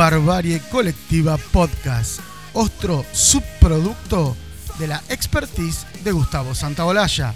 Barbarie 0.00 0.62
Colectiva 0.70 1.36
Podcast, 1.36 2.20
otro 2.54 3.04
subproducto 3.12 4.34
de 4.78 4.86
la 4.86 5.02
expertise 5.10 5.86
de 6.02 6.10
Gustavo 6.10 6.54
Santaolalla. 6.54 7.34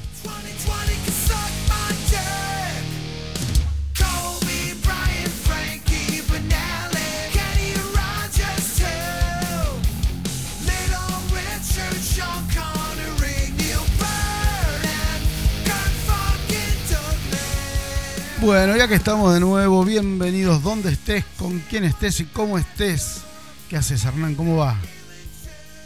Bueno, 18.45 18.77
ya 18.77 18.87
que 18.87 18.95
estamos 18.95 19.33
de 19.33 19.41
nuevo, 19.41 19.87
bienvenidos 19.87 20.63
donde 20.63 20.93
estés, 20.93 21.25
con 21.39 21.61
quién 21.61 21.83
estés 21.83 22.21
y 22.21 22.27
cómo 22.27 22.59
estés. 22.59 23.23
¿Qué 23.71 23.79
haces, 23.79 24.05
Hernán? 24.05 24.35
¿Cómo 24.35 24.59
va? 24.59 24.77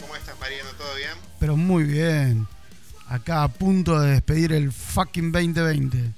¿Cómo 0.00 0.16
estás, 0.16 0.36
Mariano? 0.40 0.68
¿Todo 0.76 0.92
bien? 0.96 1.10
Pero 1.38 1.56
muy 1.56 1.84
bien. 1.84 2.48
Acá 3.06 3.44
a 3.44 3.48
punto 3.48 4.00
de 4.00 4.10
despedir 4.10 4.52
el 4.52 4.72
fucking 4.72 5.30
2020. 5.30 6.12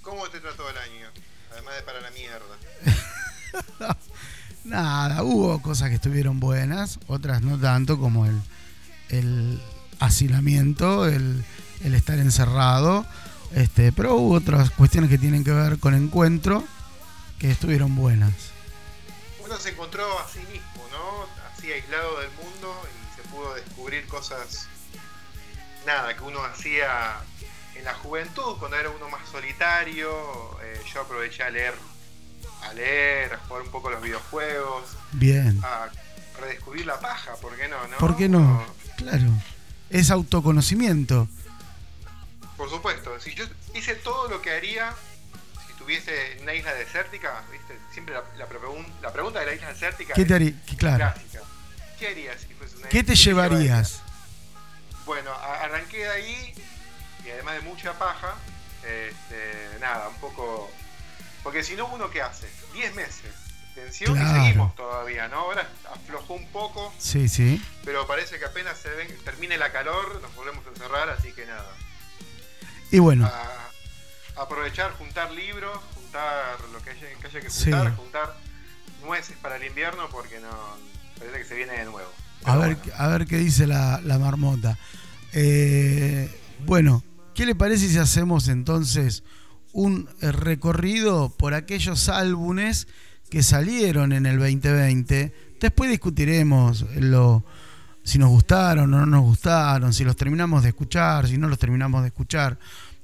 ¿Cómo 0.00 0.26
te 0.30 0.40
trató 0.40 0.62
el 0.70 0.78
año? 0.78 1.08
Además 1.52 1.74
de 1.76 1.82
para 1.82 2.00
la 2.00 2.10
mierda. 2.12 3.96
Nada, 4.64 5.22
hubo 5.22 5.60
cosas 5.60 5.90
que 5.90 5.96
estuvieron 5.96 6.40
buenas, 6.40 6.98
otras 7.08 7.42
no 7.42 7.58
tanto 7.58 7.98
como 7.98 8.24
el, 8.24 8.40
el 9.10 9.60
asilamiento, 9.98 11.06
el, 11.06 11.44
el 11.84 11.94
estar 11.94 12.18
encerrado 12.18 13.04
este, 13.54 13.92
pero 13.92 14.14
hubo 14.14 14.34
otras 14.34 14.70
cuestiones 14.70 15.10
que 15.10 15.18
tienen 15.18 15.44
que 15.44 15.52
ver 15.52 15.78
con 15.78 15.94
encuentro 15.94 16.64
que 17.38 17.50
estuvieron 17.50 17.96
buenas. 17.96 18.32
Uno 19.44 19.58
se 19.58 19.70
encontró 19.70 20.04
a 20.20 20.28
sí 20.28 20.40
mismo, 20.52 20.86
¿no? 20.92 21.26
Así 21.52 21.72
aislado 21.72 22.20
del 22.20 22.30
mundo 22.32 22.74
y 22.84 23.16
se 23.16 23.28
pudo 23.28 23.54
descubrir 23.54 24.06
cosas, 24.06 24.68
nada, 25.86 26.14
que 26.16 26.22
uno 26.22 26.42
hacía 26.44 27.16
en 27.74 27.84
la 27.84 27.94
juventud, 27.94 28.56
cuando 28.58 28.76
era 28.76 28.90
uno 28.90 29.08
más 29.08 29.28
solitario. 29.28 30.10
Eh, 30.62 30.80
yo 30.92 31.00
aproveché 31.00 31.42
a 31.42 31.50
leer, 31.50 31.74
a 32.62 32.72
leer, 32.74 33.34
a 33.34 33.38
jugar 33.38 33.62
un 33.62 33.70
poco 33.70 33.90
los 33.90 34.02
videojuegos. 34.02 34.84
Bien. 35.12 35.60
A 35.64 35.88
redescubrir 36.40 36.86
la 36.86 37.00
paja, 37.00 37.34
¿por 37.36 37.56
qué 37.56 37.68
no? 37.68 37.76
no? 37.88 37.96
¿Por 37.98 38.16
qué 38.16 38.28
no? 38.28 38.64
Claro. 38.96 39.28
Es 39.88 40.10
autoconocimiento. 40.10 41.28
Por 42.60 42.68
supuesto, 42.68 43.18
si 43.18 43.34
yo 43.34 43.46
hice 43.74 43.94
todo 43.94 44.28
lo 44.28 44.42
que 44.42 44.50
haría 44.50 44.94
si 45.66 45.72
tuviese 45.78 46.36
una 46.42 46.52
isla 46.52 46.74
desértica, 46.74 47.42
¿viste? 47.50 47.78
Siempre 47.90 48.14
la, 48.14 48.22
la, 48.36 48.46
pregunta 49.12 49.40
de 49.40 49.46
la 49.46 49.54
isla 49.54 49.68
desértica 49.68 50.12
¿Qué 50.12 50.26
te 50.26 50.34
haría? 50.34 50.52
Claro. 50.76 51.14
¿Qué 51.98 52.08
harías 52.08 52.38
si 52.38 52.52
fuese 52.52 52.76
una 52.76 52.90
¿Qué 52.90 53.02
te 53.02 53.14
llevarías? 53.14 54.02
Bueno, 55.06 55.32
arranqué 55.32 56.00
de 56.00 56.10
ahí 56.10 56.54
y 57.24 57.30
además 57.30 57.54
de 57.54 57.60
mucha 57.62 57.98
paja, 57.98 58.34
este, 58.84 59.78
nada, 59.80 60.08
un 60.08 60.16
poco... 60.16 60.70
Porque 61.42 61.64
si 61.64 61.76
no, 61.76 61.86
uno 61.86 62.10
qué 62.10 62.20
hace? 62.20 62.46
10 62.74 62.94
meses. 62.94 63.32
Tensión 63.74 64.20
y 64.20 64.34
seguimos 64.34 64.76
todavía, 64.76 65.28
¿no? 65.28 65.38
Ahora 65.38 65.66
aflojó 65.90 66.34
un 66.34 66.46
poco. 66.48 66.92
Sí, 66.98 67.26
sí. 67.26 67.64
Pero 67.86 68.06
parece 68.06 68.38
que 68.38 68.44
apenas 68.44 68.76
se 68.76 68.90
termine 69.24 69.56
la 69.56 69.72
calor, 69.72 70.20
nos 70.20 70.34
volvemos 70.34 70.66
a 70.66 70.68
encerrar, 70.68 71.08
así 71.08 71.32
que 71.32 71.46
nada. 71.46 71.74
Y 72.90 72.98
bueno. 72.98 73.30
aprovechar, 74.36 74.92
juntar 74.92 75.30
libros, 75.32 75.78
juntar 75.94 76.58
lo 76.72 76.82
que 76.82 76.90
haya 76.90 77.40
que, 77.40 77.48
juntar, 77.48 77.96
juntar 77.96 78.36
nueces 79.04 79.36
para 79.38 79.56
el 79.56 79.64
invierno 79.64 80.08
porque 80.10 80.40
no 80.40 80.48
parece 81.18 81.38
que 81.38 81.44
se 81.44 81.54
viene 81.54 81.72
de 81.72 81.84
nuevo. 81.84 82.10
a 82.44 82.56
ver, 82.56 82.76
a 82.96 83.08
ver 83.08 83.26
qué 83.26 83.38
dice 83.38 83.66
la, 83.66 84.00
marmota. 84.18 84.78
Eh, 85.32 86.28
bueno, 86.66 87.04
¿qué 87.34 87.46
le 87.46 87.54
parece 87.54 87.88
si 87.88 87.98
hacemos 87.98 88.48
entonces 88.48 89.22
un 89.72 90.08
recorrido 90.20 91.30
por 91.30 91.54
aquellos 91.54 92.08
álbumes 92.08 92.88
que 93.30 93.42
salieron 93.42 94.12
en 94.12 94.26
el 94.26 94.38
2020? 94.38 95.32
Después 95.60 95.90
discutiremos 95.90 96.86
lo, 96.96 97.44
si 98.10 98.18
nos 98.18 98.28
gustaron 98.28 98.92
o 98.92 98.98
no 98.98 99.06
nos 99.06 99.22
gustaron, 99.22 99.92
si 99.92 100.02
los 100.02 100.16
terminamos 100.16 100.64
de 100.64 100.70
escuchar, 100.70 101.28
si 101.28 101.38
no 101.38 101.48
los 101.48 101.60
terminamos 101.60 102.02
de 102.02 102.08
escuchar. 102.08 102.58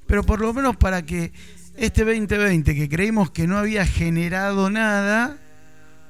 Pero 0.08 0.24
por 0.24 0.40
lo 0.40 0.52
menos 0.52 0.74
para 0.76 1.06
que 1.06 1.32
este 1.76 2.04
2020, 2.04 2.74
que 2.74 2.88
creímos 2.88 3.30
que 3.30 3.46
no 3.46 3.56
había 3.56 3.86
generado 3.86 4.68
nada, 4.68 5.36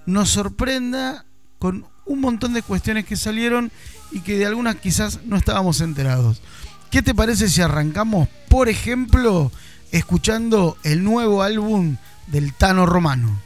nos 0.06 0.30
sorprenda 0.30 1.26
con 1.58 1.84
un 2.06 2.20
montón 2.22 2.54
de 2.54 2.62
cuestiones 2.62 3.04
que 3.04 3.16
salieron 3.16 3.70
y 4.12 4.20
que 4.20 4.38
de 4.38 4.46
algunas 4.46 4.76
quizás 4.76 5.20
no 5.26 5.36
estábamos 5.36 5.82
enterados. 5.82 6.40
¿Qué 6.90 7.02
te 7.02 7.14
parece 7.14 7.50
si 7.50 7.60
arrancamos, 7.60 8.30
por 8.48 8.70
ejemplo, 8.70 9.52
escuchando 9.92 10.78
el 10.84 11.04
nuevo 11.04 11.42
álbum 11.42 11.96
del 12.28 12.54
Tano 12.54 12.86
Romano? 12.86 13.45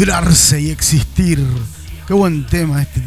Librarse 0.00 0.58
y 0.58 0.70
existir. 0.70 1.46
Qué 2.06 2.14
buen 2.14 2.46
tema 2.46 2.80
este. 2.80 3.02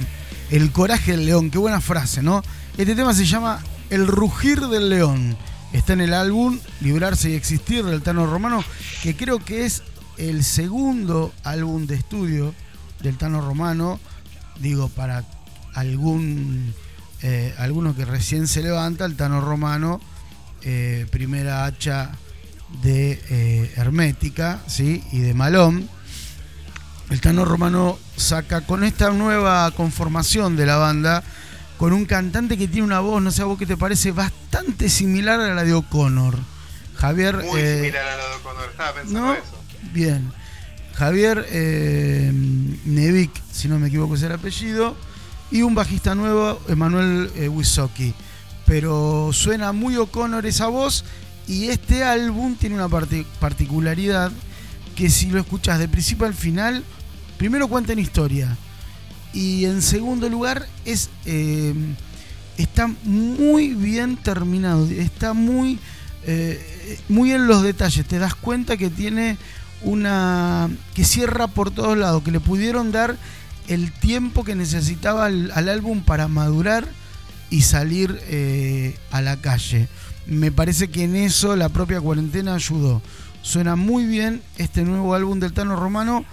El 0.51 0.71
coraje 0.71 1.13
del 1.13 1.25
león, 1.25 1.49
qué 1.49 1.57
buena 1.57 1.81
frase, 1.81 2.21
¿no? 2.21 2.43
Este 2.77 2.93
tema 2.93 3.15
se 3.15 3.25
llama 3.25 3.63
El 3.89 4.05
rugir 4.05 4.59
del 4.67 4.89
león. 4.89 5.35
Está 5.71 5.93
en 5.93 6.01
el 6.01 6.13
álbum 6.13 6.59
Librarse 6.81 7.31
y 7.31 7.33
existir 7.33 7.83
del 7.83 8.03
Tano 8.03 8.27
Romano, 8.27 8.63
que 9.01 9.15
creo 9.15 9.39
que 9.39 9.65
es 9.65 9.81
el 10.19 10.43
segundo 10.43 11.33
álbum 11.43 11.87
de 11.87 11.95
estudio 11.95 12.53
del 13.01 13.17
Tano 13.17 13.41
Romano. 13.41 13.99
Digo, 14.59 14.87
para 14.87 15.25
algún 15.73 16.75
eh, 17.23 17.55
alguno 17.57 17.95
que 17.95 18.05
recién 18.05 18.47
se 18.47 18.61
levanta, 18.61 19.05
el 19.05 19.15
Tano 19.15 19.41
Romano, 19.41 19.99
eh, 20.61 21.07
primera 21.09 21.65
hacha 21.65 22.11
de 22.83 23.19
eh, 23.31 23.73
Hermética, 23.77 24.61
¿sí? 24.67 25.03
Y 25.11 25.21
de 25.21 25.33
Malón 25.33 25.89
el 27.13 27.21
Tano 27.21 27.45
Romano 27.45 27.99
saca 28.17 28.61
con 28.61 28.83
esta 28.83 29.11
nueva 29.11 29.69
conformación 29.69 30.55
de 30.55 30.65
la 30.65 30.77
banda, 30.77 31.23
con 31.77 31.93
un 31.93 32.05
cantante 32.05 32.57
que 32.57 32.67
tiene 32.67 32.87
una 32.87 33.01
voz, 33.01 33.21
no 33.21 33.31
sé 33.31 33.43
a 33.43 33.45
vos 33.45 33.59
qué 33.59 33.67
te 33.67 33.77
parece, 33.77 34.11
bastante 34.11 34.89
similar 34.89 35.39
a 35.39 35.53
la 35.53 35.63
de 35.63 35.75
O'Connor. 35.75 36.39
Javier. 36.95 37.35
Muy 37.35 37.59
eh, 37.59 37.75
similar 37.81 38.07
a 38.07 38.17
la 38.17 38.27
de 38.29 38.35
O'Connor, 38.37 38.69
estaba 38.71 38.93
pensando 38.93 39.33
eso. 39.33 39.43
Bien. 39.93 40.33
Javier 40.95 41.45
eh, 41.51 42.31
Nevik, 42.85 43.31
si 43.51 43.67
no 43.67 43.77
me 43.77 43.89
equivoco 43.89 44.15
es 44.15 44.23
el 44.23 44.31
apellido, 44.31 44.95
y 45.51 45.61
un 45.61 45.75
bajista 45.75 46.15
nuevo, 46.15 46.59
Emanuel 46.67 47.29
eh, 47.35 47.47
Wisoki. 47.47 48.15
Pero 48.65 49.29
suena 49.33 49.71
muy 49.71 49.97
O'Connor 49.97 50.47
esa 50.47 50.65
voz, 50.65 51.05
y 51.47 51.67
este 51.67 52.03
álbum 52.03 52.55
tiene 52.55 52.73
una 52.73 52.89
particularidad 52.89 54.31
que 54.95 55.11
si 55.11 55.29
lo 55.29 55.39
escuchas 55.39 55.77
de 55.77 55.87
principio 55.87 56.25
al 56.25 56.33
final, 56.33 56.83
primero 57.43 57.67
cuenta 57.67 57.91
en 57.91 57.99
historia. 57.99 58.55
Y 59.33 59.65
en 59.65 59.81
segundo 59.81 60.29
lugar, 60.29 60.65
es 60.85 61.09
eh, 61.25 61.73
está 62.57 62.89
muy 63.03 63.73
bien 63.73 64.15
terminado. 64.15 64.87
Está 64.87 65.33
muy, 65.33 65.77
eh, 66.25 66.97
muy 67.09 67.33
en 67.33 67.47
los 67.47 67.61
detalles. 67.61 68.05
Te 68.05 68.17
das 68.17 68.33
cuenta 68.33 68.77
que 68.77 68.89
tiene 68.89 69.37
una. 69.81 70.69
que 70.93 71.03
cierra 71.03 71.47
por 71.47 71.69
todos 71.71 71.97
lados, 71.97 72.23
que 72.23 72.31
le 72.31 72.39
pudieron 72.39 72.93
dar 72.93 73.17
el 73.67 73.91
tiempo 73.91 74.45
que 74.45 74.55
necesitaba 74.55 75.25
al, 75.25 75.67
álbum 75.67 76.01
para 76.01 76.29
madurar 76.29 76.87
y 77.49 77.63
salir 77.63 78.21
eh, 78.27 78.95
a 79.11 79.21
la 79.21 79.35
calle. 79.35 79.89
Me 80.27 80.53
parece 80.53 80.87
que 80.87 81.03
en 81.03 81.17
eso 81.17 81.57
la 81.57 81.67
propia 81.67 81.99
cuarentena 81.99 82.55
ayudó 82.55 83.01
Suena 83.43 83.75
muy 83.75 84.05
bien 84.05 84.41
este 84.57 84.83
nuevo 84.83 85.13
álbum 85.13 85.37
del 85.41 85.51
Tano 85.51 85.75
Romano 85.75 86.23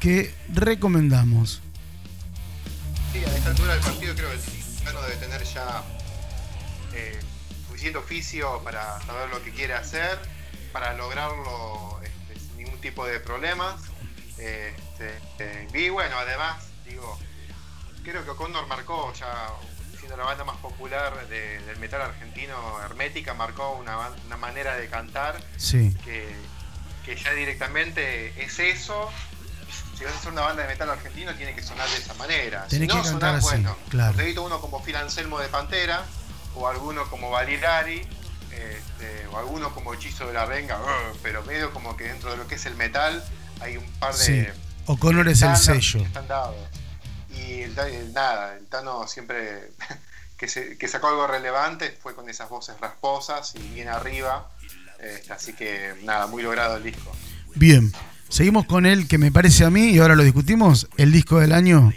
que 0.00 0.34
recomendamos. 0.52 1.60
Sí, 3.12 3.24
a 3.24 3.36
esta 3.36 3.50
altura 3.50 3.74
del 3.74 3.82
partido 3.82 4.14
creo 4.14 4.28
que 4.30 4.36
el 4.36 4.84
Tano 4.84 5.02
debe 5.02 5.16
tener 5.16 5.42
ya 5.44 5.82
eh, 6.94 7.18
suficiente 7.66 7.98
oficio 7.98 8.60
para 8.62 9.00
saber 9.02 9.28
lo 9.30 9.42
que 9.42 9.50
quiere 9.52 9.74
hacer, 9.74 10.18
para 10.72 10.94
lograrlo 10.94 12.00
este, 12.02 12.38
sin 12.40 12.56
ningún 12.58 12.80
tipo 12.80 13.06
de 13.06 13.20
problemas. 13.20 13.80
Este, 14.38 15.18
eh, 15.40 15.68
y 15.74 15.88
bueno, 15.88 16.16
además, 16.18 16.64
digo, 16.88 17.18
creo 18.04 18.24
que 18.24 18.30
Condor 18.36 18.66
marcó 18.68 19.12
ya 19.14 19.48
siendo 19.98 20.16
la 20.16 20.24
banda 20.24 20.44
más 20.44 20.56
popular 20.58 21.26
del 21.28 21.76
metal 21.78 22.02
argentino, 22.02 22.54
Hermética, 22.84 23.34
marcó 23.34 23.72
una, 23.72 24.10
una 24.26 24.36
manera 24.36 24.76
de 24.76 24.86
cantar 24.88 25.42
Sí. 25.56 25.92
que, 26.04 26.28
que 27.04 27.16
ya 27.16 27.32
directamente 27.32 28.40
es 28.42 28.58
eso. 28.60 29.10
Si 29.98 30.04
vas 30.04 30.14
a 30.14 30.16
hacer 30.18 30.30
una 30.32 30.42
banda 30.42 30.62
de 30.62 30.68
metal 30.68 30.88
argentino, 30.90 31.34
tiene 31.34 31.54
que 31.56 31.62
sonar 31.62 31.88
de 31.90 31.96
esa 31.96 32.14
manera. 32.14 32.66
Tenés 32.68 32.88
si 32.88 32.96
no, 32.96 33.02
que 33.02 33.08
cantar 33.10 33.12
sonar, 33.20 33.34
así, 33.36 33.46
bueno, 33.48 33.76
claro. 33.88 34.12
necesito 34.16 34.44
uno 34.44 34.60
como 34.60 34.80
Phil 34.84 34.94
Anselmo 34.94 35.40
de 35.40 35.48
Pantera, 35.48 36.04
o 36.54 36.68
alguno 36.68 37.08
como 37.10 37.30
Valirari, 37.30 38.06
este, 38.52 39.26
o 39.32 39.38
alguno 39.38 39.74
como 39.74 39.94
Hechizo 39.94 40.26
de 40.28 40.34
la 40.34 40.46
Renga, 40.46 40.78
ugh, 40.80 41.18
pero 41.22 41.42
medio 41.44 41.72
como 41.72 41.96
que 41.96 42.04
dentro 42.04 42.30
de 42.30 42.36
lo 42.36 42.46
que 42.46 42.54
es 42.54 42.66
el 42.66 42.76
metal 42.76 43.22
hay 43.60 43.76
un 43.76 43.84
par 43.98 44.14
de. 44.14 44.24
Sí. 44.24 44.46
O'Connor 44.86 45.28
es 45.28 45.42
el 45.42 45.56
sello. 45.56 46.00
están 46.00 46.28
dados. 46.28 46.54
Y 47.34 47.62
el, 47.62 47.78
el- 47.78 48.12
nada, 48.12 48.54
el 48.56 48.66
Tano 48.68 49.06
siempre 49.08 49.70
que, 50.38 50.48
se- 50.48 50.78
que 50.78 50.88
sacó 50.88 51.08
algo 51.08 51.26
relevante 51.26 51.96
fue 52.02 52.14
con 52.14 52.28
esas 52.30 52.48
voces 52.48 52.78
rasposas 52.80 53.54
y 53.56 53.58
bien 53.74 53.88
arriba. 53.88 54.48
Este, 55.00 55.32
así 55.32 55.52
que 55.54 55.94
nada, 56.02 56.26
muy 56.26 56.42
logrado 56.42 56.76
el 56.76 56.82
disco. 56.84 57.12
Bien. 57.54 57.92
Seguimos 58.28 58.66
con 58.66 58.86
el 58.86 59.08
que 59.08 59.18
me 59.18 59.32
parece 59.32 59.64
a 59.64 59.70
mí, 59.70 59.90
y 59.90 59.98
ahora 59.98 60.14
lo 60.14 60.22
discutimos, 60.22 60.88
el 60.96 61.12
disco 61.12 61.40
del 61.40 61.52
año. 61.52 61.92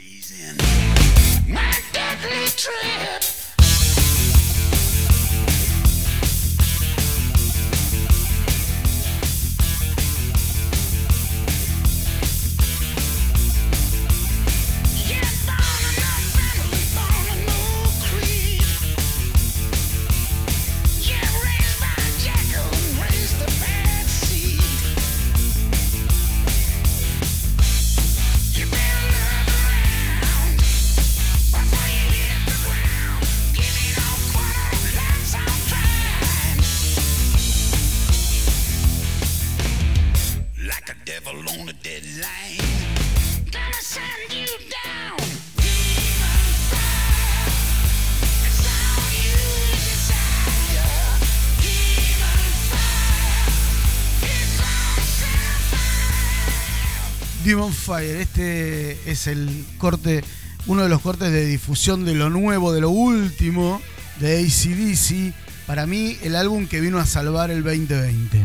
Este 57.90 59.10
es 59.10 59.26
el 59.26 59.66
corte, 59.80 60.24
uno 60.68 60.84
de 60.84 60.90
los 60.90 61.02
cortes 61.02 61.32
de 61.32 61.46
difusión 61.46 62.06
de 62.06 62.14
lo 62.14 62.30
nuevo, 62.30 62.72
de 62.72 62.80
lo 62.80 62.92
último 62.92 63.82
de 64.20 64.38
ACDC. 64.38 65.34
Para 65.66 65.88
mí, 65.88 66.16
el 66.22 66.36
álbum 66.36 66.68
que 66.68 66.80
vino 66.80 67.00
a 67.00 67.08
salvar 67.08 67.50
el 67.50 67.64
2020. 67.64 68.38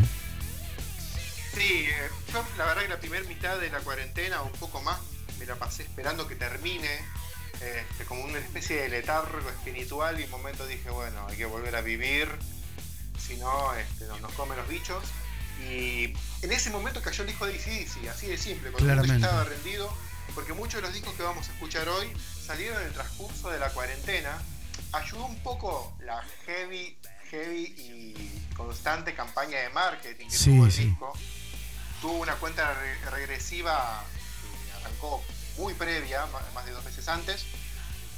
Sí, 1.53 1.61
eh, 1.61 2.09
yo 2.33 2.43
la 2.57 2.65
verdad 2.65 2.81
que 2.81 2.87
la 2.89 2.99
primera 2.99 3.23
mitad 3.27 3.59
de 3.59 3.69
la 3.69 3.79
cuarentena, 3.81 4.41
o 4.41 4.47
un 4.47 4.53
poco 4.53 4.81
más, 4.81 4.97
me 5.37 5.45
la 5.45 5.55
pasé 5.55 5.83
esperando 5.83 6.27
que 6.27 6.35
termine, 6.35 6.89
este, 7.61 8.05
como 8.05 8.23
una 8.23 8.39
especie 8.39 8.77
de 8.77 8.89
letargo 8.89 9.47
espiritual 9.49 10.19
y 10.19 10.23
un 10.23 10.31
momento 10.31 10.65
dije, 10.65 10.89
bueno, 10.89 11.27
hay 11.29 11.37
que 11.37 11.45
volver 11.45 11.75
a 11.75 11.81
vivir, 11.81 12.27
si 13.19 13.37
no 13.37 13.73
este, 13.75 14.05
nos 14.19 14.31
comen 14.33 14.57
los 14.57 14.67
bichos. 14.67 15.03
Y 15.63 16.13
en 16.43 16.51
ese 16.51 16.69
momento 16.69 17.01
cayó 17.01 17.23
el 17.23 17.29
disco 17.29 17.45
de 17.45 17.53
ACDC, 17.55 18.07
así 18.09 18.27
de 18.27 18.37
simple, 18.37 18.71
cuando 18.71 18.93
el 19.03 19.11
estaba 19.11 19.43
rendido, 19.43 19.91
porque 20.35 20.53
muchos 20.53 20.75
de 20.75 20.81
los 20.83 20.93
discos 20.93 21.13
que 21.15 21.23
vamos 21.23 21.47
a 21.49 21.51
escuchar 21.53 21.87
hoy 21.89 22.07
salieron 22.45 22.79
en 22.81 22.87
el 22.87 22.93
transcurso 22.93 23.49
de 23.49 23.59
la 23.59 23.69
cuarentena. 23.69 24.37
Ayudó 24.93 25.25
un 25.25 25.39
poco 25.41 25.97
la 26.05 26.23
heavy, 26.45 26.97
heavy 27.31 27.63
y 27.77 28.53
constante 28.55 29.13
campaña 29.15 29.57
de 29.59 29.69
marketing 29.69 30.27
que 30.27 30.37
Sí, 30.37 30.51
tuvo 30.51 30.65
el 30.65 30.71
sí. 30.71 30.85
disco. 30.85 31.13
Tuvo 32.01 32.13
una 32.19 32.35
cuenta 32.35 32.73
re- 32.75 33.09
regresiva 33.09 34.03
que 34.67 34.73
arrancó 34.85 35.23
muy 35.57 35.73
previa, 35.73 36.25
más 36.53 36.65
de 36.65 36.71
dos 36.71 36.85
meses 36.85 37.07
antes, 37.07 37.45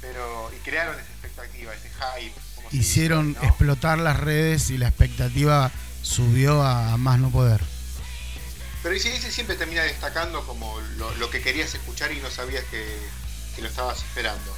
pero 0.02 0.50
y 0.54 0.58
crearon 0.60 0.94
esa 1.00 1.10
expectativa, 1.10 1.74
ese 1.74 1.88
hype. 1.90 2.34
como 2.56 2.70
se 2.70 2.76
Hicieron 2.76 3.28
dice, 3.28 3.40
¿no? 3.40 3.48
explotar 3.48 3.98
las 3.98 4.20
redes 4.20 4.68
y 4.70 4.76
la 4.78 4.88
expectativa 4.88 5.70
subió 6.02 6.62
a 6.62 6.96
más 6.96 7.18
no 7.18 7.30
poder. 7.30 7.60
Pero 8.82 8.94
ICDC 8.94 9.30
siempre 9.30 9.56
termina 9.56 9.82
destacando 9.82 10.44
como 10.46 10.78
lo, 10.96 11.14
lo 11.16 11.30
que 11.30 11.42
querías 11.42 11.74
escuchar 11.74 12.12
y 12.12 12.20
no 12.20 12.30
sabías 12.30 12.64
que, 12.70 12.98
que 13.54 13.62
lo 13.62 13.68
estabas 13.68 13.98
esperando. 13.98 14.56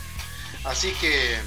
Así 0.65 0.93
que, 1.01 1.39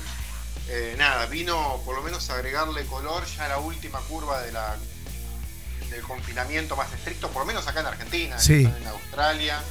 eh, 0.68 0.96
nada, 0.98 1.26
vino 1.28 1.82
por 1.86 1.96
lo 1.96 2.02
menos 2.04 2.30
a 2.30 2.36
agregarle 2.36 2.86
color 2.86 3.26
ya 3.38 3.46
a 3.46 3.50
la 3.50 3.58
última 3.60 4.00
curva 4.02 4.42
de 4.42 4.52
la, 4.52 4.76
del 5.90 6.02
confinamiento 6.02 6.76
más 6.76 6.92
estricto, 6.92 7.30
por 7.30 7.44
lo 7.44 7.46
menos 7.46 7.66
acá 7.68 7.80
en 7.80 7.86
Argentina, 7.86 8.38
Sí. 8.40 8.66
en 8.66 8.88
Australia 8.88 9.62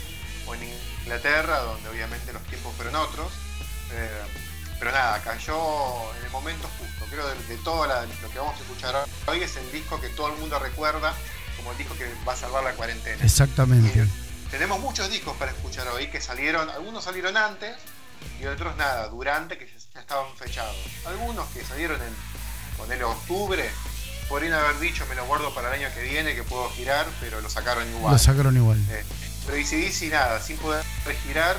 o 0.46 0.54
en 0.54 0.60
Inglaterra, 1.02 1.58
donde 1.58 1.88
obviamente 1.90 2.32
los 2.32 2.42
tiempos 2.44 2.74
fueron 2.76 2.96
otros. 2.96 3.30
Eh, 3.92 4.22
pero 4.78 4.92
nada, 4.92 5.20
cayó 5.22 6.12
en 6.18 6.24
el 6.26 6.30
momento 6.30 6.68
justo. 6.78 7.04
Creo 7.10 7.26
de, 7.28 7.34
de 7.46 7.56
todo 7.58 7.86
la- 7.86 8.04
lo 8.22 8.30
que 8.30 8.38
vamos 8.38 8.56
a 8.58 8.62
escuchar 8.62 9.04
hoy 9.26 9.42
es 9.42 9.56
el 9.56 9.70
disco 9.72 10.00
que 10.00 10.08
todo 10.10 10.32
el 10.32 10.38
mundo 10.40 10.58
recuerda 10.58 11.14
como 11.56 11.72
el 11.72 11.78
disco 11.78 11.94
que 11.96 12.12
va 12.26 12.32
a 12.32 12.36
salvar 12.36 12.64
la 12.64 12.72
cuarentena. 12.72 13.22
Exactamente. 13.24 14.06
Tenemos 14.50 14.78
muchos 14.80 15.10
discos 15.10 15.36
para 15.36 15.50
escuchar 15.52 15.88
hoy 15.88 16.08
que 16.08 16.20
salieron, 16.20 16.68
algunos 16.70 17.04
salieron 17.04 17.36
antes 17.36 17.74
y 18.40 18.46
otros 18.46 18.76
nada, 18.76 19.08
durante 19.08 19.58
que 19.58 19.66
ya 19.94 20.00
estaban 20.00 20.34
fechados. 20.36 20.76
Algunos 21.06 21.48
que 21.50 21.64
salieron 21.64 22.00
en 22.02 22.14
ponele 22.76 23.04
octubre, 23.04 23.70
podrían 24.28 24.54
haber 24.54 24.78
dicho 24.80 25.04
me 25.08 25.14
lo 25.14 25.24
guardo 25.26 25.54
para 25.54 25.68
el 25.74 25.82
año 25.82 25.94
que 25.94 26.02
viene 26.02 26.34
que 26.34 26.42
puedo 26.42 26.68
girar, 26.70 27.06
pero 27.20 27.40
lo 27.40 27.48
sacaron 27.50 27.88
igual. 27.88 28.12
Lo 28.12 28.18
sacaron 28.18 28.56
igual. 28.56 28.78
Eh, 28.90 29.04
pero 29.46 29.58
ACDC 29.58 30.10
nada, 30.10 30.40
sin 30.40 30.56
poder 30.58 30.84
respirar, 31.04 31.56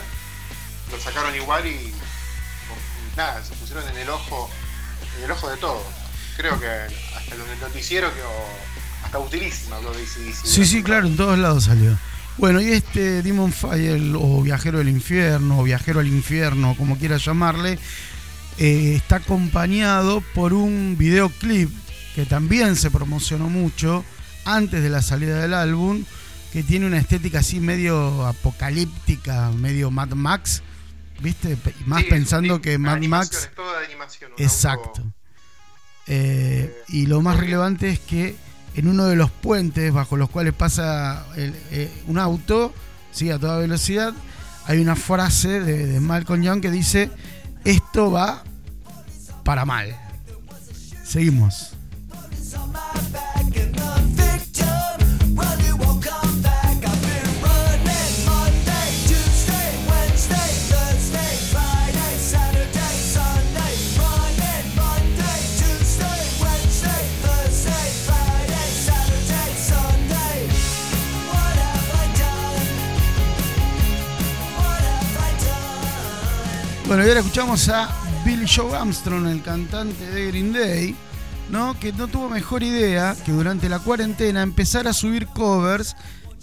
lo 0.92 1.00
sacaron 1.00 1.36
igual 1.36 1.66
y, 1.66 1.70
y 1.70 1.94
nada, 3.18 3.44
se 3.44 3.54
pusieron 3.56 3.88
en 3.90 3.98
el 3.98 4.10
ojo, 4.10 4.50
en 5.18 5.24
el 5.26 5.32
ojo 5.32 5.50
de 5.50 5.58
todo. 5.58 5.82
Creo 6.38 6.60
que 6.60 6.68
hasta 6.68 7.36
los 7.36 7.48
del 7.50 7.60
noticiero 7.60 8.14
que 8.14 8.22
o- 8.22 9.06
hasta 9.06 9.20
utilísima 9.20 9.80
de 9.80 9.88
ACDC. 9.88 10.46
Sí, 10.46 10.66
sí, 10.66 10.84
claro, 10.84 11.08
en 11.08 11.16
todos 11.16 11.38
lados 11.38 11.66
salió. 11.66 11.98
Bueno, 12.38 12.60
y 12.60 12.72
este 12.72 13.22
Demon 13.22 13.54
Fire, 13.54 14.02
o 14.16 14.42
Viajero 14.42 14.80
del 14.80 14.90
Infierno, 14.90 15.60
o 15.60 15.64
Viajero 15.64 16.02
al 16.02 16.08
Infierno, 16.08 16.76
como 16.78 16.98
quiera 16.98 17.16
llamarle, 17.18 17.80
eh, 18.58 18.94
está 18.96 19.18
acompañado 19.18 20.22
por 20.34 20.54
un 20.54 20.96
videoclip 20.98 21.70
que 22.14 22.26
también 22.26 22.76
se 22.76 22.92
promocionó 22.92 23.48
mucho 23.50 24.04
antes 24.44 24.84
de 24.84 24.90
la 24.90 25.02
salida 25.02 25.40
del 25.40 25.54
álbum, 25.54 26.04
que 26.52 26.64
tiene 26.64 26.86
una 26.88 26.98
estética 26.98 27.40
así 27.40 27.60
medio 27.62 28.26
apocalíptica, 28.26 29.52
medio 29.52 29.92
Mad 29.92 30.10
Max, 30.10 30.62
¿viste? 31.20 31.58
Más 31.86 32.02
Sí, 32.04 32.08
pensando 32.10 32.62
que 32.62 32.78
Mad 32.78 33.02
Max... 33.02 33.46
es 33.50 33.56
toda 33.56 33.80
de 33.80 33.86
animación. 33.86 34.32
Exacto. 34.38 35.02
auto- 35.02 35.14
Eh, 36.08 36.84
y 36.90 37.08
lo 37.08 37.22
más 37.22 37.38
relevante 37.38 37.90
es 37.90 38.00
que 38.00 38.36
en 38.76 38.88
uno 38.88 39.06
de 39.06 39.16
los 39.16 39.32
puentes 39.32 39.92
bajo 39.94 40.18
los 40.18 40.30
cuales 40.30 40.54
pasa 40.54 41.26
el- 41.36 41.56
eh, 41.72 41.92
un 42.08 42.20
auto, 42.20 42.74
sí, 43.12 43.32
a 43.32 43.40
toda 43.40 43.58
velocidad, 43.58 44.14
hay 44.66 44.80
una 44.80 44.96
frase 44.96 45.62
de, 45.62 45.88
de 45.88 46.00
Malcolm 46.00 46.44
Young 46.44 46.62
que 46.62 46.70
dice, 46.72 47.10
esto 47.64 48.12
va 48.12 48.44
para 49.44 49.66
mal. 49.66 49.96
Seguimos. 51.04 51.72
Bueno, 76.88 77.04
y 77.04 77.08
ahora 77.08 77.22
escuchamos 77.22 77.68
a 77.70 77.90
Billy 78.24 78.46
Joe 78.48 78.76
Armstrong, 78.76 79.26
el 79.26 79.42
cantante 79.42 80.06
de 80.12 80.28
Green 80.28 80.54
Day, 80.54 80.96
¿no? 81.50 81.80
que 81.80 81.92
no 81.92 82.08
tuvo 82.08 82.30
mejor 82.30 82.62
idea 82.62 83.16
que 83.26 83.32
durante 83.32 83.68
la 83.70 83.80
cuarentena 83.80 84.44
empezar 84.44 84.88
a 84.88 84.94
subir 84.94 85.26
covers 85.26 85.96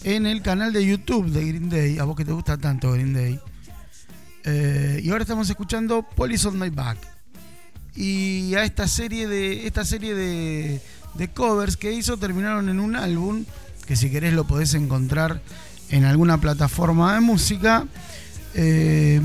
en 0.03 0.27
el 0.27 0.43
canal 0.43 0.73
de 0.73 0.85
YouTube 0.85 1.31
de 1.31 1.47
Green 1.47 1.71
Day, 1.71 1.99
a 2.01 2.05
vos 2.05 2.17
que 2.17 2.25
te 2.25 2.33
gusta 2.33 2.59
tanto 2.59 2.91
Green 2.91 3.15
Day. 3.15 3.39
Eh, 4.43 5.01
y 5.05 5.11
ahora 5.11 5.23
estamos 5.23 5.49
escuchando 5.49 6.03
Police 6.03 6.49
on 6.49 6.59
My 6.59 6.71
Back. 6.71 6.99
Y 7.95 8.57
a 8.57 8.65
esta 8.65 8.89
serie 8.89 9.29
de, 9.29 9.69
esta 9.69 9.85
serie 9.85 10.17
de, 10.17 10.81
covers 11.35 11.77
que 11.77 11.93
hizo 11.93 12.17
terminaron 12.17 12.69
en 12.69 12.81
un 12.81 12.97
álbum 12.97 13.45
que 13.87 13.95
si 13.95 14.11
querés 14.11 14.33
lo 14.33 14.45
podés 14.45 14.75
encontrar 14.75 15.41
en 15.89 16.05
alguna 16.05 16.41
plataforma 16.41 17.15
de 17.15 17.21
música 17.21 17.87
eh, 18.55 19.21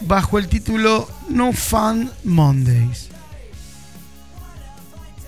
bajo 0.00 0.38
el 0.38 0.48
título 0.48 1.08
No 1.28 1.52
Fun 1.52 2.12
Mondays. 2.24 3.08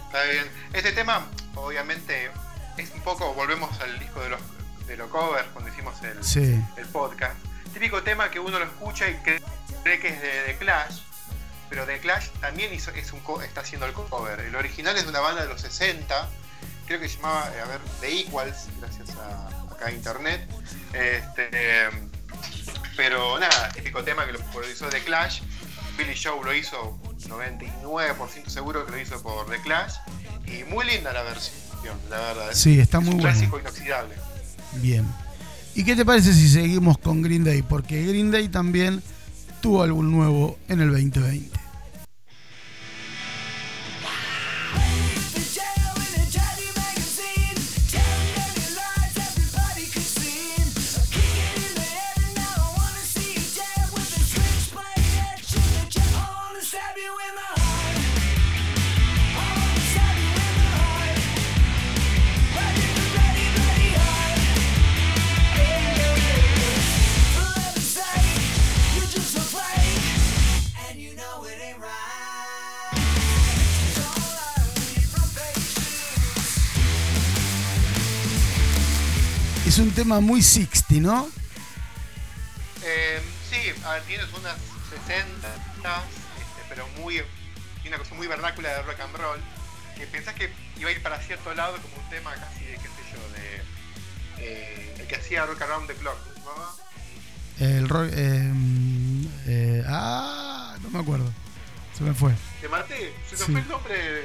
Está 0.07 0.25
bien. 0.25 0.45
Este 0.73 0.93
tema, 0.93 1.27
obviamente, 1.55 2.31
es 2.77 2.91
un 2.95 3.01
poco, 3.01 3.33
volvemos 3.35 3.79
al 3.81 3.99
disco 3.99 4.21
de 4.21 4.31
los, 4.31 4.41
de 4.87 4.97
los 4.97 5.09
covers 5.11 5.49
cuando 5.53 5.71
hicimos 5.71 5.95
el, 6.03 6.23
Sí, 6.25 6.61
el 6.77 6.87
podcast. 6.87 7.35
Típico 7.73 8.03
tema 8.03 8.31
que 8.31 8.39
uno 8.39 8.59
lo 8.59 8.65
escucha 8.67 9.09
y 9.09 9.15
cree, 9.17 9.41
cree 9.83 9.99
que 10.01 10.09
es 10.09 10.21
de, 10.21 10.43
de 10.43 10.57
Clash, 10.59 11.01
pero 11.71 11.87
de 11.87 11.99
Clash 12.01 12.29
también 12.41 12.73
hizo, 12.75 12.91
es 12.91 13.13
un 13.13 13.21
co- 13.21 13.41
está 13.43 13.63
haciendo 13.63 13.87
el 13.87 13.93
cover. 13.95 14.41
El 14.41 14.55
original 14.57 14.95
es 14.97 15.05
de 15.05 15.11
una 15.11 15.21
banda 15.21 15.43
de 15.43 15.49
los 15.49 15.61
60, 15.63 16.29
creo 16.87 17.01
que 17.01 17.09
se 17.09 17.17
llamaba, 17.17 17.51
eh, 17.57 17.61
a 17.63 17.65
ver, 17.67 17.81
The 18.01 18.21
Equals, 18.21 18.67
gracias 18.81 19.17
a 19.17 19.49
acá 19.73 19.87
a 19.87 19.93
internet. 19.93 20.47
Este, 20.93 21.89
pero 22.97 23.39
nada, 23.39 23.71
típico 23.71 24.03
tema 24.03 24.27
que 24.27 24.33
lo 24.33 24.39
produjo 24.39 24.87
The 24.91 25.01
Clash. 25.01 25.41
Billy 25.97 26.15
Joe 26.21 26.43
lo 26.45 26.55
hizo 26.55 26.99
99% 27.29 28.49
seguro 28.49 28.87
que 28.87 28.93
lo 28.93 29.01
hizo 29.01 29.23
por 29.23 29.49
The 29.51 29.61
Clash. 29.63 29.95
Y 30.47 30.65
muy 30.65 30.87
linda 30.87 31.13
la 31.13 31.23
versión, 31.23 31.97
la 32.11 32.19
verdad. 32.19 32.51
Sí, 32.53 32.81
está 32.81 32.99
es 32.99 33.05
muy 33.05 33.15
un 33.15 33.21
bueno. 33.21 33.33
clásico 33.33 33.59
inoxidable. 33.61 34.15
Bien. 34.75 35.07
¿Y 35.75 35.85
qué 35.85 35.97
te 35.97 36.05
parece 36.05 36.35
si 36.35 36.49
seguimos 36.49 36.99
con 36.99 37.23
Green 37.23 37.45
Day? 37.45 37.63
Porque 37.63 38.05
Green 38.05 38.31
Day 38.31 38.49
también 38.49 39.03
tuvo 39.61 39.83
algo 39.83 40.03
nuevo 40.03 40.59
en 40.69 40.81
el 40.81 40.91
2020. 40.91 41.62
Es 79.73 79.79
un 79.79 79.91
tema 79.93 80.21
muy 80.21 80.43
60, 80.43 80.97
¿no? 81.01 81.31
Eh, 82.85 83.23
sí, 83.51 83.57
a 83.87 83.93
ver, 83.95 84.03
tienes 84.03 84.27
unas 84.35 84.55
60, 84.91 85.49
este, 85.49 86.63
pero 86.69 86.87
muy. 87.01 87.23
Una 87.87 87.97
cosa 87.97 88.15
muy 88.15 88.27
vernácula 88.27 88.69
de 88.69 88.83
rock 88.83 89.01
and 89.01 89.17
roll. 89.17 89.41
Que 89.97 90.07
pensás 90.07 90.35
que 90.35 90.53
iba 90.77 90.91
a 90.91 90.93
ir 90.93 91.03
para 91.03 91.19
cierto 91.23 91.55
lado 91.55 91.79
como 91.81 91.97
un 92.05 92.11
tema 92.11 92.35
casi 92.35 92.65
de, 92.67 92.73
qué 92.75 92.83
sé 92.83 93.15
yo, 93.15 93.33
de. 93.33 94.45
eh, 94.45 94.97
el 94.99 95.07
que 95.07 95.17
hacía 95.17 95.47
Rock 95.47 95.63
Around 95.63 95.87
the 95.89 95.95
Clock, 95.95 96.19
¿no? 96.45 97.67
El 97.67 97.89
rock. 97.89 98.11
eh, 98.13 98.53
eh, 99.47 99.85
ah, 99.89 100.77
no 100.83 100.91
me 100.91 100.99
acuerdo. 100.99 101.33
Se 101.97 102.05
me 102.05 102.13
fue. 102.13 102.35
Te 102.61 102.69
maté, 102.69 103.15
se 103.31 103.37
te 103.37 103.45
Sí. 103.47 103.53
fue 103.53 103.61
el 103.63 103.69
nombre 103.69 103.97
del 103.97 104.25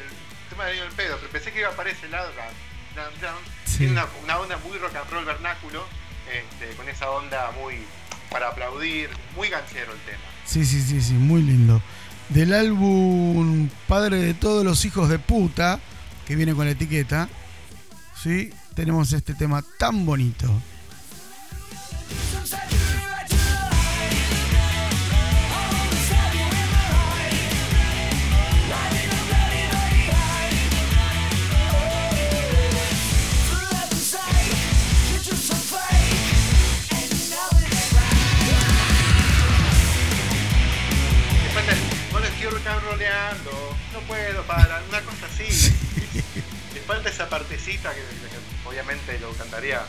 tema 0.49 0.65
de 0.65 0.77
el 0.79 0.89
pedo, 0.91 1.15
pero 1.19 1.31
pensé 1.31 1.53
que 1.53 1.61
iba 1.61 1.71
para 1.71 1.89
ese 1.89 2.09
lado. 2.09 2.33
ra- 2.35 2.51
Sí. 3.65 3.79
Tiene 3.79 3.93
una, 3.93 4.05
una 4.23 4.39
onda 4.39 4.57
muy 4.57 4.77
rock 4.77 4.95
and 4.95 5.09
roll 5.11 5.25
vernáculo, 5.25 5.85
este, 6.31 6.75
con 6.75 6.87
esa 6.89 7.09
onda 7.11 7.51
muy 7.51 7.75
para 8.29 8.49
aplaudir, 8.49 9.09
muy 9.35 9.49
ganchero 9.49 9.93
el 9.93 9.99
tema. 9.99 10.23
Sí, 10.45 10.65
sí, 10.65 10.81
sí, 10.81 11.01
sí, 11.01 11.13
muy 11.13 11.41
lindo. 11.41 11.81
Del 12.29 12.53
álbum 12.53 13.69
Padre 13.87 14.17
de 14.17 14.33
todos 14.33 14.65
los 14.65 14.83
hijos 14.85 15.09
de 15.09 15.19
puta, 15.19 15.79
que 16.25 16.35
viene 16.35 16.53
con 16.53 16.65
la 16.65 16.71
etiqueta, 16.71 17.29
¿sí? 18.21 18.51
Tenemos 18.75 19.13
este 19.13 19.33
tema 19.33 19.63
tan 19.79 20.05
bonito. 20.05 20.47
Puedo 44.07 44.43
parar, 44.43 44.81
una 44.89 45.01
cosa 45.01 45.25
así. 45.25 45.73
Te 46.73 46.79
falta 46.81 47.09
esa 47.09 47.29
partecita 47.29 47.93
que, 47.93 47.99
que 47.99 48.67
obviamente 48.67 49.19
lo 49.19 49.31
cantaría 49.33 49.81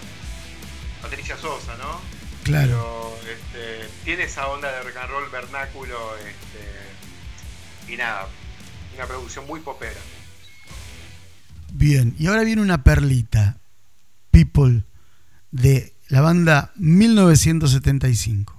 Patricia 1.03 1.37
Sosa, 1.37 1.77
¿no? 1.77 2.01
Claro. 2.45 3.17
Pero 3.23 3.33
este, 3.33 3.89
tiene 4.05 4.25
esa 4.25 4.49
onda 4.49 4.71
de 4.71 4.83
rock 4.83 4.97
and 4.97 5.11
roll 5.11 5.31
vernáculo 5.31 6.17
este, 6.19 7.93
y 7.93 7.97
nada, 7.97 8.27
una 8.97 9.07
producción 9.07 9.47
muy 9.47 9.61
popera. 9.61 10.01
Bien, 11.73 12.15
y 12.19 12.27
ahora 12.27 12.43
viene 12.45 12.63
una 12.63 12.83
perlita. 12.83 13.59
People 14.31 14.85
de 15.51 15.95
la 16.09 16.21
banda 16.21 16.73
1975. 16.77 18.58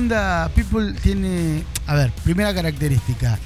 Onda. 0.00 0.50
People 0.54 0.92
tiene. 0.94 1.64
A 1.86 1.94
ver, 1.94 2.12
primera 2.24 2.54
característica. 2.54 3.38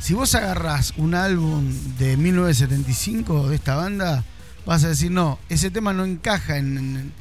Si 0.00 0.14
vos 0.14 0.34
agarrás 0.34 0.94
un 0.96 1.14
álbum 1.14 1.72
de 1.98 2.16
1975 2.16 3.48
de 3.48 3.56
esta 3.56 3.76
banda, 3.76 4.24
vas 4.66 4.82
a 4.84 4.88
decir, 4.88 5.10
no, 5.12 5.38
ese 5.48 5.70
tema 5.70 5.92
no 5.92 6.04
encaja 6.04 6.56
en, 6.58 6.76
en- 6.78 7.12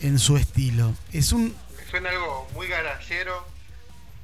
en 0.00 0.18
su 0.18 0.36
estilo. 0.36 0.94
Es 1.12 1.32
un. 1.32 1.54
Suena 1.90 2.10
algo 2.10 2.48
muy 2.54 2.68
garallero. 2.68 3.46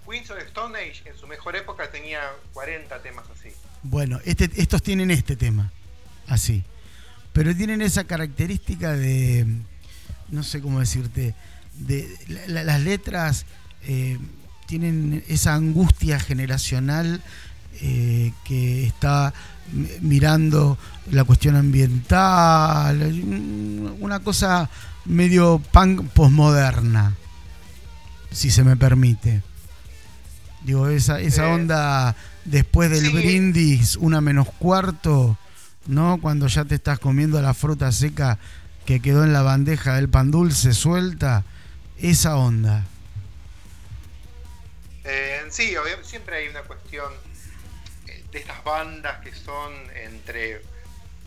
Queens 0.08 0.30
of 0.30 0.38
Stone 0.38 0.78
Age 0.78 1.02
en 1.10 1.16
su 1.18 1.26
mejor 1.26 1.54
época 1.56 1.90
tenía 1.90 2.20
40 2.54 2.98
temas 3.02 3.26
así. 3.38 3.50
Bueno, 3.82 4.18
este, 4.24 4.50
estos 4.56 4.82
tienen 4.82 5.10
este 5.10 5.36
tema. 5.36 5.70
Así. 6.26 6.64
Pero 7.34 7.54
tienen 7.54 7.82
esa 7.82 8.04
característica 8.04 8.92
de. 8.92 9.46
No 10.30 10.42
sé 10.42 10.60
cómo 10.62 10.80
decirte. 10.80 11.34
De 11.74 12.08
la- 12.26 12.46
la- 12.48 12.64
las 12.64 12.80
letras 12.80 13.44
eh, 13.88 14.18
tienen 14.66 15.24
esa 15.28 15.54
angustia 15.54 16.20
generacional 16.20 17.22
eh, 17.80 18.32
que 18.44 18.86
está 18.86 19.32
mirando 20.00 20.78
la 21.10 21.24
cuestión 21.24 21.56
ambiental. 21.56 23.00
un- 23.02 23.96
Una 24.00 24.20
cosa 24.20 24.68
medio 25.04 25.60
punk 25.72 26.02
posmoderna. 26.10 27.14
Si 28.30 28.50
se 28.50 28.62
me 28.62 28.76
permite. 28.76 29.42
Digo, 30.64 30.88
esa, 30.88 31.18
esa 31.20 31.48
onda 31.48 32.14
después 32.44 32.90
del 32.90 33.06
sí. 33.06 33.12
brindis, 33.12 33.96
una 33.96 34.20
menos 34.20 34.48
cuarto, 34.58 35.38
¿no? 35.86 36.18
Cuando 36.20 36.46
ya 36.46 36.64
te 36.66 36.74
estás 36.74 36.98
comiendo 36.98 37.40
la 37.40 37.54
fruta 37.54 37.90
seca 37.92 38.38
que 38.84 39.00
quedó 39.00 39.24
en 39.24 39.32
la 39.32 39.42
bandeja 39.42 39.94
del 39.94 40.08
pan 40.10 40.30
dulce 40.30 40.74
suelta, 40.74 41.44
esa 41.98 42.36
onda. 42.36 42.84
Eh, 45.10 45.46
sí, 45.50 45.74
siempre 46.02 46.36
hay 46.36 46.48
una 46.48 46.62
cuestión 46.62 47.12
eh, 48.06 48.24
de 48.30 48.38
estas 48.40 48.62
bandas 48.62 49.20
que 49.24 49.34
son 49.34 49.72
entre 49.96 50.60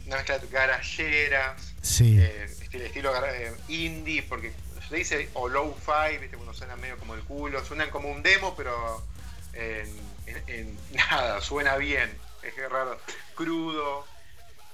una 0.06 0.18
mezcla 0.18 0.38
de 0.38 0.48
garalleras, 0.48 1.74
Sí. 1.82 2.18
eh, 2.20 2.46
estilo, 2.62 2.86
estilo 2.86 3.26
eh, 3.26 3.54
indie, 3.70 4.22
porque 4.24 4.52
se 4.88 4.96
dice 4.96 5.30
o 5.34 5.48
low 5.50 5.76
fi, 5.76 6.18
viste, 6.20 6.36
cuando 6.38 6.54
suena 6.54 6.76
medio 6.76 6.98
como 6.98 7.16
el 7.16 7.22
culo, 7.22 7.64
suenan 7.66 7.90
como 7.90 8.10
un 8.12 8.22
demo, 8.22 8.56
pero 8.56 9.04
en, 9.54 9.88
en- 10.28 10.44
en 10.48 10.78
nada, 10.92 11.42
suena 11.42 11.76
bien, 11.78 12.12
es 12.44 12.56
raro, 12.70 13.00
crudo, 13.36 14.06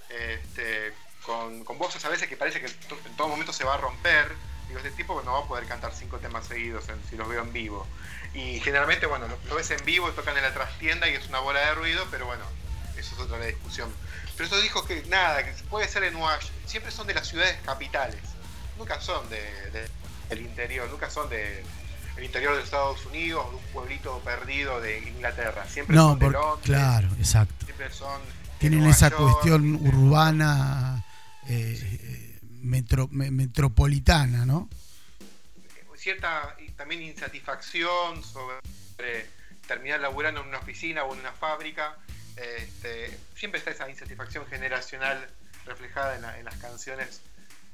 este, 0.09 0.91
con, 1.23 1.63
con 1.63 1.77
voces 1.77 2.03
a 2.05 2.09
veces 2.09 2.27
que 2.27 2.35
parece 2.35 2.59
que 2.59 2.65
en 2.67 3.15
todo 3.17 3.27
momento 3.29 3.53
se 3.53 3.63
va 3.63 3.75
a 3.75 3.77
romper. 3.77 4.31
Digo, 4.67 4.79
este 4.79 4.91
tipo 4.91 5.21
no 5.23 5.33
va 5.33 5.39
a 5.39 5.47
poder 5.47 5.65
cantar 5.65 5.93
cinco 5.93 6.17
temas 6.17 6.45
seguidos 6.45 6.87
en- 6.89 7.01
si 7.09 7.15
los 7.15 7.27
veo 7.27 7.41
en 7.43 7.53
vivo. 7.53 7.87
Y 8.33 8.59
generalmente, 8.59 9.05
bueno, 9.05 9.27
lo, 9.27 9.37
lo 9.49 9.55
ves 9.55 9.71
en 9.71 9.83
vivo, 9.85 10.09
tocan 10.11 10.35
en 10.37 10.43
la 10.43 10.53
trastienda 10.53 11.07
y 11.09 11.13
es 11.15 11.27
una 11.29 11.39
bola 11.39 11.59
de 11.61 11.73
ruido, 11.75 12.05
pero 12.11 12.25
bueno, 12.25 12.43
eso 12.97 13.15
es 13.15 13.21
otra 13.21 13.39
discusión. 13.45 13.89
Pero 14.35 14.45
estos 14.45 14.61
discos 14.61 14.85
que, 14.85 15.03
nada, 15.07 15.43
que 15.45 15.51
puede 15.69 15.87
ser 15.87 16.03
en 16.03 16.13
York, 16.17 16.41
siempre 16.65 16.91
son 16.91 17.07
de 17.07 17.13
las 17.13 17.27
ciudades 17.27 17.57
capitales. 17.65 18.19
Nunca 18.77 18.99
son 19.01 19.27
de, 19.29 19.41
de- 19.71 19.89
del 20.29 20.41
interior, 20.41 20.89
nunca 20.89 21.09
son 21.09 21.29
de 21.29 21.63
el 22.17 22.23
interior 22.23 22.55
de 22.55 22.63
Estados 22.63 23.05
Unidos 23.05 23.45
o 23.47 23.51
de 23.51 23.55
un 23.57 23.63
pueblito 23.65 24.19
perdido 24.19 24.81
de 24.81 24.99
Inglaterra. 24.99 25.65
Siempre 25.69 25.95
No, 25.95 26.09
son 26.09 26.19
de 26.19 26.29
Londres, 26.31 26.65
claro, 26.65 27.07
exacto. 27.19 27.65
siempre 27.65 27.91
son 27.91 28.19
Tienen 28.59 28.79
Nueva 28.79 28.93
esa 28.95 29.09
York. 29.09 29.21
cuestión 29.21 29.75
urbana, 29.87 31.05
eh, 31.47 31.79
eh, 32.01 32.26
metro- 32.67 33.07
me- 33.11 33.31
metropolitana, 33.31 34.45
¿no? 34.45 34.69
cierta 35.97 36.55
también 36.77 37.01
insatisfacción 37.01 38.23
sobre 38.23 39.25
terminar 39.67 39.99
laburando 39.99 40.41
en 40.41 40.47
una 40.47 40.59
oficina 40.59 41.03
o 41.03 41.13
en 41.13 41.19
una 41.19 41.33
fábrica. 41.33 41.97
Este, 42.35 43.17
siempre 43.35 43.57
está 43.59 43.71
esa 43.71 43.89
insatisfacción 43.89 44.45
generacional 44.47 45.27
reflejada 45.65 46.15
en, 46.15 46.21
la- 46.21 46.39
en 46.39 46.45
las 46.45 46.55
canciones 46.57 47.21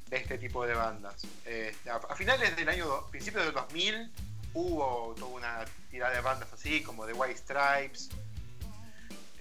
de 0.09 0.17
este 0.17 0.37
tipo 0.37 0.65
de 0.65 0.73
bandas. 0.73 1.25
Este, 1.45 1.89
a, 1.89 1.95
a 1.97 2.15
finales 2.15 2.55
del 2.55 2.69
año, 2.69 3.05
principios 3.11 3.43
del 3.45 3.53
2000, 3.53 4.09
hubo 4.53 5.13
toda 5.19 5.27
una 5.31 5.65
tirada 5.91 6.15
de 6.15 6.21
bandas 6.21 6.51
así, 6.53 6.81
como 6.81 7.05
The 7.05 7.13
White 7.13 7.37
Stripes, 7.37 8.09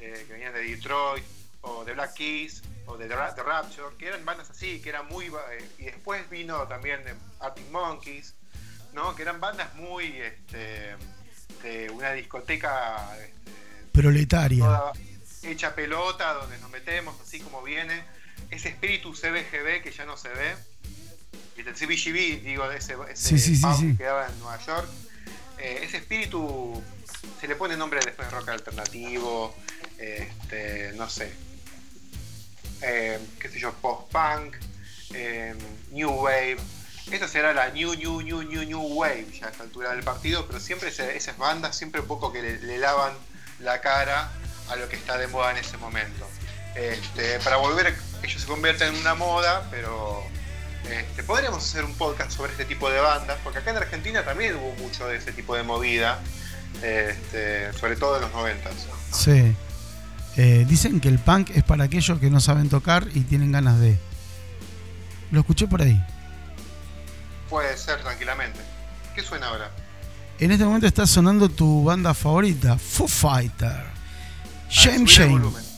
eh, 0.00 0.24
que 0.26 0.32
venían 0.32 0.52
de 0.52 0.62
Detroit, 0.64 1.24
o 1.62 1.84
The 1.84 1.92
Black 1.92 2.14
Keys, 2.14 2.62
o 2.92 2.98
de 2.98 3.08
The, 3.08 3.14
Ra- 3.16 3.34
The 3.34 3.42
Rapture, 3.42 3.96
que 3.98 4.06
eran 4.08 4.24
bandas 4.24 4.50
así, 4.50 4.80
que 4.80 4.88
eran 4.90 5.06
muy... 5.08 5.26
eh, 5.26 5.68
y 5.78 5.84
después 5.84 6.28
vino 6.30 6.66
también 6.68 7.00
eh, 7.06 7.14
Arctic 7.40 7.70
Monkeys, 7.70 8.34
¿no? 8.92 9.14
que 9.14 9.22
eran 9.22 9.40
bandas 9.40 9.74
muy 9.74 10.06
este, 10.20 10.96
de 11.62 11.90
una 11.90 12.12
discoteca 12.12 13.16
este, 13.18 13.50
Proletaria. 13.92 14.64
toda 14.64 14.92
hecha 15.44 15.74
pelota, 15.74 16.34
donde 16.34 16.58
nos 16.58 16.70
metemos 16.70 17.20
así 17.20 17.40
como 17.40 17.62
viene. 17.62 18.04
Ese 18.50 18.68
espíritu 18.68 19.12
CBGB 19.12 19.82
que 19.82 19.90
ya 19.92 20.04
no 20.04 20.16
se 20.16 20.28
ve. 20.28 20.54
El 21.56 21.64
CBGB, 21.74 22.42
digo, 22.42 22.70
ese, 22.70 22.94
ese 23.10 23.16
Sí, 23.16 23.38
sí, 23.38 23.56
sí, 23.56 23.62
pub 23.62 23.76
sí. 23.76 23.90
que 23.92 23.96
quedaba 23.98 24.26
en 24.28 24.38
Nueva 24.40 24.58
York. 24.64 24.88
Eh, 25.58 25.80
ese 25.82 25.98
espíritu 25.98 26.82
se 27.40 27.46
le 27.48 27.56
pone 27.56 27.76
nombre 27.76 28.00
después 28.04 28.28
de 28.30 28.34
rock 28.36 28.48
alternativo, 28.48 29.54
este, 29.98 30.92
no 30.96 31.08
sé, 31.08 31.32
eh, 32.82 33.18
qué 33.38 33.48
sé 33.48 33.58
yo, 33.58 33.72
post-punk, 33.74 34.56
eh, 35.14 35.54
new 35.90 36.10
wave. 36.10 36.58
Esta 37.10 37.28
será 37.28 37.52
la 37.52 37.70
new, 37.70 37.94
new, 37.94 38.22
new, 38.22 38.42
new, 38.42 38.64
new 38.64 38.80
wave 38.80 39.26
ya 39.38 39.46
a 39.46 39.50
esta 39.50 39.64
altura 39.64 39.90
del 39.90 40.02
partido, 40.02 40.46
pero 40.46 40.60
siempre 40.60 40.88
esas 40.88 41.36
bandas, 41.36 41.76
siempre 41.76 42.00
un 42.00 42.06
poco 42.06 42.32
que 42.32 42.42
le, 42.42 42.78
lavan 42.78 43.12
la 43.60 43.80
cara 43.80 44.30
a 44.68 44.76
lo 44.76 44.88
que 44.88 44.96
está 44.96 45.18
de 45.18 45.26
moda 45.26 45.50
en 45.50 45.58
ese 45.58 45.76
momento. 45.78 46.28
Este, 46.74 47.38
para 47.40 47.56
volver, 47.56 47.94
ellos 48.22 48.40
se 48.40 48.46
convierten 48.46 48.94
en 48.94 49.00
una 49.00 49.14
moda, 49.14 49.68
pero 49.70 50.22
este, 50.90 51.22
podríamos 51.22 51.64
hacer 51.64 51.84
un 51.84 51.94
podcast 51.94 52.32
sobre 52.32 52.52
este 52.52 52.64
tipo 52.64 52.90
de 52.90 53.00
bandas, 53.00 53.38
porque 53.44 53.58
acá 53.58 53.70
en 53.72 53.76
Argentina 53.78 54.24
también 54.24 54.56
hubo 54.56 54.72
mucho 54.76 55.06
de 55.08 55.16
ese 55.16 55.32
tipo 55.32 55.54
de 55.54 55.64
movida, 55.64 56.20
este, 56.82 57.72
sobre 57.74 57.96
todo 57.96 58.16
en 58.16 58.22
los 58.22 58.32
noventas. 58.32 58.74
Sí. 59.12 59.54
Eh, 60.36 60.64
dicen 60.68 61.00
que 61.00 61.08
el 61.08 61.18
punk 61.18 61.50
es 61.50 61.62
para 61.62 61.84
aquellos 61.84 62.18
que 62.18 62.30
no 62.30 62.40
saben 62.40 62.68
tocar 62.68 63.06
y 63.14 63.20
tienen 63.20 63.52
ganas 63.52 63.78
de. 63.80 63.98
Lo 65.30 65.40
escuché 65.40 65.66
por 65.66 65.82
ahí. 65.82 66.02
Puede 67.50 67.76
ser 67.76 68.00
tranquilamente. 68.00 68.60
¿Qué 69.14 69.22
suena 69.22 69.48
ahora? 69.48 69.70
En 70.38 70.50
este 70.50 70.64
momento 70.64 70.86
está 70.86 71.06
sonando 71.06 71.48
tu 71.48 71.84
banda 71.84 72.14
favorita, 72.14 72.78
Foo 72.78 73.06
Fighter. 73.06 73.84
Shame, 74.70 75.06
subir 75.06 75.30
el 75.30 75.42
shame. 75.42 75.71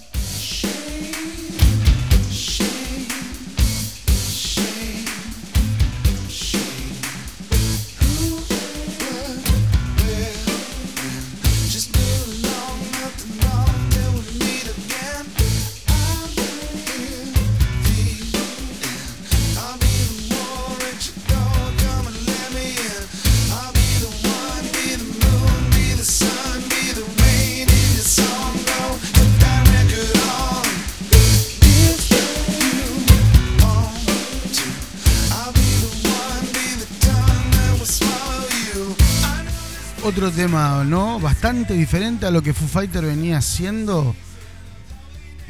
Tema, 40.31 40.85
¿no? 40.85 41.21
Bastante 41.21 41.75
diferente 41.75 42.25
a 42.25 42.31
lo 42.31 42.43
que 42.43 42.55
Foo 42.55 42.67
Fighter 42.67 43.05
venía 43.05 43.39
haciendo. 43.39 44.17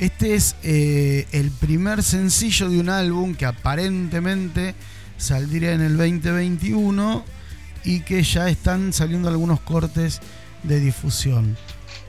Este 0.01 0.35
es 0.35 0.57
eh, 0.65 1.29
el 1.31 1.53
primer 1.53 2.03
sencillo 2.03 2.69
de 2.69 2.81
un 2.81 2.89
álbum 2.89 3.35
que 3.37 3.47
aparentemente 3.47 4.75
saldría 5.17 5.73
en 5.73 5.81
el 5.81 5.97
2021 5.97 7.25
y 7.85 8.01
que 8.01 8.23
ya 8.25 8.49
están 8.49 8.93
saliendo 8.93 9.29
algunos 9.29 9.61
cortes 9.61 10.21
de 10.65 10.81
difusión. 10.81 11.57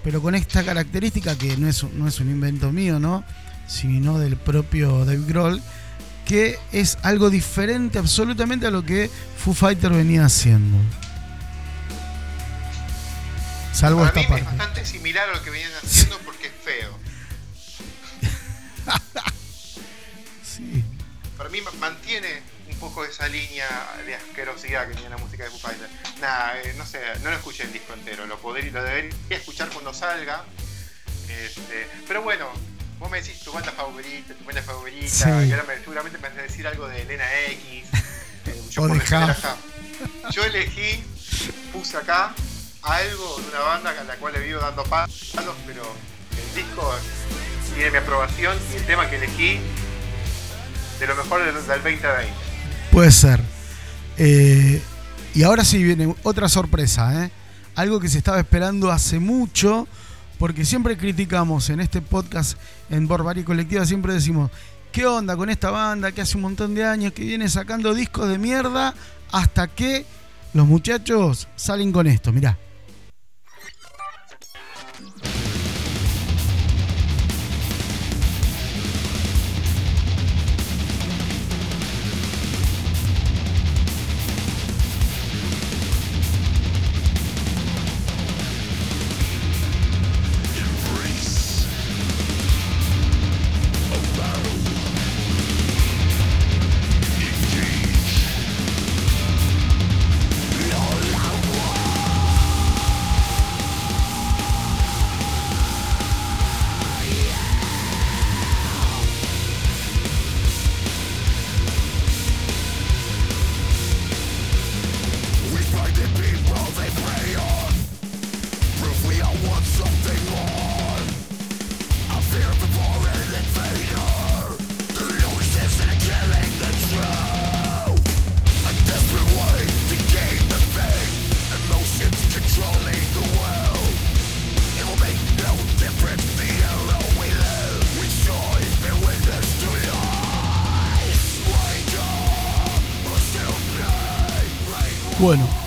Pero 0.04 0.22
con 0.22 0.34
esta 0.34 0.64
característica 0.64 1.38
que 1.38 1.56
no 1.58 1.68
es, 1.68 1.84
no 1.94 2.08
es 2.08 2.20
un 2.20 2.32
invento 2.32 2.72
mío, 2.72 3.00
¿no? 3.00 3.24
Sino 3.68 4.18
del 4.18 4.38
propio 4.38 5.06
Dave 5.06 5.24
Grohl, 5.28 5.62
que 6.26 6.58
es 6.72 6.98
algo 7.04 7.30
diferente 7.30 8.00
absolutamente 8.00 8.66
a 8.66 8.72
lo 8.72 8.84
que 8.84 9.10
Foo 9.38 9.54
Fighter 9.54 9.92
venía 9.92 10.26
haciendo. 10.26 10.78
Salvo 13.76 14.00
Para 14.00 14.10
esta 14.10 14.20
mí 14.22 14.26
parte. 14.28 14.42
es 14.42 14.46
bastante 14.58 14.86
similar 14.86 15.30
a 15.30 15.34
lo 15.36 15.44
que 15.44 15.50
venían 15.50 15.72
haciendo 15.84 16.18
porque 16.20 16.48
es 16.48 16.54
feo. 16.64 16.98
Sí. 20.44 20.84
Para 21.38 21.50
mí 21.50 21.60
ma- 21.62 21.72
mantiene 21.80 22.42
un 22.70 22.78
poco 22.78 23.04
esa 23.04 23.28
línea 23.28 23.68
de 24.06 24.16
asquerosidad 24.16 24.88
que 24.88 24.94
tiene 24.94 25.10
la 25.10 25.18
música 25.18 25.44
de 25.44 25.50
Foo 25.50 25.60
Fighters. 25.60 25.92
Nada, 26.22 26.62
eh, 26.62 26.74
no 26.78 26.86
sé, 26.86 27.00
no 27.24 27.30
lo 27.30 27.36
escuché 27.36 27.64
el 27.64 27.74
disco 27.74 27.94
entero, 27.94 28.26
lo, 28.26 28.40
podría, 28.40 28.72
lo 28.72 28.82
debería 28.84 29.12
escuchar 29.32 29.68
cuando 29.70 29.94
salga. 29.94 30.46
Este, 31.28 31.90
pero 32.08 32.22
bueno, 32.22 32.48
vos 33.00 33.12
me 33.12 33.22
decís 33.22 33.42
tu 33.42 33.52
banda 33.52 33.72
favorita, 33.74 34.34
tu 34.34 34.46
banda 34.46 34.62
favorita, 34.62 35.08
Sí. 35.10 35.48
y 35.50 35.52
ahora 35.52 35.64
me- 35.68 35.78
seguramente 35.80 36.18
me 36.20 36.30
vas 36.30 36.38
a 36.38 36.42
decir 36.44 36.66
algo 36.68 36.88
de 36.88 37.02
Elena 37.02 37.26
X. 37.48 37.90
eh, 38.46 38.62
yo 38.70 38.88
por. 38.88 39.06
Yo 40.32 40.44
elegí, 40.46 41.04
puse 41.74 41.98
acá 41.98 42.34
algo 42.86 43.38
de 43.42 43.50
una 43.50 43.60
banda 43.60 43.90
a 44.00 44.04
la 44.04 44.16
cual 44.16 44.34
le 44.34 44.40
vivo 44.40 44.60
dando 44.60 44.84
palos, 44.84 45.56
pero 45.66 45.84
el 46.32 46.56
disco 46.56 46.94
tiene 47.74 47.92
mi 47.92 47.98
aprobación 47.98 48.56
y 48.72 48.78
el 48.78 48.86
tema 48.86 49.10
que 49.10 49.18
elegí 49.18 49.60
de 51.00 51.08
lo 51.08 51.16
mejor 51.16 51.44
del, 51.44 51.56
del 51.56 51.64
2020. 51.66 52.06
Puede 52.92 53.12
ser. 53.12 53.42
Eh, 54.18 54.82
y 55.34 55.44
ahora 55.44 55.66
sí 55.66 55.84
viene 55.84 56.16
otra 56.24 56.48
sorpresa, 56.48 57.26
¿eh? 57.26 57.32
Algo 57.76 58.00
que 58.00 58.08
se 58.08 58.20
estaba 58.20 58.40
esperando 58.40 58.92
hace 58.92 59.20
mucho, 59.20 59.88
porque 60.38 60.64
siempre 60.64 60.96
criticamos 60.96 61.70
en 61.70 61.82
este 61.82 62.02
podcast, 62.02 62.58
en 62.90 63.08
Borbarí 63.08 63.44
Colectiva, 63.44 63.86
siempre 63.86 64.14
decimos, 64.14 64.52
¿qué 64.94 65.06
onda 65.06 65.36
con 65.36 65.50
esta 65.50 65.72
banda 65.72 66.14
que 66.14 66.22
hace 66.22 66.38
un 66.38 66.44
montón 66.44 66.74
de 66.74 66.86
años 66.86 67.12
que 67.12 67.24
viene 67.24 67.50
sacando 67.50 67.94
discos 67.94 68.30
de 68.30 68.38
mierda 68.38 68.94
hasta 69.32 69.68
que 69.68 70.06
los 70.54 70.66
muchachos 70.66 71.50
salen 71.58 71.92
con 71.92 72.08
esto? 72.08 72.32
Mirá. 72.32 72.58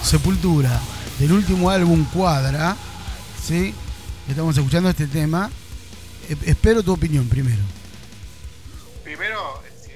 Sepultura, 0.09 0.81
del 1.18 1.33
último 1.33 1.68
álbum 1.68 2.03
Cuadra, 2.07 2.75
¿sí? 3.47 3.75
Estamos 4.27 4.57
escuchando 4.57 4.88
este 4.88 5.07
tema. 5.07 5.51
E- 6.31 6.51
espero 6.51 6.83
tu 6.83 6.94
opinión 6.94 7.29
primero. 7.29 7.61
Primero, 9.05 9.62
si- 9.83 9.90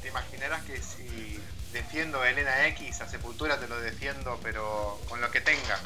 te 0.00 0.08
imaginarás 0.08 0.62
que 0.64 0.80
si 0.80 1.38
defiendo 1.74 2.22
a 2.22 2.30
Elena 2.30 2.66
X 2.68 3.02
a 3.02 3.10
Sepultura, 3.10 3.60
te 3.60 3.68
lo 3.68 3.78
defiendo, 3.78 4.40
pero 4.42 4.98
con 5.06 5.20
lo 5.20 5.30
que 5.30 5.42
tenga. 5.42 5.78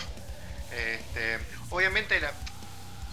Este, 0.70 1.40
obviamente, 1.70 2.20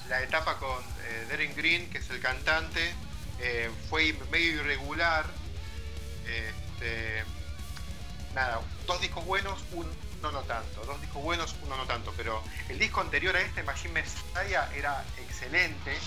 la, 0.07 0.21
etapa 0.21 0.59
con 0.59 0.83
eh, 1.07 1.53
Green, 1.57 1.89
que 1.89 1.97
es 1.97 2.07
el 2.11 2.19
cantante, 2.19 2.93
eh, 3.39 3.71
fue 3.89 4.15
medio 4.31 4.61
irregular. 4.61 5.25
Este, 6.27 7.23
nada, 8.35 8.61
dos 8.85 9.01
discos 9.01 9.25
buenos, 9.25 9.57
uno 10.19 10.31
no 10.31 10.41
tanto. 10.43 10.83
Dos 10.85 10.99
discos 11.01 11.23
buenos, 11.23 11.55
uno 11.63 11.77
no 11.77 11.85
tanto. 11.85 12.13
Pero 12.17 12.43
el 12.69 12.77
disco 12.79 13.01
anterior 13.01 13.35
a 13.35 13.41
este, 13.41 13.63
Machine 13.63 13.93
Messiah, 13.93 14.69
era 14.75 15.03
excelente. 15.17 15.97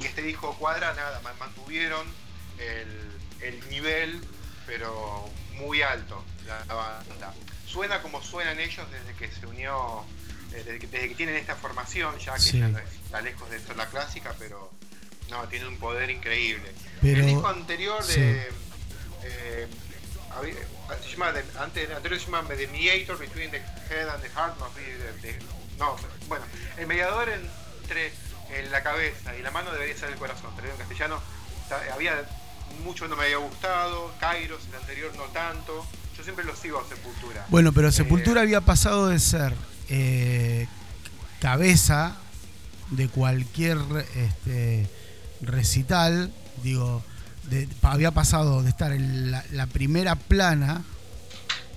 Y 0.00 0.06
este 0.06 0.22
disco 0.22 0.54
Cuadra, 0.58 0.94
nada, 0.94 1.20
man- 1.20 1.38
mantuvieron 1.38 2.06
el, 2.58 3.20
el 3.40 3.68
nivel, 3.70 4.20
pero 4.66 5.28
muy 5.54 5.82
alto, 5.82 6.24
la, 6.46 6.64
la 6.66 6.74
banda. 6.74 7.34
Suena 7.66 8.00
como 8.00 8.22
suenan 8.22 8.58
ellos 8.60 8.86
desde 8.90 9.14
que 9.14 9.30
se 9.34 9.46
unió, 9.46 10.04
eh, 10.52 10.62
desde 10.64 10.78
que, 10.78 10.86
desde 10.86 11.08
que 11.10 11.14
tienen 11.14 11.36
esta 11.36 11.54
formación, 11.56 12.18
ya 12.18 12.34
que 12.34 12.40
Sí. 12.40 12.58
ya 12.60 12.68
no 12.68 12.78
es- 12.78 12.92
está 13.04 13.20
lejos 13.20 13.50
de 13.50 13.60
ser 13.60 13.76
la 13.76 13.86
clásica, 13.86 14.34
pero 14.38 14.70
no, 15.30 15.46
tiene 15.48 15.66
un 15.68 15.76
poder 15.78 16.10
increíble. 16.10 16.72
Pero- 17.02 17.20
el 17.20 17.26
disco 17.26 17.48
anterior 17.48 18.02
sí. 18.02 18.20
de. 18.20 18.48
eh, 19.24 19.68
antes, 21.60 21.90
anterior 21.90 22.20
se 22.20 22.26
llama 22.26 22.44
The 22.48 22.66
Mediator 22.68 23.18
Between 23.18 23.50
the 23.50 23.58
Head 23.58 24.08
and 24.08 24.22
the 24.22 24.28
Heart. 24.30 24.56
No, 25.78 25.96
bueno, 26.28 26.44
el 26.76 26.86
mediador 26.86 27.28
entre 27.28 28.06
eh, 28.50 28.68
la 28.70 28.82
cabeza 28.82 29.36
y 29.36 29.42
la 29.42 29.50
mano 29.50 29.70
debería 29.72 29.96
ser 29.96 30.10
el 30.10 30.16
corazón. 30.16 30.50
Digo 30.56 30.72
en 30.72 30.78
castellano. 30.78 31.20
Había 31.92 32.24
mucho 32.82 33.06
no 33.08 33.16
me 33.16 33.24
había 33.24 33.36
gustado. 33.36 34.12
Kairos, 34.20 34.66
el 34.68 34.74
anterior 34.76 35.14
no 35.16 35.24
tanto. 35.24 35.86
Yo 36.16 36.24
siempre 36.24 36.44
lo 36.44 36.56
sigo 36.56 36.80
a 36.80 36.88
Sepultura. 36.88 37.46
Bueno, 37.48 37.72
pero 37.72 37.92
Sepultura 37.92 38.40
Eh, 38.40 38.44
había 38.44 38.60
pasado 38.62 39.08
de 39.08 39.18
ser 39.18 39.54
eh, 39.88 40.66
cabeza 41.40 42.16
de 42.90 43.08
cualquier 43.08 43.78
este, 44.16 44.88
recital, 45.42 46.32
digo, 46.62 47.04
de- 47.50 47.68
había 47.82 48.10
pasado 48.10 48.62
de 48.62 48.68
estar 48.70 48.92
en 48.92 49.30
la, 49.30 49.44
la 49.52 49.66
primera 49.66 50.16
plana 50.16 50.82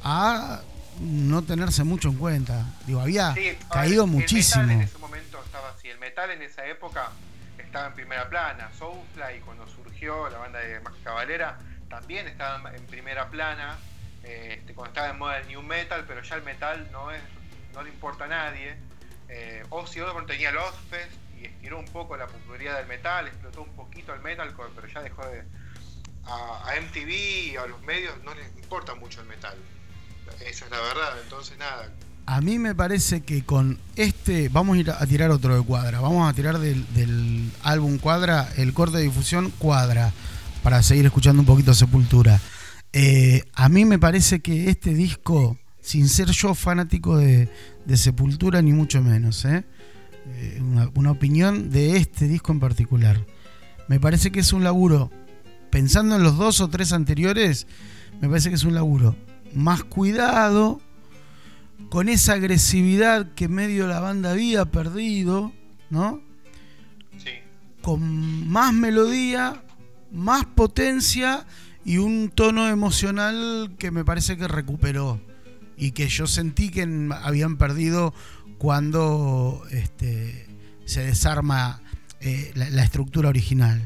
a 0.03 0.61
no 0.99 1.41
tenerse 1.43 1.83
mucho 1.83 2.09
en 2.09 2.15
cuenta. 2.17 2.65
Digo, 2.85 3.01
había 3.01 3.33
Sí, 3.33 3.57
caído 3.71 4.05
el 4.05 4.11
muchísimo. 4.11 4.63
metal 4.63 4.75
en 4.77 4.81
ese 4.83 4.97
momento 4.97 5.41
estaba 5.43 5.69
así. 5.69 5.87
El 5.89 5.99
metal 5.99 6.29
en 6.31 6.41
esa 6.41 6.65
época 6.67 7.09
estaba 7.57 7.87
en 7.87 7.93
primera 7.93 8.29
plana. 8.29 8.69
Soulfly, 8.77 9.39
cuando 9.45 9.67
surgió 9.67 10.29
la 10.29 10.37
banda 10.39 10.59
de 10.59 10.79
Max 10.81 10.95
Cavalera, 11.03 11.57
también 11.89 12.27
estaba 12.27 12.73
en 12.75 12.85
primera 12.87 13.29
plana. 13.29 13.77
eh, 14.23 14.57
este, 14.59 14.75
cuando 14.75 14.91
estaba 14.91 15.09
en 15.09 15.17
moda 15.17 15.39
el 15.39 15.47
new 15.47 15.63
metal, 15.63 16.03
pero 16.07 16.21
ya 16.21 16.35
el 16.35 16.43
metal 16.43 16.87
no 16.91 17.09
es 17.11 17.21
no 17.73 17.81
le 17.81 17.89
importa 17.89 18.25
a 18.25 18.27
nadie. 18.27 18.75
Eh, 19.29 19.63
Ozzy 19.69 19.99
Osbourne 20.01 20.27
tenía 20.27 20.49
el 20.49 20.57
Ozfest 20.57 21.11
y 21.41 21.45
estiró 21.45 21.79
un 21.79 21.85
poco 21.85 22.15
la 22.17 22.27
popularidad 22.27 22.77
del 22.77 22.87
metal, 22.87 23.27
explotó 23.27 23.63
un 23.63 23.75
poquito 23.75 24.13
el 24.13 24.21
metalcore, 24.21 24.69
pero 24.75 24.87
ya 24.87 25.01
dejó 25.01 25.25
de. 25.25 25.43
A, 26.23 26.73
MTV 26.79 27.09
y 27.53 27.55
a 27.55 27.65
los 27.65 27.81
medios 27.81 28.13
no 28.23 28.33
les 28.35 28.47
importa 28.55 28.93
mucho 28.93 29.21
el 29.21 29.27
metal. 29.27 29.57
Esa 30.45 30.65
es 30.65 30.71
la 30.71 30.79
verdad. 30.79 31.19
Entonces, 31.23 31.57
nada, 31.57 31.91
A 32.27 32.41
mí 32.41 32.59
me 32.59 32.75
parece 32.75 33.21
que 33.21 33.43
con 33.43 33.79
este, 33.95 34.49
vamos 34.49 34.77
a 34.77 34.79
ir 34.79 34.91
a 34.91 35.05
tirar 35.07 35.31
otro 35.31 35.55
de 35.57 35.63
Cuadra, 35.63 35.99
vamos 35.99 36.29
a 36.29 36.33
tirar 36.33 36.59
del, 36.59 36.85
del 36.93 37.51
álbum 37.63 37.97
Cuadra, 37.97 38.47
el 38.57 38.73
corte 38.73 38.97
de 38.97 39.03
difusión 39.03 39.49
Cuadra, 39.57 40.13
para 40.61 40.83
seguir 40.83 41.05
escuchando 41.07 41.41
un 41.41 41.47
poquito 41.47 41.73
Sepultura. 41.73 42.39
Eh, 42.93 43.43
a 43.55 43.67
mí 43.67 43.85
me 43.85 43.97
parece 43.97 44.41
que 44.41 44.69
este 44.69 44.93
disco, 44.93 45.57
sin 45.81 46.07
ser 46.07 46.29
yo 46.29 46.53
fanático 46.53 47.17
de, 47.17 47.49
de 47.85 47.97
Sepultura, 47.97 48.61
ni 48.61 48.73
mucho 48.73 49.01
menos, 49.01 49.43
¿eh? 49.45 49.63
Eh, 50.27 50.59
una, 50.61 50.89
una 50.95 51.11
opinión 51.11 51.69
de 51.71 51.97
este 51.97 52.27
disco 52.27 52.51
en 52.51 52.59
particular. 52.59 53.25
Me 53.87 53.99
parece 53.99 54.31
que 54.31 54.39
es 54.39 54.53
un 54.53 54.63
laburo, 54.63 55.11
pensando 55.69 56.15
en 56.15 56.23
los 56.23 56.37
dos 56.37 56.61
o 56.61 56.69
tres 56.69 56.93
anteriores, 56.93 57.67
me 58.21 58.29
parece 58.29 58.49
que 58.49 58.55
es 58.55 58.63
un 58.63 58.75
laburo 58.75 59.15
más 59.53 59.83
cuidado, 59.83 60.79
con 61.89 62.09
esa 62.09 62.33
agresividad 62.33 63.33
que 63.33 63.47
medio 63.47 63.87
la 63.87 63.99
banda 63.99 64.31
había 64.31 64.65
perdido, 64.65 65.51
¿no? 65.89 66.21
sí. 67.17 67.31
Con 67.81 68.47
más 68.49 68.73
melodía, 68.73 69.63
más 70.11 70.45
potencia 70.45 71.45
y 71.83 71.97
un 71.97 72.29
tono 72.29 72.69
emocional 72.69 73.73
que 73.77 73.91
me 73.91 74.05
parece 74.05 74.37
que 74.37 74.47
recuperó 74.47 75.19
y 75.77 75.91
que 75.91 76.07
yo 76.07 76.27
sentí 76.27 76.69
que 76.69 76.87
habían 77.23 77.57
perdido 77.57 78.13
cuando 78.61 79.65
este, 79.71 80.45
se 80.85 81.03
desarma 81.03 81.81
eh, 82.19 82.51
la, 82.53 82.69
la 82.69 82.83
estructura 82.83 83.27
original. 83.29 83.81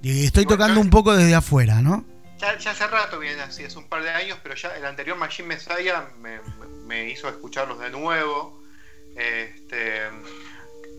Y 0.00 0.26
estoy 0.26 0.46
tocando 0.46 0.80
un 0.80 0.90
poco 0.90 1.12
desde 1.16 1.34
afuera, 1.34 1.82
¿no? 1.82 2.04
Ya, 2.38 2.56
ya 2.56 2.70
hace 2.70 2.86
rato 2.86 3.18
viene 3.18 3.42
así, 3.42 3.64
es 3.64 3.74
un 3.74 3.88
par 3.88 4.04
de 4.04 4.10
años, 4.10 4.38
pero 4.44 4.54
ya 4.54 4.76
el 4.76 4.84
anterior 4.84 5.16
Machine 5.16 5.48
Messiah 5.48 6.06
me, 6.20 6.38
me 6.86 7.10
hizo 7.10 7.28
escucharlos 7.28 7.80
de 7.80 7.90
nuevo. 7.90 8.62
Este, 9.16 10.02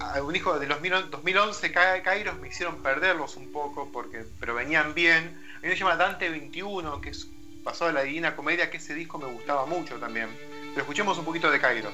a- 0.01 0.21
un 0.21 0.33
disco 0.33 0.59
de 0.59 0.67
los 0.67 0.81
mil- 0.81 1.09
2011, 1.09 1.71
Ka- 1.71 2.03
Kairos, 2.03 2.37
me 2.41 2.49
hicieron 2.49 2.83
perderlos 2.83 3.37
un 3.37 3.53
poco, 3.53 3.89
porque, 3.93 4.25
pero 4.37 4.53
venían 4.53 4.93
bien. 4.93 5.23
Hay 5.23 5.59
uno 5.63 5.69
que 5.69 5.77
se 5.77 5.79
llama 5.79 5.95
Dante 5.95 6.29
21, 6.29 6.99
que 6.99 7.11
es 7.11 7.27
pasado 7.63 7.87
de 7.87 7.93
la 7.93 8.01
Divina 8.03 8.35
Comedia, 8.35 8.69
que 8.69 8.77
ese 8.77 8.93
disco 8.93 9.17
me 9.17 9.27
gustaba 9.31 9.65
mucho 9.65 9.95
también. 9.95 10.27
Pero 10.71 10.81
escuchemos 10.81 11.17
un 11.17 11.23
poquito 11.23 11.49
de 11.49 11.61
Kairos. 11.61 11.93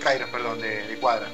Kairos, 0.00 0.28
perdón, 0.30 0.60
de, 0.60 0.86
de 0.86 0.96
Cuadra. 0.96 1.28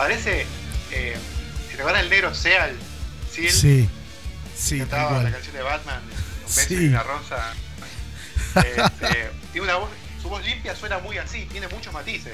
Parece, 0.00 0.46
eh, 0.92 1.14
si 1.68 1.76
recuerdan 1.76 2.04
el 2.04 2.08
negro 2.08 2.34
Seal, 2.34 2.74
Seal 3.30 3.50
Sí, 3.52 3.86
sí, 4.56 4.78
cantaba 4.78 5.22
la 5.22 5.30
canción 5.30 5.54
de 5.54 5.62
Batman, 5.62 6.00
beso 6.46 6.68
Sí. 6.68 6.74
y 6.86 6.88
una 6.88 7.02
rosa. 7.02 7.52
Este, 8.56 9.30
tiene 9.52 9.64
una 9.66 9.76
voz, 9.76 9.90
su 10.22 10.30
voz 10.30 10.42
limpia 10.42 10.74
suena 10.74 11.00
muy 11.00 11.18
así, 11.18 11.44
tiene 11.44 11.68
muchos 11.68 11.92
matices. 11.92 12.32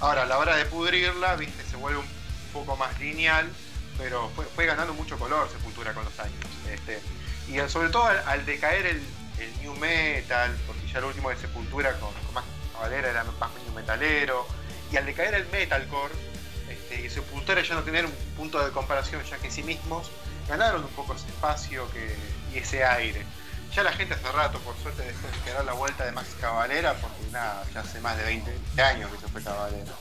Ahora, 0.00 0.24
a 0.24 0.26
la 0.26 0.36
hora 0.36 0.54
de 0.56 0.66
pudrirla, 0.66 1.34
viste, 1.36 1.64
se 1.70 1.76
vuelve 1.76 2.00
un 2.00 2.06
poco 2.52 2.76
más 2.76 3.00
lineal, 3.00 3.48
pero 3.96 4.30
fue, 4.36 4.44
fue 4.44 4.66
ganando 4.66 4.92
mucho 4.92 5.18
color 5.18 5.48
Sepultura 5.50 5.94
con 5.94 6.04
los 6.04 6.18
años. 6.20 6.34
Este, 6.70 7.00
y 7.48 7.58
al- 7.58 7.70
sobre 7.70 7.88
todo 7.88 8.04
al, 8.04 8.18
al 8.28 8.44
decaer 8.44 8.84
el, 8.84 9.02
el 9.38 9.58
new 9.62 9.74
metal, 9.76 10.54
porque 10.66 10.86
ya 10.92 10.98
el 10.98 11.06
último 11.06 11.30
de 11.30 11.38
Sepultura 11.38 11.98
con, 12.00 12.12
con 12.12 12.34
más 12.34 12.44
Cavalera 12.74 13.08
era 13.08 13.24
más 13.24 13.50
new 13.64 13.74
metalero, 13.74 14.46
y 14.92 14.96
al 14.98 15.06
decaer 15.06 15.32
el 15.36 15.46
metalcore, 15.48 16.12
y 17.16 17.68
ya 17.68 17.74
no 17.74 17.82
tener 17.82 18.06
un 18.06 18.12
punto 18.36 18.64
de 18.64 18.70
comparación 18.70 19.22
ya 19.24 19.38
que 19.38 19.50
sí 19.50 19.62
mismos, 19.62 20.10
ganaron 20.48 20.84
un 20.84 20.90
poco 20.90 21.14
ese 21.14 21.26
espacio 21.26 21.90
que, 21.92 22.14
y 22.54 22.58
ese 22.58 22.84
aire. 22.84 23.24
Ya 23.74 23.82
la 23.82 23.92
gente 23.92 24.14
hace 24.14 24.32
rato, 24.32 24.58
por 24.60 24.76
suerte, 24.78 25.02
dejó 25.02 25.26
de 25.26 25.36
esperar 25.36 25.64
la 25.64 25.72
vuelta 25.74 26.04
de 26.04 26.12
Max 26.12 26.28
Cavalera, 26.40 26.94
porque 26.94 27.30
nada, 27.30 27.64
ya 27.74 27.80
hace 27.80 28.00
más 28.00 28.16
de 28.16 28.24
20 28.24 28.82
años 28.82 29.10
que 29.12 29.18
se 29.18 29.28
fue 29.28 29.42
Cavalera. 29.42 29.92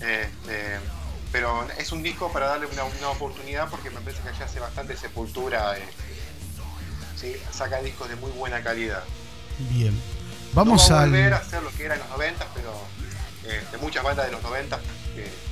Este, 0.00 0.78
pero 1.32 1.66
es 1.78 1.92
un 1.92 2.02
disco 2.02 2.32
para 2.32 2.46
darle 2.46 2.66
una, 2.66 2.84
una 2.84 3.08
oportunidad 3.10 3.68
porque 3.68 3.90
me 3.90 4.00
parece 4.00 4.22
que 4.22 4.38
ya 4.38 4.44
hace 4.44 4.60
bastante 4.60 4.96
sepultura. 4.96 5.78
eh, 5.78 5.82
sí, 7.16 7.36
saca 7.52 7.80
discos 7.82 8.08
de 8.08 8.16
muy 8.16 8.30
buena 8.32 8.62
calidad. 8.62 9.02
Bien. 9.58 9.98
Vamos 10.52 10.88
no 10.88 10.94
va 10.94 11.00
a 11.00 11.04
al. 11.04 11.10
volver 11.10 11.34
a 11.34 11.36
hacer 11.38 11.62
lo 11.62 11.70
que 11.70 11.84
era 11.84 11.94
en 11.94 12.00
los 12.00 12.10
90, 12.10 12.46
pero 12.54 12.72
eh, 13.44 13.62
de 13.70 13.78
muchas 13.78 14.02
bandas 14.02 14.26
de 14.26 14.32
los 14.32 14.42
90 14.42 14.78
que, 15.14 15.49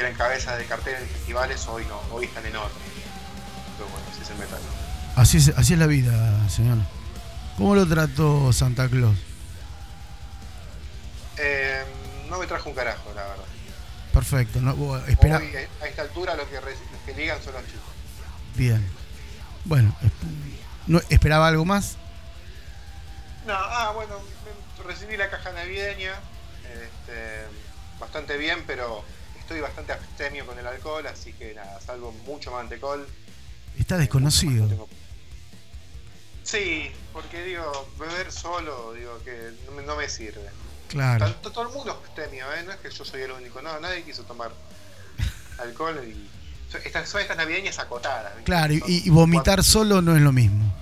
que 0.00 0.06
eran 0.06 0.16
cabeza 0.16 0.56
de 0.56 0.64
cartel 0.64 0.94
en 0.94 1.06
festivales, 1.08 1.66
hoy 1.68 1.84
no, 1.84 2.00
hoy 2.10 2.24
están 2.24 2.46
en 2.46 2.56
otro. 2.56 2.70
Pero 3.76 3.90
bueno, 3.90 4.06
ese 4.12 4.22
es 4.22 4.30
el 4.30 4.38
metal. 4.38 4.58
Así 5.16 5.36
es, 5.36 5.48
así 5.58 5.74
es 5.74 5.78
la 5.78 5.86
vida, 5.86 6.48
señor. 6.48 6.78
¿Cómo 7.58 7.74
lo 7.74 7.86
trató 7.86 8.50
Santa 8.54 8.88
Claus? 8.88 9.16
Eh, 11.36 11.84
no 12.30 12.38
me 12.38 12.46
trajo 12.46 12.70
un 12.70 12.74
carajo, 12.74 13.12
la 13.14 13.22
verdad. 13.24 13.44
Perfecto. 14.14 14.60
No, 14.62 14.96
espera. 15.06 15.36
Hoy, 15.36 15.44
eh, 15.54 15.68
a 15.82 15.86
esta 15.86 16.02
altura, 16.02 16.34
lo 16.34 16.48
que, 16.48 16.58
re- 16.60 16.74
los 16.92 17.00
que 17.04 17.14
ligan 17.14 17.42
son 17.42 17.52
los 17.52 17.64
chicos. 17.66 17.80
Bien. 18.56 18.86
Bueno, 19.66 19.94
es- 20.02 20.10
no, 20.86 21.00
¿esperaba 21.10 21.46
algo 21.48 21.66
más? 21.66 21.96
No, 23.46 23.52
ah, 23.54 23.92
bueno, 23.94 24.14
recibí 24.86 25.18
la 25.18 25.28
caja 25.28 25.52
navideña, 25.52 26.12
este, 26.64 27.44
bastante 27.98 28.38
bien, 28.38 28.64
pero 28.66 29.04
estoy 29.50 29.60
bastante 29.62 29.92
abstemio 29.92 30.46
con 30.46 30.56
el 30.60 30.64
alcohol, 30.66 31.04
así 31.08 31.32
que 31.32 31.54
nada, 31.54 31.80
salvo 31.80 32.12
mucho 32.24 32.52
mantecol. 32.52 33.04
Está 33.76 33.98
desconocido. 33.98 34.68
tengo- 34.68 34.88
Sí, 36.44 36.90
porque 37.12 37.42
digo, 37.44 37.88
beber 37.98 38.30
solo, 38.30 38.92
digo 38.92 39.18
que 39.24 39.50
no 39.66 39.72
me, 39.72 39.82
no 39.82 39.96
me 39.96 40.08
sirve. 40.08 40.48
Claro. 40.88 41.24
Tanto 41.26 41.50
todo 41.50 41.66
el 41.68 41.74
mundo 41.74 41.90
es 42.00 42.08
abstemio, 42.08 42.44
¿eh? 42.54 42.62
no 42.64 42.70
es 42.72 42.78
que 42.78 42.90
yo 42.90 43.04
soy 43.04 43.22
el 43.22 43.32
único, 43.32 43.60
no, 43.60 43.78
nadie 43.80 44.04
quiso 44.04 44.22
tomar 44.22 44.52
alcohol 45.58 46.00
y 46.06 46.30
estas, 46.84 47.08
son 47.08 47.20
estas 47.20 47.36
navideñas 47.36 47.80
acotadas. 47.80 48.30
¿viste? 48.36 48.44
Claro, 48.44 48.72
y, 48.72 49.10
vomitar 49.10 49.44
cuatro- 49.56 49.62
solo 49.64 50.00
no 50.00 50.14
es 50.14 50.22
lo 50.22 50.30
mismo. 50.30 50.72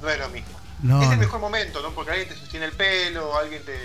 no 0.00 0.08
es 0.08 0.18
lo 0.18 0.28
mismo. 0.30 0.58
No, 0.82 1.02
es 1.02 1.10
el 1.10 1.18
mejor 1.18 1.40
momento, 1.40 1.82
¿no? 1.82 1.90
Porque 1.94 2.10
alguien 2.12 2.28
te 2.30 2.36
sostiene 2.36 2.64
el 2.66 2.72
pelo, 2.72 3.36
alguien 3.36 3.62
te, 3.64 3.78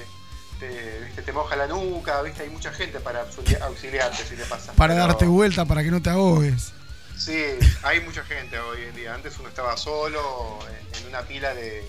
te, 0.59 0.99
¿viste? 1.05 1.21
te 1.21 1.31
moja 1.33 1.55
la 1.55 1.67
nuca, 1.67 2.21
¿viste? 2.21 2.43
Hay 2.43 2.49
mucha 2.49 2.71
gente 2.73 2.99
para 2.99 3.25
auxili- 3.25 3.59
auxiliarte 3.61 4.23
si 4.25 4.35
le 4.35 4.43
pasa. 4.45 4.73
Para 4.73 4.93
Pero- 4.93 5.07
darte 5.07 5.25
vuelta, 5.25 5.65
para 5.65 5.83
que 5.83 5.91
no 5.91 6.01
te 6.01 6.09
ahogues. 6.09 6.73
Sí, 7.17 7.35
hay 7.83 8.01
mucha 8.01 8.23
gente 8.23 8.59
hoy 8.59 8.83
en 8.89 8.95
día. 8.95 9.13
Antes 9.15 9.37
uno 9.39 9.49
estaba 9.49 9.75
solo 9.77 10.59
en, 10.69 11.01
en 11.01 11.07
una 11.09 11.21
pila 11.21 11.53
de. 11.53 11.83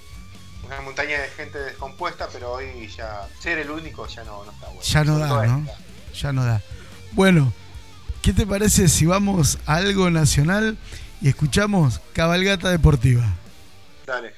una 0.64 0.80
montaña 0.80 1.20
de 1.20 1.28
gente 1.28 1.58
descompuesta, 1.58 2.28
pero 2.32 2.52
hoy 2.52 2.88
ya. 2.96 3.26
ser 3.40 3.58
el 3.58 3.70
único 3.70 4.06
ya 4.06 4.24
no, 4.24 4.44
no 4.44 4.50
está 4.52 4.66
bueno. 4.66 4.82
Ya 4.82 5.04
no 5.04 5.18
da, 5.18 5.46
¿no? 5.46 5.58
esta. 5.70 5.78
Ya 6.14 6.32
no 6.32 6.44
da. 6.44 6.62
Bueno, 7.12 7.52
¿qué 8.22 8.32
te 8.32 8.46
parece 8.46 8.88
si 8.88 9.04
vamos 9.06 9.58
a 9.66 9.76
algo 9.76 10.10
nacional 10.10 10.78
y 11.20 11.28
escuchamos 11.28 12.00
Cabalgata 12.14 12.70
Deportiva? 12.70 13.24
Dale. 14.06 14.32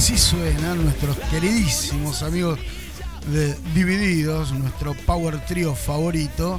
Así 0.00 0.16
suenan 0.16 0.82
nuestros 0.82 1.14
queridísimos 1.30 2.22
amigos 2.22 2.58
de 3.30 3.54
Divididos, 3.74 4.50
nuestro 4.50 4.94
Power 4.94 5.44
Trio 5.44 5.74
favorito, 5.74 6.58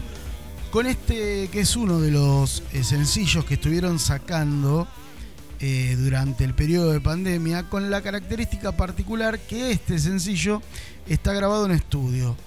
con 0.69 0.85
este 0.85 1.47
que 1.47 1.61
es 1.61 1.75
uno 1.75 1.99
de 1.99 2.11
los 2.11 2.61
eh, 2.71 2.83
sencillos 2.83 3.43
que 3.45 3.55
estuvieron 3.55 3.97
sacando 3.97 4.87
eh, 5.59 5.97
durante 5.97 6.43
el 6.43 6.53
periodo 6.53 6.91
de 6.91 7.01
pandemia, 7.01 7.63
con 7.63 7.89
la 7.89 8.03
característica 8.03 8.73
particular 8.73 9.39
que 9.39 9.71
este 9.71 9.97
sencillo 9.97 10.61
está 11.07 11.33
grabado 11.33 11.65
en 11.65 11.71
estudio. 11.71 12.37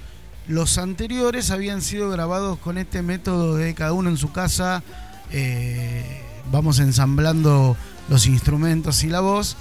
Los 0.46 0.78
anteriores 0.78 1.50
habían 1.50 1.82
sido 1.82 2.08
grabados 2.08 2.56
con 2.60 2.78
este 2.78 3.02
método 3.02 3.56
de 3.56 3.74
cada 3.74 3.94
uno 3.94 4.10
en 4.10 4.16
su 4.16 4.30
casa, 4.30 4.84
eh, 5.32 6.22
vamos 6.52 6.78
ensamblando 6.78 7.76
los 8.08 8.28
instrumentos 8.28 9.02
y 9.02 9.08
la 9.08 9.18
voz 9.18 9.56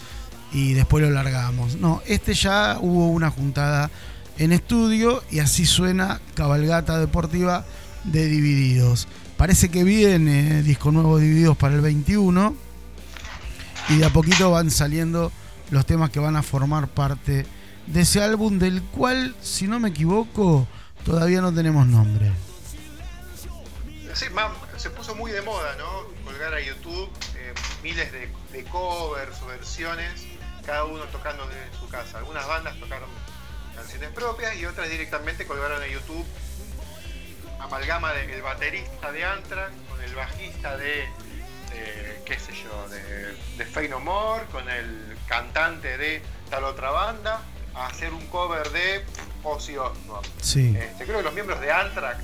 y 0.53 0.73
después 0.73 1.03
lo 1.03 1.09
largamos. 1.09 1.77
No, 1.77 2.01
este 2.05 2.33
ya 2.33 2.77
hubo 2.79 3.09
una 3.09 3.31
juntada 3.31 3.89
en 4.37 4.51
estudio 4.51 5.23
y 5.31 5.39
así 5.39 5.65
suena 5.65 6.21
Cabalgata 6.35 6.99
Deportiva 6.99 7.65
de 8.03 8.27
Divididos. 8.27 9.07
Parece 9.37 9.69
que 9.69 9.83
viene 9.83 10.61
disco 10.61 10.91
nuevo 10.91 11.17
Divididos 11.17 11.57
para 11.57 11.75
el 11.75 11.81
21 11.81 12.55
y 13.89 13.97
de 13.97 14.05
a 14.05 14.09
poquito 14.11 14.51
van 14.51 14.71
saliendo 14.71 15.31
los 15.71 15.85
temas 15.85 16.11
que 16.11 16.19
van 16.19 16.35
a 16.35 16.43
formar 16.43 16.87
parte 16.87 17.45
de 17.87 18.01
ese 18.01 18.21
álbum 18.21 18.59
del 18.59 18.81
cual, 18.81 19.35
si 19.41 19.67
no 19.67 19.79
me 19.79 19.89
equivoco, 19.89 20.67
todavía 21.03 21.41
no 21.41 21.53
tenemos 21.53 21.87
nombre. 21.87 22.31
Se 24.77 24.89
puso 24.89 25.15
muy 25.15 25.31
de 25.31 25.41
moda, 25.41 25.75
¿no? 25.77 25.85
Colgar 26.25 26.53
a 26.53 26.61
YouTube 26.61 27.09
eh, 27.35 27.53
miles 27.81 28.11
de 28.11 28.63
covers 28.65 29.41
o 29.41 29.47
versiones, 29.47 30.25
cada 30.65 30.85
uno 30.85 31.03
tocando 31.05 31.47
desde 31.47 31.77
su 31.79 31.87
casa. 31.89 32.17
Algunas 32.17 32.47
bandas 32.47 32.79
tocaron 32.79 33.09
canciones 33.75 34.09
propias 34.11 34.55
y 34.55 34.65
otras 34.65 34.89
directamente 34.89 35.45
colgaron 35.45 35.81
a 35.81 35.87
YouTube 35.87 36.25
amalgama 37.59 38.13
del 38.13 38.41
baterista 38.41 39.11
de 39.11 39.23
Anthrax 39.23 39.71
con 39.89 40.01
el 40.01 40.13
bajista 40.15 40.77
de, 40.77 41.07
de, 41.71 42.21
qué 42.25 42.37
sé 42.37 42.53
yo, 42.53 42.89
de, 42.89 43.35
de 43.57 43.65
Fey 43.65 43.87
No 43.87 43.99
More, 43.99 44.45
con 44.51 44.69
el 44.69 45.17
cantante 45.27 45.97
de 45.97 46.21
tal 46.49 46.65
otra 46.65 46.91
banda, 46.91 47.41
a 47.73 47.87
hacer 47.87 48.13
un 48.13 48.25
cover 48.27 48.69
de 48.71 49.05
Ozzy 49.43 49.77
Osbourne. 49.77 50.27
Sí. 50.41 50.75
Este, 50.77 51.05
creo 51.05 51.17
que 51.17 51.23
los 51.23 51.33
miembros 51.33 51.59
de 51.61 51.71
Anthrax, 51.71 52.23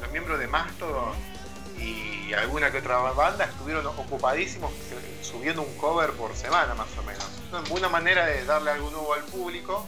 los 0.00 0.10
miembros 0.10 0.38
de 0.38 0.46
Mastodon, 0.46 1.14
y 1.80 2.32
alguna 2.34 2.70
que 2.70 2.78
otra 2.78 2.98
banda 2.98 3.44
estuvieron 3.44 3.86
ocupadísimos 3.86 4.70
eh, 4.72 5.20
subiendo 5.22 5.62
un 5.62 5.76
cover 5.76 6.10
por 6.12 6.34
semana 6.36 6.74
más 6.74 6.88
o 6.98 7.02
menos. 7.02 7.26
Una 7.70 7.88
manera 7.88 8.26
de 8.26 8.44
darle 8.44 8.70
algo 8.72 8.90
nuevo 8.90 9.14
al 9.14 9.22
público. 9.24 9.86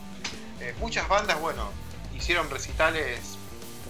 Eh, 0.61 0.75
muchas 0.79 1.09
bandas, 1.09 1.41
bueno, 1.41 1.71
hicieron 2.15 2.49
recitales 2.51 3.21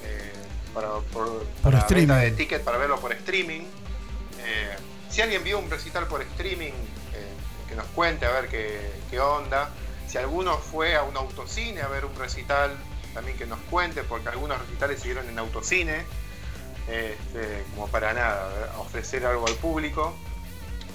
eh, 0.05 0.33
para, 0.75 0.89
por, 1.13 1.45
para 1.63 1.79
streaming. 1.81 2.09
venta 2.09 2.23
de 2.23 2.31
ticket 2.33 2.63
para 2.63 2.79
verlo 2.79 3.01
por 3.01 3.13
streaming. 3.13 3.63
Eh, 4.41 4.77
si 5.09 5.21
alguien 5.21 5.43
vio 5.45 5.59
un 5.59 5.71
recital 5.71 6.07
por 6.07 6.23
streaming, 6.23 6.73
que 7.69 7.77
nos 7.77 7.87
cuente 7.87 8.27
a 8.27 8.33
ver 8.33 8.49
qué, 8.49 8.93
qué 9.11 9.21
onda. 9.21 9.71
Si 10.09 10.19
alguno 10.19 10.59
fue 10.59 10.97
a 10.97 11.05
un 11.05 11.17
autocine 11.17 11.83
a 11.83 11.89
ver 11.89 12.05
un 12.05 12.17
recital, 12.17 12.77
también 13.15 13.39
que 13.39 13.47
nos 13.47 13.61
cuente, 13.71 14.03
porque 14.03 14.29
algunos 14.29 14.59
recitales 14.59 15.01
se 15.01 15.07
dieron 15.07 15.29
en 15.29 15.39
autocine, 15.39 16.05
este, 16.89 17.65
como 17.75 17.89
para 17.89 18.13
nada, 18.13 18.75
ofrecer 18.79 19.25
algo 19.25 19.47
al 19.47 19.55
público. 19.55 20.15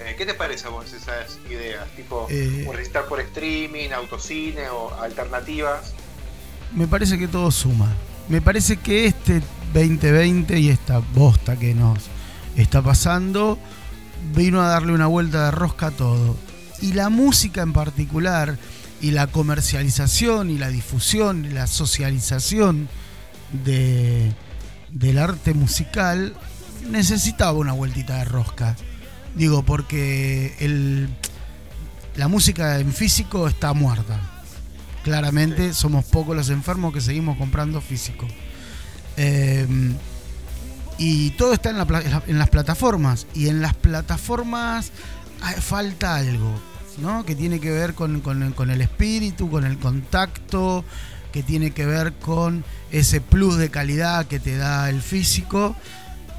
Eh, 0.00 0.14
¿Qué 0.18 0.26
te 0.26 0.34
parece 0.34 0.66
a 0.66 0.70
vos 0.70 0.92
esas 0.92 1.38
ideas? 1.48 1.88
Tipo, 1.96 2.26
Eh, 2.30 2.68
por 3.08 3.20
streaming, 3.20 3.90
autocine 3.90 4.68
o 4.68 4.94
alternativas. 5.00 5.94
Me 6.74 6.86
parece 6.86 7.18
que 7.18 7.28
todo 7.28 7.50
suma. 7.50 7.94
Me 8.28 8.40
parece 8.40 8.76
que 8.76 9.06
este 9.06 9.40
2020 9.72 10.58
y 10.58 10.68
esta 10.68 10.98
bosta 10.98 11.56
que 11.56 11.74
nos 11.74 11.98
está 12.56 12.82
pasando 12.82 13.58
vino 14.34 14.60
a 14.62 14.68
darle 14.68 14.92
una 14.92 15.06
vuelta 15.06 15.46
de 15.46 15.50
rosca 15.50 15.88
a 15.88 15.90
todo. 15.90 16.36
Y 16.80 16.92
la 16.92 17.08
música 17.08 17.62
en 17.62 17.72
particular, 17.72 18.58
y 19.00 19.12
la 19.12 19.26
comercialización, 19.28 20.50
y 20.50 20.58
la 20.58 20.68
difusión, 20.68 21.44
y 21.44 21.50
la 21.50 21.66
socialización 21.66 22.88
de, 23.52 24.32
del 24.98 25.18
arte 25.18 25.52
musical, 25.54 26.34
necesitaba 26.90 27.52
una 27.58 27.72
vueltita 27.72 28.16
de 28.18 28.24
rosca. 28.24 28.76
Digo, 29.34 29.62
porque 29.62 30.56
el, 30.60 31.08
la 32.16 32.28
música 32.28 32.78
en 32.78 32.92
físico 32.92 33.46
está 33.48 33.72
muerta. 33.74 34.18
Claramente 35.04 35.72
somos 35.74 36.04
pocos 36.06 36.34
los 36.34 36.48
enfermos 36.50 36.92
que 36.94 37.00
seguimos 37.00 37.36
comprando 37.36 37.80
físico. 37.80 38.26
Eh, 39.16 39.66
y 40.98 41.30
todo 41.32 41.52
está 41.52 41.68
en, 41.70 41.76
la 41.78 41.82
en 41.84 42.10
la- 42.10 42.22
en 42.26 42.38
las 42.38 42.48
plataformas. 42.48 43.26
Y 43.34 43.48
en 43.48 43.60
las 43.60 43.74
plataformas 43.74 44.92
ah, 45.42 45.52
falta 45.60 46.16
algo, 46.16 46.50
¿no? 46.98 47.24
Que 47.26 47.34
tiene 47.36 47.60
que 47.60 47.70
ver 47.70 47.92
con, 47.94 48.20
con- 48.22 48.52
con 48.52 48.70
el 48.70 48.80
espíritu, 48.80 49.50
con 49.50 49.64
el 49.66 49.78
contacto, 49.78 50.84
que 51.36 51.42
tiene 51.42 51.70
que 51.72 51.84
ver 51.84 52.14
con 52.14 52.64
ese 52.90 53.20
plus 53.20 53.58
de 53.58 53.68
calidad 53.68 54.24
que 54.24 54.40
te 54.40 54.56
da 54.56 54.88
el 54.88 55.02
físico. 55.02 55.76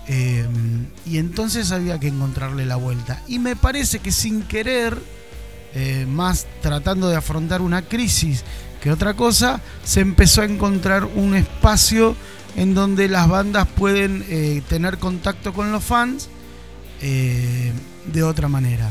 Eh, 0.08 0.44
y 1.06 1.20
entonces 1.20 1.72
había 1.72 2.00
que 2.00 2.08
encontrarle 2.08 2.66
la 2.66 2.78
vuelta. 2.78 3.22
Y 3.28 3.38
me 3.38 3.56
parece 3.56 4.00
que 4.00 4.12
sin 4.12 4.42
querer, 4.42 4.98
eh, 5.76 6.08
más 6.10 6.48
tratando 6.64 7.10
de 7.10 7.16
afrontar 7.16 7.62
una 7.62 7.84
crisis 7.84 8.44
que 8.82 8.90
otra 8.90 9.14
cosa, 9.14 9.62
se 9.84 10.00
empezó 10.00 10.42
a 10.42 10.46
encontrar 10.46 11.06
un 11.06 11.36
espacio 11.36 12.16
en 12.56 12.74
donde 12.74 13.08
las 13.08 13.30
bandas 13.30 13.68
pueden 13.68 14.26
eh, 14.30 14.64
tener 14.68 14.98
contacto 14.98 15.54
con 15.54 15.72
los 15.72 15.84
fans 15.84 16.28
de 17.00 18.24
otra 18.24 18.48
manera. 18.48 18.90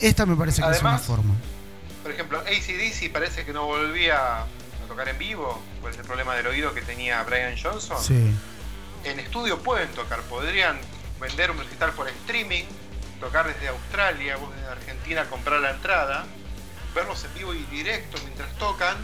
Esta 0.00 0.24
me 0.24 0.34
parece 0.34 0.62
que 0.62 0.70
es 0.70 0.80
una 0.80 0.96
forma. 0.96 1.34
Por 2.02 2.10
ejemplo, 2.10 2.38
ACDC 2.38 3.12
parece 3.12 3.44
que 3.44 3.52
no 3.52 3.66
volvía 3.66 4.46
a 4.84 4.88
tocar 4.88 5.08
en 5.08 5.18
vivo 5.18 5.62
por 5.80 5.90
ese 5.90 6.02
problema 6.04 6.34
del 6.34 6.46
oído 6.46 6.74
que 6.74 6.82
tenía 6.82 7.22
Brian 7.24 7.56
Johnson. 7.60 8.02
Sí, 8.02 8.34
En 9.04 9.18
estudio 9.18 9.58
pueden 9.62 9.88
tocar, 9.90 10.20
podrían 10.22 10.78
vender 11.20 11.50
un 11.50 11.58
recital 11.58 11.92
por 11.92 12.08
streaming, 12.08 12.64
tocar 13.20 13.46
desde 13.46 13.68
Australia, 13.68 14.36
vos 14.36 14.54
desde 14.54 14.68
Argentina 14.68 15.24
comprar 15.28 15.60
la 15.60 15.70
entrada, 15.70 16.26
verlos 16.94 17.24
en 17.24 17.34
vivo 17.34 17.54
y 17.54 17.62
directo 17.64 18.18
mientras 18.24 18.52
tocan. 18.58 18.96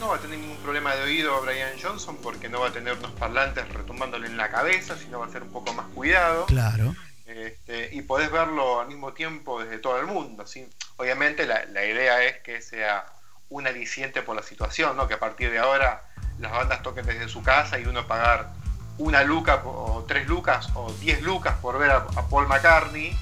No 0.00 0.08
va 0.08 0.16
a 0.16 0.18
tener 0.20 0.38
ningún 0.38 0.58
problema 0.58 0.94
de 0.94 1.02
oído 1.02 1.40
Brian 1.42 1.72
Johnson 1.82 2.18
porque 2.22 2.48
no 2.48 2.60
va 2.60 2.68
a 2.68 2.72
tener 2.72 2.94
unos 2.94 3.10
parlantes 3.12 3.68
retumbándole 3.68 4.28
en 4.28 4.36
la 4.36 4.48
cabeza, 4.48 4.96
sino 4.96 5.18
va 5.18 5.26
a 5.26 5.30
ser 5.30 5.42
un 5.42 5.50
poco 5.50 5.72
más 5.72 5.86
cuidado. 5.88 6.46
claro. 6.46 6.94
Este, 7.26 7.90
y 7.92 8.00
podés 8.00 8.32
verlo 8.32 8.80
al 8.80 8.88
mismo 8.88 9.12
tiempo 9.12 9.62
desde 9.62 9.78
todo 9.78 10.00
el 10.00 10.06
mundo. 10.06 10.46
¿sí? 10.46 10.66
Obviamente 10.96 11.46
la, 11.46 11.66
la 11.66 11.84
idea 11.84 12.24
es 12.24 12.38
que 12.38 12.62
sea 12.62 13.04
un 13.50 13.66
aliciente 13.66 14.22
por 14.22 14.36
la 14.36 14.42
situación, 14.42 14.96
¿no? 14.96 15.08
que 15.08 15.14
a 15.14 15.18
partir 15.18 15.50
de 15.50 15.58
ahora 15.58 16.02
las 16.38 16.52
bandas 16.52 16.82
toquen 16.82 17.06
desde 17.06 17.28
su 17.28 17.42
casa 17.42 17.78
y 17.78 17.84
uno 17.86 18.06
pagar 18.06 18.50
una 18.98 19.22
luca 19.22 19.62
o 19.64 20.04
tres 20.06 20.26
lucas 20.26 20.68
o 20.74 20.92
diez 21.00 21.22
lucas 21.22 21.54
por 21.62 21.78
ver 21.78 21.90
a, 21.90 21.96
a 22.16 22.28
Paul 22.28 22.46
McCartney 22.48 23.16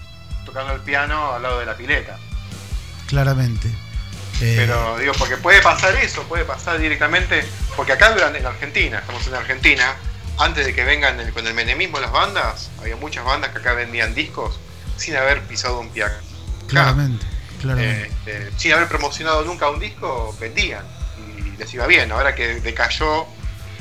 tocando 0.45 0.73
el 0.73 0.81
piano 0.81 1.33
al 1.35 1.43
lado 1.43 1.59
de 1.61 1.67
la 1.67 1.77
pileta. 1.77 2.19
Claramente. 3.07 3.69
Eh, 4.41 4.55
Pero 4.57 4.99
digo, 4.99 5.13
porque 5.19 5.37
puede 5.37 5.63
pasar 5.63 5.95
eso, 5.97 6.23
puede 6.25 6.45
pasar 6.45 6.79
directamente, 6.79 7.47
porque 7.75 7.93
acá 7.93 8.15
en 8.35 8.45
Argentina, 8.47 8.99
estamos 8.99 9.27
en 9.29 9.35
Argentina, 9.35 9.95
antes 10.39 10.67
de 10.67 10.75
que 10.75 10.85
vengan 10.85 11.19
el- 11.21 11.33
con 11.33 11.47
el 11.47 11.55
menemismo 11.55 11.99
las 12.01 12.13
bandas, 12.13 12.71
había 12.81 12.97
muchas 12.97 13.25
bandas 13.25 13.51
que 13.51 13.59
acá 13.59 13.73
vendían 13.73 14.15
discos 14.15 14.59
sin 14.99 15.17
haber 15.17 15.43
pisado 15.43 15.79
un 15.81 15.89
pie 15.91 16.05
acá. 16.05 16.21
Claramente. 17.57 18.07
Este, 18.27 18.51
sin 18.59 18.73
haber 18.73 18.89
promocionado 18.89 19.45
nunca 19.45 19.69
un 19.71 19.79
disco, 19.81 20.37
vendían 20.41 20.85
y 21.39 21.57
les 21.57 21.73
iba 21.75 21.87
bien. 21.87 22.11
Ahora 22.13 22.35
que 22.35 22.61
decayó 22.61 23.27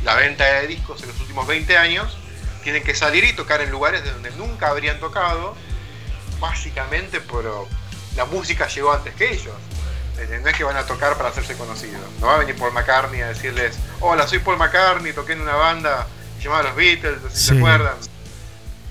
la 0.03 0.15
venta 0.15 0.43
de 0.45 0.67
discos 0.67 1.01
en 1.01 1.09
los 1.09 1.19
últimos 1.19 1.47
20 1.47 1.77
años, 1.77 2.17
tienen 2.63 2.83
que 2.83 2.95
salir 2.95 3.23
y 3.23 3.33
tocar 3.33 3.61
en 3.61 3.71
lugares 3.71 4.03
de 4.03 4.11
donde 4.11 4.31
nunca 4.31 4.69
habrían 4.69 4.99
tocado, 4.99 5.55
básicamente 6.39 7.21
por 7.21 7.45
la 8.15 8.25
música 8.25 8.67
llegó 8.67 8.91
antes 8.93 9.13
que 9.15 9.31
ellos. 9.33 9.53
Eh, 10.17 10.39
No 10.41 10.49
es 10.49 10.55
que 10.55 10.63
van 10.63 10.77
a 10.77 10.85
tocar 10.85 11.17
para 11.17 11.29
hacerse 11.29 11.55
conocidos. 11.55 12.01
No 12.21 12.27
va 12.27 12.35
a 12.35 12.37
venir 12.39 12.55
Paul 12.55 12.71
McCartney 12.73 13.21
a 13.21 13.27
decirles, 13.27 13.77
hola, 13.99 14.25
soy 14.27 14.39
Paul 14.39 14.57
McCartney, 14.57 15.11
toqué 15.13 15.33
en 15.33 15.41
una 15.41 15.55
banda 15.55 16.07
llamada 16.41 16.63
Los 16.63 16.75
Beatles, 16.75 17.17
si 17.33 17.37
Sí. 17.39 17.45
se 17.47 17.57
acuerdan. 17.57 17.95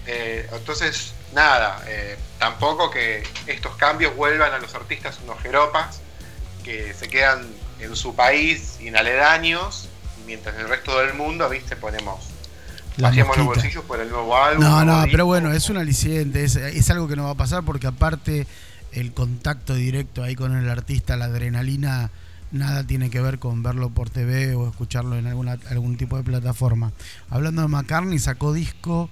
Eh, 0.07 0.47
entonces, 0.53 1.14
nada, 1.32 1.82
eh, 1.87 2.18
tampoco 2.45 2.90
que 2.90 3.22
estos 3.47 3.74
cambios 3.76 4.14
vuelvan 4.14 4.53
a 4.53 4.59
los 4.59 4.74
artistas 4.74 5.18
unos 5.24 5.40
jeropas 5.40 6.03
que 6.62 6.92
se 6.92 7.09
quedan 7.09 7.47
en 7.80 7.97
su 7.97 8.14
país 8.14 8.76
y 8.82 8.88
en 8.88 8.99
aledaños, 8.99 9.88
mientras 10.26 10.55
en 10.57 10.61
el 10.61 10.68
resto 10.68 10.99
del 10.99 11.14
mundo, 11.14 11.49
viste, 11.49 11.74
ponemos, 11.74 12.26
La 12.99 13.09
vaciamos 13.09 13.38
los 13.38 13.47
bolsillos 13.47 13.82
por 13.84 13.99
el 13.99 14.11
nuevo 14.11 14.36
álbum. 14.36 14.62
No, 14.62 14.84
no, 14.84 15.07
pero 15.11 15.24
bueno, 15.24 15.55
es 15.55 15.70
un 15.70 15.78
aliciente, 15.78 16.45
es, 16.45 16.57
es 16.57 16.90
algo 16.90 17.09
que 17.09 17.16
no 17.16 17.24
va 17.24 17.30
a 17.30 17.34
pasar 17.34 17.62
porque 17.64 17.86
aparte 17.86 18.47
el 18.92 19.14
contacto 19.14 19.72
directo 19.72 20.22
ahí 20.22 20.34
con 20.34 20.55
el 20.55 20.68
artista, 20.68 21.16
la 21.16 21.24
adrenalina, 21.24 22.11
nada 22.53 22.86
tiene 22.86 23.09
que 23.09 23.22
ver 23.22 23.38
con 23.38 23.62
verlo 23.62 23.88
por 23.88 24.11
TV 24.11 24.55
o 24.55 24.68
escucharlo 24.68 25.16
en 25.16 25.28
alguna, 25.28 25.57
algún 25.70 25.97
tipo 25.97 26.18
de 26.18 26.24
plataforma. 26.24 26.92
Hablando 27.30 27.62
de 27.62 27.68
McCartney, 27.68 28.18
sacó 28.18 28.53
disco 28.53 29.09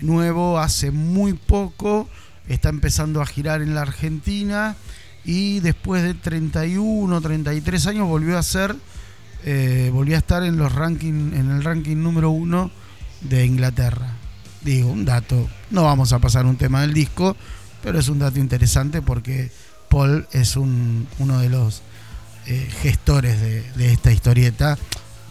nuevo 0.00 0.58
hace 0.58 0.90
muy 0.90 1.34
poco, 1.34 2.08
está 2.48 2.68
empezando 2.68 3.20
a 3.20 3.26
girar 3.26 3.62
en 3.62 3.74
la 3.74 3.82
Argentina 3.82 4.76
y 5.24 5.60
después 5.60 6.02
de 6.02 6.14
31, 6.14 7.20
33 7.20 7.86
años 7.86 8.08
volvió 8.08 8.38
a 8.38 8.42
ser, 8.42 8.74
eh, 9.44 9.90
volvió 9.92 10.16
a 10.16 10.18
estar 10.18 10.42
en 10.42 10.56
los 10.56 10.72
ranking, 10.72 11.32
en 11.34 11.50
el 11.50 11.62
ranking 11.62 11.96
número 11.96 12.30
uno 12.30 12.70
de 13.20 13.46
Inglaterra. 13.46 14.16
Digo, 14.62 14.90
un 14.90 15.04
dato. 15.04 15.48
No 15.70 15.84
vamos 15.84 16.12
a 16.12 16.18
pasar 16.18 16.46
un 16.46 16.56
tema 16.56 16.82
del 16.82 16.94
disco, 16.94 17.36
pero 17.82 17.98
es 17.98 18.08
un 18.08 18.18
dato 18.18 18.38
interesante 18.38 19.02
porque 19.02 19.50
Paul 19.88 20.26
es 20.32 20.56
un, 20.56 21.06
uno 21.18 21.38
de 21.38 21.48
los 21.48 21.82
eh, 22.46 22.68
gestores 22.82 23.40
de, 23.40 23.62
de 23.72 23.92
esta 23.92 24.12
historieta 24.12 24.78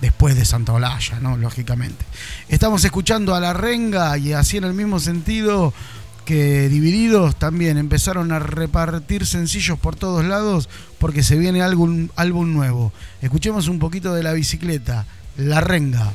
después 0.01 0.35
de 0.35 0.45
Santa 0.45 0.73
Olalla, 0.73 1.19
¿no? 1.19 1.37
Lógicamente. 1.37 2.03
Estamos 2.49 2.83
escuchando 2.83 3.35
a 3.35 3.39
La 3.39 3.53
Renga 3.53 4.17
y 4.17 4.33
así 4.33 4.57
en 4.57 4.63
el 4.63 4.73
mismo 4.73 4.99
sentido 4.99 5.73
que 6.25 6.69
Divididos 6.69 7.35
también 7.35 7.77
empezaron 7.77 8.31
a 8.31 8.39
repartir 8.39 9.25
sencillos 9.25 9.79
por 9.79 9.95
todos 9.95 10.23
lados 10.25 10.69
porque 10.99 11.23
se 11.23 11.37
viene 11.37 11.61
álbum, 11.61 12.09
álbum 12.15 12.53
nuevo. 12.53 12.93
Escuchemos 13.21 13.67
un 13.67 13.79
poquito 13.79 14.13
de 14.13 14.23
la 14.23 14.33
bicicleta, 14.33 15.05
La 15.37 15.61
Renga. 15.61 16.11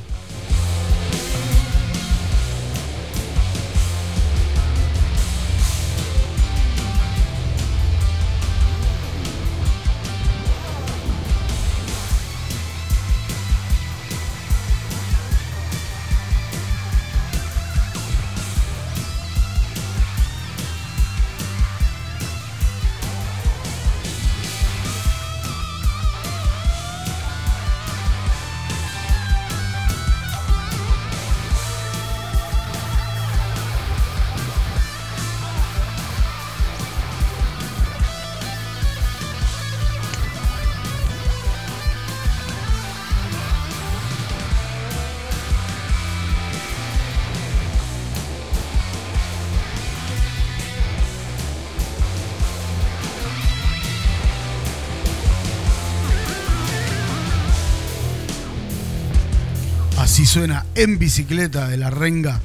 Suena 60.36 60.66
en 60.74 60.98
bicicleta 60.98 61.66
de 61.66 61.78
la 61.78 61.88
renga. 61.88 62.42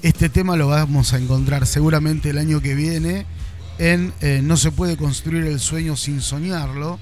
Este 0.00 0.30
tema 0.30 0.56
lo 0.56 0.68
vamos 0.68 1.12
a 1.12 1.18
encontrar 1.18 1.66
seguramente 1.66 2.30
el 2.30 2.38
año 2.38 2.62
que 2.62 2.74
viene 2.74 3.26
en 3.76 4.14
eh, 4.22 4.40
No 4.42 4.56
se 4.56 4.72
puede 4.72 4.96
construir 4.96 5.44
el 5.44 5.60
sueño 5.60 5.96
sin 5.96 6.22
soñarlo. 6.22 6.98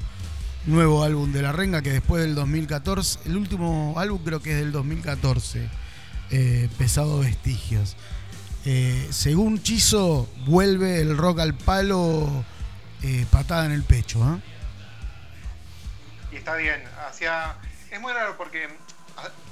Nuevo 0.67 1.05
álbum 1.05 1.31
de 1.31 1.41
la 1.41 1.53
renga 1.53 1.83
que 1.83 1.93
después 1.93 2.21
del 2.21 2.35
2014, 2.35 3.21
el 3.27 3.37
último 3.37 3.95
álbum 3.97 4.25
creo 4.25 4.43
que 4.43 4.51
es 4.51 4.57
del 4.59 4.73
2014, 4.73 5.69
eh, 6.33 6.69
Pesado 6.79 7.21
Vestigios. 7.21 7.97
Eh, 8.65 9.07
según 9.11 9.63
Chizo, 9.63 10.29
vuelve 10.47 11.01
el 11.01 11.17
rock 11.17 11.39
al 11.39 11.55
palo, 11.55 12.45
eh, 13.03 13.25
patada 13.31 13.67
en 13.67 13.71
el 13.71 13.85
pecho. 13.85 14.41
Y 16.33 16.37
está 16.39 16.57
bien. 16.57 16.83
Hacia... 17.09 17.55
Es 17.93 18.01
muy 18.01 18.13
raro 18.13 18.37
porque 18.37 18.67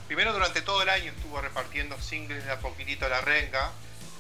primero 0.07 0.33
durante 0.33 0.63
todo 0.63 0.83
el 0.83 0.89
año 0.89 1.13
estuvo 1.13 1.41
repartiendo 1.41 2.01
singles 2.01 2.45
de 2.45 2.53
a 2.53 2.59
poquitito 2.61 3.07
a 3.07 3.09
la 3.09 3.21
renga, 3.21 3.71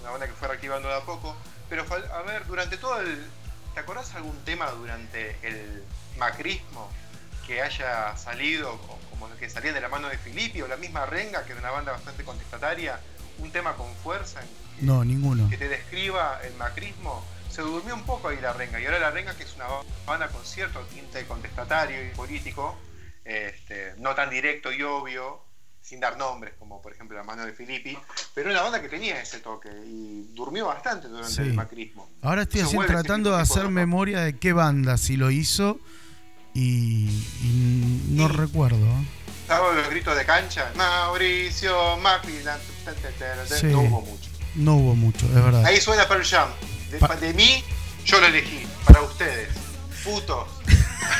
una 0.00 0.10
banda 0.10 0.26
que 0.26 0.32
fue 0.34 0.48
reactivando 0.48 0.88
de 0.88 0.96
a 0.96 1.00
poco. 1.00 1.36
Pero 1.68 1.84
a 2.14 2.22
ver, 2.22 2.46
durante 2.46 2.76
todo 2.76 3.00
el. 3.00 3.26
¿Te 3.74 3.80
acordás 3.80 4.14
algún 4.14 4.36
tema 4.44 4.70
durante 4.72 5.36
el 5.42 5.82
macrismo 6.18 6.90
que 7.46 7.62
haya 7.62 8.14
salido, 8.18 8.78
como 9.10 9.28
los 9.28 9.38
que 9.38 9.48
salían 9.48 9.74
de 9.74 9.80
la 9.80 9.88
mano 9.88 10.08
de 10.08 10.18
Filippi, 10.18 10.60
o 10.60 10.68
la 10.68 10.76
misma 10.76 11.06
renga, 11.06 11.44
que 11.44 11.52
era 11.52 11.60
una 11.60 11.70
banda 11.70 11.92
bastante 11.92 12.22
contestataria, 12.22 13.00
un 13.38 13.50
tema 13.50 13.74
con 13.74 13.92
fuerza 13.96 14.40
en- 14.42 14.86
No, 14.86 15.04
ninguno. 15.04 15.48
que 15.48 15.56
te 15.56 15.68
describa 15.68 16.38
el 16.44 16.54
macrismo, 16.54 17.24
se 17.50 17.62
durmió 17.62 17.94
un 17.94 18.04
poco 18.04 18.28
ahí 18.28 18.38
la 18.40 18.52
renga. 18.52 18.78
Y 18.78 18.84
ahora 18.84 18.98
la 18.98 19.10
renga, 19.10 19.34
que 19.34 19.44
es 19.44 19.54
una 19.56 19.64
banda 20.06 20.28
con 20.28 20.44
cierto 20.44 20.80
tinte 20.86 21.24
contestatario 21.26 22.04
y 22.04 22.10
político, 22.10 22.76
este, 23.24 23.94
no 23.98 24.14
tan 24.14 24.30
directo 24.30 24.72
y 24.72 24.82
obvio, 24.82 25.42
sin 25.80 25.98
dar 26.00 26.16
nombres, 26.16 26.54
como 26.58 26.80
por 26.80 26.92
ejemplo 26.92 27.16
la 27.16 27.24
mano 27.24 27.44
de 27.44 27.52
Filippi, 27.52 27.96
pero 28.34 28.50
una 28.50 28.62
banda 28.62 28.80
que 28.80 28.88
tenía 28.88 29.20
ese 29.20 29.38
toque 29.40 29.68
y 29.84 30.28
durmió 30.34 30.66
bastante 30.66 31.08
durante 31.08 31.32
Sí. 31.34 31.42
el 31.42 31.54
macrismo. 31.54 32.08
Ahora 32.22 32.42
estoy 32.42 32.60
ese 32.60 32.76
tratando 32.86 33.34
de 33.34 33.40
hacer 33.42 33.64
de 33.64 33.68
memoria 33.70 34.20
de 34.20 34.38
qué 34.38 34.52
banda 34.52 34.96
si 34.96 35.16
lo 35.16 35.30
hizo 35.30 35.80
y, 36.54 37.08
y 37.42 38.02
no 38.10 38.28
recuerdo. 38.28 38.86
¿Sabes 39.48 39.76
los 39.76 39.90
gritos 39.90 40.16
de 40.16 40.24
cancha? 40.24 40.70
Mauricio 40.76 41.96
Macri, 41.98 42.38
Sí. 43.60 43.66
no 43.66 43.80
hubo 43.80 44.00
mucho. 44.02 44.30
No 44.54 44.76
hubo 44.76 44.94
mucho, 44.94 45.26
es 45.26 45.34
verdad. 45.34 45.64
Ahí 45.64 45.80
suena 45.80 46.06
Pearl 46.06 46.24
Jam. 46.24 46.48
De, 46.90 46.98
Pa- 46.98 47.16
de 47.16 47.32
mí, 47.34 47.64
yo 48.04 48.20
lo 48.20 48.26
elegí. 48.26 48.66
Para 48.86 49.02
ustedes. 49.02 49.48
Putos. 50.04 50.48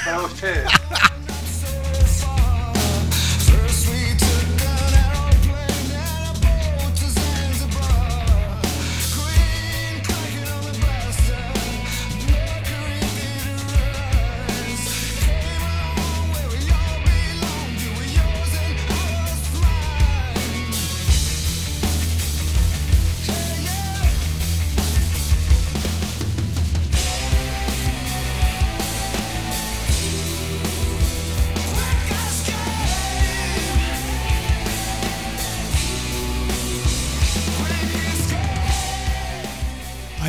Para 0.05 0.21
ustedes. 0.23 0.71
Six. 2.05 2.52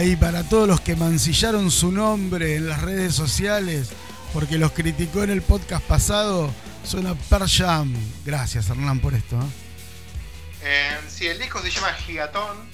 Ahí 0.03 0.17
para 0.17 0.43
todos 0.43 0.67
los 0.67 0.81
que 0.81 0.97
mancillaron 0.97 1.71
su 1.71 1.89
nombre 1.89 2.57
en 2.57 2.67
las 2.67 2.81
redes 2.81 3.15
sociales 3.15 3.87
porque 4.33 4.57
los 4.57 4.73
criticó 4.73 5.23
en 5.23 5.29
el 5.29 5.41
podcast 5.41 5.81
pasado, 5.85 6.53
suena 6.83 7.15
Per 7.15 7.47
Jam. 7.47 7.95
Gracias 8.25 8.69
Hernán 8.69 8.99
por 8.99 9.13
esto. 9.13 9.37
¿eh? 9.37 9.45
Eh, 10.63 10.97
sí, 11.07 11.27
el 11.27 11.39
disco 11.39 11.61
se 11.61 11.71
llama 11.71 11.93
Gigatón. 11.93 12.69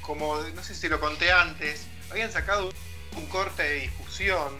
Como 0.00 0.40
no 0.54 0.62
sé 0.62 0.74
si 0.74 0.88
lo 0.88 0.98
conté 0.98 1.30
antes, 1.30 1.82
habían 2.10 2.32
sacado 2.32 2.72
un 3.18 3.26
corte 3.26 3.62
de 3.62 3.74
difusión 3.80 4.54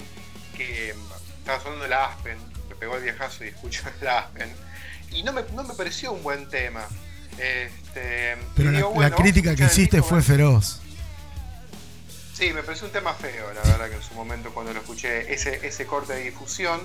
que 0.58 0.94
estaba 1.38 1.62
sonando 1.62 1.86
la 1.86 2.08
Aspen. 2.08 2.36
Me 2.68 2.74
pegó 2.74 2.96
el 2.96 3.04
viejazo 3.04 3.42
y 3.42 3.48
escucho 3.48 3.84
la 4.02 4.18
Aspen. 4.18 4.52
Y 5.12 5.22
no 5.22 5.32
me, 5.32 5.44
no 5.54 5.64
me 5.64 5.72
pareció 5.72 6.12
un 6.12 6.22
buen 6.22 6.46
tema. 6.50 6.86
Este, 7.38 8.36
Pero 8.54 8.70
la, 8.70 8.76
digo, 8.76 8.90
bueno, 8.90 9.16
crítica 9.16 9.56
que 9.56 9.62
el 9.62 9.70
hiciste 9.70 9.96
disco, 9.96 10.10
fue 10.10 10.20
feroz. 10.20 10.82
Sí, 12.40 12.54
me 12.54 12.62
pareció 12.62 12.86
un 12.86 12.92
tema 12.94 13.12
feo, 13.12 13.52
la 13.52 13.60
verdad, 13.60 13.90
que 13.90 13.96
en 13.96 14.02
su 14.02 14.14
momento 14.14 14.50
cuando 14.54 14.72
lo 14.72 14.80
escuché, 14.80 15.30
ese, 15.30 15.60
ese 15.62 15.84
corte 15.84 16.14
de 16.14 16.22
difusión. 16.22 16.80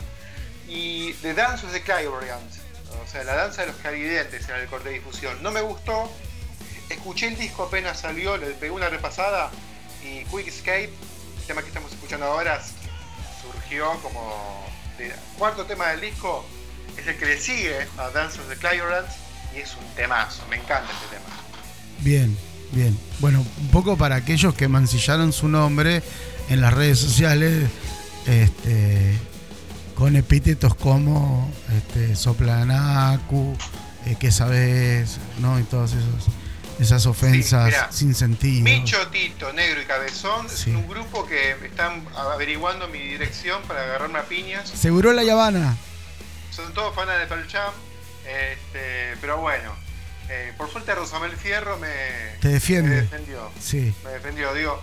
Y 0.68 1.14
The 1.22 1.34
Dance 1.34 1.66
of 1.66 1.72
the 1.72 1.82
Clairvoyants, 1.82 2.58
o 3.02 3.10
sea, 3.10 3.24
la 3.24 3.36
danza 3.36 3.62
de 3.62 3.68
los 3.68 3.78
clarividentes 3.78 4.50
era 4.50 4.62
el 4.62 4.68
corte 4.68 4.90
de 4.90 4.96
difusión. 4.96 5.42
No 5.42 5.52
me 5.52 5.62
gustó, 5.62 6.12
escuché 6.90 7.28
el 7.28 7.38
disco 7.38 7.64
apenas 7.64 8.02
salió, 8.02 8.36
le 8.36 8.48
pegué 8.48 8.70
una 8.70 8.90
repasada 8.90 9.50
y 10.04 10.26
Quick 10.26 10.48
Escape, 10.50 10.92
el 11.38 11.44
tema 11.48 11.62
que 11.62 11.70
estamos 11.70 11.90
escuchando 11.94 12.26
ahora, 12.26 12.62
surgió 13.42 13.94
como 14.02 14.68
cuarto 15.38 15.64
tema 15.66 15.88
del 15.92 16.02
disco, 16.02 16.46
es 16.98 17.08
el 17.08 17.18
que 17.18 17.28
le 17.28 17.40
sigue 17.40 17.88
a 17.98 18.10
Dance 18.10 18.42
of 18.42 18.50
the 18.50 18.58
Clairvoyants 18.58 19.16
y 19.56 19.60
es 19.60 19.74
un 19.78 19.88
temazo, 19.96 20.46
me 20.50 20.58
encanta 20.58 20.92
este 20.92 21.16
tema. 21.16 21.30
Bien, 22.00 22.38
bien. 22.72 22.98
Bueno, 23.20 23.46
un 23.62 23.68
poco 23.70 23.98
para 23.98 24.16
aquellos 24.16 24.54
que 24.54 24.68
mancillaron 24.68 25.32
su 25.34 25.48
nombre 25.48 26.02
en 26.50 26.62
las 26.62 26.74
redes 26.74 27.00
sociales, 27.00 27.70
este, 28.26 29.18
con 29.96 30.16
epítetos 30.16 30.76
como 30.76 31.52
este, 31.76 32.16
soplanacu, 32.16 33.56
eh, 34.06 34.16
que 34.20 34.32
sabes, 34.32 35.18
¿no? 35.40 35.60
Y 35.60 35.64
todas 35.64 35.92
esas, 35.94 36.36
esas 36.80 37.06
ofensas 37.06 37.66
mirá. 37.68 37.92
sin 37.92 38.14
sentido. 38.14 38.64
Micho, 38.64 38.98
Tito, 39.08 39.52
Negro 39.54 39.82
y 39.82 39.86
Cabezón 39.86 40.48
Sí. 40.50 40.72
es 40.72 40.76
un 40.76 40.88
grupo 40.88 41.26
que 41.26 41.52
están 41.66 42.04
averiguando 42.16 42.88
mi 42.90 43.00
dirección 43.00 43.62
para 43.64 43.84
agarrarme 43.84 44.20
a 44.20 44.24
piñas. 44.24 44.70
Seguro 44.70 45.14
la 45.14 45.22
Habana. 45.32 45.78
Son 46.52 46.74
todos 46.74 46.94
fanas 46.96 47.20
de 47.20 47.28
Pearl 47.28 47.48
Jam, 47.50 47.74
este, 48.26 49.18
pero 49.22 49.38
bueno, 49.40 49.72
eh, 50.30 50.54
por 50.58 50.70
suerte 50.72 50.94
Rosamel 50.96 51.32
Fierro 51.38 51.78
me, 51.78 51.88
Te 52.42 52.50
defiende. 52.50 52.90
me 52.90 53.02
defendió. 53.02 53.52
Sí. 53.60 53.94
Me 54.04 54.12
defendió, 54.12 54.54
digo, 54.54 54.82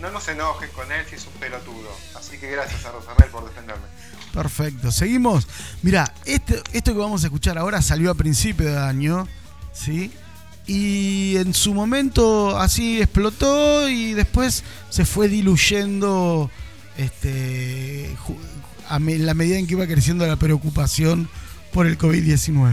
no 0.00 0.10
nos 0.10 0.26
enojes 0.28 0.70
con 0.70 0.90
él 0.92 1.04
si 1.08 1.16
es 1.16 1.26
un 1.26 1.32
pelotudo. 1.40 1.90
Así 2.14 2.38
que 2.38 2.50
gracias 2.50 2.84
a 2.84 2.92
Rosamel 2.92 3.28
por 3.30 3.48
defenderme. 3.48 3.84
Perfecto. 4.32 4.90
Seguimos. 4.90 5.46
Mira, 5.82 6.12
esto, 6.24 6.54
esto 6.72 6.92
que 6.92 6.98
vamos 6.98 7.22
a 7.22 7.26
escuchar 7.26 7.56
ahora 7.58 7.80
salió 7.82 8.10
a 8.10 8.14
principio 8.14 8.66
de 8.70 8.78
año, 8.78 9.28
¿sí? 9.72 10.12
Y 10.66 11.36
en 11.36 11.54
su 11.54 11.74
momento 11.74 12.58
así 12.58 13.00
explotó 13.00 13.88
y 13.88 14.14
después 14.14 14.64
se 14.90 15.04
fue 15.04 15.28
diluyendo 15.28 16.50
este, 16.96 18.16
a 18.88 18.98
la 18.98 19.34
medida 19.34 19.58
en 19.58 19.66
que 19.66 19.74
iba 19.74 19.86
creciendo 19.86 20.26
la 20.26 20.36
preocupación 20.36 21.28
por 21.72 21.86
el 21.86 21.98
COVID-19. 21.98 22.72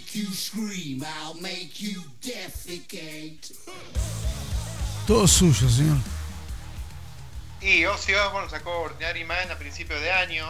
Make 0.00 0.14
you 0.18 0.32
scream, 0.32 1.02
I'll 1.04 1.34
make 1.40 1.80
you 1.80 2.02
defecate. 2.22 3.54
Todo 5.06 5.26
suyo, 5.26 5.68
señor. 5.68 5.98
Y 7.60 7.84
Ozzy 7.84 8.14
Osbourne 8.14 8.48
sacó 8.48 8.80
Ordinary 8.80 9.24
Man 9.24 9.50
a 9.50 9.58
principio 9.58 10.00
de 10.00 10.10
año. 10.10 10.46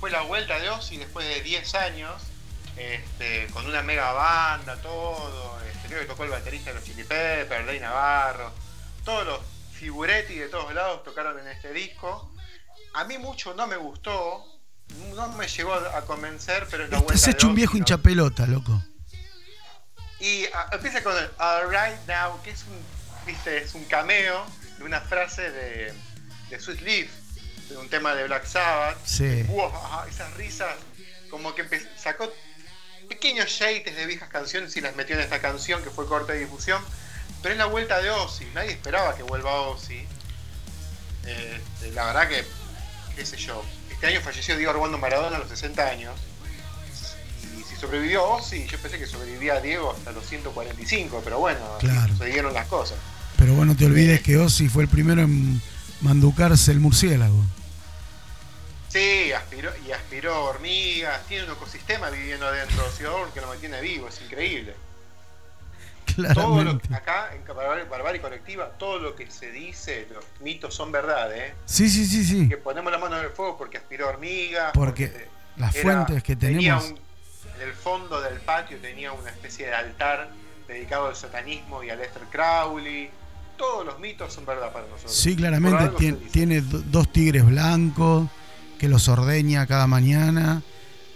Fue 0.00 0.10
la 0.10 0.22
vuelta 0.22 0.58
de 0.58 0.70
Ozzy 0.70 0.96
después 0.96 1.26
de 1.28 1.42
10 1.42 1.74
años. 1.74 2.22
este, 2.76 3.48
con 3.52 3.66
una 3.66 3.82
mega 3.82 4.12
banda, 4.12 4.76
todo. 4.80 5.58
Este, 5.62 5.88
creo 5.88 6.00
que 6.00 6.06
tocó 6.06 6.24
el 6.24 6.30
baterista 6.30 6.70
de 6.70 6.76
los 6.76 6.84
Chili 6.84 7.02
Peppers, 7.02 7.66
Dave 7.66 7.80
Navarro. 7.80 8.52
Todos 9.04 9.26
los 9.26 9.40
figuretti 9.72 10.34
de 10.34 10.48
todos 10.48 10.72
lados 10.74 11.02
tocaron 11.04 11.38
en 11.40 11.48
este 11.48 11.72
disco. 11.72 12.32
A 12.94 13.04
mí 13.04 13.18
mucho 13.18 13.54
no 13.54 13.66
me 13.66 13.76
gustó. 13.76 14.44
No 15.14 15.28
me 15.32 15.46
llegó 15.46 15.74
a 15.74 16.00
convencer, 16.06 16.66
pero 16.70 16.84
es 16.84 16.90
la 16.90 16.98
vuelta 16.98 17.14
Estás 17.14 17.34
hecho 17.34 17.48
de 17.48 17.50
un 17.50 17.56
viejo 17.56 17.72
Ozzy, 17.72 17.78
¿no? 17.80 17.82
hinchapelota, 17.82 18.46
loco. 18.46 18.82
Y 20.20 20.46
ah, 20.54 20.70
empieza 20.72 21.02
con 21.02 21.16
el 21.16 21.30
Alright 21.38 22.06
Now, 22.06 22.42
que 22.42 22.50
es 22.50 22.64
un, 22.64 22.78
viste, 23.26 23.58
es 23.58 23.74
un 23.74 23.84
cameo 23.84 24.44
de 24.78 24.84
una 24.84 25.00
frase 25.00 25.50
de, 25.50 25.92
de 26.50 26.60
Sweet 26.60 26.80
Leaf, 26.80 27.10
de 27.68 27.76
un 27.76 27.88
tema 27.88 28.14
de 28.14 28.24
Black 28.24 28.44
Sabbath. 28.46 28.98
Sí. 29.04 29.42
Wow, 29.44 29.72
esas 30.08 30.32
risas, 30.34 30.74
como 31.30 31.54
que 31.54 31.64
sacó 31.96 32.32
pequeños 33.08 33.48
shades 33.48 33.96
de 33.96 34.06
viejas 34.06 34.28
canciones 34.28 34.76
y 34.76 34.80
las 34.80 34.94
metió 34.96 35.16
en 35.16 35.22
esta 35.22 35.40
canción 35.40 35.82
que 35.82 35.90
fue 35.90 36.06
corte 36.06 36.32
de 36.32 36.40
difusión. 36.40 36.82
Pero 37.42 37.52
es 37.52 37.58
la 37.58 37.66
vuelta 37.66 38.00
de 38.00 38.10
Ozzy, 38.10 38.46
nadie 38.54 38.72
esperaba 38.72 39.16
que 39.16 39.22
vuelva 39.22 39.52
Ozzy. 39.52 40.06
Este, 41.24 41.92
la 41.92 42.06
verdad 42.06 42.28
que, 42.28 42.44
qué 43.14 43.24
sé 43.24 43.36
yo, 43.36 43.64
este 43.90 44.06
año 44.06 44.20
falleció 44.20 44.56
Diego 44.56 44.72
Armando 44.72 44.98
Maradona 44.98 45.36
a 45.36 45.40
los 45.40 45.48
60 45.48 45.86
años. 45.86 46.14
Sobrevivió 47.80 48.24
Ozzy, 48.24 48.66
yo 48.66 48.78
pensé 48.78 48.98
que 48.98 49.06
sobrevivía 49.06 49.60
Diego 49.60 49.92
hasta 49.96 50.10
los 50.12 50.26
145, 50.26 51.20
pero 51.22 51.38
bueno, 51.38 51.60
Claro. 51.78 52.12
sucedieron 52.12 52.52
las 52.52 52.66
cosas. 52.66 52.98
Pero 53.36 53.54
bueno, 53.54 53.72
no 53.72 53.78
te 53.78 53.86
olvides 53.86 54.20
que 54.20 54.36
Ozzy 54.36 54.68
fue 54.68 54.82
el 54.82 54.88
primero 54.88 55.22
en 55.22 55.62
manducarse 56.00 56.72
el 56.72 56.80
murciélago. 56.80 57.40
Sí, 58.88 59.30
aspiró, 59.32 59.70
y 59.86 59.92
aspiró 59.92 60.44
hormigas, 60.46 61.24
tiene 61.28 61.44
un 61.44 61.52
ecosistema 61.52 62.10
viviendo 62.10 62.46
adentro 62.46 62.82
de 62.82 62.88
Osbourne 62.88 63.32
que 63.32 63.40
lo 63.40 63.46
mantiene 63.46 63.80
vivo, 63.80 64.08
es 64.08 64.20
increíble. 64.22 64.74
Todo 66.34 66.64
lo, 66.64 66.78
Claramente. 66.80 66.94
acá 66.96 67.30
en 67.32 67.44
Barbar- 67.46 67.88
Barbarie 67.88 68.20
Colectiva, 68.20 68.70
todo 68.76 68.98
lo 68.98 69.14
que 69.14 69.30
se 69.30 69.52
dice, 69.52 70.08
los 70.12 70.24
mitos 70.40 70.74
son 70.74 70.90
verdad, 70.90 71.30
¿eh? 71.36 71.54
Sí, 71.66 71.88
sí, 71.88 72.06
sí, 72.06 72.24
sí. 72.24 72.48
Que 72.48 72.56
ponemos 72.56 72.90
la 72.90 72.98
mano 72.98 73.18
en 73.18 73.26
el 73.26 73.30
fuego 73.30 73.56
porque 73.56 73.76
aspiró 73.76 74.08
hormigas. 74.08 74.72
Porque 74.74 75.28
las 75.56 75.76
era- 75.76 75.82
fuentes 76.04 76.22
que 76.24 76.34
tenía 76.34 76.78
tenemos. 76.80 76.84
un- 77.00 77.07
en 77.60 77.68
el 77.68 77.74
fondo 77.74 78.20
del 78.20 78.40
patio 78.40 78.78
tenía 78.78 79.12
una 79.12 79.30
especie 79.30 79.66
de 79.66 79.74
altar 79.74 80.30
dedicado 80.66 81.06
al 81.08 81.16
satanismo 81.16 81.82
y 81.82 81.90
a 81.90 81.96
Lester 81.96 82.22
Crowley. 82.30 83.10
Todos 83.56 83.84
los 83.84 83.98
mitos 83.98 84.32
son 84.32 84.46
verdad 84.46 84.72
para 84.72 84.86
nosotros. 84.86 85.14
Sí, 85.14 85.34
claramente 85.34 85.90
tien- 85.96 86.30
tiene 86.30 86.60
do- 86.60 86.80
dos 86.80 87.12
tigres 87.12 87.44
blancos 87.44 88.28
que 88.78 88.88
los 88.88 89.08
ordeña 89.08 89.66
cada 89.66 89.86
mañana. 89.86 90.62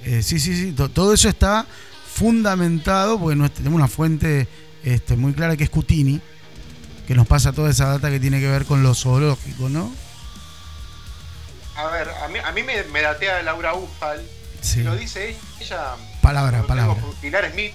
Eh, 0.04 0.22
sí, 0.22 0.40
sí, 0.40 0.56
sí. 0.56 0.72
to- 0.72 0.88
todo 0.88 1.14
eso 1.14 1.28
está 1.28 1.64
fundamentado 2.14 3.18
porque 3.20 3.36
no- 3.36 3.50
tenemos 3.50 3.76
una 3.76 3.88
fuente 3.88 4.48
este, 4.82 5.14
muy 5.16 5.32
clara 5.32 5.56
que 5.56 5.62
es 5.64 5.70
Cutini, 5.70 6.20
que 7.06 7.14
nos 7.14 7.26
pasa 7.28 7.52
toda 7.52 7.70
esa 7.70 7.86
data 7.86 8.10
que 8.10 8.18
tiene 8.18 8.40
que 8.40 8.48
ver 8.48 8.64
con 8.64 8.82
lo 8.82 8.94
zoológico, 8.94 9.68
¿no? 9.68 9.92
A 11.76 11.86
ver, 11.86 12.08
a 12.08 12.28
mí, 12.28 12.38
a 12.38 12.52
mí 12.52 12.62
me, 12.64 12.82
me 12.84 13.00
datea 13.02 13.42
Laura 13.42 13.74
Ufal. 13.74 14.20
Sí. 14.60 14.82
Lo 14.82 14.96
dice 14.96 15.36
ella. 15.60 15.94
Palabra, 16.22 16.62
palabra. 16.62 16.94
tengo 16.94 17.12
Pilar 17.20 17.50
Smith. 17.52 17.74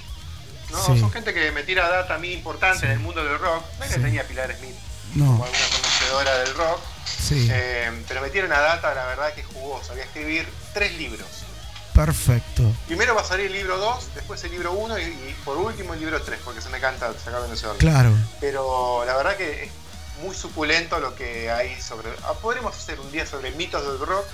No, 0.72 0.84
Sí. 0.86 1.00
son 1.00 1.12
gente 1.12 1.34
que 1.34 1.52
me 1.52 1.64
tira 1.64 1.88
data 1.88 2.16
a 2.16 2.18
mí 2.18 2.32
importante 2.34 2.80
Sí. 2.80 2.86
en 2.88 2.91
el 2.93 3.00
mundo 3.00 3.24
del 3.24 3.38
rock. 3.39 3.64
No 3.78 3.86
es 3.86 3.91
que 3.93 4.00
tenía 4.00 4.28
Pilar 4.28 4.54
Smith 4.58 4.76
No, 5.16 5.26
como 5.26 5.43
alguna 5.45 5.66
conocedora 5.72 6.38
del 6.39 6.54
rock. 6.56 6.80
sí. 7.06 7.48
eh, 7.52 8.04
pero 8.08 8.22
me 8.22 8.30
tira 8.30 8.45
una 8.45 8.60
data, 8.60 8.93
la 8.93 9.06
verdad, 9.06 9.34
que 9.34 9.41
es 9.41 9.48
jugosa. 9.48 9.93
Voy 9.93 10.02
a 10.02 10.06
escribir 10.06 10.48
tres 10.74 10.93
libros. 10.98 11.28
Perfecto. 11.93 12.64
Primero 12.86 13.16
va 13.16 13.22
a 13.22 13.26
salir 13.26 13.48
el 13.48 13.54
libro 13.54 13.78
2, 13.80 14.14
después 14.14 14.43
el 14.43 14.52
libro 14.52 14.72
1 14.74 15.00
y, 15.00 15.04
y 15.04 15.36
por 15.43 15.58
último 15.58 15.93
el 15.95 16.00
libro 16.00 16.22
3, 16.22 16.39
porque 16.45 16.62
se 16.62 16.70
me 16.70 16.80
canta 16.80 17.12
sacarlo 17.14 17.45
en 17.48 17.54
ese 17.54 17.66
orden. 17.66 17.80
Claro. 17.80 18.12
Pero 18.39 19.04
la 19.06 19.16
verdad 19.18 19.36
que 19.36 19.64
es 19.64 19.72
muy 20.24 20.36
suculento 20.36 21.00
lo 21.00 21.16
que 21.16 21.50
hay 21.50 21.80
sobre. 21.82 22.10
ah, 22.24 22.34
Podremos 22.41 22.76
hacer 22.76 23.00
un 23.00 23.12
día 23.12 23.26
sobre 23.26 23.50
mitos 23.52 23.84
del 23.84 24.06
rock. 24.06 24.26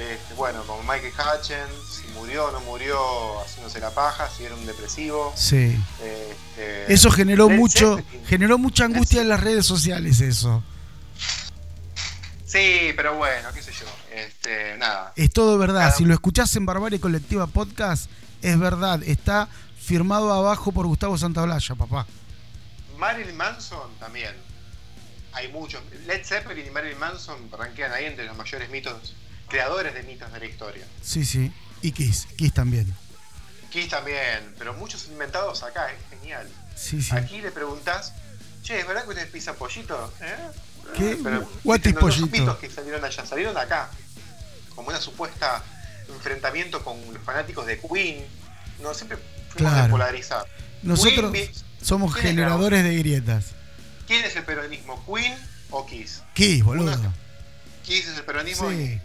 Este, 0.00 0.34
bueno, 0.34 0.62
como 0.64 0.82
Michael 0.82 1.12
Hutchins, 1.12 2.00
si 2.02 2.08
murió 2.14 2.46
o 2.46 2.50
no 2.52 2.60
murió 2.60 3.40
haciéndose 3.40 3.80
la 3.80 3.90
paja, 3.90 4.28
si 4.30 4.44
era 4.44 4.54
un 4.54 4.64
depresivo. 4.66 5.32
Sí. 5.36 5.78
Este, 6.02 6.92
Eso 6.92 7.10
generó 7.10 7.48
mucho, 7.50 7.96
Zeppelin. 7.96 8.26
generó 8.26 8.58
mucha 8.58 8.84
angustia 8.84 9.20
en 9.20 9.28
las 9.28 9.40
redes 9.40 9.66
sociales 9.66 10.20
eso. 10.20 10.62
Sí, 12.44 12.92
pero 12.96 13.14
bueno, 13.16 13.48
qué 13.54 13.62
sé 13.62 13.72
yo. 13.72 13.86
Este, 14.12 14.76
nada. 14.78 15.12
Es 15.16 15.30
todo 15.32 15.56
verdad. 15.58 15.82
Cada- 15.82 15.92
Si 15.92 16.04
lo 16.04 16.14
escuchás 16.14 16.54
en 16.56 16.66
Barbarie 16.66 16.98
Colectiva 17.00 17.46
Podcast, 17.46 18.10
es 18.42 18.58
verdad. 18.58 19.02
Está 19.04 19.48
firmado 19.78 20.32
abajo 20.32 20.72
por 20.72 20.86
Gustavo 20.86 21.16
Santaolalla, 21.16 21.74
papá. 21.76 22.06
Marilyn 22.98 23.36
Manson 23.36 23.90
también. 24.00 24.34
Hay 25.32 25.48
muchos. 25.52 25.80
Led 26.06 26.24
Zeppelin 26.24 26.66
y 26.66 26.70
Marilyn 26.70 26.98
Manson 26.98 27.50
ranquean 27.56 27.92
ahí 27.92 28.06
entre 28.06 28.24
los 28.24 28.36
mayores 28.36 28.68
mitos, 28.70 29.14
creadores 29.50 29.92
de 29.94 30.02
mitos 30.04 30.32
de 30.32 30.38
la 30.38 30.44
historia. 30.46 30.84
Sí, 31.02 31.24
sí. 31.24 31.52
Y 31.82 31.92
Kiss. 31.92 32.26
Kiss 32.36 32.52
también. 32.54 32.94
Kiss 33.70 33.88
también, 33.88 34.54
pero 34.58 34.74
muchos 34.74 35.06
inventados 35.08 35.62
acá, 35.62 35.90
es 35.92 35.98
genial. 36.18 36.48
Sí, 36.74 37.02
sí. 37.02 37.14
Aquí 37.14 37.40
le 37.40 37.50
preguntás, 37.50 38.12
che, 38.62 38.80
¿es 38.80 38.86
verdad 38.86 39.04
que 39.04 39.10
ustedes 39.10 39.28
pisan 39.30 39.54
pollito? 39.56 40.12
¿Eh? 40.20 40.36
¿Qué? 40.96 41.18
Pero, 41.22 41.48
What 41.64 41.80
is 41.84 41.94
pollito? 41.94 42.26
mitos 42.26 42.58
que 42.58 42.70
salieron 42.70 43.04
allá, 43.04 43.24
salieron 43.26 43.56
acá. 43.56 43.90
Como 44.74 44.88
una 44.88 45.00
supuesta 45.00 45.62
enfrentamiento 46.08 46.82
con 46.84 46.98
los 47.12 47.22
fanáticos 47.22 47.66
de 47.66 47.78
Queen. 47.80 48.24
No, 48.80 48.92
siempre 48.94 49.18
fuimos 49.50 49.72
Claro. 49.72 49.84
de 49.84 49.90
polarizar. 49.90 50.44
Nosotros 50.82 51.32
Queen, 51.32 51.50
somos 51.82 52.12
¿quién 52.14 52.24
es 52.26 52.30
generadores 52.32 52.82
de 52.82 52.96
grietas. 52.96 53.46
¿Quién 54.06 54.24
es 54.24 54.34
el 54.36 54.44
peronismo? 54.44 55.04
¿Queen 55.06 55.34
o 55.70 55.86
Kiss? 55.86 56.22
Kiss, 56.34 56.64
boludo. 56.64 56.92
Uno- 56.94 57.14
Kiss 57.84 58.08
es 58.08 58.18
el 58.18 58.24
peronismo 58.24 58.68
Sí, 58.70 58.76
y 58.76 59.00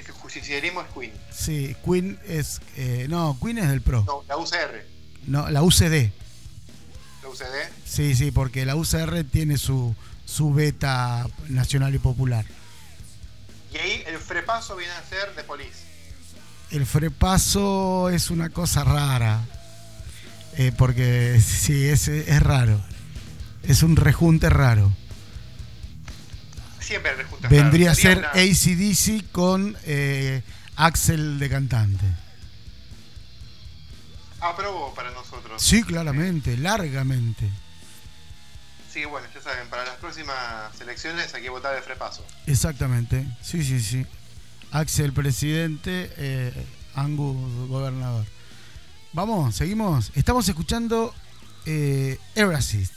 el 0.00 0.10
justicialismo 0.12 0.80
es 0.82 0.88
Queen. 0.96 1.12
sí. 1.30 1.76
Queen 1.84 2.18
es. 2.26 2.60
eh, 2.76 3.06
no, 3.08 3.36
Queen 3.42 3.58
es 3.58 3.68
del 3.68 3.80
PRO. 3.82 4.04
No, 4.06 4.22
la 4.28 4.36
UCR. 4.36 4.84
No, 5.26 5.50
la 5.50 5.62
UCD. 5.62 6.10
La 7.22 7.28
UCD. 7.28 7.70
Sí, 7.84 8.14
sí, 8.14 8.30
porque 8.30 8.64
la 8.66 8.74
UCR 8.76 9.24
tiene 9.24 9.56
su, 9.58 9.94
su 10.24 10.52
beta 10.52 11.26
nacional 11.48 11.94
y 11.94 11.98
popular. 11.98 12.44
Y 13.72 13.78
ahí 13.78 14.02
el 14.06 14.18
frepaso 14.18 14.76
viene 14.76 14.92
a 14.92 15.02
ser 15.04 15.34
de 15.34 15.44
Police. 15.44 15.82
El 16.70 16.84
frepaso 16.86 18.10
es 18.10 18.30
una 18.30 18.50
cosa 18.50 18.84
rara. 18.84 19.40
Eh, 20.58 20.72
porque 20.76 21.40
sí, 21.46 21.86
es, 21.86 22.08
es 22.08 22.42
raro. 22.42 22.80
Es 23.62 23.82
un 23.82 23.96
rejunte 23.96 24.50
raro. 24.50 24.92
Siempre 26.82 27.12
Vendría 27.48 27.92
a 27.92 27.94
ser 27.94 28.24
ACDC 28.26 29.30
con 29.30 29.76
eh, 29.84 30.42
Axel 30.76 31.38
de 31.38 31.48
cantante. 31.48 32.04
Aprobó 34.40 34.92
para 34.94 35.12
nosotros. 35.12 35.62
Sí, 35.62 35.84
claramente, 35.84 36.56
largamente. 36.56 37.48
Sí, 38.92 39.04
bueno, 39.04 39.26
ya 39.32 39.40
saben, 39.40 39.68
para 39.68 39.84
las 39.84 39.96
próximas 39.96 40.78
elecciones 40.80 41.32
hay 41.32 41.42
que 41.42 41.50
votar 41.50 41.74
de 41.74 41.82
frepaso. 41.82 42.26
Exactamente. 42.46 43.26
Sí, 43.40 43.64
sí, 43.64 43.80
sí. 43.80 44.04
Axel 44.72 45.12
presidente, 45.12 46.10
eh, 46.16 46.66
Angus 46.94 47.68
gobernador. 47.68 48.26
Vamos, 49.12 49.54
seguimos. 49.54 50.10
Estamos 50.14 50.48
escuchando 50.48 51.14
eh, 51.66 52.18
Erasist. 52.34 52.94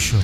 Tuyo. 0.00 0.18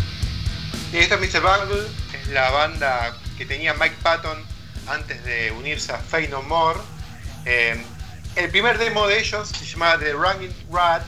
Y 0.92 0.98
esto 0.98 1.16
es 1.16 1.34
Mr. 1.34 1.40
Bungle, 1.40 1.86
es 2.14 2.28
la 2.28 2.50
banda 2.50 3.16
que 3.36 3.44
tenía 3.44 3.74
Mike 3.74 3.96
Patton 4.02 4.42
antes 4.86 5.22
de 5.24 5.50
unirse 5.52 5.92
a 5.92 5.98
Fey 5.98 6.28
No 6.28 6.42
More. 6.42 6.78
Eh, 7.44 7.84
el 8.36 8.50
primer 8.50 8.78
demo 8.78 9.06
de 9.06 9.18
ellos 9.18 9.48
se 9.48 9.64
llamaba 9.64 9.98
The 9.98 10.12
Running 10.12 10.54
Rat 10.70 11.04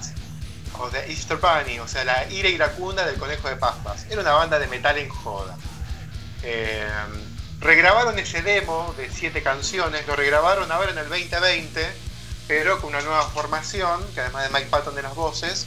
o 0.74 0.88
The 0.88 1.10
Easter 1.10 1.38
Bunny, 1.38 1.78
o 1.78 1.88
sea, 1.88 2.04
la 2.04 2.30
ira 2.30 2.48
iracunda 2.48 3.06
del 3.06 3.16
conejo 3.16 3.48
de 3.48 3.56
Pascuas. 3.56 4.06
Era 4.10 4.20
una 4.20 4.32
banda 4.32 4.58
de 4.58 4.66
metal 4.66 4.98
en 4.98 5.08
joda. 5.08 5.56
Eh, 6.42 6.86
regrabaron 7.60 8.18
ese 8.18 8.42
demo 8.42 8.94
de 8.96 9.10
siete 9.10 9.42
canciones, 9.42 10.06
lo 10.06 10.14
regrabaron 10.14 10.70
ahora 10.70 10.90
en 10.90 10.98
el 10.98 11.08
2020, 11.08 11.86
pero 12.46 12.80
con 12.80 12.90
una 12.90 13.00
nueva 13.00 13.28
formación, 13.30 14.04
que 14.14 14.20
además 14.20 14.44
de 14.44 14.50
Mike 14.50 14.68
Patton 14.70 14.94
de 14.94 15.02
las 15.02 15.14
voces, 15.14 15.66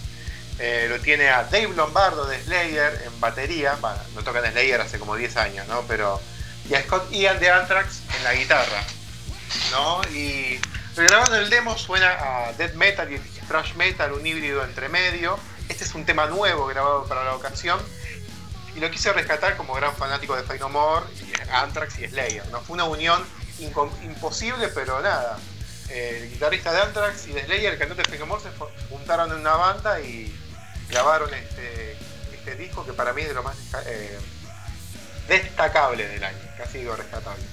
eh, 0.63 0.85
lo 0.87 0.99
tiene 0.99 1.27
a 1.27 1.43
Dave 1.45 1.69
Lombardo 1.75 2.27
de 2.27 2.39
Slayer 2.39 3.01
en 3.07 3.19
batería, 3.19 3.75
bueno, 3.81 3.97
no 4.13 4.23
tocan 4.23 4.45
Slayer 4.45 4.79
hace 4.79 4.99
como 4.99 5.15
10 5.15 5.35
años, 5.37 5.67
¿no? 5.67 5.81
Pero, 5.87 6.21
y 6.69 6.75
a 6.75 6.83
Scott 6.83 7.11
Ian 7.11 7.39
de 7.39 7.49
Anthrax 7.49 8.03
en 8.15 8.23
la 8.23 8.35
guitarra, 8.35 8.83
¿no? 9.71 10.01
Y 10.13 10.61
grabando 10.95 11.37
el 11.37 11.49
demo 11.49 11.75
suena 11.79 12.11
a 12.11 12.53
death 12.53 12.75
metal 12.75 13.11
y 13.11 13.17
thrash 13.47 13.73
metal, 13.73 14.13
un 14.13 14.23
híbrido 14.23 14.63
entre 14.63 14.87
medio. 14.87 15.39
Este 15.67 15.83
es 15.83 15.95
un 15.95 16.05
tema 16.05 16.27
nuevo 16.27 16.67
grabado 16.67 17.05
para 17.07 17.23
la 17.23 17.33
ocasión 17.33 17.79
y 18.75 18.79
lo 18.79 18.91
quise 18.91 19.11
rescatar 19.13 19.57
como 19.57 19.73
gran 19.73 19.95
fanático 19.95 20.35
de 20.35 20.43
Fey 20.43 20.59
No 20.59 20.69
More, 20.69 21.07
y 21.15 21.51
Anthrax 21.51 21.97
y 21.97 22.07
Slayer, 22.07 22.45
¿no? 22.49 22.61
Fue 22.61 22.75
una 22.75 22.83
unión 22.83 23.25
imposible, 24.03 24.67
pero 24.67 25.01
nada. 25.01 25.39
El 25.89 26.29
guitarrista 26.29 26.71
de 26.71 26.81
Anthrax 26.81 27.27
y 27.29 27.31
de 27.33 27.45
Slayer, 27.45 27.73
el 27.73 27.79
cantante 27.79 28.03
de 28.03 28.09
Fey 28.09 28.19
No 28.19 28.27
More, 28.27 28.43
se 28.43 28.49
juntaron 28.91 29.31
en 29.31 29.39
una 29.39 29.55
banda 29.55 29.99
y 29.99 30.31
grabaron 30.91 31.33
este, 31.33 31.95
este 32.33 32.55
disco 32.55 32.85
que 32.85 32.93
para 32.93 33.13
mí 33.13 33.21
es 33.21 33.29
de 33.29 33.33
lo 33.33 33.43
más 33.43 33.55
eh, 33.87 34.19
destacable 35.27 36.07
del 36.07 36.23
año, 36.23 36.37
casi 36.57 36.79
digo 36.79 36.95
rescatable. 36.95 37.43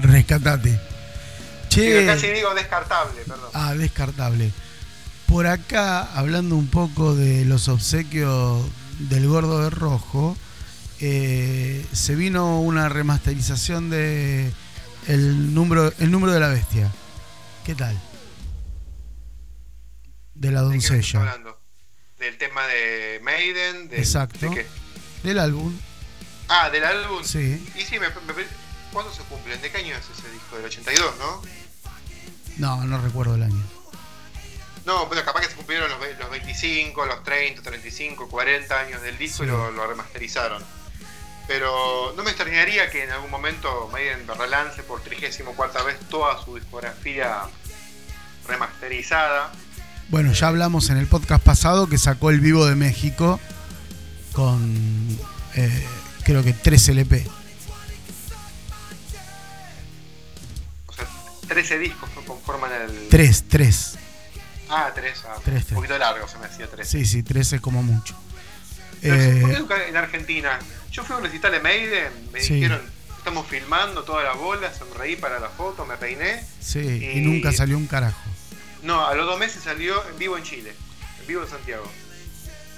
Rescatate. 0.00 0.78
Che. 1.68 2.06
casi 2.06 2.28
digo 2.28 2.54
descartable, 2.54 3.20
perdón. 3.22 3.50
Ah, 3.54 3.74
descartable. 3.74 4.52
Por 5.26 5.46
acá, 5.46 6.02
hablando 6.14 6.54
un 6.56 6.68
poco 6.68 7.16
de 7.16 7.44
los 7.44 7.68
obsequios 7.68 8.64
del 8.98 9.26
Gordo 9.26 9.62
de 9.62 9.70
Rojo, 9.70 10.36
eh, 11.00 11.84
se 11.92 12.14
vino 12.14 12.60
una 12.60 12.88
remasterización 12.88 13.90
de 13.90 14.52
el 15.08 15.54
número, 15.54 15.92
el 15.98 16.10
número 16.10 16.32
de 16.32 16.40
la 16.40 16.48
bestia. 16.48 16.90
¿Qué 17.64 17.74
tal? 17.74 17.98
De 20.34 20.50
la 20.50 20.62
¿De 20.62 20.66
qué 20.66 20.70
me 20.70 20.76
estás 20.76 20.90
doncella. 20.90 21.43
Del 22.18 22.38
tema 22.38 22.66
de 22.66 23.20
Maiden, 23.22 23.88
del- 23.88 23.98
Exacto. 24.00 24.38
¿de 24.48 24.50
qué? 24.54 24.66
Del 25.22 25.38
álbum. 25.38 25.76
Ah, 26.48 26.70
del 26.70 26.84
álbum. 26.84 27.24
Sí. 27.24 27.66
Y 27.76 27.82
sí, 27.82 27.98
me, 27.98 28.08
me- 28.08 28.46
¿cuándo 28.92 29.12
se 29.12 29.22
cumplen? 29.22 29.60
¿De 29.60 29.70
qué 29.70 29.78
año 29.78 29.96
es 29.96 30.04
ese 30.18 30.30
disco? 30.30 30.56
Del 30.56 30.66
82, 30.66 31.16
¿no? 31.18 31.42
No, 32.58 32.84
no 32.84 33.00
recuerdo 33.02 33.34
el 33.34 33.42
año. 33.42 33.62
No, 34.84 35.06
bueno, 35.06 35.24
capaz 35.24 35.40
que 35.40 35.48
se 35.48 35.54
cumplieron 35.54 35.90
los, 35.90 35.98
los 36.18 36.30
25, 36.30 37.06
los 37.06 37.24
30, 37.24 37.62
35, 37.62 38.28
40 38.28 38.78
años 38.80 39.00
del 39.02 39.16
disco 39.18 39.42
y 39.44 39.46
lo 39.46 39.86
remasterizaron. 39.86 40.62
Pero 41.48 42.12
no 42.16 42.22
me 42.22 42.30
extrañaría 42.30 42.90
que 42.90 43.04
en 43.04 43.10
algún 43.10 43.30
momento 43.30 43.88
Maiden 43.92 44.26
relance 44.28 44.82
por 44.82 45.02
34 45.02 45.84
vez 45.84 45.98
toda 46.08 46.42
su 46.42 46.54
discografía 46.56 47.42
remasterizada. 48.46 49.52
Bueno, 50.08 50.32
ya 50.32 50.48
hablamos 50.48 50.90
en 50.90 50.98
el 50.98 51.06
podcast 51.06 51.42
pasado 51.42 51.88
que 51.88 51.98
sacó 51.98 52.30
el 52.30 52.40
Vivo 52.40 52.66
de 52.66 52.74
México 52.76 53.40
con 54.32 55.18
eh, 55.54 55.86
creo 56.24 56.42
que 56.42 56.52
3 56.52 56.88
LP. 56.90 57.26
O 60.86 60.92
sea, 60.92 61.06
13 61.48 61.78
discos 61.78 62.08
conforman 62.26 62.70
el. 62.72 63.08
3, 63.08 63.44
3. 63.48 63.98
Ah, 64.68 64.92
3. 64.94 65.24
Ah, 65.28 65.34
Tres, 65.44 65.56
un 65.56 65.62
tres. 65.64 65.74
poquito 65.74 65.98
largo 65.98 66.28
se 66.28 66.38
me 66.38 66.46
hacía 66.46 66.68
3. 66.68 66.86
Sí, 66.88 67.04
sí, 67.06 67.22
13 67.22 67.60
como 67.60 67.82
mucho. 67.82 68.14
Eh, 69.02 69.38
¿Por 69.42 69.68
qué 69.68 69.88
en 69.88 69.96
Argentina? 69.96 70.58
Yo 70.90 71.04
fui 71.04 71.14
a 71.14 71.18
un 71.18 71.24
recital 71.24 71.52
de 71.52 71.60
Maiden, 71.60 72.12
me 72.32 72.40
Sí. 72.40 72.54
dijeron, 72.54 72.80
estamos 73.18 73.46
filmando 73.46 74.02
toda 74.04 74.22
la 74.24 74.32
bola, 74.32 74.72
sonreí 74.72 75.16
para 75.16 75.38
la 75.40 75.48
foto, 75.48 75.84
me 75.84 75.96
peiné. 75.96 76.42
sí, 76.60 76.78
y 76.78 77.18
y- 77.18 77.20
nunca 77.20 77.52
salió 77.52 77.76
un 77.76 77.86
carajo. 77.86 78.18
No, 78.84 79.06
a 79.06 79.14
los 79.14 79.26
dos 79.26 79.38
meses 79.38 79.62
salió 79.62 80.06
en 80.08 80.18
vivo 80.18 80.36
en 80.36 80.44
Chile, 80.44 80.74
en 81.20 81.26
vivo 81.26 81.42
en 81.42 81.48
Santiago. 81.48 81.90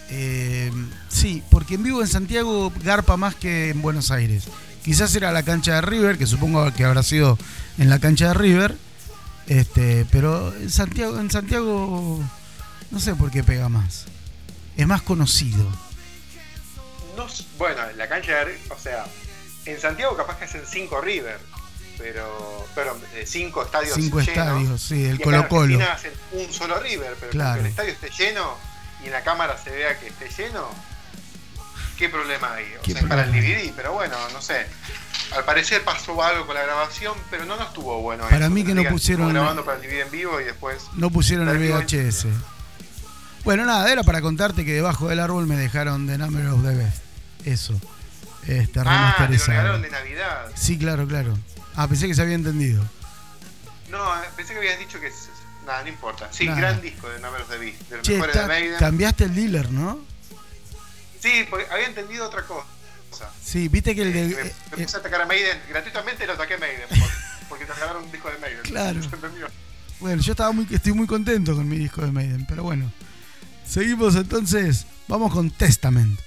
Eh, 0.09 0.73
sí, 1.09 1.43
porque 1.51 1.75
en 1.75 1.83
vivo 1.83 2.01
en 2.01 2.07
Santiago 2.07 2.73
garpa 2.83 3.17
más 3.17 3.35
que 3.35 3.71
en 3.71 3.83
Buenos 3.83 4.11
Aires. 4.11 4.45
Quizás 4.85 5.15
era 5.17 5.33
la 5.33 5.43
cancha 5.43 5.75
de 5.75 5.81
River, 5.81 6.17
que 6.17 6.27
supongo 6.27 6.73
que 6.73 6.85
habrá 6.85 7.03
sido 7.03 7.37
en 7.77 7.91
la 7.91 7.99
cancha 7.99 8.29
de 8.29 8.35
River. 8.35 8.77
Este, 9.49 10.07
pero 10.11 10.55
en 10.55 10.71
Santiago, 10.71 11.19
en 11.19 11.31
Santiago 11.31 12.21
no 12.91 13.01
sé 13.01 13.15
por 13.17 13.33
qué 13.33 13.43
pega 13.43 13.69
más. 13.69 14.07
Es 14.77 14.87
más 14.87 15.03
conocido. 15.03 15.65
No, 17.17 17.27
bueno, 17.59 17.81
la 17.97 18.09
cancha 18.09 18.33
de 18.33 18.45
River, 18.45 18.61
o 18.71 18.79
sea, 18.79 19.07
en 19.65 19.81
Santiago 19.81 20.17
capaz 20.17 20.39
que 20.39 20.45
hacen 20.45 20.63
5 20.65 21.01
River, 21.01 21.41
pero, 21.99 22.67
perdón, 22.75 22.99
5 23.25 23.63
estadios 23.63 23.95
Cinco 23.95 24.21
llenos. 24.21 24.37
estadios, 24.39 24.81
sí, 24.83 24.95
Y 25.01 25.05
el 25.07 25.15
acá 25.17 25.25
Colo 25.25 25.49
Colo. 25.49 25.85
Hacen 25.93 26.13
un 26.33 26.53
solo 26.53 26.79
River, 26.81 27.17
pero 27.21 27.33
Claro. 27.33 27.55
que 27.55 27.61
el 27.61 27.67
estadio 27.67 27.93
esté 27.93 28.11
lleno 28.11 28.57
y 29.03 29.07
en 29.07 29.13
la 29.13 29.23
cámara 29.23 29.57
se 29.63 29.71
vea 29.71 29.99
que 29.99 30.09
esté 30.09 30.29
lleno, 30.43 30.69
¿qué 31.99 32.09
problema 32.09 32.55
hay? 32.55 32.65
O 32.79 32.83
¿Qué 32.83 32.93
sea, 32.93 33.09
para 33.09 33.25
el? 33.25 33.33
DVD, 33.33 33.73
pero 33.75 33.93
bueno, 33.93 34.17
no 34.33 34.41
sé. 34.43 34.67
Al 35.35 35.45
parecer 35.45 35.83
pasó 35.83 36.23
algo 36.23 36.47
con 36.47 36.55
la 36.55 36.63
grabación, 36.63 37.15
pero 37.31 37.45
no, 37.47 37.57
no 37.57 37.65
estuvo 37.65 38.01
bueno. 38.01 38.25
Para 38.29 38.47
eso, 38.47 38.55
mí 38.55 38.65
que 38.65 38.75
no 38.75 38.85
pusieron- 38.85 39.33
grabando 39.33 39.65
para 39.65 39.79
el 39.79 39.83
DVD 39.83 40.03
en 40.03 40.11
vivo 40.11 40.41
y 40.41 40.45
después. 40.45 40.83
No 40.95 41.11
pusieron 41.11 41.49
el 41.49 41.59
VHS. 41.59 42.27
Bueno, 43.45 43.65
nada, 43.65 43.91
era 43.91 44.03
para 44.03 44.21
contarte 44.21 44.65
que 44.65 44.73
debajo 44.73 45.09
del 45.09 45.21
árbol 45.21 45.47
me 45.47 45.57
dejaron 45.57 46.07
The 46.07 46.19
Number 46.19 46.47
of 46.49 46.63
the 46.65 46.75
Best. 46.75 47.03
Eso. 47.45 47.75
Este, 48.47 48.63
Ah, 48.63 48.67
te 48.73 48.79
lo 48.79 48.85
remasterizado. 48.91 49.51
regalaron 49.51 49.83
de 49.83 49.91
Navidad. 49.91 50.51
Sí, 50.55 50.79
claro, 50.79 51.07
claro. 51.07 51.39
Ah, 51.75 51.89
pensé 51.89 52.07
que 52.07 52.15
se 52.15 52.23
había 52.23 52.35
entendido. 52.35 52.85
No, 53.91 54.17
eh, 54.23 54.27
pensé 54.37 54.53
que 54.53 54.59
habías 54.59 54.79
dicho 54.79 55.01
que. 55.01 55.09
es- 55.09 55.29
Nada, 55.67 55.83
no 55.83 55.89
importa. 55.89 56.29
Sí, 56.33 56.47
Nada. 56.47 56.61
gran 56.61 56.81
disco 56.81 57.09
de 57.09 57.19
Numbers 57.19 57.49
de 57.49 57.59
Beast, 57.59 57.81
de 57.91 57.97
los 57.97 58.07
Che, 58.07 58.13
mejores 58.15 58.37
de 58.37 58.47
Maiden. 58.47 58.77
cambiaste 58.79 59.25
el 59.25 59.35
dealer, 59.35 59.73
¿no? 59.73 59.99
Sí, 61.21 61.45
porque 61.51 61.67
había 61.73 61.87
entendido 61.87 62.25
otra 62.27 62.43
cosa. 62.45 62.67
Sí, 63.43 63.67
viste 63.67 63.95
que 63.97 64.03
el 64.03 64.13
de. 64.13 64.25
me, 64.27 64.31
eh, 64.43 64.55
me 64.77 64.83
eh, 64.83 64.85
puse 64.87 64.97
a 64.97 65.01
atacar 65.01 65.23
a 65.23 65.27
Maiden, 65.27 65.59
gratuitamente 65.69 66.25
lo 66.25 66.35
ataqué 66.35 66.55
a 66.55 66.59
Maiden, 66.59 66.83
por- 66.89 67.49
porque 67.49 67.65
te 67.65 67.73
regalaron 67.73 68.05
un 68.05 68.13
disco 68.13 68.31
de 68.31 68.39
Maiden. 68.39 68.61
Claro. 68.63 69.01
Bueno, 69.99 70.21
yo 70.21 70.33
estaba 70.35 70.53
muy, 70.53 70.69
estoy 70.71 70.93
muy 70.93 71.07
contento 71.07 71.57
con 71.57 71.67
mi 71.67 71.79
disco 71.79 72.03
de 72.03 72.13
Maiden, 72.13 72.45
pero 72.47 72.63
bueno. 72.63 72.93
Seguimos 73.67 74.15
entonces. 74.15 74.85
Vamos 75.09 75.33
con 75.33 75.51
Testament. 75.51 76.21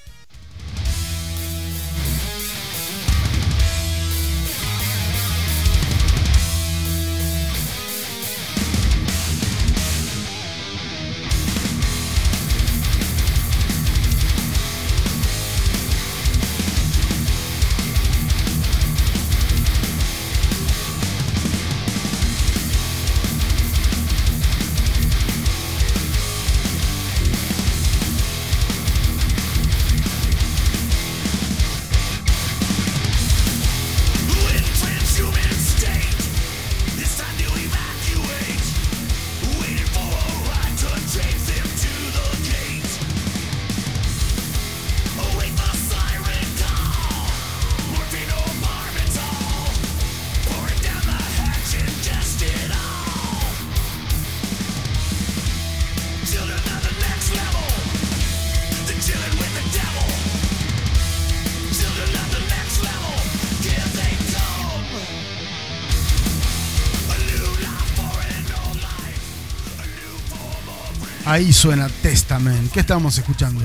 Ahí 71.29 71.53
suena 71.53 71.87
Testament. 72.01 72.71
¿Qué 72.73 72.79
estamos 72.79 73.15
escuchando? 73.17 73.63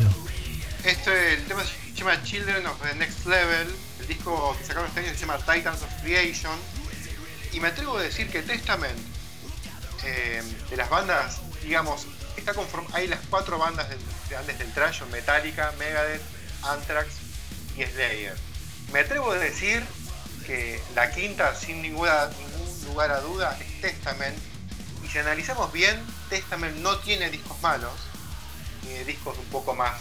Esto, 0.85 1.11
el 1.11 1.43
tema 1.47 1.63
se 1.65 1.95
llama 1.95 2.23
Children 2.23 2.67
of 2.67 2.77
the 2.83 2.95
Next 2.97 3.25
Level. 3.25 3.75
El 4.01 4.07
disco 4.07 4.55
que 4.59 4.67
sacaron 4.67 4.89
este 4.89 5.01
año 5.01 5.09
se 5.15 5.21
llama 5.21 5.39
Titans 5.39 5.81
of 5.81 5.89
Creation. 6.03 6.53
Y 7.53 7.61
me 7.61 7.69
atrevo 7.69 7.97
a 7.97 8.03
decir 8.03 8.29
que 8.29 8.43
Testament, 8.43 8.99
eh, 10.05 10.43
de 10.69 10.77
las 10.77 10.91
bandas, 10.91 11.39
digamos, 11.63 12.07
está 12.37 12.53
conform 12.53 12.87
hay 12.93 13.09
las 13.09 13.21
cuatro 13.31 13.57
bandas 13.59 13.89
del- 13.89 13.99
grandes 14.29 14.59
del 14.59 14.71
trash, 14.75 15.01
Metallica, 15.11 15.73
Megadeth, 15.79 16.21
Anthrax 16.65 17.09
y 17.79 17.83
Slayer. 17.85 18.37
Me 18.93 19.01
atrevo 19.01 19.33
a 19.33 19.39
decir 19.39 19.83
que 20.47 20.83
la 20.95 21.11
quinta, 21.11 21.55
sin 21.55 21.81
ninguna, 21.81 22.27
ningún 22.27 22.85
lugar 22.89 23.11
a 23.11 23.21
duda, 23.21 23.57
es 23.59 23.81
Testament. 23.81 24.37
Y 25.03 25.09
si 25.09 25.17
analizamos 25.19 25.73
bien, 25.73 25.99
Testament 26.39 26.77
no 26.79 26.99
tiene 26.99 27.31
discos 27.31 27.61
malos, 27.63 27.93
tiene 28.83 29.05
discos 29.05 29.39
un 29.39 29.45
poco 29.47 29.73
más 29.73 29.95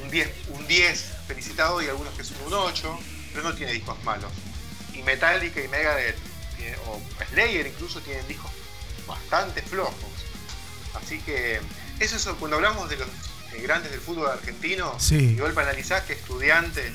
un 0.00 0.08
10, 0.10 0.28
un 0.50 0.64
10 0.68 1.04
felicitado 1.26 1.82
y 1.82 1.88
algunos 1.88 2.14
que 2.14 2.22
son 2.22 2.36
un 2.46 2.54
8, 2.54 2.98
pero 3.32 3.42
no 3.48 3.54
tiene 3.56 3.72
discos 3.72 4.00
malos. 4.04 4.30
Y 4.94 5.02
Metallica 5.02 5.60
y 5.60 5.66
Megadeth, 5.66 6.16
o 6.86 7.00
Slayer 7.32 7.66
incluso, 7.66 8.00
tienen 8.00 8.26
discos 8.28 8.50
bastante 9.08 9.60
flojos. 9.62 9.94
Así 10.94 11.18
que 11.22 11.60
eso 11.98 12.14
es 12.16 12.24
cuando 12.38 12.56
hablamos 12.58 12.88
de 12.88 12.96
los 12.98 13.08
eh, 13.54 13.60
grandes 13.62 13.90
del 13.90 14.00
fútbol 14.00 14.30
argentino, 14.30 14.94
Sí. 15.00 15.16
y 15.16 15.36
golpe 15.36 15.60
analizás 15.62 16.04
que 16.04 16.12
estudiantes 16.12 16.92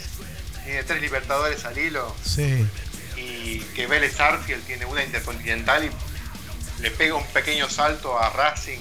tiene 0.63 0.83
tres 0.85 1.01
libertadores 1.01 1.65
al 1.65 1.77
hilo 1.77 2.15
Sí. 2.23 2.65
y 3.17 3.59
que 3.75 3.85
Vélez 3.87 4.17
Arfield 4.19 4.63
tiene 4.65 4.85
una 4.85 5.03
intercontinental 5.03 5.83
y 5.83 5.91
le 6.81 6.91
pega 6.91 7.15
un 7.15 7.25
pequeño 7.27 7.69
salto 7.69 8.17
a 8.17 8.29
Racing 8.31 8.79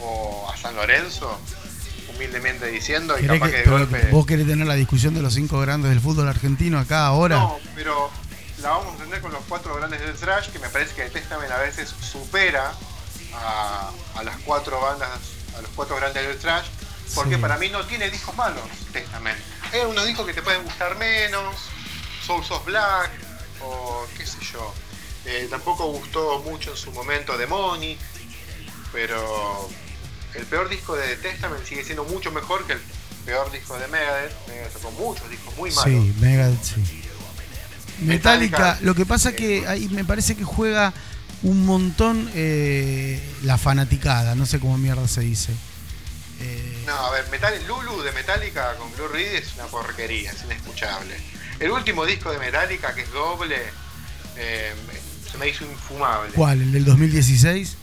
o 0.00 0.50
a 0.52 0.56
San 0.56 0.74
Lorenzo, 0.74 1.38
humildemente 2.14 2.66
diciendo, 2.66 3.16
y 3.18 3.22
¿Querés 3.22 3.38
capaz 3.40 3.46
que- 3.46 3.52
que 3.52 3.58
de 3.58 3.64
pero 3.64 3.78
golpe. 3.78 4.08
¿Vos 4.10 4.26
querés 4.26 4.46
tener 4.46 4.66
la 4.66 4.74
discusión 4.74 5.14
de 5.14 5.22
los 5.22 5.34
cinco 5.34 5.60
grandes 5.60 5.90
del 5.90 6.00
fútbol 6.00 6.28
argentino 6.28 6.78
acá 6.78 7.06
ahora? 7.06 7.36
No, 7.36 7.58
pero 7.74 8.10
la 8.60 8.70
vamos 8.70 9.00
a 9.00 9.04
tener 9.04 9.20
con 9.20 9.32
los 9.32 9.42
cuatro 9.48 9.74
grandes 9.76 10.00
del 10.00 10.14
thrash, 10.14 10.48
que 10.50 10.58
me 10.58 10.68
parece 10.68 10.94
que 10.94 11.08
Testament 11.10 11.50
a 11.52 11.58
veces 11.58 11.94
supera 12.00 12.72
a, 13.34 13.90
a 14.16 14.22
las 14.24 14.36
cuatro 14.44 14.80
bandas, 14.80 15.08
a 15.56 15.62
los 15.62 15.70
cuatro 15.74 15.96
grandes 15.96 16.26
del 16.26 16.38
thrash, 16.38 16.66
porque 17.14 17.36
Sí. 17.36 17.40
para 17.40 17.56
mí 17.58 17.68
no 17.68 17.84
tiene 17.86 18.10
discos 18.10 18.34
malos 18.36 18.62
Testament. 18.92 19.38
Hay 19.72 19.80
unos 19.80 20.06
discos 20.06 20.26
que 20.26 20.34
te 20.34 20.42
pueden 20.42 20.62
gustar 20.64 20.96
menos, 20.96 21.54
Souls 22.26 22.50
of 22.50 22.64
Black, 22.66 23.10
o 23.62 24.06
qué 24.16 24.26
sé 24.26 24.38
yo. 24.52 24.74
Eh, 25.24 25.46
tampoco 25.48 25.86
gustó 25.92 26.40
mucho 26.40 26.70
en 26.72 26.76
su 26.76 26.90
momento 26.92 27.36
Demonic, 27.38 27.98
pero 28.92 29.68
el 30.34 30.44
peor 30.46 30.68
disco 30.68 30.96
de 30.96 31.16
Testament 31.16 31.64
sigue 31.64 31.84
siendo 31.84 32.04
mucho 32.04 32.32
mejor 32.32 32.66
que 32.66 32.72
el 32.74 32.80
peor 33.24 33.50
disco 33.52 33.78
de 33.78 33.86
Megadeth. 33.88 34.34
Megadeth 34.48 34.72
sacó 34.72 34.90
muchos 34.92 35.30
discos 35.30 35.56
muy 35.56 35.70
malos. 35.70 35.84
Sí, 35.84 36.14
Megadeth, 36.20 36.62
sí. 36.62 37.02
Metallica, 38.00 38.58
Metallica, 38.58 38.78
lo 38.82 38.94
que 38.94 39.06
pasa 39.06 39.30
eh, 39.30 39.36
que 39.36 39.66
ahí 39.68 39.88
me 39.88 40.04
parece 40.04 40.34
que 40.34 40.44
juega 40.44 40.92
un 41.42 41.64
montón 41.66 42.30
eh, 42.34 43.20
la 43.42 43.58
fanaticada, 43.58 44.34
no 44.34 44.46
sé 44.46 44.58
cómo 44.58 44.76
mierda 44.78 45.06
se 45.06 45.20
dice. 45.20 45.52
Eh, 46.40 46.82
No, 46.86 46.94
a 46.94 47.10
ver, 47.12 47.28
Metal, 47.30 47.54
Lulu 47.66 48.02
de 48.02 48.12
Metallica 48.12 48.74
con 48.76 48.92
Blue 48.94 49.08
Reed 49.08 49.34
es 49.34 49.54
una 49.54 49.66
porquería, 49.66 50.32
es 50.32 50.42
inescuchable. 50.42 51.16
El 51.60 51.70
último 51.70 52.04
disco 52.04 52.32
de 52.32 52.38
Metallica, 52.38 52.94
que 52.94 53.02
es 53.02 53.12
doble, 53.12 53.62
se 55.32 55.38
me 55.38 55.48
hizo 55.48 55.64
infumable. 55.64 56.32
¿Cuál? 56.34 56.60
¿El 56.60 56.72
del 56.72 56.84
2016? 56.84 57.76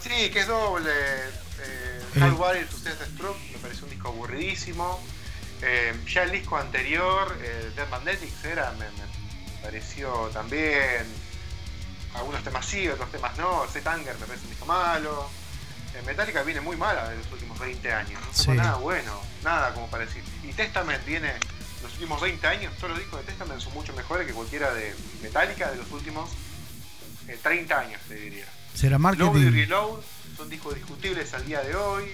Sí, 0.00 0.30
que 0.30 0.40
es 0.40 0.46
doble. 0.46 0.90
Eh, 0.90 2.02
El- 2.14 2.22
Hard 2.22 2.34
Warrior 2.34 2.66
to 2.66 2.76
Death 2.78 3.02
Stroke 3.14 3.38
me 3.52 3.58
pareció 3.58 3.84
un 3.84 3.90
disco 3.90 4.08
aburridísimo. 4.08 5.00
Eh, 5.62 5.94
ya 6.12 6.22
el 6.24 6.30
disco 6.32 6.56
anterior, 6.56 7.36
eh, 7.40 7.72
Dead 7.76 7.88
Magnetics, 7.88 8.44
era, 8.44 8.72
me, 8.72 8.86
me 8.86 9.62
pareció 9.62 10.10
también. 10.32 11.06
Algunos 12.14 12.42
temas 12.44 12.66
sí, 12.66 12.88
otros 12.88 13.10
temas 13.10 13.36
no. 13.38 13.64
Set 13.72 13.86
Anger 13.86 14.16
me 14.18 14.26
parece 14.26 14.44
un 14.44 14.50
disco 14.50 14.66
malo. 14.66 15.28
Eh, 15.94 16.02
Metallica 16.06 16.42
viene 16.42 16.60
muy 16.60 16.76
mala 16.76 17.08
de 17.08 17.16
los 17.16 17.30
últimos 17.32 17.58
20 17.58 17.92
años. 17.92 18.20
No 18.26 18.34
Sí. 18.34 18.50
nada 18.52 18.76
bueno, 18.76 19.20
nada 19.44 19.72
como 19.74 19.88
para 19.88 20.04
decir. 20.06 20.22
Y 20.42 20.52
Testament 20.52 21.04
viene 21.06 21.32
los 21.82 21.92
últimos 21.94 22.20
20 22.20 22.46
años, 22.46 22.72
todos 22.76 22.90
los 22.90 22.98
discos 23.00 23.20
de 23.20 23.26
Testament 23.26 23.60
son 23.60 23.72
mucho 23.74 23.92
mejores 23.94 24.26
que 24.26 24.32
cualquiera 24.32 24.72
de 24.72 24.94
Metallica 25.22 25.70
de 25.70 25.76
los 25.78 25.90
últimos 25.90 26.30
eh, 27.28 27.38
30 27.42 27.78
años, 27.78 28.00
te 28.08 28.14
diría. 28.14 28.44
¿Será 28.74 28.98
Load 28.98 29.14
y 29.14 29.18
marketing? 29.18 29.52
Reload 29.52 30.00
son 30.36 30.48
discos 30.50 30.74
discutibles 30.74 31.32
al 31.34 31.44
día 31.46 31.60
de 31.62 31.74
hoy. 31.76 32.04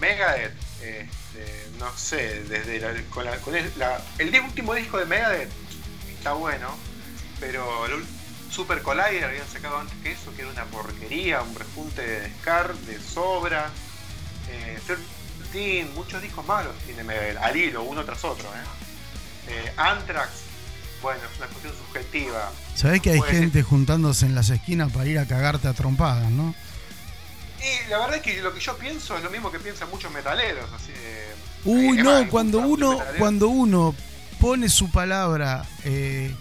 Megadeth, 0.00 0.52
este, 0.82 1.68
no 1.78 1.96
sé, 1.96 2.42
desde 2.44 2.80
la- 2.80 3.00
con 3.10 3.24
la- 3.24 3.36
con 3.38 3.54
el, 3.54 3.70
la- 3.76 4.02
el 4.18 4.30
di- 4.32 4.38
último 4.40 4.74
disco 4.74 4.98
de 4.98 5.06
Megadeth 5.06 5.50
está 6.16 6.32
bueno, 6.32 6.76
pero 7.40 7.86
el 7.86 8.04
Super 8.50 8.82
Collider 8.82 9.24
habían 9.24 9.48
sacado 9.48 9.78
antes 9.78 9.96
que 10.02 10.12
eso, 10.12 10.34
que 10.34 10.42
era 10.42 10.50
una 10.50 10.64
porquería, 10.66 11.40
un 11.42 11.54
repunte 11.54 12.02
de 12.02 12.30
Scar, 12.40 12.74
de 12.74 13.00
sobra. 13.00 13.70
Eh, 14.50 14.78
13, 15.52 15.84
muchos 15.94 16.20
discos 16.20 16.44
malos 16.46 16.76
tiene 16.84 17.04
Megadeth, 17.04 17.36
al 17.38 17.56
hilo, 17.56 17.82
uno 17.84 18.04
tras 18.04 18.24
otro. 18.24 18.48
¿eh? 18.48 18.58
Eh, 19.48 19.72
Anthrax, 19.76 20.30
bueno, 21.02 21.20
es 21.30 21.38
una 21.38 21.46
cuestión 21.48 21.74
subjetiva. 21.86 22.50
¿Sabés 22.74 23.00
que 23.02 23.10
hay 23.10 23.18
Puede 23.18 23.32
ser. 23.32 23.40
gente 23.42 23.62
juntándose 23.62 24.24
en 24.26 24.34
las 24.34 24.48
esquinas 24.50 24.92
para 24.92 25.06
ir 25.06 25.18
a 25.18 25.26
cagarte 25.26 25.68
a 25.68 25.74
trompadas, 25.74 26.30
no? 26.30 26.54
Y 27.60 27.90
la 27.90 27.98
verdad 27.98 28.16
es 28.16 28.22
que 28.22 28.40
lo 28.42 28.52
que 28.54 28.60
yo 28.60 28.76
pienso 28.78 29.16
es 29.16 29.22
lo 29.22 29.30
mismo 29.30 29.50
que 29.52 29.58
piensan 29.60 29.88
muchos 29.90 30.10
metaleros. 30.12 30.72
Así, 30.72 30.92
eh, 30.96 31.34
Uy, 31.64 31.98
es 31.98 32.04
no, 32.04 32.20
más, 32.20 32.28
cuando 32.30 32.58
uno, 32.58 32.92
metaleros- 32.98 33.18
cuando 33.18 33.48
uno 33.48 33.94
pone 34.40 34.68
su 34.68 34.90
palabra 34.90 35.64
eh, 35.84 36.34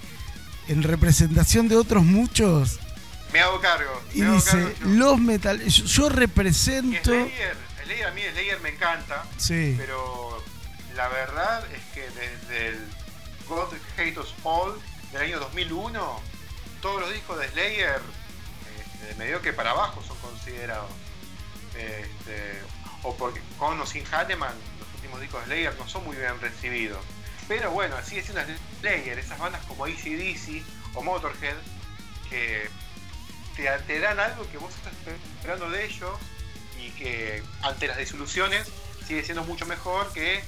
en 0.68 0.82
representación 0.84 1.68
de 1.68 1.76
otros 1.76 2.03
muchos 2.03 2.80
Me 3.34 3.39
hago 3.39 3.59
cargo. 3.62 4.01
y 4.16 4.22
hago 4.24 4.34
dice, 4.34 4.51
cargo 4.51 4.74
los 4.95 5.20
metal 5.20 5.62
yo, 5.64 5.86
yo 5.86 6.09
represento... 6.09 7.12
Slayer, 7.12 7.57
Slayer, 7.84 8.07
a 8.07 8.12
mí 8.12 8.22
Slayer 8.34 8.59
me 8.62 8.70
encanta, 8.70 9.24
Sí, 9.38 9.76
pero 9.78 10.43
la 10.95 11.07
verdad 11.09 11.64
es 11.72 11.82
que 11.93 12.01
desde 12.01 12.68
el 12.70 12.80
God 13.51 13.73
Hate 13.97 14.17
Us 14.17 14.33
All 14.45 14.81
del 15.11 15.23
año 15.23 15.39
2001, 15.41 16.21
todos 16.81 17.01
los 17.01 17.11
discos 17.11 17.37
de 17.37 17.49
Slayer, 17.49 17.99
este, 18.79 19.07
de 19.07 19.15
medio 19.15 19.41
que 19.41 19.51
para 19.51 19.71
abajo 19.71 20.01
son 20.07 20.17
considerados. 20.19 20.89
Este, 21.75 22.61
o 23.03 23.13
porque 23.17 23.41
con 23.57 23.77
o 23.77 23.85
sin 23.85 24.05
Hanneman, 24.09 24.53
los 24.79 24.87
últimos 24.95 25.19
discos 25.19 25.41
de 25.41 25.45
Slayer 25.47 25.75
no 25.77 25.85
son 25.89 26.05
muy 26.05 26.15
bien 26.15 26.39
recibidos. 26.39 27.03
Pero 27.49 27.71
bueno, 27.71 27.97
sigue 28.05 28.23
siendo 28.23 28.41
Slayer, 28.79 29.19
esas 29.19 29.37
bandas 29.37 29.65
como 29.65 29.83
ACDC 29.83 30.63
o 30.93 31.03
Motorhead, 31.03 31.57
que 32.29 32.69
te, 33.57 33.69
te 33.79 33.99
dan 33.99 34.17
algo 34.17 34.49
que 34.49 34.59
vos 34.59 34.73
estás 34.73 34.93
esperando 35.35 35.69
de 35.69 35.87
ellos 35.87 36.17
y 36.79 36.89
que 36.91 37.43
ante 37.63 37.89
las 37.89 37.97
disoluciones 37.97 38.71
sigue 39.05 39.25
siendo 39.25 39.43
mucho 39.43 39.65
mejor 39.65 40.09
que 40.13 40.41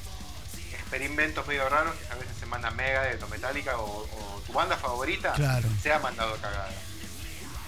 experimentos 0.97 1.47
medio 1.47 1.67
raros 1.69 1.95
que 1.95 2.13
a 2.13 2.15
veces 2.15 2.35
se 2.39 2.45
mandan 2.45 2.75
Megadeth 2.75 3.21
o 3.23 3.27
Metallica 3.27 3.77
o, 3.77 4.03
o 4.03 4.41
tu 4.45 4.53
banda 4.53 4.77
favorita 4.77 5.33
Claro. 5.33 5.67
se 5.81 5.91
ha 5.91 5.97
mandado 5.99 6.35
cagada. 6.37 6.69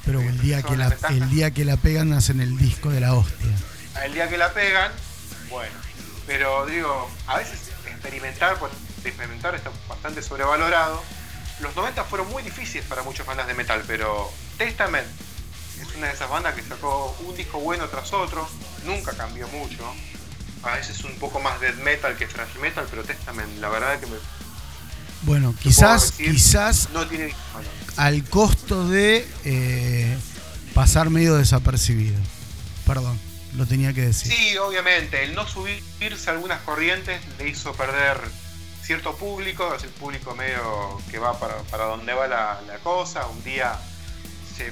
pero 0.06 0.22
el 0.22 0.40
día, 0.40 0.62
que 0.62 0.78
la, 0.78 0.96
el 1.10 1.30
día 1.32 1.50
que 1.52 1.66
la 1.66 1.78
pegan 1.78 2.14
hacen 2.14 2.40
el 2.40 2.56
disco 2.58 2.90
de 2.92 3.00
la 3.00 3.14
hostia. 3.16 3.50
El 4.04 4.14
día 4.14 4.30
que 4.30 4.38
la 4.38 4.54
pegan, 4.54 4.92
bueno. 5.50 5.74
Pero 6.28 6.66
digo, 6.68 7.10
a 7.28 7.38
veces 7.38 7.72
experimentar 7.88 8.58
por 8.60 8.70
experimentar 9.04 9.56
está 9.56 9.72
bastante 9.88 10.22
sobrevalorado. 10.22 11.02
Los 11.62 11.76
90 11.76 12.04
fueron 12.04 12.30
muy 12.30 12.44
difíciles 12.44 12.86
para 12.86 13.02
muchas 13.04 13.26
bandas 13.26 13.48
de 13.48 13.54
metal, 13.56 13.84
pero 13.88 14.32
Testament 14.60 15.08
es 15.82 15.96
una 15.96 16.08
de 16.08 16.14
esas 16.14 16.30
bandas 16.30 16.54
que 16.54 16.62
sacó 16.62 17.16
un 17.22 17.36
disco 17.36 17.60
bueno 17.60 17.88
tras 17.88 18.14
otro, 18.14 18.48
nunca 18.84 19.14
cambió 19.18 19.48
mucho. 19.48 19.84
A 20.66 20.76
veces 20.76 21.04
un 21.04 21.16
poco 21.20 21.40
más 21.40 21.60
death 21.62 21.76
metal 21.84 22.18
que 22.18 22.26
thrash 22.26 22.56
metal, 22.62 22.86
pero 22.90 23.04
Testament, 23.04 23.60
la 23.60 23.70
verdad 23.70 24.00
que 24.00 24.08
me, 24.08 24.18
Bueno, 25.22 25.54
quizás, 25.62 26.18
decir, 26.18 26.34
quizás 26.34 26.90
no 26.92 27.06
tiene 27.08 27.34
malos. 27.54 27.70
al 27.98 28.24
costo 28.30 28.88
de 28.88 29.28
eh, 29.44 30.18
pasar 30.74 31.10
medio 31.12 31.36
desapercibido. 31.36 32.18
Perdón, 32.88 33.20
lo 33.56 33.66
tenía 33.68 33.94
que 33.94 34.02
decir. 34.02 34.32
Sí, 34.32 34.58
obviamente, 34.58 35.24
el 35.24 35.36
no 35.36 35.48
subirse 35.48 36.30
a 36.30 36.34
algunas 36.34 36.62
corrientes 36.62 37.22
le 37.38 37.48
hizo 37.50 37.74
perder 37.74 38.20
cierto 38.84 39.16
público, 39.16 39.74
es 39.76 39.84
el 39.84 39.90
público 39.90 40.36
medio 40.36 41.02
que 41.10 41.18
va 41.20 41.40
para, 41.40 41.58
para 41.64 41.86
donde 41.86 42.14
va 42.14 42.28
la, 42.28 42.62
la 42.68 42.78
cosa, 42.80 43.26
un 43.28 43.44
día 43.44 43.80
se 44.56 44.72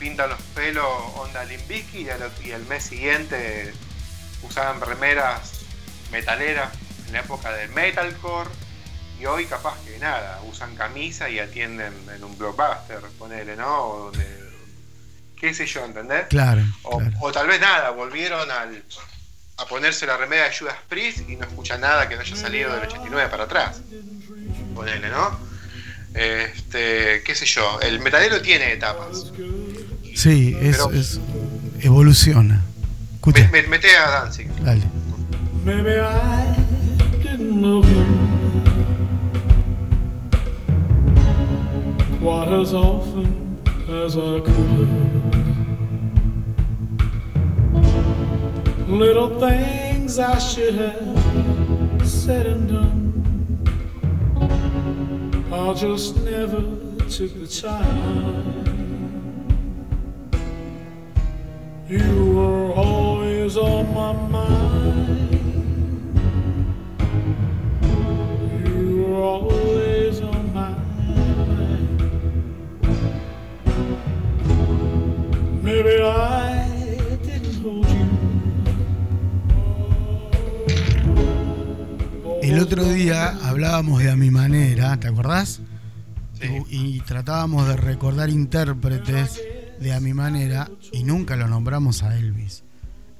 pintan 0.00 0.30
los 0.30 0.40
pelos 0.54 0.84
onda 1.16 1.44
Limbiki 1.44 1.98
y, 1.98 2.10
al, 2.10 2.32
y 2.44 2.50
al 2.52 2.64
mes 2.66 2.82
siguiente 2.82 3.72
usaban 4.42 4.80
remeras 4.80 5.52
metaleras 6.10 6.70
en 7.06 7.12
la 7.14 7.20
época 7.20 7.52
del 7.52 7.70
metalcore 7.70 8.50
y 9.20 9.26
hoy 9.26 9.46
capaz 9.46 9.76
que 9.84 9.98
nada, 9.98 10.40
usan 10.50 10.74
camisa 10.74 11.28
y 11.30 11.38
atienden 11.38 11.92
en 12.14 12.24
un 12.24 12.36
blockbuster, 12.36 13.00
ponele, 13.18 13.54
¿no? 13.56 13.78
O 13.84 13.98
donde 14.06 14.42
qué 15.40 15.54
sé 15.54 15.66
yo, 15.66 15.84
¿entendés? 15.84 16.26
Claro, 16.28 16.62
O, 16.82 16.98
claro. 16.98 17.16
o 17.20 17.32
tal 17.32 17.46
vez 17.46 17.60
nada, 17.60 17.90
volvieron 17.90 18.50
al, 18.50 18.82
a 19.58 19.66
ponerse 19.66 20.06
la 20.06 20.16
remera 20.16 20.48
de 20.48 20.56
Judas 20.56 20.76
Priest 20.88 21.28
y 21.28 21.36
no 21.36 21.44
escuchan 21.46 21.80
nada 21.80 22.08
que 22.08 22.14
no 22.16 22.20
haya 22.22 22.36
salido 22.36 22.72
del 22.74 22.82
89 22.88 23.28
para 23.30 23.44
atrás. 23.44 23.80
Ponele, 24.74 25.08
¿no? 25.08 25.38
Este, 26.14 27.22
qué 27.24 27.34
sé 27.34 27.46
yo, 27.46 27.80
el 27.80 28.00
metalero 28.00 28.40
tiene 28.42 28.72
etapas. 28.72 29.32
Sí, 30.14 30.56
es, 30.60 30.76
Pero- 30.76 30.92
es- 30.92 31.20
evoluciona. 31.80 32.62
Escucha, 33.22 33.50
Me- 33.52 33.62
me- 33.62 33.68
mete 33.68 33.86
a 33.86 34.06
Danzig. 34.10 34.48
dale. 34.64 34.90
Maybe 35.64 35.98
I 36.00 36.56
didn't 37.22 37.62
love 37.62 37.84
him 37.86 38.18
quite 42.20 42.48
as 42.48 42.74
often 42.74 43.58
as 43.88 44.16
I 44.16 44.40
could. 44.40 44.88
Little 48.88 49.38
things 49.38 50.18
I 50.18 50.38
should 50.38 50.74
have 50.74 52.06
said 52.08 52.46
and 52.46 52.68
done. 52.68 53.12
I 55.52 55.74
just 55.74 56.16
never 56.24 56.60
took 57.08 57.32
the 57.40 57.46
time. 57.46 58.71
You 61.92 62.32
were 62.34 62.72
always 62.72 63.54
on 63.58 63.92
my 63.92 64.14
mind. 64.32 65.28
You 68.64 69.04
were 69.08 69.22
always 69.22 70.22
on 70.22 70.54
my 70.54 70.70
mind. 70.96 72.00
Maybe 75.62 76.00
I 76.00 76.64
didn't 77.26 77.60
hold 77.62 77.86
you. 77.86 78.08
El 82.42 82.58
otro 82.58 82.84
día 82.84 83.36
hablábamos 83.44 84.02
de 84.02 84.10
A 84.10 84.16
Mi 84.16 84.30
Manera, 84.30 84.98
¿te 84.98 85.08
acordás? 85.08 85.60
Sí. 86.40 86.46
Y 86.70 87.00
tratábamos 87.00 87.68
de 87.68 87.76
recordar 87.76 88.30
intérpretes 88.30 89.42
de 89.82 89.92
A 89.92 90.00
Mi 90.00 90.14
Manera 90.14 90.70
y 90.92 91.04
nunca 91.04 91.36
lo 91.36 91.48
nombramos 91.48 92.02
a 92.02 92.16
Elvis. 92.16 92.62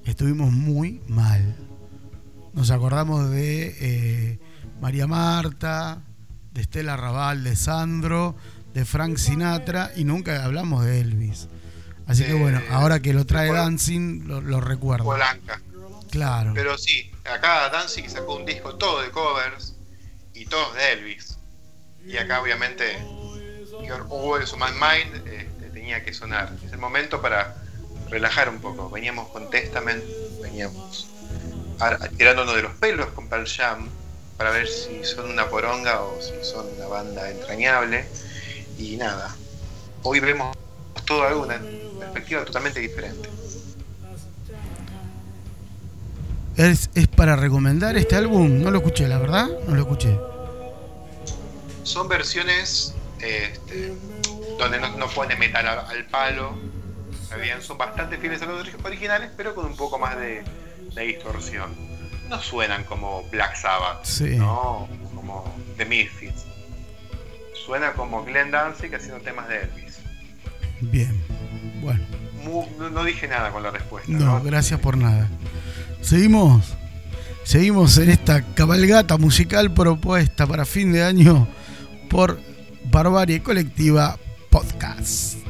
Estuvimos 0.05 0.53
muy 0.53 1.01
mal. 1.09 1.57
Nos 2.55 2.71
acordamos 2.71 3.31
de 3.31 3.77
eh, 3.81 4.39
María 4.81 5.07
Marta, 5.07 6.03
de 6.53 6.63
Estela 6.63 6.97
Raval, 6.97 7.45
de 7.45 7.57
Sandro, 7.57 8.37
de 8.75 8.85
Frank 8.85 9.17
Sinatra 9.17 9.93
y 9.97 10.05
nunca 10.05 10.45
hablamos 10.45 10.85
de 10.85 11.01
Elvis. 11.01 11.49
Así 12.07 12.25
que 12.25 12.33
Eh, 12.33 12.41
bueno, 12.41 12.61
ahora 12.71 13.01
que 13.01 13.13
lo 13.13 13.25
trae 13.27 13.53
Dancing, 13.53 14.27
lo, 14.27 14.41
lo 14.41 14.61
recuerdo. 14.61 15.05
Polanca. 15.05 15.61
Claro. 16.11 16.53
Pero 16.55 16.77
sí, 16.77 17.11
acá 17.25 17.69
Danzig 17.71 18.09
sacó 18.11 18.37
un 18.37 18.45
disco 18.45 18.75
todo 18.75 19.01
de 19.03 19.11
covers 19.11 19.75
y 20.35 20.45
todos 20.47 20.75
de 20.75 20.93
Elvis. 20.93 21.39
Y 22.07 22.17
acá 22.19 22.43
obviamente 22.43 22.99
Your 23.87 24.07
Always 24.11 24.53
on 24.53 24.61
My 24.61 24.67
Mind 24.73 25.17
este, 25.27 25.52
tenía 25.83 26.05
que 26.05 26.15
sonar. 26.15 26.49
Es 26.65 26.73
el 26.73 26.79
momento 26.79 27.21
para 27.21 27.57
relajar 28.09 28.49
un 28.49 28.61
poco. 28.61 28.89
Veníamos 28.89 29.29
con 29.31 29.51
Testament, 29.51 30.05
veníamos 30.41 31.09
tirándonos 32.17 32.55
de 32.55 32.63
los 32.63 32.73
pelos 32.75 33.09
con 33.09 33.29
Pearl 33.29 33.49
Jam 33.49 33.89
para 34.37 34.53
ver 34.53 34.69
si 34.69 35.05
son 35.05 35.29
una 35.29 35.49
poronga 35.49 36.03
o 36.03 36.21
si 36.23 36.49
son 36.49 36.67
una 36.77 36.87
banda 36.87 37.29
entrañable. 37.29 38.05
Y 38.79 38.97
nada, 38.97 39.35
hoy 40.05 40.21
vemos 40.21 40.57
todo 41.05 41.25
algo 41.25 41.43
una 41.43 41.61
perspectiva 41.99 42.45
totalmente 42.45 42.79
diferente. 42.79 43.29
¿Es, 46.57 46.91
es 46.95 47.09
para 47.09 47.35
recomendar 47.35 47.97
este 47.97 48.15
álbum? 48.15 48.63
No 48.63 48.71
lo 48.71 48.79
escuché, 48.79 49.09
la 49.09 49.19
verdad, 49.19 49.49
no 49.67 49.75
lo 49.75 49.81
escuché. 49.81 50.17
son 51.83 52.07
versiones 52.07 52.95
este, 53.19 53.95
donde 54.59 54.81
no, 54.81 54.97
no 54.97 55.07
pone 55.09 55.37
metal 55.37 55.67
al, 55.67 55.79
al 55.81 56.05
palo. 56.07 56.57
Son 57.61 57.79
bastante 57.79 58.19
fieles 58.19 58.43
a 58.43 58.47
los 58.47 58.67
ori- 58.67 58.85
originales, 58.85 59.31
pero 59.37 59.55
con 59.55 59.65
un 59.67 59.77
poco 59.77 59.99
más 59.99 60.17
de, 60.19 60.43
de 60.95 61.03
distorsión. 61.03 61.75
No 62.29 62.41
suenan 62.41 62.85
como 62.85 63.23
Black 63.31 63.57
Sabbath, 63.57 64.05
Sí. 64.05 64.37
¿no? 64.37 64.89
Como 65.15 65.45
The 65.77 65.85
Misfits. 65.87 66.45
Suena 67.65 67.93
como 67.93 68.25
Glenn 68.25 68.51
Danzig 68.51 68.95
haciendo 68.95 69.21
temas 69.21 69.49
de 69.49 69.63
Elvis. 69.63 69.99
Bien. 70.81 71.23
Bueno, 71.81 72.05
no 72.91 73.05
dije 73.05 73.29
nada 73.29 73.51
con 73.51 73.63
la 73.63 73.71
respuesta. 73.71 74.11
no, 74.13 74.25
¿no? 74.39 74.43
gracias 74.43 74.79
por 74.81 74.97
nada. 74.97 75.29
Seguimos. 76.01 76.75
Seguimos 77.45 77.99
en 77.99 78.11
esta 78.11 78.43
cabalgata 78.55 79.17
musical 79.17 79.73
propuesta 79.73 80.47
para 80.47 80.65
fin 80.65 80.93
de 80.93 81.03
año 81.03 81.49
por 82.11 82.41
Barbarie 82.85 83.43
Colectiva 83.43 84.17
Podcast. 84.53 85.42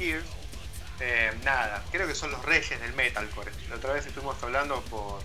Eh, 0.00 1.32
nada, 1.44 1.82
creo 1.90 2.06
que 2.06 2.14
son 2.14 2.30
los 2.30 2.42
reyes 2.44 2.80
del 2.80 2.92
metalcore. 2.94 3.52
La 3.68 3.76
otra 3.76 3.92
vez 3.92 4.06
estuvimos 4.06 4.42
hablando 4.42 4.80
por 4.82 5.20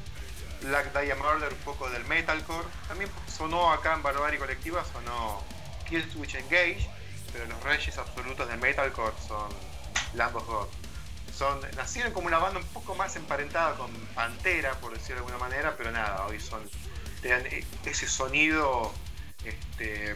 Black 0.61 0.91
Dahlia 0.91 1.15
Murder, 1.15 1.51
un 1.51 1.59
poco 1.59 1.89
del 1.89 2.03
metalcore. 2.05 2.67
También 2.87 3.09
sonó 3.27 3.71
acá 3.71 3.93
en 3.93 4.03
Barbarie 4.03 4.39
Colectiva, 4.39 4.83
sonó 4.85 5.43
Kill 5.87 6.09
Switch 6.11 6.35
Engage. 6.35 6.89
Pero 7.31 7.45
los 7.45 7.63
reyes 7.63 7.97
absolutos 7.97 8.47
del 8.47 8.59
metalcore 8.59 9.15
son 9.27 9.49
Lamb 10.13 10.35
of 10.35 10.47
God. 10.47 10.67
Son, 11.33 11.59
nacieron 11.75 12.13
como 12.13 12.27
una 12.27 12.37
banda 12.37 12.59
un 12.59 12.67
poco 12.67 12.95
más 12.95 13.15
emparentada 13.17 13.75
con 13.75 13.91
Pantera, 14.13 14.73
por 14.75 14.93
decirlo 14.93 15.15
de 15.15 15.27
alguna 15.27 15.37
manera, 15.37 15.75
pero 15.77 15.91
nada, 15.91 16.25
hoy 16.27 16.39
son 16.39 16.61
te 17.21 17.29
dan 17.29 17.45
e- 17.47 17.65
ese 17.85 18.07
sonido, 18.07 18.93
este, 19.43 20.15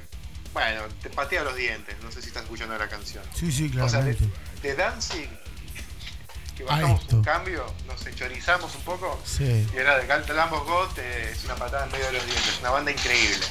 bueno, 0.54 0.84
te 1.02 1.10
patea 1.10 1.44
los 1.44 1.56
dientes. 1.56 1.96
No 2.04 2.12
sé 2.12 2.22
si 2.22 2.28
estás 2.30 2.44
escuchando 2.44 2.78
la 2.78 2.88
canción. 2.90 3.24
Sí, 3.36 3.52
sí, 3.52 3.72
O 3.80 3.88
sea, 3.90 4.02
de, 4.02 4.18
de 4.62 4.76
Danzig, 4.76 5.30
que 6.56 6.64
bajamos 6.64 7.06
un 7.14 7.24
cambio, 7.24 7.66
nos 7.88 8.06
enchorizamos 8.06 8.76
un 8.76 8.82
poco, 8.82 9.22
Sí. 9.26 9.68
y 9.74 9.78
era 9.78 9.98
de 9.98 10.08
Gal- 10.08 10.28
Lambos 10.36 10.66
God, 10.66 10.98
eh, 11.00 11.30
es 11.34 11.44
una 11.46 11.56
patada 11.56 11.86
en 11.86 11.92
medio 11.92 12.06
de 12.08 12.14
los 12.14 12.26
dientes. 12.26 12.58
Una 12.60 12.72
banda 12.72 12.92
increíble. 12.92 13.46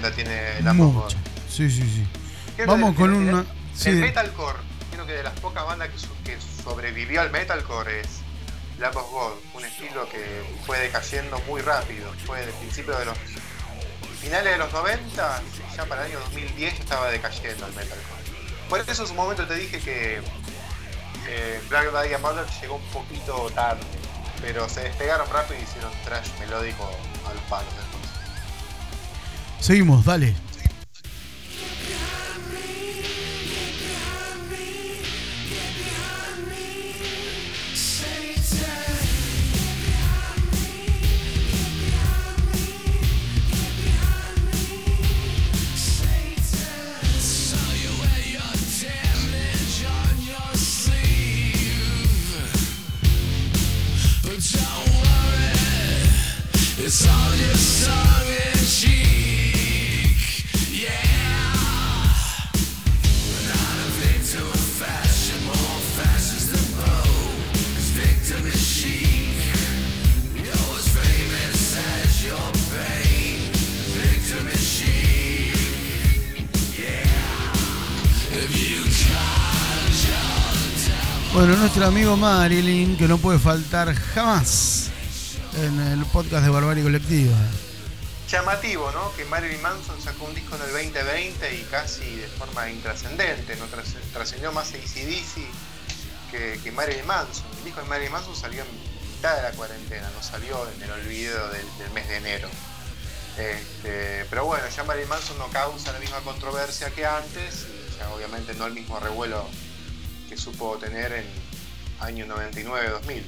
90 0.00 0.10
tiene 0.12 0.62
la 0.62 0.72
Mucho. 0.72 1.16
Sí, 1.48 1.70
sí, 1.70 1.82
sí. 1.82 2.06
Vamos 2.66 2.94
con 2.94 3.12
de, 3.12 3.32
una. 3.32 3.44
Sí, 3.74 3.90
el 3.90 3.96
metalcore, 3.96 4.58
creo 4.92 5.06
que 5.06 5.12
de 5.12 5.22
las 5.22 5.38
pocas 5.40 5.64
bandas 5.64 5.88
que, 6.24 6.38
sobrevivió 6.62 7.20
al 7.20 7.30
metalcore 7.30 8.00
es 8.00 8.08
la 8.78 8.90
God, 8.90 9.32
un 9.54 9.64
estilo 9.64 10.08
que 10.08 10.42
fue 10.66 10.78
decayendo 10.78 11.40
muy 11.48 11.62
rápido. 11.62 12.12
Fue 12.26 12.40
del 12.40 12.54
principio 12.54 12.96
de 12.96 13.06
los. 13.06 13.18
finales 14.20 14.52
de 14.52 14.58
los 14.58 14.72
90, 14.72 15.42
ya 15.76 15.84
para 15.86 16.06
el 16.06 16.12
año 16.12 16.20
2010 16.20 16.80
estaba 16.80 17.10
decayendo 17.10 17.66
el 17.66 17.72
metalcore. 17.72 18.18
Por 18.68 18.80
eso 18.80 19.02
en 19.02 19.08
su 19.08 19.14
momento 19.14 19.46
te 19.46 19.54
dije 19.54 19.78
que 19.80 20.20
eh, 21.28 21.60
Black 21.68 21.90
Dahlia 21.92 22.18
Murder 22.18 22.46
llegó 22.60 22.76
un 22.76 22.86
poquito 22.90 23.50
tarde, 23.54 23.80
pero 24.40 24.68
se 24.68 24.82
despegaron 24.82 25.28
rápido 25.30 25.58
y 25.58 25.62
hicieron 25.62 25.92
trash 26.04 26.28
melódico 26.38 26.88
al 27.26 27.38
palo 27.48 27.87
seguimos, 29.60 30.04
dale. 30.04 30.47
Nuestro 81.78 81.96
amigo 81.96 82.16
Marilyn, 82.16 82.96
que 82.96 83.06
no 83.06 83.18
puede 83.18 83.38
faltar 83.38 83.94
jamás 83.94 84.88
en 85.62 85.78
el 85.78 86.04
podcast 86.06 86.42
de 86.44 86.50
Barbarie 86.50 86.82
Colectiva. 86.82 87.36
llamativo, 88.28 88.90
¿no? 88.90 89.14
Que 89.14 89.24
Marilyn 89.26 89.62
Manson 89.62 89.94
sacó 90.02 90.24
un 90.24 90.34
disco 90.34 90.56
en 90.56 90.62
el 90.62 90.72
2020 90.72 91.54
y 91.54 91.62
casi 91.70 92.16
de 92.16 92.26
forma 92.26 92.68
intrascendente, 92.68 93.54
no 93.56 93.66
Tras- 93.66 93.94
trascendió 94.12 94.50
más 94.50 94.70
ACDC 94.74 95.46
que, 96.32 96.58
que 96.64 96.72
Marilyn 96.72 97.06
Manson. 97.06 97.46
El 97.58 97.64
disco 97.66 97.80
de 97.80 97.86
Marilyn 97.86 98.10
Manson 98.12 98.34
salió 98.34 98.62
en 98.64 98.68
mitad 99.14 99.36
de 99.36 99.42
la 99.42 99.50
cuarentena, 99.52 100.10
no 100.16 100.20
salió 100.22 100.68
en 100.74 100.82
el 100.82 100.90
olvido 100.90 101.48
del, 101.50 101.66
del 101.78 101.90
mes 101.92 102.08
de 102.08 102.16
enero. 102.16 102.48
Este, 103.38 104.26
pero 104.28 104.46
bueno, 104.46 104.64
ya 104.74 104.82
Marilyn 104.82 105.08
Manson 105.10 105.38
no 105.38 105.46
causa 105.50 105.92
la 105.92 106.00
misma 106.00 106.18
controversia 106.22 106.90
que 106.90 107.06
antes 107.06 107.66
y 107.94 107.98
ya 108.00 108.10
obviamente 108.10 108.52
no 108.54 108.66
el 108.66 108.72
mismo 108.74 108.98
revuelo 108.98 109.46
que 110.28 110.36
supo 110.36 110.76
tener 110.76 111.12
en 111.12 111.47
año 112.00 112.26
99-2000. 112.26 113.22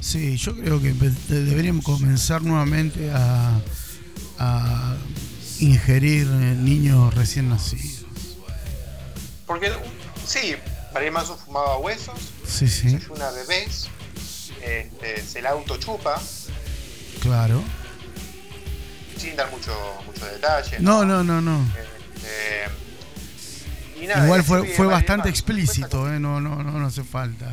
Sí, 0.00 0.36
yo 0.36 0.56
creo 0.56 0.80
que 0.80 0.92
deberíamos 1.28 1.84
comenzar 1.84 2.42
nuevamente 2.42 3.10
a, 3.12 3.60
a 4.38 4.96
ingerir 5.58 6.26
eh, 6.26 6.54
niños 6.56 7.12
recién 7.14 7.50
nacidos. 7.50 8.06
Porque 9.46 9.70
sí, 10.26 10.54
Marilyn 10.94 11.12
Manson 11.14 11.38
fumaba 11.38 11.76
huesos, 11.78 12.18
Sí, 12.46 12.66
sí, 12.68 12.88
desayuna 12.88 13.30
bebés, 13.30 13.88
este, 14.62 15.22
se 15.22 15.42
la 15.42 15.50
autochupa, 15.50 16.20
claro. 17.20 17.62
sin 19.18 19.36
dar 19.36 19.50
mucho, 19.50 19.72
mucho 20.06 20.24
detalle. 20.26 20.78
No, 20.80 21.04
no, 21.04 21.22
no, 21.22 21.40
no. 21.42 21.60
Este, 22.16 22.72
y 24.00 24.06
nada, 24.06 24.24
Igual 24.24 24.42
fue, 24.44 24.66
fue 24.74 24.86
bastante 24.86 25.28
explícito, 25.28 26.12
¿eh? 26.12 26.18
No, 26.18 26.40
no, 26.40 26.62
no, 26.62 26.72
no 26.72 26.86
hace 26.86 27.04
falta. 27.04 27.52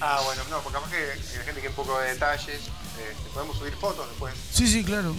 Ah, 0.00 0.20
bueno, 0.24 0.42
no, 0.50 0.60
porque 0.60 0.78
capaz 0.78 0.90
que 0.90 1.38
la 1.38 1.44
gente 1.44 1.60
quiere 1.60 1.68
un 1.68 1.74
poco 1.74 1.98
de 2.00 2.12
detalles. 2.12 2.48
este, 2.48 3.30
podemos 3.34 3.56
subir 3.58 3.74
fotos 3.74 4.08
después. 4.08 4.34
Sí, 4.52 4.66
sí, 4.66 4.82
claro. 4.82 5.14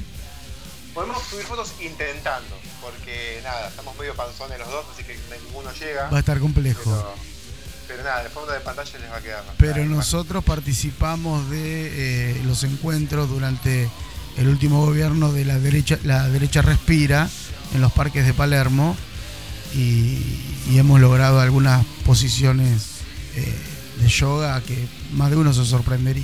Podemos 0.93 1.21
subir 1.23 1.45
fotos 1.45 1.71
intentando, 1.79 2.57
porque 2.81 3.39
nada, 3.43 3.69
estamos 3.69 3.97
medio 3.97 4.13
panzones 4.15 4.59
los 4.59 4.69
dos, 4.69 4.85
así 4.93 5.03
que 5.03 5.17
ninguno 5.45 5.71
llega. 5.71 6.09
Va 6.09 6.17
a 6.17 6.19
estar 6.19 6.39
complejo. 6.39 6.83
Pero, 6.83 7.15
pero 7.87 8.03
nada, 8.03 8.23
de 8.23 8.29
fondo 8.29 8.51
de 8.51 8.59
pantalla 8.59 8.99
les 8.99 9.11
va 9.11 9.17
a 9.17 9.21
quedar. 9.21 9.43
Pero 9.57 9.77
Nada, 9.77 9.85
nosotros 9.85 10.43
participamos 10.43 11.49
de 11.49 12.39
eh, 12.39 12.41
los 12.43 12.63
encuentros 12.63 13.29
durante 13.29 13.89
el 14.37 14.47
último 14.47 14.85
gobierno 14.85 15.31
de 15.31 15.45
la 15.45 15.59
derecha, 15.59 15.97
la 16.03 16.27
derecha 16.27 16.61
respira 16.61 17.29
en 17.73 17.81
los 17.81 17.91
parques 17.91 18.25
de 18.25 18.33
Palermo 18.33 18.97
y, 19.73 20.39
y 20.69 20.77
hemos 20.77 20.99
logrado 20.99 21.39
algunas 21.39 21.85
posiciones 22.05 22.83
eh, 23.35 23.53
de 23.97 24.07
yoga 24.07 24.61
que 24.61 24.87
más 25.13 25.29
de 25.29 25.37
uno 25.37 25.53
se 25.53 25.65
sorprendería. 25.65 26.23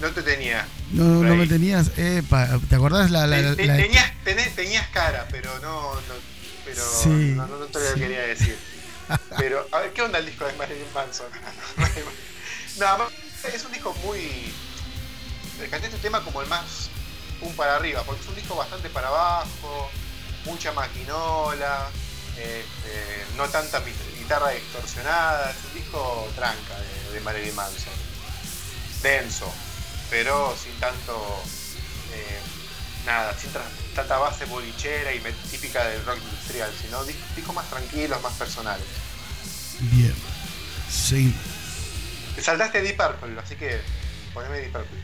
No 0.00 0.08
te 0.10 0.22
tenía. 0.22 0.66
No, 0.92 1.04
no, 1.04 1.22
no 1.22 1.36
me 1.36 1.46
tenías, 1.46 1.90
epa, 1.98 2.48
¿te 2.68 2.74
acordás 2.74 3.10
la, 3.10 3.26
la- 3.26 3.54
Te- 3.54 3.66
la- 3.66 3.76
tenías, 3.76 4.12
tenés- 4.24 4.54
tenías 4.54 4.86
cara, 4.88 5.28
pero 5.30 5.50
no, 5.60 5.94
no 5.94 6.00
pero 6.64 6.82
Sí, 7.02 7.08
no, 7.36 7.46
te 7.66 7.78
lo 7.78 7.94
sí. 7.94 8.00
quería 8.00 8.20
decir. 8.22 8.56
Pero, 9.38 9.66
a 9.72 9.80
ver, 9.80 9.92
¿qué 9.92 10.02
onda 10.02 10.20
el 10.20 10.26
disco 10.26 10.44
de 10.46 10.52
Marilyn 10.52 10.84
Manson? 10.94 11.26
Nada 12.78 12.98
más, 12.98 13.08
es 13.52 13.64
un 13.64 13.72
disco 13.72 13.92
muy. 14.04 14.52
Rescaté 15.58 15.86
este 15.86 15.98
tema 15.98 16.22
como 16.22 16.40
el 16.42 16.48
más 16.48 16.88
un 17.40 17.52
para 17.56 17.74
arriba, 17.74 18.04
porque 18.04 18.22
es 18.22 18.28
un 18.28 18.36
disco 18.36 18.54
bastante 18.54 18.88
para 18.90 19.08
abajo, 19.08 19.90
mucha 20.44 20.72
maquinola, 20.72 21.88
este, 22.36 23.24
no 23.36 23.48
tanta 23.48 23.80
guitarra 24.18 24.50
distorsionada, 24.50 25.50
es 25.50 25.56
un 25.68 25.74
disco 25.74 26.28
tranca 26.36 26.76
de, 26.78 27.12
de 27.14 27.20
Marilyn 27.20 27.54
Manson. 27.54 27.92
Denso, 29.02 29.52
pero 30.10 30.54
sin 30.62 30.72
tanto. 30.80 31.42
eh, 32.12 32.38
nada, 33.06 33.34
sin 33.38 33.50
tanta 33.94 34.18
base 34.18 34.44
bolichera 34.44 35.12
y 35.14 35.20
típica 35.50 35.84
del 35.88 36.04
rock 36.04 36.18
industrial, 36.22 36.70
sino 36.80 37.02
dis- 37.04 37.16
discos 37.34 37.54
más 37.54 37.68
tranquilos, 37.70 38.20
más 38.22 38.34
personales. 38.34 38.86
Bien. 39.80 40.14
Seguimos. 40.90 41.40
Te 42.36 42.42
saltaste 42.42 42.82
Deep 42.82 42.96
Purple, 42.96 43.40
así 43.40 43.56
que 43.56 43.80
poneme 44.34 44.58
Deep 44.58 44.72
Purple. 44.72 44.98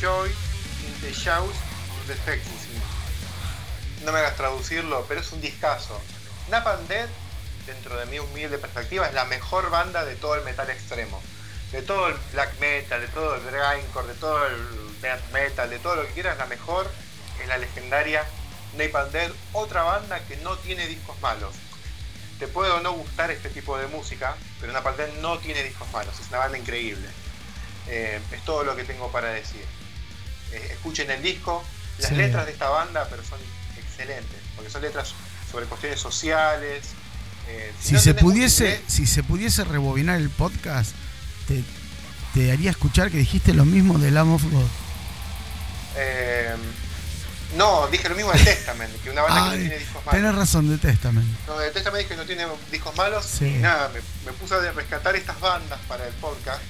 Joy 0.00 0.30
the 1.00 1.12
Shows 1.12 1.56
the 2.06 2.14
Texas. 2.24 2.68
No 4.04 4.12
me 4.12 4.20
hagas 4.20 4.36
traducirlo, 4.36 5.04
pero 5.08 5.20
es 5.20 5.32
un 5.32 5.40
discazo. 5.40 6.00
Napalm 6.50 6.86
Dead, 6.86 7.08
dentro 7.66 7.96
de 7.98 8.06
mi 8.06 8.20
humilde 8.20 8.58
perspectiva, 8.58 9.08
es 9.08 9.14
la 9.14 9.24
mejor 9.24 9.70
banda 9.70 10.04
de 10.04 10.14
todo 10.14 10.36
el 10.36 10.44
metal 10.44 10.70
extremo. 10.70 11.20
De 11.72 11.82
todo 11.82 12.10
el 12.10 12.14
black 12.32 12.60
metal, 12.60 13.00
de 13.00 13.08
todo 13.08 13.34
el 13.34 13.42
grindcore, 13.42 14.06
de 14.06 14.14
todo 14.14 14.46
el 14.46 15.00
death 15.00 15.32
metal, 15.32 15.68
de 15.68 15.80
todo 15.80 15.96
lo 15.96 16.06
que 16.06 16.12
quieras, 16.12 16.38
la 16.38 16.46
mejor 16.46 16.88
es 17.42 17.48
la 17.48 17.58
legendaria 17.58 18.24
Napalm 18.76 19.10
Dead. 19.10 19.32
Otra 19.52 19.82
banda 19.82 20.20
que 20.28 20.36
no 20.36 20.56
tiene 20.58 20.86
discos 20.86 21.20
malos. 21.20 21.56
te 22.38 22.46
puede 22.46 22.80
no 22.82 22.92
gustar 22.92 23.32
este 23.32 23.48
tipo 23.48 23.76
de 23.76 23.88
música, 23.88 24.36
pero 24.60 24.72
Napalm 24.72 24.96
no 25.20 25.38
tiene 25.38 25.64
discos 25.64 25.90
malos, 25.90 26.20
es 26.20 26.28
una 26.28 26.38
banda 26.38 26.56
increíble. 26.56 27.08
Eh, 27.88 28.20
es 28.30 28.44
todo 28.44 28.62
lo 28.62 28.76
que 28.76 28.84
tengo 28.84 29.10
para 29.10 29.30
decir. 29.30 29.66
Eh, 30.52 30.68
escuchen 30.72 31.10
el 31.10 31.22
disco, 31.22 31.62
las 31.98 32.08
Sí. 32.10 32.14
letras 32.16 32.46
de 32.46 32.52
esta 32.52 32.68
banda, 32.68 33.06
pero 33.10 33.22
son 33.24 33.38
excelentes, 33.76 34.38
porque 34.56 34.70
son 34.70 34.82
letras 34.82 35.12
sobre 35.50 35.66
cuestiones 35.66 36.00
sociales. 36.00 36.84
eh, 37.48 37.72
Si 37.80 37.94
no 37.94 38.00
se 38.00 38.12
pudiese, 38.14 38.64
inglés, 38.64 38.80
si 38.88 39.06
se 39.06 39.22
pudiese 39.22 39.64
rebobinar 39.64 40.18
el 40.20 40.28
podcast, 40.30 40.92
te, 41.46 41.62
te 42.34 42.52
haría 42.52 42.70
escuchar 42.70 43.10
que 43.10 43.16
dijiste 43.18 43.54
lo 43.54 43.64
mismo 43.64 43.98
de 43.98 44.10
Lamb 44.10 44.32
of 44.34 44.44
God. 44.44 44.66
eh, 45.96 46.54
no, 47.56 47.86
dije 47.88 48.08
lo 48.08 48.14
mismo 48.14 48.32
de 48.32 48.44
Testament, 48.44 48.92
que 49.02 49.10
una 49.10 49.22
banda 49.22 49.44
que 49.44 49.56
no 49.56 49.56
tiene 49.62 49.78
discos 49.78 50.04
malos. 50.04 50.20
tenés 50.20 50.34
razón, 50.34 50.68
de 50.70 50.78
Testament. 50.78 51.26
No, 51.46 51.58
de 51.58 51.70
Testament 51.70 52.02
dije 52.02 52.10
que 52.14 52.16
no 52.20 52.26
tiene 52.26 52.46
discos 52.70 52.94
malos 52.96 53.24
Sí. 53.24 53.46
y 53.46 53.58
nada, 53.58 53.88
me, 53.88 54.00
me 54.30 54.32
puse 54.38 54.54
a 54.54 54.72
rescatar 54.72 55.16
estas 55.16 55.40
bandas 55.40 55.80
para 55.88 56.06
el 56.06 56.12
podcast, 56.14 56.60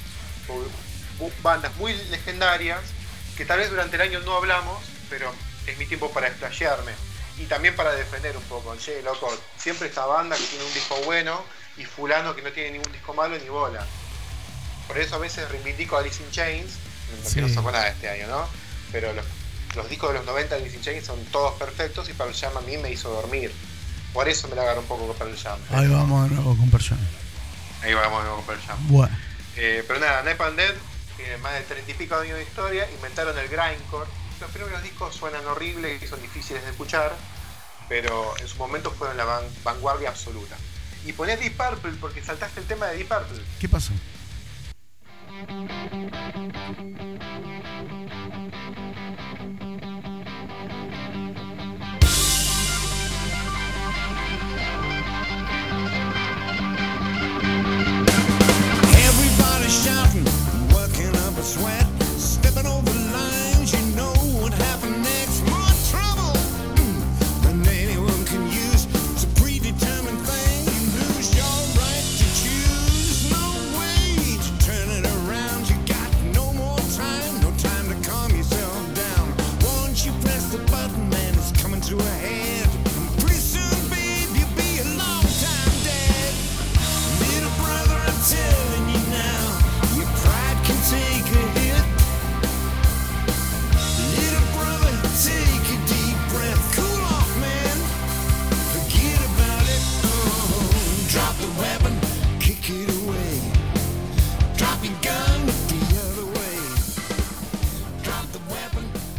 o- 0.48 1.24
u- 1.24 1.32
bandas 1.42 1.74
muy 1.76 1.92
legendarias 2.10 2.78
que 3.38 3.44
tal 3.46 3.58
vez 3.60 3.70
durante 3.70 3.96
el 3.96 4.02
año 4.02 4.20
no 4.20 4.36
hablamos, 4.36 4.84
pero 5.08 5.32
es 5.66 5.78
mi 5.78 5.86
tiempo 5.86 6.10
para 6.10 6.26
explayarme 6.28 6.92
y 7.38 7.44
también 7.46 7.74
para 7.76 7.92
defender 7.92 8.36
un 8.36 8.42
poco. 8.44 8.76
Che, 8.76 9.00
loco, 9.02 9.32
siempre 9.56 9.88
esta 9.88 10.04
banda 10.04 10.36
que 10.36 10.44
tiene 10.44 10.64
un 10.64 10.74
disco 10.74 10.96
bueno 11.06 11.42
y 11.78 11.84
fulano 11.84 12.34
que 12.34 12.42
no 12.42 12.50
tiene 12.52 12.72
ningún 12.72 12.92
disco 12.92 13.14
malo 13.14 13.38
ni 13.38 13.48
bola. 13.48 13.86
Por 14.86 14.98
eso 14.98 15.14
a 15.16 15.18
veces 15.18 15.48
reivindico 15.50 15.96
a 15.96 16.00
Alice 16.00 16.22
in 16.22 16.30
Chains, 16.30 16.72
no 17.22 17.28
Sí. 17.28 17.36
que 17.36 17.40
no 17.42 17.48
sacó 17.48 17.70
nada 17.70 17.88
este 17.88 18.08
año, 18.10 18.26
¿no? 18.26 18.46
Pero 18.90 19.12
los, 19.12 19.24
los 19.76 19.88
discos 19.88 20.10
de 20.10 20.18
los 20.18 20.26
90 20.26 20.56
de 20.56 20.60
Alice 20.62 20.76
in 20.76 20.82
Chains 20.82 21.06
son 21.06 21.24
todos 21.26 21.54
perfectos 21.58 22.08
y 22.08 22.14
Pearl 22.14 22.34
Jam 22.34 22.56
a 22.56 22.60
mí 22.62 22.76
me 22.78 22.90
hizo 22.90 23.08
dormir. 23.10 23.52
Por 24.12 24.28
eso 24.28 24.48
me 24.48 24.56
la 24.56 24.62
agarro 24.62 24.80
un 24.80 24.86
poco 24.86 25.06
con 25.06 25.16
Pearl 25.16 25.36
Jam. 25.38 25.58
Ahí 25.70 25.86
vamos 25.86 26.28
de 26.28 26.34
nuevo 26.34 26.56
con 26.56 26.70
Persona. 26.70 27.00
Ahí 27.82 27.94
vamos 27.94 28.18
de 28.18 28.28
nuevo 28.30 28.36
con 28.38 28.46
Pearl 28.46 28.60
Jam. 28.66 28.78
Bueno, 28.88 29.16
Eh, 29.56 29.84
pero 29.86 30.00
nada, 30.00 30.22
Napalm 30.22 30.56
Dead 30.56 30.74
tiene 31.18 31.36
más 31.38 31.52
de 31.54 31.60
30 31.62 31.90
y 31.90 31.94
pico 31.94 32.14
años 32.14 32.36
de 32.38 32.44
historia, 32.44 32.88
inventaron 32.90 33.36
el 33.38 33.48
grindcore. 33.48 34.08
Los 34.40 34.50
primeros 34.52 34.82
discos 34.82 35.14
suenan 35.14 35.44
horribles 35.46 36.00
y 36.02 36.06
son 36.06 36.22
difíciles 36.22 36.62
de 36.64 36.70
escuchar, 36.70 37.12
pero 37.88 38.34
en 38.38 38.48
su 38.48 38.56
momento 38.56 38.90
fueron 38.92 39.16
la 39.18 39.24
van- 39.24 39.44
vanguardia 39.64 40.08
absoluta. 40.10 40.56
Y 41.04 41.12
ponés 41.12 41.40
Deep 41.40 41.56
Purple 41.56 41.92
porque 42.00 42.22
saltaste 42.24 42.60
el 42.60 42.66
tema 42.66 42.86
de 42.86 42.96
Deep 42.98 43.08
Purple. 43.08 43.42
¿qué 43.60 43.68
pasó? 43.68 43.92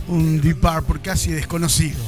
Un 0.09 0.41
Deep 0.41 0.59
Purple 0.59 1.01
casi 1.01 1.31
desconocido. 1.31 1.99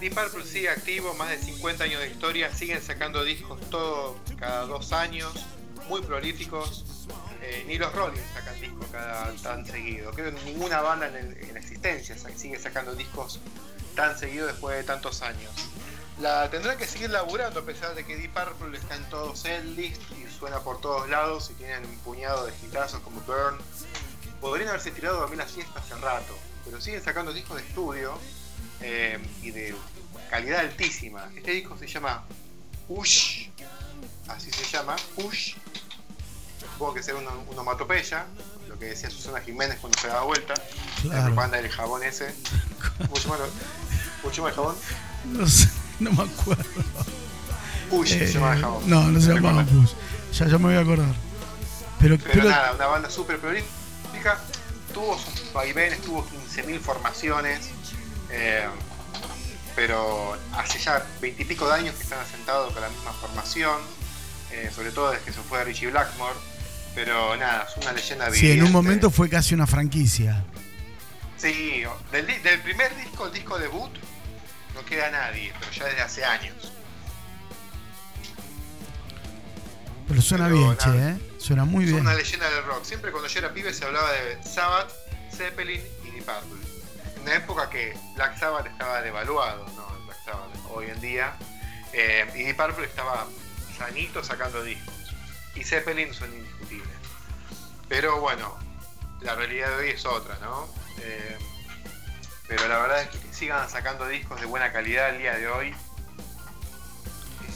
Deep 0.00 0.14
Purple 0.14 0.44
sigue 0.44 0.68
activo, 0.70 1.14
más 1.14 1.28
de 1.30 1.38
50 1.38 1.84
años 1.84 2.00
de 2.00 2.08
historia, 2.10 2.54
siguen 2.54 2.82
sacando 2.82 3.22
discos 3.22 3.60
todo 3.70 4.16
cada 4.38 4.64
dos 4.66 4.92
años, 4.92 5.32
muy 5.88 6.00
prolíficos. 6.02 6.84
Eh, 7.42 7.64
ni 7.66 7.78
los 7.78 7.92
Rolling 7.94 8.20
sacan 8.34 8.60
discos 8.60 8.86
cada 8.92 9.32
tan 9.42 9.64
seguido. 9.64 10.10
Creo 10.12 10.34
que 10.34 10.44
ninguna 10.44 10.80
banda 10.82 11.08
en, 11.08 11.16
el- 11.16 11.36
en 11.50 11.56
existencia 11.56 12.16
sigue 12.36 12.58
sacando 12.58 12.94
discos 12.94 13.40
tan 13.94 14.18
seguido 14.18 14.46
después 14.46 14.76
de 14.76 14.84
tantos 14.84 15.22
años. 15.22 15.50
La 16.20 16.50
tendrán 16.50 16.76
que 16.76 16.86
seguir 16.86 17.08
laburando 17.10 17.60
a 17.60 17.62
pesar 17.64 17.94
de 17.94 18.04
que 18.04 18.16
Deep 18.16 18.32
Purple 18.34 18.76
está 18.76 18.96
en 18.96 19.08
todos 19.08 19.38
setlist 19.40 20.02
y 20.12 20.30
suena 20.38 20.60
por 20.60 20.80
todos 20.80 21.08
lados 21.08 21.50
y 21.50 21.54
tienen 21.54 21.84
un 21.86 21.96
puñado 21.98 22.44
de 22.46 22.52
hitazos 22.62 23.00
como 23.00 23.20
Burn. 23.22 23.56
Podrían 24.40 24.68
haberse 24.70 24.90
tirado 24.90 25.18
a 25.18 25.20
dormir 25.20 25.38
la 25.38 25.48
siesta 25.48 25.80
hace 25.80 25.94
rato, 25.96 26.36
pero 26.64 26.80
siguen 26.80 27.02
sacando 27.02 27.32
discos 27.32 27.56
de 27.60 27.62
estudio 27.66 28.18
eh, 28.80 29.18
y 29.42 29.50
de 29.50 29.74
calidad 30.30 30.60
altísima. 30.60 31.28
Este 31.36 31.50
disco 31.52 31.76
se 31.78 31.86
llama 31.86 32.24
Ush, 32.88 33.48
así 34.28 34.50
se 34.50 34.64
llama, 34.64 34.96
Ush. 35.16 35.54
Supongo 36.72 36.94
que 36.94 37.02
será 37.02 37.18
una, 37.18 37.30
una 37.32 37.50
onomatopeya, 37.50 38.24
lo 38.68 38.78
que 38.78 38.86
decía 38.86 39.10
Susana 39.10 39.40
Jiménez 39.40 39.78
cuando 39.80 39.98
se 40.00 40.08
daba 40.08 40.22
vuelta. 40.22 40.54
La 41.04 41.10
Claro. 41.10 41.24
propaganda 41.26 41.56
del 41.58 41.70
jabón 41.70 42.02
ese. 42.02 42.34
¿Cómo 42.98 43.16
se 43.16 43.22
llama, 43.24 43.36
lo- 43.38 43.50
cómo 44.22 44.30
se 44.32 44.36
llama 44.36 44.48
el 44.48 44.54
jabón? 44.54 44.76
No 45.26 45.46
sé, 45.48 45.68
no 45.98 46.12
me 46.12 46.22
acuerdo. 46.22 46.64
Push 47.90 48.08
se 48.08 48.24
Eh, 48.24 48.32
llama 48.32 48.54
el 48.54 48.60
jabón. 48.62 48.88
no, 48.88 49.02
no 49.04 49.20
se 49.20 49.32
llamaba. 49.34 49.64
Push. 49.64 49.90
Ya, 50.32 50.46
ya 50.46 50.58
me 50.58 50.64
voy 50.66 50.74
a 50.76 50.80
acordar. 50.80 51.14
Pero, 51.98 52.16
Pero, 52.16 52.30
pero, 52.32 52.44
nada, 52.48 52.72
una 52.72 52.86
banda 52.86 53.10
súper 53.10 53.38
prolífica. 53.38 53.74
Tuvo 54.92 55.16
sus 55.18 55.52
vaivenes, 55.52 56.00
tuvo 56.02 56.26
15.000 56.26 56.80
formaciones. 56.80 57.70
eh, 58.30 58.66
pero 59.76 60.36
hace 60.54 60.78
ya 60.80 61.06
veintipico 61.20 61.66
de 61.68 61.74
años 61.74 61.94
que 61.94 62.02
están 62.02 62.18
asentados 62.18 62.72
con 62.72 62.82
la 62.82 62.88
misma 62.88 63.12
formación. 63.12 63.78
eh, 64.52 64.68
sobre 64.74 64.90
todo 64.90 65.12
desde 65.12 65.24
que 65.24 65.32
se 65.32 65.40
fue 65.42 65.62
Richie 65.64 65.90
Blackmore. 65.90 66.34
Pero 66.94 67.36
nada, 67.36 67.66
es 67.70 67.76
una 67.80 67.92
leyenda 67.92 68.24
sí, 68.32 68.38
en 68.46 68.52
un 68.52 68.66
viviente. 68.66 68.72
momento 68.72 69.10
fue 69.12 69.28
casi 69.28 69.54
una 69.54 69.66
franquicia. 69.68 70.44
Sí, 71.36 71.84
del 72.10 72.60
primer 72.62 72.94
disco, 72.96 73.26
el 73.26 73.32
disco 73.32 73.58
debut, 73.60 73.90
no 74.74 74.84
queda 74.84 75.08
nadie, 75.10 75.52
pero 75.60 75.70
ya 75.72 75.84
desde 75.86 76.02
hace 76.02 76.24
años. 76.24 76.72
Pero 80.10 80.22
suena 80.22 80.46
Pero 80.46 80.56
bien, 80.56 80.68
nada. 80.70 80.76
che, 80.76 81.08
¿eh? 81.08 81.38
Suena 81.38 81.64
muy 81.64 81.84
bien. 81.84 82.00
una 82.00 82.14
leyenda 82.14 82.50
del 82.50 82.64
rock. 82.64 82.82
Siempre 82.82 83.12
cuando 83.12 83.28
yo 83.28 83.38
era 83.38 83.54
pibe 83.54 83.72
se 83.72 83.84
hablaba 83.84 84.10
de 84.10 84.42
Sabbath, 84.42 84.90
Zeppelin 85.32 85.80
y 86.04 86.10
Deep 86.10 86.24
Purple. 86.24 86.66
En 87.14 87.22
una 87.22 87.34
época 87.36 87.70
que 87.70 87.96
Black 88.16 88.36
Sabbath 88.36 88.66
estaba 88.66 89.02
devaluado, 89.02 89.64
¿no? 89.76 89.96
El 89.96 90.02
Black 90.06 90.18
Sabbath 90.24 90.50
hoy 90.70 90.86
en 90.90 91.00
día. 91.00 91.36
Eh, 91.92 92.28
y 92.34 92.42
Deep 92.42 92.56
Purple 92.56 92.86
estaba 92.86 93.28
sanito 93.78 94.24
sacando 94.24 94.64
discos. 94.64 95.14
Y 95.54 95.62
Zeppelin 95.62 96.12
son 96.12 96.34
indiscutibles. 96.34 96.96
Pero 97.88 98.18
bueno, 98.20 98.58
la 99.20 99.36
realidad 99.36 99.68
de 99.68 99.76
hoy 99.76 99.88
es 99.90 100.04
otra, 100.06 100.36
¿no? 100.40 100.68
Eh, 100.98 101.38
pero 102.48 102.66
la 102.66 102.80
verdad 102.80 103.02
es 103.02 103.10
que, 103.10 103.32
sigan 103.32 103.70
sacando 103.70 104.08
discos 104.08 104.40
de 104.40 104.46
buena 104.46 104.72
calidad 104.72 105.10
el 105.10 105.18
día 105.18 105.36
de 105.36 105.46
hoy 105.46 105.68
es 105.68 105.76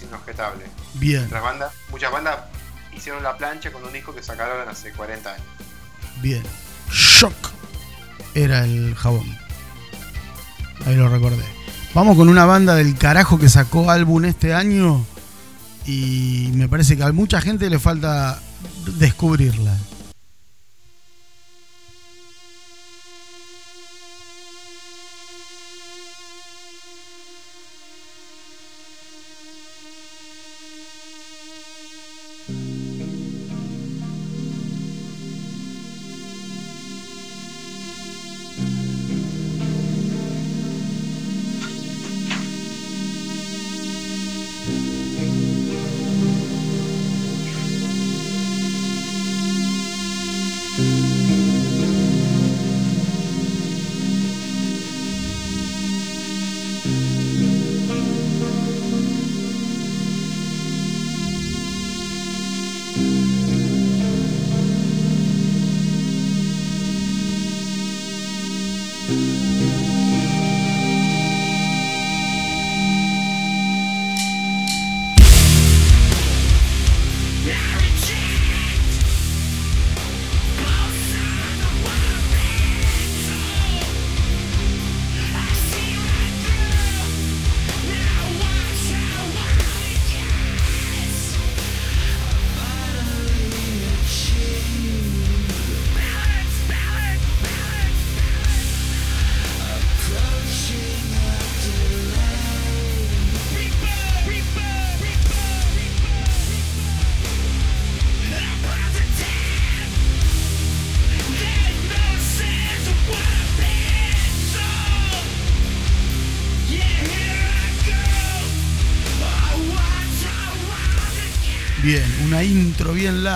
inobjetable. 0.05 0.65
Bien, 0.95 1.25
Otras 1.25 1.43
bandas, 1.43 1.73
muchas 1.91 2.13
bandas 2.13 2.37
hicieron 2.97 3.23
la 3.23 3.37
plancha 3.37 3.73
con 3.73 3.85
un 3.85 3.93
disco 3.93 4.15
que 4.15 4.23
sacaron 4.23 4.69
hace 4.69 4.93
40 4.93 5.31
años. 5.33 5.47
bien. 6.23 6.43
Shock 6.91 7.35
era 8.35 8.65
el 8.65 8.95
jabón. 8.95 9.27
Ahí 10.87 10.95
lo 10.97 11.09
recordé. 11.09 11.43
Vamos 11.95 12.17
con 12.17 12.29
una 12.29 12.45
banda 12.45 12.75
del 12.75 12.97
carajo 12.97 13.39
que 13.39 13.49
sacó 13.49 13.91
álbum 13.91 14.25
este 14.25 14.53
año. 14.55 15.05
Y 15.87 16.51
me 16.55 16.69
parece 16.69 16.97
que 16.97 17.03
a 17.03 17.13
mucha 17.13 17.41
gente 17.41 17.69
le 17.71 17.79
falta 17.79 18.41
descubrirla. 18.99 19.77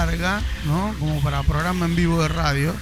Larga, 0.07 0.41
¿no? 0.65 0.95
Como 1.01 1.21
para 1.23 1.43
programa 1.43 1.87
en 1.87 1.97
vivo 1.97 2.23
de 2.23 2.29
radio. 2.29 2.73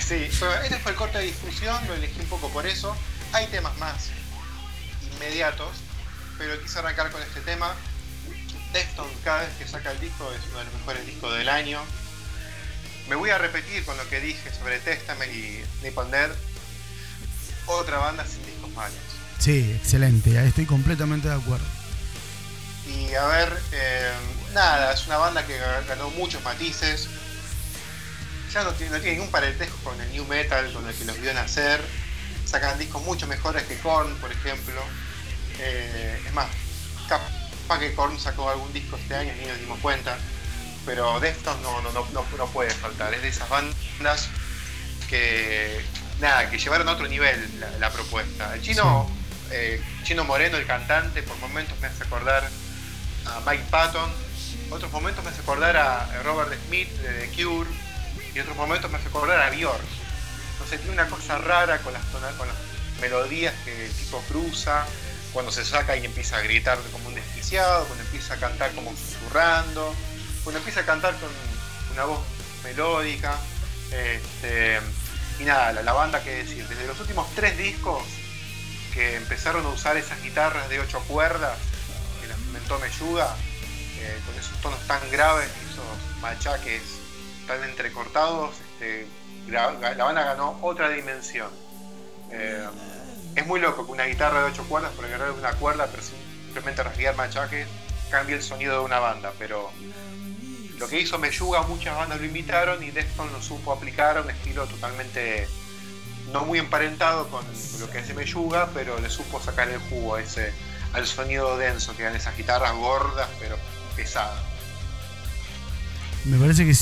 Sí, 0.00 0.30
pero 0.40 0.54
este 0.62 0.78
fue 0.78 0.92
el 0.92 0.96
corte 0.96 1.18
de 1.18 1.24
difusión, 1.24 1.76
lo 1.86 1.94
elegí 1.94 2.20
un 2.20 2.28
poco 2.28 2.48
por 2.50 2.66
eso. 2.66 2.96
Hay 3.32 3.46
temas 3.48 3.76
más 3.76 4.08
inmediatos, 5.14 5.76
pero 6.38 6.58
quise 6.62 6.78
arrancar 6.78 7.10
con 7.10 7.20
este 7.22 7.40
tema. 7.42 7.74
Deftones 8.72 9.12
cada 9.22 9.40
vez 9.42 9.50
que 9.58 9.68
saca 9.68 9.90
el 9.90 10.00
disco 10.00 10.30
es 10.32 10.40
uno 10.48 10.60
de 10.60 10.64
los 10.64 10.74
mejores 10.74 11.04
discos 11.04 11.36
del 11.36 11.50
año. 11.50 11.80
Me 13.10 13.14
voy 13.14 13.28
a 13.28 13.36
repetir 13.36 13.84
con 13.84 13.96
lo 13.98 14.08
que 14.08 14.20
dije 14.20 14.50
sobre 14.54 14.78
Testament 14.78 15.32
y 15.32 15.62
Nippon 15.82 16.10
Dead. 16.10 16.30
Otra 17.66 17.98
banda 17.98 18.24
sin 18.24 18.44
discos 18.46 18.70
malos. 18.72 18.96
Sí, 19.38 19.72
excelente, 19.78 20.42
estoy 20.46 20.64
completamente 20.64 21.28
de 21.28 21.34
acuerdo. 21.34 21.77
Y 22.88 23.14
a 23.14 23.24
ver, 23.26 23.58
eh, 23.72 24.12
nada, 24.54 24.92
es 24.94 25.06
una 25.06 25.18
banda 25.18 25.46
que 25.46 25.58
ga- 25.60 25.86
ganó 25.86 26.10
muchos 26.10 26.42
matices. 26.42 27.08
Ya 28.52 28.64
no 28.64 28.72
tiene, 28.72 28.92
no 28.96 29.00
tiene 29.00 29.16
ningún 29.18 29.30
parentesco 29.30 29.76
con 29.84 30.00
el 30.00 30.10
new 30.10 30.24
metal, 30.26 30.72
con 30.72 30.88
el 30.88 30.94
que 30.94 31.04
los 31.04 31.20
vio 31.20 31.32
nacer. 31.34 31.80
Sacan 32.46 32.78
discos 32.78 33.02
mucho 33.02 33.26
mejores 33.26 33.62
que 33.64 33.76
Korn, 33.78 34.14
por 34.16 34.32
ejemplo. 34.32 34.80
Eh, 35.58 36.22
es 36.26 36.32
más, 36.32 36.46
capaz 37.08 37.78
que 37.78 37.92
Korn 37.94 38.18
sacó 38.18 38.48
algún 38.48 38.72
disco 38.72 38.96
este 38.96 39.14
año 39.16 39.32
y 39.36 39.40
ni 39.40 39.46
nos 39.46 39.58
dimos 39.60 39.78
cuenta. 39.80 40.16
Pero 40.86 41.20
Deftones 41.20 41.60
no, 41.62 41.82
no, 41.82 41.92
no, 41.92 42.06
no, 42.14 42.24
no 42.38 42.46
puede 42.46 42.70
faltar. 42.70 43.12
Es 43.12 43.20
de 43.20 43.28
esas 43.28 43.48
bandas 43.50 44.28
que, 45.10 45.84
nada, 46.20 46.48
que 46.48 46.58
llevaron 46.58 46.88
a 46.88 46.92
otro 46.92 47.06
nivel 47.06 47.60
la, 47.60 47.70
la 47.72 47.90
propuesta. 47.90 48.54
El 48.54 48.62
chino, 48.62 49.10
eh, 49.50 49.82
Chino 50.04 50.24
Moreno, 50.24 50.56
el 50.56 50.66
cantante, 50.66 51.22
por 51.22 51.36
momentos 51.36 51.78
me 51.80 51.88
hace 51.88 52.02
acordar 52.04 52.48
Mike 53.46 53.64
Patton, 53.70 54.10
otros 54.70 54.90
momentos 54.92 55.24
me 55.24 55.30
hace 55.30 55.40
acordar 55.40 55.76
a 55.76 56.22
Robert 56.22 56.52
Smith 56.66 56.88
de 57.00 57.26
The 57.26 57.42
Cure, 57.42 57.68
y 58.34 58.40
otros 58.40 58.56
momentos 58.56 58.90
me 58.90 58.98
hace 58.98 59.08
acordar 59.08 59.40
a. 59.40 59.50
No 59.50 60.66
sé, 60.68 60.78
tiene 60.78 60.92
una 60.92 61.06
cosa 61.08 61.38
rara 61.38 61.78
con 61.78 61.92
las, 61.92 62.02
tona- 62.12 62.36
con 62.36 62.46
las 62.48 62.56
melodías 63.00 63.54
que 63.64 63.86
el 63.86 63.92
tipo 63.92 64.20
cruza, 64.28 64.84
cuando 65.32 65.52
se 65.52 65.64
saca 65.64 65.96
y 65.96 66.04
empieza 66.04 66.36
a 66.36 66.40
gritar 66.40 66.78
como 66.92 67.08
un 67.08 67.14
desquiciado, 67.14 67.84
cuando 67.86 68.04
empieza 68.04 68.34
a 68.34 68.36
cantar 68.38 68.72
como 68.72 68.90
susurrando, 68.96 69.94
cuando 70.44 70.58
empieza 70.58 70.80
a 70.80 70.84
cantar 70.86 71.14
con 71.16 71.28
una 71.92 72.04
voz 72.04 72.20
melódica. 72.64 73.38
Este, 73.92 74.80
y 75.38 75.44
nada, 75.44 75.72
la, 75.72 75.82
la 75.82 75.92
banda 75.92 76.22
que 76.22 76.30
decir, 76.44 76.66
desde 76.68 76.86
los 76.86 76.98
últimos 77.00 77.32
tres 77.34 77.56
discos 77.56 78.02
que 78.92 79.16
empezaron 79.16 79.64
a 79.64 79.68
usar 79.68 79.96
esas 79.96 80.20
guitarras 80.22 80.68
de 80.68 80.80
ocho 80.80 81.00
cuerdas 81.06 81.56
Meyuga, 82.78 83.34
eh, 84.00 84.20
con 84.26 84.34
esos 84.34 84.60
tonos 84.60 84.80
tan 84.86 85.00
graves 85.10 85.48
esos 85.70 86.20
machaques 86.20 86.82
tan 87.46 87.62
entrecortados, 87.64 88.56
este, 88.60 89.06
la 89.48 89.68
banda 89.70 90.24
ganó 90.24 90.58
otra 90.60 90.90
dimensión. 90.90 91.50
Eh, 92.30 92.66
es 93.34 93.46
muy 93.46 93.60
loco 93.60 93.86
que 93.86 93.92
una 93.92 94.04
guitarra 94.04 94.42
de 94.42 94.50
ocho 94.50 94.64
cuerdas, 94.64 94.92
por 94.92 95.04
agarrar 95.06 95.30
una 95.30 95.52
cuerda, 95.52 95.86
pero 95.90 96.02
simplemente 96.02 96.82
rasguear 96.82 97.16
machaques, 97.16 97.66
cambie 98.10 98.36
el 98.36 98.42
sonido 98.42 98.78
de 98.78 98.84
una 98.84 98.98
banda, 98.98 99.32
pero 99.38 99.70
lo 100.78 100.88
que 100.88 101.00
hizo 101.00 101.18
Meyuga, 101.18 101.62
muchas 101.62 101.96
bandas 101.96 102.20
lo 102.20 102.26
imitaron 102.26 102.82
y 102.82 102.90
Deftones 102.90 103.32
lo 103.32 103.42
supo 103.42 103.72
aplicar 103.72 104.18
a 104.18 104.22
un 104.22 104.30
estilo 104.30 104.66
totalmente 104.66 105.48
no 106.32 106.44
muy 106.44 106.58
emparentado 106.58 107.28
con 107.28 107.44
lo 107.80 107.90
que 107.90 107.98
hace 107.98 108.14
Meyuga, 108.14 108.68
pero 108.74 108.98
le 108.98 109.08
supo 109.08 109.40
sacar 109.40 109.68
el 109.68 109.78
jugo 109.78 110.16
a 110.16 110.22
ese, 110.22 110.52
al 110.92 111.06
sonido 111.06 111.56
denso 111.56 111.96
que 111.96 112.02
dan 112.04 112.16
esas 112.16 112.36
guitarras 112.36 112.74
gordas 112.74 113.28
pero 113.38 113.56
pesadas. 113.96 114.40
Me 116.24 116.38
parece 116.38 116.64
que 116.66 116.74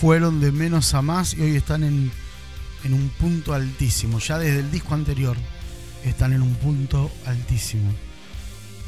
fueron 0.00 0.40
de 0.40 0.52
menos 0.52 0.94
a 0.94 1.02
más 1.02 1.34
y 1.34 1.42
hoy 1.42 1.56
están 1.56 1.84
en, 1.84 2.12
en 2.84 2.94
un 2.94 3.08
punto 3.10 3.54
altísimo. 3.54 4.18
Ya 4.18 4.38
desde 4.38 4.60
el 4.60 4.70
disco 4.70 4.94
anterior 4.94 5.36
están 6.04 6.32
en 6.32 6.42
un 6.42 6.54
punto 6.56 7.10
altísimo. 7.26 7.92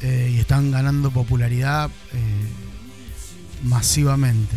Eh, 0.01 0.31
y 0.33 0.39
están 0.39 0.71
ganando 0.71 1.11
popularidad 1.11 1.89
eh, 2.11 2.47
masivamente. 3.63 4.55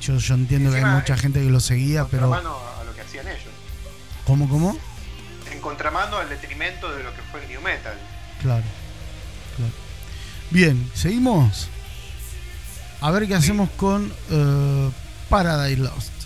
Yo, 0.00 0.16
yo 0.16 0.34
entiendo 0.34 0.70
que 0.70 0.78
hay 0.78 0.84
mucha 0.84 1.12
en 1.12 1.18
gente 1.18 1.40
que 1.40 1.50
lo 1.50 1.60
seguía, 1.60 2.06
pero... 2.06 2.30
contramano 2.30 2.58
a 2.80 2.84
lo 2.84 2.94
que 2.94 3.02
hacían 3.02 3.28
ellos. 3.28 3.52
¿Cómo, 4.24 4.48
cómo? 4.48 4.78
En 5.52 5.60
contramano 5.60 6.16
al 6.16 6.30
detrimento 6.30 6.90
de 6.94 7.02
lo 7.02 7.14
que 7.14 7.20
fue 7.30 7.42
el 7.42 7.48
New 7.48 7.60
Metal. 7.60 7.92
Claro. 8.40 8.64
Bien, 10.50 10.90
seguimos. 10.94 11.68
A 13.00 13.10
ver 13.12 13.26
qué 13.28 13.34
hacemos 13.34 13.70
con 13.70 14.12
eh, 14.30 14.90
Paradise 15.28 15.80
Lost. 15.80 16.19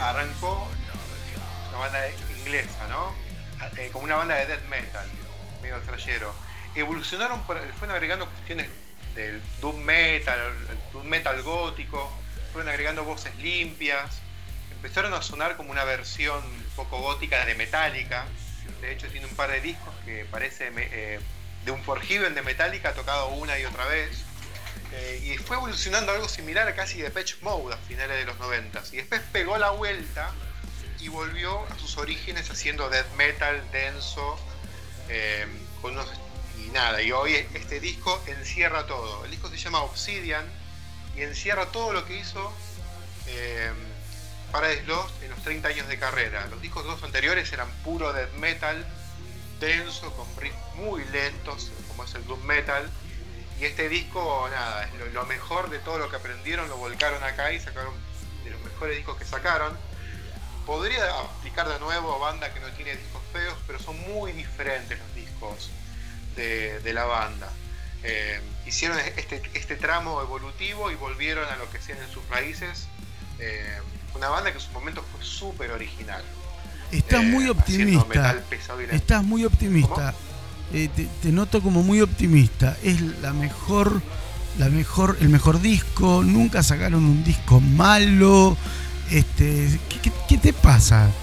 Arrancó 0.00 0.68
una 1.68 1.78
banda 1.78 2.00
inglesa, 2.38 2.86
¿no? 2.88 3.14
Eh, 3.76 3.90
como 3.92 4.04
una 4.04 4.16
banda 4.16 4.36
de 4.36 4.46
death 4.46 4.64
metal, 4.68 5.06
medio 5.62 5.78
trayero. 5.80 6.34
Evolucionaron, 6.74 7.44
fueron 7.44 7.90
agregando 7.90 8.26
cuestiones 8.26 8.68
del 9.14 9.42
doom 9.60 9.76
metal, 9.82 10.38
doom 10.92 11.06
metal 11.06 11.42
gótico, 11.42 12.10
fueron 12.52 12.68
agregando 12.70 13.04
voces 13.04 13.34
limpias, 13.36 14.20
empezaron 14.72 15.12
a 15.14 15.22
sonar 15.22 15.56
como 15.56 15.70
una 15.70 15.84
versión 15.84 16.42
poco 16.74 17.00
gótica 17.00 17.44
de 17.44 17.54
Metallica. 17.54 18.24
De 18.80 18.92
hecho, 18.92 19.08
tiene 19.08 19.26
un 19.26 19.34
par 19.34 19.50
de 19.50 19.60
discos 19.60 19.94
que 20.04 20.24
parece 20.30 20.70
eh, 20.76 21.20
de 21.64 21.70
un 21.70 21.82
Forgiven 21.82 22.34
de 22.34 22.42
Metallica 22.42 22.94
tocado 22.94 23.28
una 23.28 23.58
y 23.58 23.64
otra 23.64 23.84
vez. 23.86 24.24
Eh, 24.92 25.20
y 25.24 25.38
fue 25.38 25.56
evolucionando 25.56 26.10
algo 26.12 26.28
similar 26.28 26.66
a 26.66 26.74
casi 26.74 27.00
de 27.00 27.10
Patch 27.10 27.34
Mode 27.42 27.74
a 27.74 27.78
finales 27.78 28.18
de 28.18 28.24
los 28.24 28.38
90 28.40 28.82
y 28.92 28.96
después 28.96 29.20
pegó 29.32 29.56
la 29.56 29.70
vuelta 29.70 30.32
y 30.98 31.08
volvió 31.08 31.64
a 31.70 31.78
sus 31.78 31.96
orígenes 31.96 32.50
haciendo 32.50 32.90
death 32.90 33.06
metal 33.16 33.62
denso 33.70 34.38
eh, 35.08 35.46
con 35.80 35.92
unos- 35.92 36.10
y 36.58 36.70
nada 36.70 37.00
y 37.02 37.12
hoy 37.12 37.34
este 37.54 37.78
disco 37.80 38.20
encierra 38.26 38.86
todo. 38.86 39.24
El 39.24 39.30
disco 39.30 39.48
se 39.48 39.56
llama 39.58 39.80
Obsidian 39.82 40.44
y 41.16 41.22
encierra 41.22 41.66
todo 41.66 41.92
lo 41.92 42.04
que 42.04 42.16
hizo 42.18 42.52
eh, 43.28 43.70
Paradise 44.50 44.82
Lost 44.84 45.22
en 45.22 45.30
los 45.30 45.42
30 45.44 45.68
años 45.68 45.86
de 45.88 45.98
carrera. 46.00 46.46
Los 46.48 46.60
discos 46.60 46.84
dos 46.84 47.00
anteriores 47.04 47.52
eran 47.52 47.70
puro 47.84 48.12
death 48.12 48.32
metal 48.34 48.84
denso 49.60 50.10
con 50.16 50.26
riffs 50.42 50.56
muy 50.74 51.04
lentos 51.12 51.70
como 51.88 52.04
es 52.04 52.14
el 52.14 52.26
doom 52.26 52.42
metal 52.44 52.90
y 53.60 53.64
este 53.64 53.88
disco, 53.88 54.48
nada, 54.50 54.84
es 54.84 54.94
lo, 54.94 55.06
lo 55.06 55.26
mejor 55.26 55.68
de 55.70 55.78
todo 55.80 55.98
lo 55.98 56.08
que 56.08 56.16
aprendieron, 56.16 56.68
lo 56.68 56.76
volcaron 56.78 57.22
acá 57.22 57.52
y 57.52 57.60
sacaron 57.60 57.92
de 58.44 58.50
los 58.50 58.60
mejores 58.62 58.96
discos 58.96 59.16
que 59.18 59.24
sacaron. 59.24 59.76
Podría 60.66 61.04
aplicar 61.20 61.68
de 61.68 61.78
nuevo 61.80 62.14
a 62.14 62.18
banda 62.18 62.52
que 62.54 62.60
no 62.60 62.68
tiene 62.72 62.94
discos 62.96 63.20
feos, 63.32 63.54
pero 63.66 63.78
son 63.78 63.98
muy 64.12 64.32
diferentes 64.32 64.98
los 64.98 65.14
discos 65.14 65.70
de, 66.36 66.80
de 66.80 66.92
la 66.92 67.04
banda. 67.04 67.50
Eh, 68.02 68.40
hicieron 68.66 68.98
este, 69.16 69.42
este 69.54 69.76
tramo 69.76 70.20
evolutivo 70.22 70.90
y 70.90 70.94
volvieron 70.94 71.46
a 71.50 71.56
lo 71.56 71.70
que 71.70 71.78
hacían 71.78 71.98
en 71.98 72.10
sus 72.10 72.26
raíces. 72.28 72.86
Eh, 73.40 73.78
una 74.14 74.28
banda 74.28 74.50
que 74.52 74.58
en 74.58 74.64
su 74.64 74.70
momento 74.72 75.04
fue 75.14 75.24
súper 75.24 75.70
original. 75.72 76.22
Estás 76.92 77.22
Eh, 77.22 77.26
muy 77.26 77.44
haciendo 77.48 77.52
optimista. 78.00 78.06
metal 78.08 78.44
pesado 78.48 78.80
y 78.80 78.86
lento. 78.86 78.96
Estás 78.96 79.22
muy 79.22 79.44
optimista. 79.44 80.14
Eh, 80.72 80.88
te, 80.94 81.08
te 81.22 81.32
noto 81.32 81.60
como 81.62 81.82
muy 81.82 82.00
optimista. 82.00 82.76
Es 82.82 83.00
la 83.22 83.32
mejor, 83.32 84.00
la 84.58 84.68
mejor, 84.68 85.16
el 85.20 85.28
mejor 85.28 85.60
disco. 85.60 86.22
Nunca 86.24 86.62
sacaron 86.62 87.04
un 87.04 87.24
disco 87.24 87.60
malo. 87.60 88.56
Este, 89.10 89.78
¿qué, 89.88 89.98
qué- 90.00 90.12
qué 90.28 90.38
te 90.38 90.52
pasa? 90.52 91.10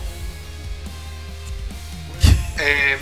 Eh, 2.60 2.98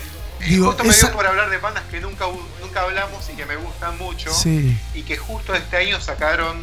Digo, 0.47 0.67
justo 0.67 0.83
me 0.83 0.89
esa- 0.91 1.07
dio 1.07 1.15
por 1.15 1.25
hablar 1.25 1.49
de 1.49 1.57
bandas 1.57 1.83
que 1.89 1.99
nunca, 2.01 2.25
nunca 2.61 2.81
hablamos 2.81 3.27
y 3.31 3.35
que 3.37 3.45
me 3.45 3.55
gustan 3.55 3.97
mucho. 3.97 4.31
Sí. 4.33 4.77
Y 4.93 5.01
que 5.03 5.17
justo 5.17 5.55
este 5.55 5.77
año 5.77 5.99
sacaron 6.01 6.57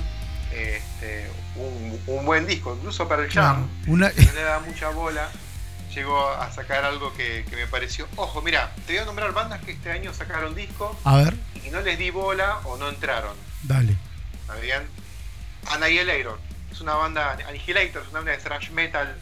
este, 0.53 1.29
un, 1.57 1.99
un 2.07 2.25
buen 2.27 2.47
disco. 2.47 2.75
Incluso 2.77 3.09
para 3.09 3.25
el 3.25 3.31
Jam, 3.31 3.57
Claro, 3.67 3.69
una, 3.89 4.11
que 4.11 4.23
no 4.27 4.33
le 4.35 4.43
da 4.43 4.61
mucha 4.61 4.91
bola, 4.91 5.29
llegó 5.95 6.29
a 6.29 6.51
sacar 6.53 6.85
algo 6.85 7.13
que, 7.15 7.45
que 7.49 7.57
me 7.57 7.67
pareció. 7.67 8.09
Ojo, 8.17 8.43
mira, 8.43 8.73
te 8.87 8.95
voy 8.95 9.03
a 9.03 9.05
nombrar 9.05 9.33
bandas 9.33 9.61
que 9.63 9.73
este 9.73 9.91
año 9.91 10.13
sacaron 10.15 10.55
disco 10.55 10.99
a 11.05 11.17
ver, 11.17 11.35
y 11.65 11.71
no 11.71 11.81
les 11.81 11.99
di 11.99 12.11
bola 12.11 12.61
o 12.65 12.77
no 12.77 12.89
entraron. 12.89 13.37
dale. 13.63 13.97
¿Está 14.41 14.55
bien? 14.57 14.83
Annihilator. 15.67 16.39
Es 16.71 16.81
una 16.81 16.95
banda, 16.95 17.33
Annihilator 17.47 18.03
es 18.03 18.09
una 18.09 18.19
banda 18.21 18.33
de 18.33 18.39
thrash 18.39 18.71
metal 18.71 19.15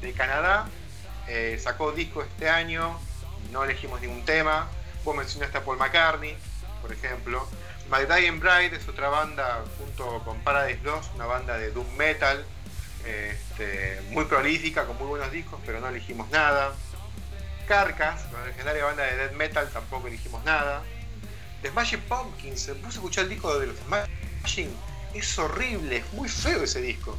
de 0.00 0.12
Canadá. 0.12 0.66
Eh, 1.28 1.58
sacó 1.62 1.92
disco 1.92 2.22
este 2.22 2.48
año, 2.48 2.98
no 3.52 3.64
elegimos 3.64 4.00
ningún 4.00 4.24
tema. 4.24 4.68
Vos 5.04 5.16
mencionaste 5.16 5.58
a 5.58 5.64
Paul 5.64 5.78
McCartney, 5.78 6.36
por 6.82 6.92
ejemplo. 6.92 7.46
My 7.90 8.06
Dying 8.06 8.40
Bride 8.40 8.76
es 8.76 8.88
otra 8.88 9.08
banda 9.08 9.62
junto 9.78 10.20
con 10.24 10.38
Paradise 10.40 10.80
Lost, 10.82 11.14
una 11.14 11.26
banda 11.26 11.58
de 11.58 11.70
doom 11.70 11.86
metal, 11.96 12.44
este, 13.06 14.00
muy 14.10 14.24
prolífica, 14.24 14.86
con 14.86 14.96
muy 14.98 15.06
buenos 15.06 15.30
discos, 15.32 15.60
pero 15.64 15.80
no 15.80 15.88
elegimos 15.88 16.30
nada. 16.30 16.72
Carcass, 17.68 18.22
la 18.32 18.46
legendaria 18.46 18.84
banda 18.84 19.04
de 19.04 19.16
death 19.16 19.32
metal, 19.32 19.68
tampoco 19.72 20.08
elegimos 20.08 20.44
nada. 20.44 20.82
The 21.62 21.70
Smashing 21.70 22.00
Pumpkins, 22.02 22.60
se 22.60 22.74
puso 22.74 22.88
a 22.88 22.92
escuchar 22.92 23.24
el 23.24 23.30
disco 23.30 23.58
de 23.58 23.68
los 23.68 23.76
Smashing, 23.78 24.68
es 25.14 25.38
horrible, 25.38 25.96
es 25.98 26.12
muy 26.12 26.28
feo 26.28 26.64
ese 26.64 26.82
disco. 26.82 27.16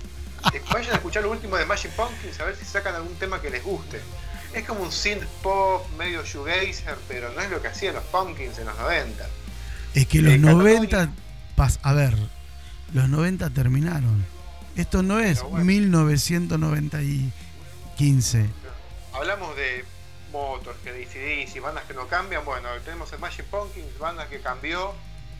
Eh, 0.53 0.61
Vayan 0.71 0.91
a 0.93 0.95
escuchar 0.97 1.23
lo 1.23 1.31
último 1.31 1.57
de 1.57 1.63
Smashing 1.65 1.91
Pumpkins 1.91 2.39
a 2.39 2.45
ver 2.45 2.55
si 2.55 2.65
sacan 2.65 2.93
algún 2.93 3.15
tema 3.15 3.41
que 3.41 3.49
les 3.49 3.63
guste. 3.63 3.99
Es 4.53 4.63
como 4.65 4.81
un 4.83 4.91
synth 4.91 5.23
pop, 5.41 5.83
medio 5.97 6.23
shoegazer, 6.23 6.95
pero 7.07 7.31
no 7.33 7.41
es 7.41 7.49
lo 7.49 7.61
que 7.61 7.67
hacían 7.69 7.95
los 7.95 8.03
Pumpkins 8.05 8.57
en 8.59 8.65
los 8.67 8.77
90. 8.77 9.25
Es 9.95 10.07
que 10.07 10.21
los 10.21 10.33
Eh, 10.33 10.39
Catatonia. 10.41 10.73
90, 10.79 11.09
pas- 11.57 11.79
a 11.81 11.93
ver, 11.93 12.13
los 12.93 13.09
90 13.09 13.49
terminaron. 13.49 14.25
Esto 14.75 15.01
no 15.03 15.19
es 15.19 15.41
bueno. 15.41 15.63
1915. 15.65 18.49
Hablamos 19.13 19.55
de 19.55 19.85
Motors, 20.31 20.77
que 20.83 20.91
de 20.91 21.03
ACDC, 21.05 21.61
bandas 21.61 21.85
que 21.85 21.93
no 21.93 22.07
cambian. 22.07 22.43
Bueno, 22.43 22.67
tenemos 22.83 23.09
Smashing 23.09 23.45
Pumpkins, 23.45 23.97
banda 23.99 24.27
que 24.27 24.41
cambió 24.41 24.93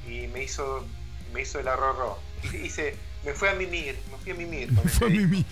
y 0.07 0.27
me 0.27 0.43
hizo, 0.43 0.85
me 1.33 1.41
hizo 1.41 1.59
el 1.59 1.67
arrorró. 1.67 2.19
Y 2.43 2.57
Hice, 2.57 2.95
me 3.25 3.33
fui 3.33 3.49
a 3.49 3.53
mimir, 3.53 3.99
me 4.11 4.17
fui 4.17 4.31
a 4.31 4.35
mimir 4.35 4.69
ese 4.71 4.89
Fue 4.89 5.09
disco. 5.09 5.27
Mimi. 5.27 5.45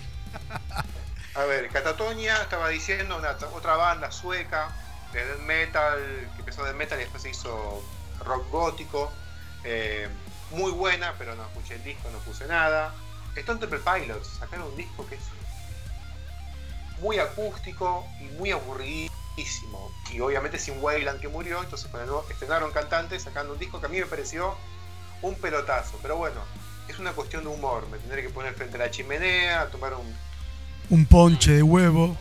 A 1.34 1.44
ver, 1.44 1.68
Catatonia 1.68 2.40
estaba 2.40 2.68
diciendo 2.68 3.16
una 3.18 3.30
otra 3.52 3.76
banda 3.76 4.10
sueca 4.12 4.70
de 5.12 5.24
death 5.24 5.40
metal, 5.40 5.98
que 6.34 6.40
empezó 6.40 6.64
death 6.64 6.76
metal 6.76 6.98
y 6.98 7.02
después 7.02 7.22
se 7.22 7.30
hizo 7.30 7.82
rock 8.24 8.48
gótico. 8.50 9.12
eh, 9.64 10.08
muy 10.50 10.70
buena, 10.72 11.14
pero 11.18 11.34
no 11.34 11.42
escuché 11.44 11.74
el 11.74 11.84
disco, 11.84 12.08
no 12.10 12.18
puse 12.18 12.46
nada. 12.46 12.94
Stone 13.40 13.60
Temple 13.60 13.80
Pilots 13.80 14.28
sacaron 14.38 14.68
un 14.68 14.76
disco 14.76 15.06
que 15.06 15.16
es 15.16 15.22
muy 17.00 17.18
acústico 17.18 18.06
y 18.20 18.24
muy 18.38 18.50
aburridísimo. 18.52 19.90
Y 20.12 20.20
obviamente 20.20 20.58
sin 20.58 20.74
Wayland 20.82 21.20
que 21.20 21.28
murió, 21.28 21.60
entonces 21.62 21.90
estrenaron 22.30 22.70
cantantes 22.72 23.22
sacando 23.22 23.52
un 23.54 23.58
disco 23.58 23.80
que 23.80 23.86
a 23.86 23.88
mí 23.88 23.98
me 23.98 24.06
pareció 24.06 24.54
un 25.22 25.34
pelotazo. 25.36 25.98
Pero 26.02 26.16
bueno, 26.16 26.40
es 26.88 26.98
una 26.98 27.12
cuestión 27.12 27.42
de 27.42 27.50
humor. 27.50 27.88
Me 27.90 27.98
tendré 27.98 28.22
que 28.22 28.28
poner 28.30 28.54
frente 28.54 28.76
a 28.76 28.80
la 28.80 28.90
chimenea, 28.90 29.66
tomar 29.70 29.94
un 29.94 30.14
Un 30.90 31.06
ponche 31.06 31.52
de 31.52 31.62
huevo. 31.62 32.16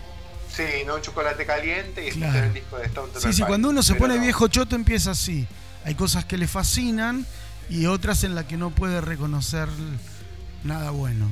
Sí, 0.50 0.64
no 0.86 0.96
un 0.96 1.02
chocolate 1.02 1.46
caliente 1.46 2.04
y 2.06 2.08
escuchar 2.10 2.32
Claro. 2.32 2.48
el 2.48 2.54
disco 2.54 2.78
de 2.78 2.86
Stone 2.86 3.12
Temple 3.12 3.32
Sí, 3.32 3.38
sí, 3.38 3.44
cuando 3.44 3.70
uno 3.70 3.76
Pilots, 3.82 3.88
se 3.88 3.94
pero 3.94 4.04
pone 4.06 4.16
no. 4.16 4.22
viejo 4.22 4.48
choto 4.48 4.76
empieza 4.76 5.12
así. 5.12 5.48
Hay 5.86 5.96
cosas 5.96 6.26
que 6.26 6.38
le 6.38 6.48
fascinan 6.48 7.26
y 7.70 7.86
otras 7.88 8.24
en 8.24 8.36
las 8.36 8.46
que 8.46 8.56
no 8.58 8.70
puede 8.72 9.02
reconocer 9.02 9.68
nada 10.64 10.92
bueno. 10.92 11.32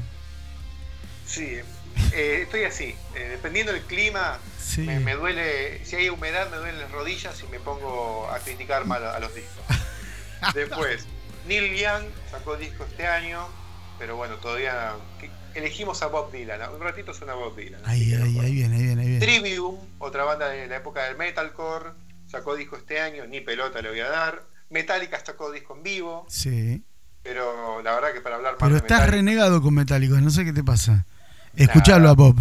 Sí, 1.26 1.58
eh, 2.14 2.40
estoy 2.44 2.64
así. 2.64 2.96
eh, 3.16 3.28
dependiendo 3.30 3.72
del 3.74 3.84
clima, 3.84 4.40
Sí. 4.60 4.82
me, 4.82 5.00
me 5.00 5.16
duele. 5.16 5.84
Si 5.86 5.96
hay 5.96 6.10
humedad, 6.10 6.50
me 6.50 6.58
duelen 6.58 6.80
las 6.80 6.92
rodillas 6.92 7.42
y 7.44 7.48
me 7.48 7.60
pongo 7.60 8.30
a 8.30 8.40
criticar 8.40 8.86
mal 8.86 9.04
a, 9.06 9.16
a 9.16 9.20
los 9.20 9.34
discos. 9.34 9.64
Después, 10.54 11.06
Neil 11.48 11.76
Young 11.76 12.04
sacó 12.30 12.56
disco 12.58 12.84
este 12.86 13.08
año, 13.08 13.48
pero 14.00 14.16
bueno, 14.16 14.36
todavía. 14.38 14.94
Elegimos 15.54 16.02
a 16.02 16.08
Bob 16.08 16.32
Dylan. 16.32 16.62
Un 16.74 16.80
ratito 16.82 17.14
suena 17.14 17.34
Bob 17.34 17.56
Dylan. 17.58 17.82
Ahí, 17.86 18.14
ahí, 18.14 18.40
ahí 18.40 18.52
viene, 18.54 18.76
ahí 18.78 18.84
viene, 18.84 19.02
ahí 19.02 19.08
viene. 19.10 19.26
Trivium, 19.26 19.78
otra 20.00 20.24
banda 20.24 20.48
de 20.48 20.66
la 20.68 20.78
época 20.78 21.04
del 21.04 21.18
metalcore, 21.18 21.90
sacó 22.26 22.56
disco 22.56 22.78
este 22.78 23.02
año, 23.02 23.26
ni 23.28 23.42
pelota 23.42 23.82
le 23.82 23.90
voy 23.90 24.00
a 24.00 24.08
dar. 24.08 24.44
Metallica 24.70 25.22
sacó 25.26 25.52
disco 25.52 25.76
en 25.76 25.84
vivo, 25.84 26.26
Sí. 26.30 26.82
Pero 27.24 27.82
la 27.82 27.94
verdad 27.96 28.14
que 28.14 28.22
para 28.22 28.36
hablar 28.36 28.54
más 28.54 28.60
Pero 28.60 28.72
de 28.72 28.78
estás 28.78 29.00
Metallica- 29.02 29.12
renegado 29.16 29.62
con 29.62 29.74
Metálicos, 29.74 30.22
no 30.22 30.30
sé 30.30 30.46
qué 30.46 30.54
te 30.54 30.64
pasa. 30.64 31.06
Escuchalo 31.56 32.10
a 32.10 32.14
Bob. 32.14 32.36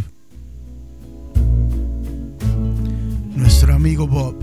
Nuestro 3.36 3.74
amigo 3.74 4.06
Bob. 4.06 4.36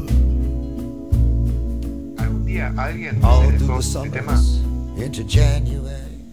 algún 2.18 2.46
día 2.46 2.74
alguien 2.78 3.20
the 3.22 3.80
este 3.80 4.10
tema 4.10 4.38
summers 4.38 4.62
into 4.98 5.24
January. 5.28 6.24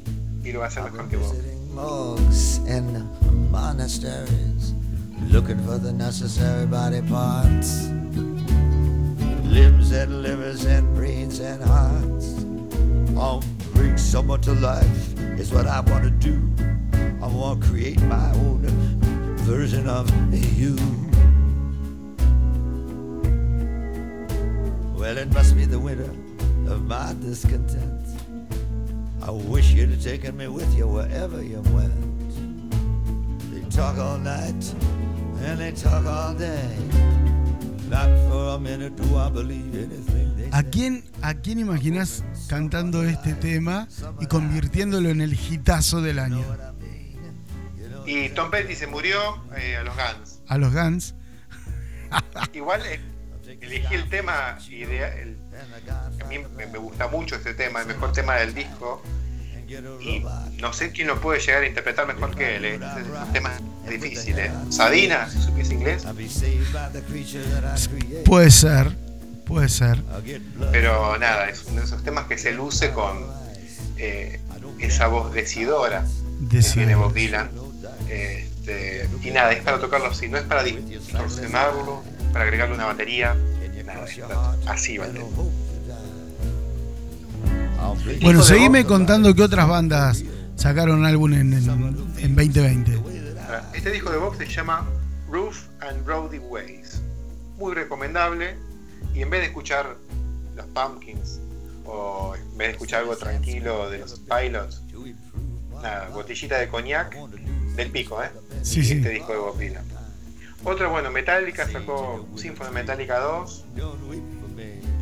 y 0.44 0.52
lo 0.52 0.60
va 0.60 0.66
a 0.66 0.68
hacer 0.68 0.82
mejor 0.84 1.08
que 1.08 1.16
vos. 1.16 1.32
visiting 1.32 1.74
monks 1.74 2.60
and 2.68 3.50
monasteries, 3.50 4.74
looking 5.30 5.58
for 5.64 5.78
the 5.80 5.92
necessary 5.92 6.66
body 6.66 7.00
parts, 7.02 7.88
limbs 9.44 9.92
and 9.92 10.22
livers 10.22 10.64
and 10.66 10.94
brains 10.94 11.40
and 11.40 11.62
hearts. 11.64 12.34
Bring 13.74 13.98
someone 13.98 14.40
to 14.42 14.52
life 14.52 15.18
is 15.38 15.52
what 15.52 15.66
I 15.66 15.80
want 15.80 16.04
to 16.04 16.10
do. 16.10 16.40
I 17.22 17.26
want 17.26 17.62
to 17.62 17.68
create 17.68 18.00
my 18.02 18.30
own 18.32 18.62
version 19.44 19.88
of 19.88 20.10
you. 20.32 20.76
Well, 24.96 25.18
it 25.18 25.32
must 25.32 25.56
be 25.56 25.64
the 25.64 25.78
winter 25.78 26.10
of 26.72 26.84
my 26.86 27.14
discontent. 27.20 28.06
I 29.22 29.30
wish 29.30 29.72
you'd 29.72 29.90
have 29.90 30.02
taken 30.02 30.36
me 30.36 30.48
with 30.48 30.74
you 30.76 30.86
wherever 30.86 31.42
you 31.42 31.60
went. 31.72 32.30
They 33.52 33.68
talk 33.70 33.98
all 33.98 34.18
night 34.18 34.74
and 35.40 35.58
they 35.58 35.72
talk 35.72 36.06
all 36.06 36.34
day. 36.34 36.76
Not 37.88 38.08
for 38.30 38.56
a 38.56 38.58
minute 38.58 38.96
do 38.96 39.16
I 39.16 39.28
believe 39.28 39.74
anything 39.74 40.33
¿A 40.54 40.62
quién, 40.62 41.02
¿A 41.20 41.34
quién 41.34 41.58
imaginas 41.58 42.22
cantando 42.48 43.02
este 43.02 43.34
tema 43.34 43.88
y 44.20 44.26
convirtiéndolo 44.26 45.08
en 45.08 45.20
el 45.20 45.34
hitazo 45.34 46.00
del 46.00 46.20
año? 46.20 46.44
Y 48.06 48.28
Tom 48.30 48.50
Petty 48.52 48.76
se 48.76 48.86
murió 48.86 49.18
eh, 49.56 49.76
a 49.76 49.82
los 49.82 49.94
Guns. 49.96 50.38
A 50.46 50.58
los 50.58 50.72
Guns. 50.72 51.14
Igual 52.52 52.82
eh, 52.86 53.00
elegí 53.60 53.94
el 53.94 54.08
tema 54.08 54.56
idea, 54.70 55.12
el- 55.16 55.36
a 56.22 56.24
mí 56.28 56.36
me, 56.56 56.66
gusta 56.78 57.08
mucho 57.08 57.34
este 57.34 57.54
tema, 57.54 57.80
el 57.80 57.88
mejor 57.88 58.12
tema 58.12 58.34
del 58.36 58.54
disco. 58.54 59.02
Y 60.02 60.22
no 60.60 60.72
sé 60.72 60.92
quién 60.92 61.08
lo 61.08 61.20
puede 61.20 61.40
llegar 61.40 61.64
a 61.64 61.66
interpretar 61.66 62.06
mejor 62.06 62.36
que 62.36 62.56
él. 62.56 62.64
eh. 62.66 62.74
Es 62.74 63.26
un 63.26 63.32
tema 63.32 63.52
difícil. 63.90 64.38
Eh. 64.38 64.52
Sabina, 64.70 65.28
si 65.28 65.40
supiese 65.42 65.74
inglés. 65.74 66.04
Puede 68.24 68.50
ser, 68.52 68.96
puede 69.44 69.68
ser. 69.68 70.02
Pero 70.72 71.18
nada, 71.18 71.48
es 71.48 71.64
uno 71.64 71.80
de 71.80 71.86
esos 71.86 72.02
temas 72.02 72.26
que 72.26 72.38
se 72.38 72.52
luce 72.52 72.92
con 72.92 73.18
eh, 73.96 74.40
esa 74.78 75.06
voz 75.06 75.32
decidora 75.32 76.04
que 76.50 76.60
tiene. 76.60 76.94
Bob 76.94 77.12
Dylan. 77.12 77.50
Este, 78.08 79.08
y 79.22 79.30
nada, 79.30 79.52
es 79.52 79.62
para 79.62 79.78
tocarlo 79.78 80.06
así, 80.06 80.28
no 80.28 80.36
es 80.36 80.44
para 80.44 80.62
distorsionarlo, 80.62 82.02
para 82.32 82.44
agregarle 82.44 82.74
una 82.74 82.86
batería. 82.86 83.36
Nada, 83.84 84.04
es 84.06 84.18
así 84.66 84.96
va 84.96 85.06
el 85.06 85.12
tema. 85.12 85.26
Bueno, 88.22 88.42
seguime 88.42 88.86
contando 88.86 89.34
qué 89.34 89.42
otras 89.42 89.68
bandas 89.68 90.24
sacaron 90.56 91.04
álbum 91.04 91.34
en, 91.34 91.52
en, 91.52 91.68
en 92.18 92.34
2020. 92.34 93.00
Este 93.74 93.90
disco 93.90 94.10
de 94.10 94.16
Bob 94.16 94.36
se 94.36 94.46
llama 94.46 94.86
Roof 95.30 95.66
and 95.80 96.06
Roady 96.06 96.38
Ways. 96.38 97.02
Muy 97.58 97.74
recomendable. 97.74 98.56
Y 99.14 99.22
en 99.22 99.30
vez 99.30 99.40
de 99.40 99.46
escuchar 99.46 99.96
los 100.56 100.66
Pumpkins 100.66 101.40
o 101.86 102.34
en 102.34 102.58
vez 102.58 102.68
de 102.68 102.72
escuchar 102.72 103.00
algo 103.00 103.16
tranquilo 103.16 103.88
de 103.90 103.98
los 103.98 104.20
Pilots, 104.20 104.82
nada, 105.82 106.08
botellita 106.08 106.58
de 106.58 106.68
coñac 106.68 107.14
del 107.76 107.90
pico, 107.90 108.22
¿eh? 108.22 108.30
Sí, 108.62 108.80
y 108.80 108.84
sí. 108.84 108.92
este 108.94 109.10
disco 109.10 109.32
de 109.32 109.38
Bob 109.38 109.58
Dylan. 109.58 109.84
Otra, 110.64 110.88
bueno, 110.88 111.10
Metallica 111.10 111.68
sacó 111.68 112.26
Symphony 112.36 112.70
Metallica 112.70 113.18
2. 113.18 113.64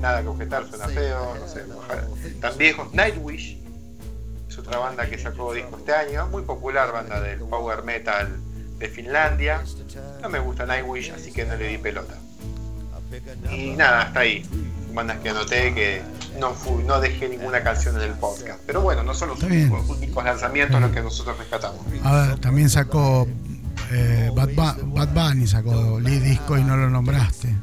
Nada 0.00 0.22
que 0.22 0.28
objetar, 0.28 0.68
suena 0.68 0.88
feo, 0.88 1.36
no 1.36 1.48
sé. 1.48 1.64
Tan 2.40 2.58
viejos, 2.58 2.92
Nightwish 2.92 3.58
es 4.48 4.58
otra 4.58 4.78
banda 4.78 5.08
que 5.08 5.18
sacó 5.18 5.54
disco 5.54 5.78
este 5.78 5.92
año, 5.92 6.26
muy 6.26 6.42
popular 6.42 6.92
banda 6.92 7.20
del 7.20 7.38
power 7.38 7.84
metal 7.84 8.28
de 8.78 8.88
Finlandia. 8.88 9.62
No 10.20 10.28
me 10.28 10.40
gusta 10.40 10.66
Nightwish, 10.66 11.12
así 11.12 11.32
que 11.32 11.44
no 11.44 11.54
le 11.54 11.68
di 11.68 11.78
pelota. 11.78 12.18
Y 13.50 13.70
nada, 13.70 14.02
hasta 14.02 14.20
ahí. 14.20 14.44
Bandas 14.92 15.18
que 15.18 15.30
anoté 15.30 15.74
que 15.74 16.02
no, 16.38 16.54
no 16.86 17.00
dejé 17.00 17.28
ninguna 17.28 17.62
canción 17.62 17.96
en 17.96 18.02
el 18.02 18.12
podcast. 18.12 18.60
Pero 18.66 18.82
bueno, 18.82 19.02
no 19.02 19.14
son 19.14 19.30
los 19.30 19.42
únicos, 19.42 19.88
únicos 19.88 20.24
lanzamientos 20.24 20.80
los 20.80 20.90
que 20.90 21.00
nosotros 21.00 21.38
rescatamos. 21.38 21.80
A 22.04 22.28
ver, 22.28 22.38
también 22.38 22.68
sacó 22.68 23.26
eh, 23.90 24.30
Bad, 24.34 24.50
Bad 24.84 25.08
Bunny, 25.08 25.46
sacó 25.46 25.98
Lee 26.00 26.18
Disco 26.18 26.58
y 26.58 26.64
no 26.64 26.76
lo 26.76 26.90
nombraste. 26.90 27.54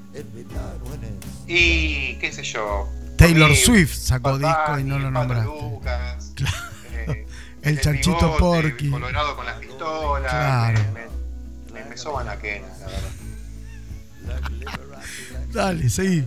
Y 1.47 2.15
qué 2.15 2.31
sé 2.31 2.43
yo. 2.43 2.89
Taylor 3.17 3.55
Swift 3.55 3.93
sacó 3.93 4.39
Bad 4.39 4.39
disco 4.39 4.79
y 4.79 4.83
no 4.83 4.99
lo 4.99 5.11
nombraste. 5.11 5.45
Lucas, 5.45 6.33
eh, 7.07 7.27
El 7.61 7.81
Chanchito 7.81 8.17
bigote, 8.17 8.39
Porky. 8.39 8.89
Colorado 8.89 9.35
con 9.35 9.45
las 9.45 9.57
pistolas. 9.57 10.31
Claro. 10.31 10.79
Me, 10.93 11.81
me, 11.81 11.89
me 11.89 11.97
soban 11.97 12.25
la 12.25 12.37
quena, 12.37 12.67
la 12.79 12.87
verdad. 12.87 13.09
Dale, 15.51 15.89
seguí. 15.89 16.23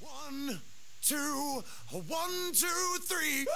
One, 0.00 0.60
two, 1.02 1.62
one, 1.92 2.52
two, 2.52 2.98
three. 3.06 3.46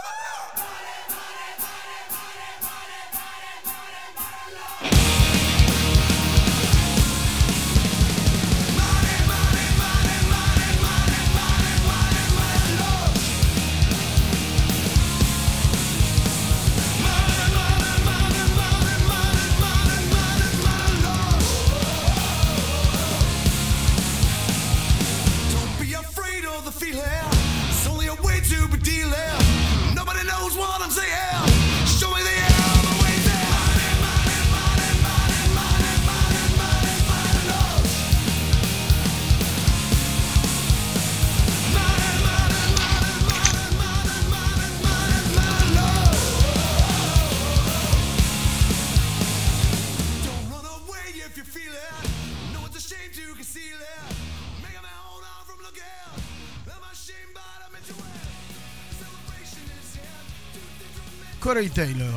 Corey 61.44 61.68
Taylor. 61.68 62.08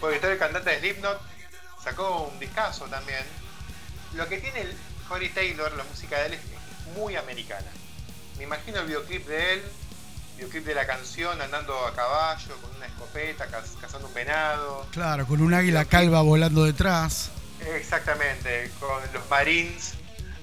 Porque 0.00 0.16
está 0.16 0.32
el 0.32 0.38
cantante 0.38 0.70
de 0.70 0.78
Slipknot, 0.78 1.20
sacó 1.84 2.22
un 2.32 2.40
discazo 2.40 2.86
también. 2.86 3.22
Lo 4.14 4.26
que 4.30 4.38
tiene 4.38 4.62
el 4.62 4.74
Corey 5.08 5.28
Taylor, 5.28 5.70
la 5.76 5.84
música 5.84 6.18
de 6.20 6.26
él, 6.28 6.32
es 6.32 6.40
muy 6.96 7.16
americana. 7.16 7.66
Me 8.38 8.44
imagino 8.44 8.80
el 8.80 8.86
videoclip 8.86 9.26
de 9.26 9.52
él, 9.52 9.62
videoclip 10.38 10.64
de 10.64 10.74
la 10.74 10.86
canción 10.86 11.38
andando 11.42 11.86
a 11.86 11.94
caballo, 11.94 12.56
con 12.62 12.74
una 12.76 12.86
escopeta, 12.86 13.46
caz- 13.48 13.78
cazando 13.78 14.08
un 14.08 14.14
venado. 14.14 14.86
Claro, 14.90 15.26
con 15.26 15.42
un 15.42 15.52
águila 15.52 15.84
calva 15.84 16.22
volando 16.22 16.64
detrás. 16.64 17.30
Exactamente, 17.60 18.70
con 18.80 19.02
los 19.12 19.28
Marines 19.28 19.92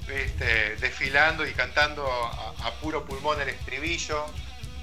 este, 0.07 0.75
desfilando 0.77 1.47
y 1.47 1.53
cantando 1.53 2.07
a, 2.07 2.53
a 2.67 2.71
puro 2.79 3.03
pulmón 3.05 3.41
el 3.41 3.49
estribillo. 3.49 4.23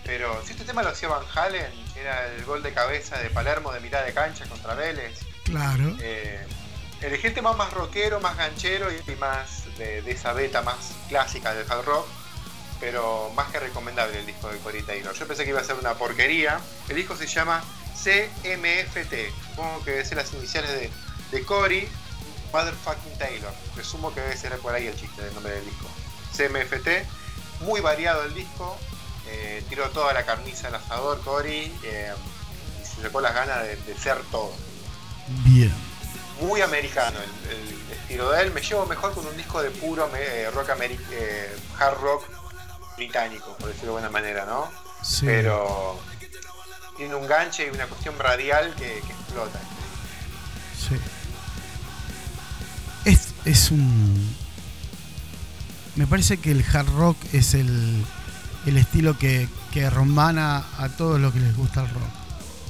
Pero 0.07 0.41
si 0.45 0.53
este 0.53 0.65
tema 0.65 0.83
lo 0.83 0.91
hacía 0.91 1.09
Van 1.09 1.25
Halen, 1.35 1.73
era 1.97 2.27
el 2.33 2.45
gol 2.45 2.63
de 2.63 2.73
cabeza 2.73 3.19
de 3.19 3.29
Palermo 3.31 3.73
de 3.73 3.81
mitad 3.81 4.05
de 4.05 4.15
cancha 4.15 4.47
contra 4.47 4.75
Vélez. 4.75 5.19
Claro. 5.45 5.97
Eh, 6.01 6.47
elegí 7.03 7.27
el 7.27 7.35
tema 7.35 7.53
más 7.55 7.73
rockero, 7.73 8.21
más 8.21 8.37
ganchero 8.37 8.89
y 8.93 8.97
y 9.11 9.17
más 9.17 9.65
de, 9.77 10.03
de 10.03 10.11
esa 10.13 10.33
beta 10.33 10.63
más 10.63 10.93
clásica 11.09 11.53
del 11.55 11.71
hard 11.71 11.85
rock, 11.85 12.07
pero 12.81 13.31
más 13.35 13.51
que 13.51 13.59
recomendable 13.59 14.21
el 14.21 14.27
disco 14.27 14.49
de 14.49 14.59
Corey 14.59 14.83
Taylor. 14.83 15.15
Yo 15.15 15.27
pensé 15.27 15.45
que 15.45 15.51
iba 15.51 15.61
a 15.61 15.65
ser 15.65 15.77
una 15.77 15.95
porquería. 15.95 16.61
El 16.89 16.97
disco 16.97 17.17
se 17.17 17.27
llama 17.27 17.63
CMFT, 17.95 19.35
supongo 19.51 19.83
que 19.85 19.91
debe 19.91 20.05
ser 20.05 20.19
las 20.19 20.33
iniciales 20.33 20.71
de, 20.71 20.91
de 21.33 21.45
Corey 21.45 21.89
Motherfucking 22.53 23.19
Taylor. 23.19 23.53
Presumo 23.75 24.15
que 24.15 24.21
debe 24.21 24.37
ser 24.37 24.57
por 24.59 24.75
ahí 24.75 24.87
el 24.87 24.97
chiste 24.97 25.23
del 25.23 25.35
nombre 25.35 25.53
del 25.53 25.65
disco. 25.65 25.89
CMFT, 26.37 27.63
muy 27.63 27.81
variado 27.81 28.25
el 28.25 28.35
disco. 28.35 28.79
Eh, 29.29 29.65
tiró 29.69 29.89
toda 29.91 30.13
la 30.13 30.25
carniza 30.25 30.69
al 30.69 30.77
asador, 30.77 31.21
Corey, 31.23 31.73
eh, 31.85 32.13
y 32.83 32.85
se 32.87 33.03
sacó 33.03 33.21
las 33.21 33.35
ganas 33.35 33.63
de- 33.63 33.77
de 33.77 33.99
ser 33.99 34.19
todo 34.31 34.53
Bien. 35.45 35.73
muy 36.41 36.61
americano 36.61 37.19
el, 37.21 37.51
el 37.57 37.93
estilo 37.99 38.31
de 38.31 38.43
él. 38.43 38.53
Me 38.53 38.61
llevo 38.61 38.87
mejor 38.87 39.13
con 39.15 39.27
un 39.27 39.37
disco 39.37 39.63
de 39.63 39.71
puro 39.71 40.09
me- 40.09 40.21
eh, 40.21 40.51
rock 40.51 40.69
ameri- 40.71 40.99
eh, 41.11 41.57
hard 41.79 41.99
rock 42.01 42.25
británico, 42.97 43.57
por 43.59 43.69
decirlo 43.69 43.89
de 43.97 44.01
buena 44.01 44.11
manera, 44.11 44.47
¿no? 44.47 44.71
Sí. 45.03 45.27
Pero 45.27 45.99
tiene 46.97 47.15
un 47.15 47.27
ganche 47.27 47.67
y 47.67 47.71
una 47.71 47.87
cuestión 47.87 48.19
radial 48.19 48.75
que, 48.75 49.01
que 49.07 49.13
explota. 49.13 49.59
Sí. 50.89 50.97
Es, 53.05 53.29
es 53.45 53.71
un. 53.71 54.35
Me 55.95 56.07
parece 56.07 56.39
que 56.39 56.51
el 56.51 56.65
hard 56.73 56.89
rock 56.97 57.17
es 57.33 57.55
el, 57.55 58.05
el 58.67 58.77
estilo 58.79 59.17
que, 59.19 59.49
que 59.73 59.89
romana 59.91 60.65
a 60.79 60.89
todos 60.89 61.21
los 61.21 61.33
que 61.33 61.41
les 61.41 61.57
gusta 61.57 61.83
el 61.83 61.91
rock. 61.91 62.03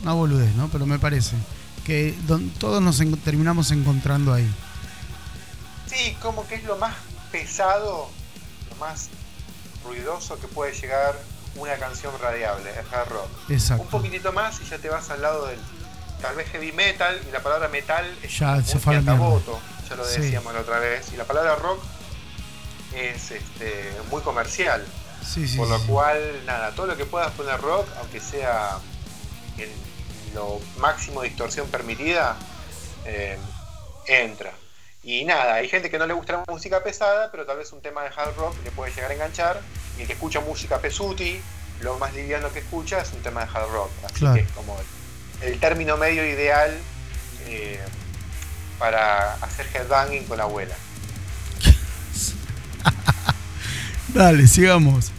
Una 0.03 0.13
boludez, 0.13 0.55
¿no? 0.55 0.69
Pero 0.69 0.87
me 0.87 0.99
parece 0.99 1.37
que 1.85 2.15
don- 2.27 2.51
todos 2.51 2.83
nos 2.83 3.01
en- 3.01 3.17
terminamos 3.19 3.71
encontrando 3.71 4.33
ahí. 4.33 4.49
Sí, 5.87 6.17
como 6.21 6.47
que 6.47 6.57
es 6.57 6.65
lo 6.65 6.77
más 6.77 6.95
pesado, 7.33 8.09
lo 8.71 8.77
más 8.77 9.09
ruidoso 9.85 10.39
que 10.41 10.49
puede 10.49 10.73
llegar 10.75 11.15
una 11.55 11.75
canción 11.77 12.13
radiable, 12.21 12.71
el 12.71 12.95
hard 12.95 13.09
rock. 13.09 13.29
Exacto. 13.49 13.83
Un 13.85 13.89
poquitito 13.89 14.33
más 14.33 14.61
y 14.61 14.69
ya 14.69 14.79
te 14.79 14.89
vas 14.91 15.09
al 15.11 15.23
lado 15.23 15.47
del 15.47 15.59
tal 16.21 16.35
vez 16.37 16.49
heavy 16.51 16.73
metal 16.73 17.19
y 17.29 17.33
la 17.33 17.41
palabra 17.43 17.69
metal 17.69 18.05
es 18.23 18.39
Ya 18.39 18.61
se 18.63 18.79
fue 18.79 18.95
piantaboto, 18.95 19.59
ya 19.89 19.97
lo 19.97 20.05
Sí. 20.05 20.21
decíamos 20.21 20.53
la 20.53 20.61
otra 20.61 20.79
vez, 20.81 21.07
y 21.15 21.17
la 21.17 21.25
palabra 21.25 21.55
rock 21.57 21.79
es 22.95 23.31
este, 23.31 23.91
muy 24.11 24.23
comercial, 24.23 24.85
Sí, 25.27 25.47
sí. 25.49 25.57
por 25.57 25.69
lo 25.69 25.79
sí. 25.79 25.85
cual 25.87 26.43
nada, 26.47 26.71
todo 26.73 26.87
lo 26.87 26.97
que 26.97 27.05
puedas 27.05 27.31
poner 27.33 27.61
rock, 27.61 27.89
aunque 27.99 28.21
sea 28.21 28.79
en 29.59 29.69
lo 30.35 30.61
máximo 30.79 31.23
de 31.23 31.29
distorsión 31.29 31.69
permitida, 31.69 32.37
eh, 33.05 33.39
entra. 34.07 34.53
Y 35.03 35.25
nada, 35.25 35.55
hay 35.55 35.69
gente 35.69 35.89
que 35.91 35.99
no 35.99 36.07
le 36.07 36.15
gusta 36.15 36.33
la 36.33 36.45
música 36.49 36.83
pesada, 36.83 37.31
pero 37.31 37.47
tal 37.47 37.59
vez 37.59 37.73
un 37.73 37.81
tema 37.81 38.03
de 38.03 38.09
hard 38.09 38.35
rock 38.37 38.57
le 38.65 38.71
puede 38.73 38.93
llegar 38.93 39.11
a 39.11 39.15
enganchar. 39.15 39.61
Y 39.97 40.03
el 40.03 40.07
que 40.07 40.15
escucha 40.15 40.41
música 40.41 40.79
pesuti, 40.81 41.41
lo 41.81 41.97
más 41.99 42.13
liviano 42.15 42.51
que 42.53 42.59
escucha 42.59 43.01
es 43.01 43.13
un 43.13 43.23
tema 43.23 43.45
de 43.45 43.51
hard 43.55 43.71
rock. 43.71 43.91
Así 44.05 44.15
Claro. 44.15 44.35
que 44.35 44.41
es 44.43 44.51
como 44.51 44.77
el, 45.43 45.49
el 45.53 45.61
término 45.61 45.97
medio 45.97 46.27
ideal 46.27 46.77
eh, 47.47 47.81
para 48.79 49.35
hacer 49.35 49.67
headbanging 49.73 50.25
con 50.25 50.39
la 50.39 50.45
abuela. 50.45 50.75
Dale, 54.09 54.47
sigamos. 54.47 55.13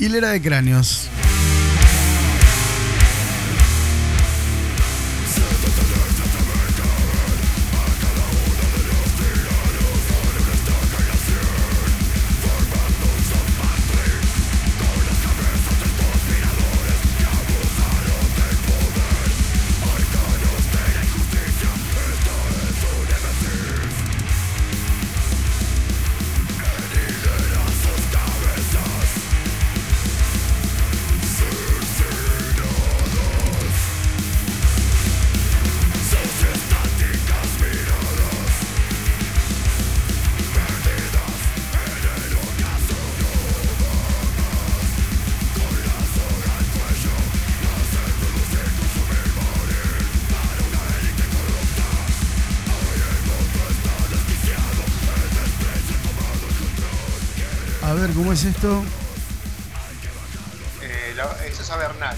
Hilera 0.00 0.30
de 0.30 0.40
cráneos. 0.40 1.10
Es 58.40 58.46
esto. 58.56 58.82
Eh, 60.80 61.14
eso 61.46 61.62
es 61.62 61.70
Avernal. 61.70 62.16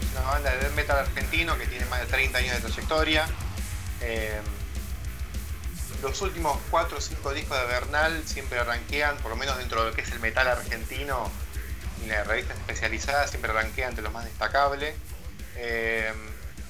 Es 0.00 0.18
una 0.18 0.30
banda 0.30 0.56
de 0.56 0.70
metal 0.70 1.00
argentino 1.00 1.58
que 1.58 1.66
tiene 1.66 1.84
más 1.86 2.00
de 2.00 2.06
30 2.06 2.38
años 2.38 2.54
de 2.54 2.60
trayectoria. 2.60 3.26
Eh, 4.00 4.40
los 6.00 6.18
últimos 6.22 6.58
4 6.70 6.96
o 6.96 7.00
5 7.00 7.34
discos 7.34 7.58
de 7.58 7.62
Avernal 7.62 8.22
siempre 8.24 8.58
arranquean, 8.58 9.18
por 9.18 9.32
lo 9.32 9.36
menos 9.36 9.58
dentro 9.58 9.84
de 9.84 9.90
lo 9.90 9.94
que 9.94 10.00
es 10.00 10.10
el 10.12 10.20
metal 10.20 10.48
argentino, 10.48 11.30
y 12.02 12.06
las 12.06 12.26
revistas 12.26 12.56
especializadas 12.56 13.28
siempre 13.28 13.50
arranquean 13.50 13.90
entre 13.90 14.04
los 14.04 14.14
más 14.14 14.24
destacables. 14.24 14.94
Eh, 15.56 16.10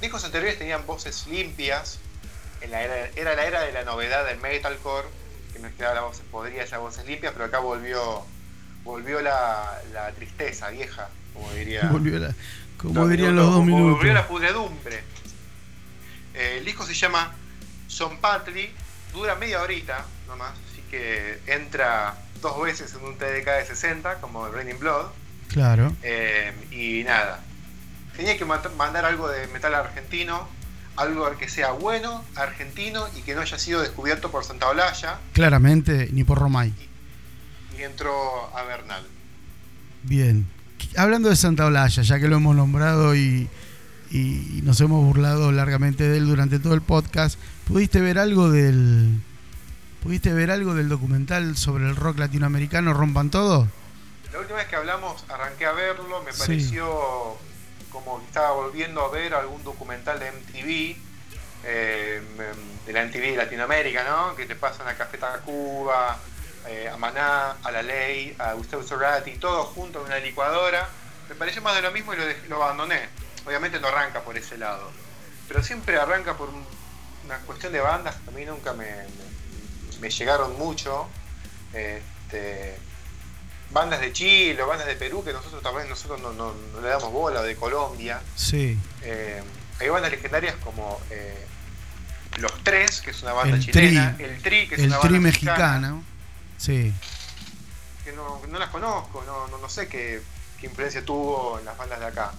discos 0.01 0.24
anteriores 0.24 0.59
tenían 0.59 0.85
voces 0.85 1.28
limpias, 1.28 2.01
en 2.60 2.74
era 2.74 3.36
la 3.36 3.44
era 3.44 3.60
de 3.60 3.70
la 3.70 3.85
novedad 3.85 4.27
del 4.27 4.39
metalcore, 4.39 5.06
que 5.52 5.60
mezclaba 5.60 5.94
las 5.94 6.05
voces 6.05 6.24
podridas 6.28 6.69
y 6.69 6.70
las 6.73 6.81
voces 6.81 7.06
limpias, 7.06 7.32
pero 7.35 7.44
acá 7.44 7.60
volvió 7.60 8.24
volvió 8.84 9.20
la, 9.20 9.80
la 9.92 10.10
tristeza 10.12 10.70
vieja, 10.70 11.09
como 11.34 11.50
diría. 11.52 11.88
Volvió 11.92 12.18
la- 12.18 12.34
como 12.78 13.06
dirían 13.06 13.36
los 13.36 13.46
dos 13.46 13.56
Volvió 13.59 13.76
minutos. 13.76 14.06
la 14.06 14.26
pudredumbre. 14.26 15.02
Eh, 16.34 16.56
el 16.59 16.64
disco 16.64 16.84
se 16.84 16.94
llama 16.94 17.32
Son 17.86 18.18
Patri, 18.18 18.70
dura 19.12 19.34
media 19.36 19.62
horita 19.62 20.04
nomás, 20.26 20.52
así 20.70 20.82
que 20.90 21.38
entra 21.46 22.14
dos 22.40 22.60
veces 22.62 22.92
en 22.94 23.04
un 23.04 23.16
TDK 23.16 23.46
de 23.59 23.66
60, 23.66 24.20
como 24.20 24.46
el 24.46 24.52
Raining 24.52 24.78
Blood. 24.80 25.06
Claro. 25.48 25.94
Eh, 26.02 26.52
y 26.72 27.04
nada, 27.04 27.40
tenía 28.16 28.36
que 28.36 28.44
mandar 28.44 29.04
algo 29.04 29.28
de 29.28 29.46
metal 29.48 29.74
argentino, 29.76 30.48
algo 30.96 31.30
que 31.38 31.48
sea 31.48 31.70
bueno, 31.72 32.24
argentino 32.34 33.06
y 33.14 33.22
que 33.22 33.34
no 33.34 33.42
haya 33.42 33.59
sido 33.59 33.80
descubierto 33.80 34.30
por 34.30 34.42
Santa 34.44 34.68
Olalla. 34.68 35.18
Claramente, 35.34 36.09
ni 36.12 36.24
por 36.24 36.38
Romay. 36.38 36.68
Y 36.70 36.88
entró 37.84 38.54
a 38.56 38.62
Bernal. 38.64 39.04
Bien. 40.04 40.46
Hablando 40.96 41.28
de 41.28 41.36
Santa 41.36 41.66
Olalla, 41.66 42.02
ya 42.02 42.18
que 42.18 42.28
lo 42.28 42.36
hemos 42.36 42.56
nombrado 42.56 43.14
y, 43.14 43.48
y 44.10 44.60
nos 44.62 44.80
hemos 44.80 45.04
burlado 45.04 45.52
largamente 45.52 46.04
de 46.09 46.18
él 46.18 46.26
durante 46.26 46.59
todo 46.59 46.74
el 46.74 46.82
podcast, 46.82 47.38
¿pudiste 47.66 48.00
ver 48.00 48.18
algo 48.18 48.50
del. 48.50 49.20
¿Pudiste 50.02 50.32
ver 50.32 50.50
algo 50.50 50.74
del 50.74 50.88
documental 50.88 51.56
sobre 51.56 51.88
el 51.88 51.94
rock 51.94 52.18
latinoamericano 52.18 52.92
Rompan 52.92 53.30
Todo? 53.30 53.68
La 54.32 54.40
última 54.40 54.59
vez 54.59 54.66
que 54.66 54.74
hablamos 54.76 55.24
arranqué 55.28 55.64
a 55.66 55.72
verlo, 55.72 56.22
me 56.24 56.32
Sí. 56.32 56.40
pareció 56.40 57.38
como 57.90 58.18
que 58.18 58.26
estaba 58.26 58.52
volviendo 58.52 59.00
a 59.02 59.10
ver 59.10 59.34
algún 59.34 59.62
documental 59.62 60.18
de 60.18 60.26
MTV, 60.32 60.96
eh, 61.64 62.20
de 62.86 62.92
la 62.92 63.02
MTV 63.04 63.30
de 63.32 63.36
Latinoamérica, 63.36 64.02
¿no? 64.04 64.34
Que 64.34 64.46
te 64.46 64.56
pasan 64.56 64.88
a 64.88 64.94
Café 64.94 65.18
Tacuba, 65.18 66.18
eh, 66.68 66.89
a 66.93 66.97
Maná, 66.97 67.56
a 67.62 67.70
La 67.70 67.82
Ley, 67.82 68.34
a 68.39 68.52
Gustavo 68.55 68.82
Cerati, 68.82 69.32
todo 69.39 69.64
junto 69.64 70.01
en 70.01 70.06
una 70.06 70.18
licuadora. 70.18 70.89
Me 71.28 71.34
pareció 71.34 71.62
más 71.62 71.74
de 71.74 71.82
lo 71.82 71.90
mismo 71.93 72.14
y 72.14 72.16
lo, 72.16 72.24
lo 72.48 72.62
abandoné. 72.62 73.09
Obviamente 73.47 73.80
no 73.80 73.89
arranca 73.89 74.20
por 74.22 74.36
ese 74.36 74.56
lado, 74.59 74.90
pero 75.48 75.62
siempre 75.62 75.97
arranca 75.98 76.36
por 76.36 76.48
un- 76.48 76.64
una 77.24 77.39
cuestión 77.39 77.72
de 77.72 77.80
bandas 77.80 78.16
que 78.16 78.30
a 78.30 78.32
mí 78.32 78.44
nunca 78.44 78.72
me, 78.72 78.86
me- 78.86 79.98
me 80.01 80.10
llegaron 80.10 80.56
mucho. 80.59 81.09
Este, 81.72 82.76
bandas 83.70 84.01
de 84.01 84.12
Chile 84.12 84.60
o 84.62 84.66
bandas 84.66 84.86
de 84.86 84.97
Perú 84.97 85.24
que 85.24 85.32
nosotros 85.32 85.62
también 85.62 85.89
nosotros 85.89 86.20
no, 86.20 86.32
no- 86.32 86.52
no 86.74 86.80
le 86.80 86.89
damos 86.89 87.10
bola, 87.12 87.40
o 87.40 87.43
de 87.43 87.56
Colombia. 87.56 88.20
Sí. 88.36 88.78
Eh, 89.02 89.43
hay 89.80 89.89
bandas 89.89 90.10
legendarias 90.10 90.55
como 90.62 91.01
eh, 91.10 91.47
Los 92.39 92.52
Tres, 92.62 93.01
que 93.01 93.10
es 93.10 93.22
una 93.22 93.32
banda 93.32 93.56
El 93.56 93.62
chilena, 93.64 94.14
Tri. 94.16 94.24
El 94.24 94.43
Tri, 94.43 94.68
que 94.68 94.74
es 94.74 94.80
El 94.82 94.86
una 94.89 95.01
tri 95.01 95.09
banda 95.14 95.20
mexicano. 95.28 96.05
Sí. 96.62 96.94
que 98.05 98.12
no, 98.12 98.40
no 98.48 98.59
las 98.59 98.70
conozco, 98.70 99.24
no, 99.26 99.48
no, 99.48 99.59
no 99.59 99.68
sé 99.68 99.89
qué, 99.89 100.22
qué 100.60 100.66
influencia 100.66 101.05
tuvo 101.05 101.59
en 101.59 101.64
las 101.64 101.76
bandas 101.76 101.98
de 101.98 102.06
acá. 102.06 102.32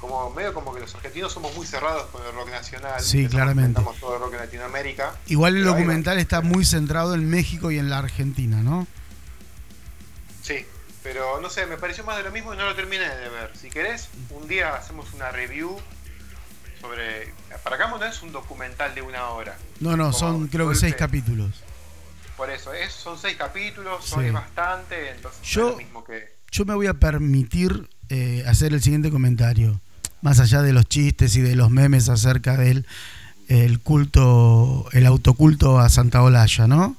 Como 0.00 0.30
medio 0.30 0.52
como 0.54 0.74
que 0.74 0.80
los 0.80 0.92
argentinos 0.94 1.32
somos 1.32 1.54
muy 1.54 1.66
cerrados 1.66 2.06
con 2.06 2.26
el 2.26 2.32
rock 2.32 2.50
nacional. 2.50 3.00
Sí, 3.00 3.28
claramente. 3.28 3.80
todo 4.00 4.14
el 4.14 4.20
rock 4.20 4.32
en 4.32 4.40
Latinoamérica. 4.40 5.14
Igual 5.26 5.56
el 5.56 5.64
documental 5.64 6.18
está 6.18 6.40
muy 6.40 6.64
centrado 6.64 7.14
en 7.14 7.30
México 7.30 7.70
y 7.70 7.78
en 7.78 7.90
la 7.90 7.98
Argentina, 7.98 8.60
¿no? 8.60 8.88
Sí, 10.42 10.66
pero 11.04 11.40
no 11.40 11.48
sé, 11.48 11.66
me 11.66 11.76
pareció 11.76 12.02
más 12.02 12.16
de 12.16 12.24
lo 12.24 12.32
mismo 12.32 12.52
y 12.54 12.56
no 12.56 12.64
lo 12.64 12.74
terminé 12.74 13.08
de 13.08 13.28
ver. 13.28 13.52
Si 13.56 13.70
querés, 13.70 14.08
un 14.30 14.48
día 14.48 14.74
hacemos 14.74 15.12
una 15.12 15.30
review 15.30 15.78
sobre... 16.80 17.32
Para 17.62 17.76
acá 17.76 17.88
no 17.88 18.04
es 18.04 18.22
un 18.22 18.32
documental 18.32 18.94
de 18.96 19.02
una 19.02 19.28
hora. 19.28 19.56
No, 19.78 19.96
no, 19.96 20.12
son 20.12 20.48
creo 20.48 20.68
que 20.70 20.74
seis 20.74 20.96
capítulos. 20.96 21.62
Por 22.40 22.48
eso, 22.48 22.72
es, 22.72 22.90
son 22.94 23.18
seis 23.18 23.36
capítulos, 23.36 24.02
son 24.02 24.24
Sí. 24.24 24.30
bastante, 24.30 25.10
entonces 25.10 25.42
Yo- 25.42 25.66
es 25.66 25.72
lo 25.72 25.76
mismo 25.76 26.02
que... 26.04 26.36
Yo 26.50 26.64
me 26.64 26.74
voy 26.74 26.86
a 26.86 26.94
permitir 26.94 27.90
eh, 28.08 28.44
hacer 28.48 28.72
el 28.72 28.80
siguiente 28.82 29.10
comentario. 29.10 29.78
Más 30.22 30.40
allá 30.40 30.62
de 30.62 30.72
los 30.72 30.86
chistes 30.86 31.36
y 31.36 31.42
de 31.42 31.54
los 31.54 31.70
memes 31.70 32.08
acerca 32.08 32.56
del 32.56 32.86
el 33.48 33.80
culto, 33.80 34.88
el 34.92 35.04
autoculto 35.04 35.78
a 35.80 35.90
Santa 35.90 36.22
Olalla, 36.22 36.66
¿no? 36.66 36.96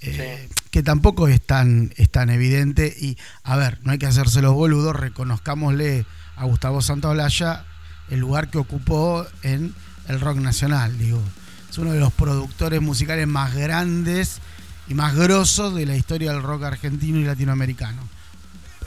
Eh, 0.00 0.48
Que 0.72 0.82
tampoco 0.82 1.28
es 1.28 1.40
tan, 1.40 1.94
es 1.96 2.10
tan 2.10 2.28
evidente. 2.30 2.92
Y, 3.00 3.16
a 3.44 3.56
ver, 3.56 3.78
no 3.84 3.92
hay 3.92 3.98
que 3.98 4.06
hacerse 4.06 4.42
los 4.42 4.52
boludos, 4.52 4.96
reconozcámosle 4.96 6.06
a 6.34 6.44
Gustavo 6.44 6.82
Santaolalla 6.82 7.66
el 8.10 8.18
lugar 8.18 8.50
que 8.50 8.58
ocupó 8.58 9.24
en 9.44 9.76
el 10.08 10.20
rock 10.20 10.38
nacional, 10.38 10.98
digo. 10.98 11.22
Es 11.70 11.78
uno 11.78 11.92
de 11.92 12.00
los 12.00 12.12
productores 12.12 12.82
musicales 12.82 13.28
más 13.28 13.54
grandes 13.54 14.40
y 14.88 14.94
más 14.94 15.14
grosos 15.14 15.74
de 15.74 15.86
la 15.86 15.96
historia 15.96 16.32
del 16.32 16.42
rock 16.42 16.64
argentino 16.64 17.18
y 17.18 17.24
latinoamericano. 17.24 18.02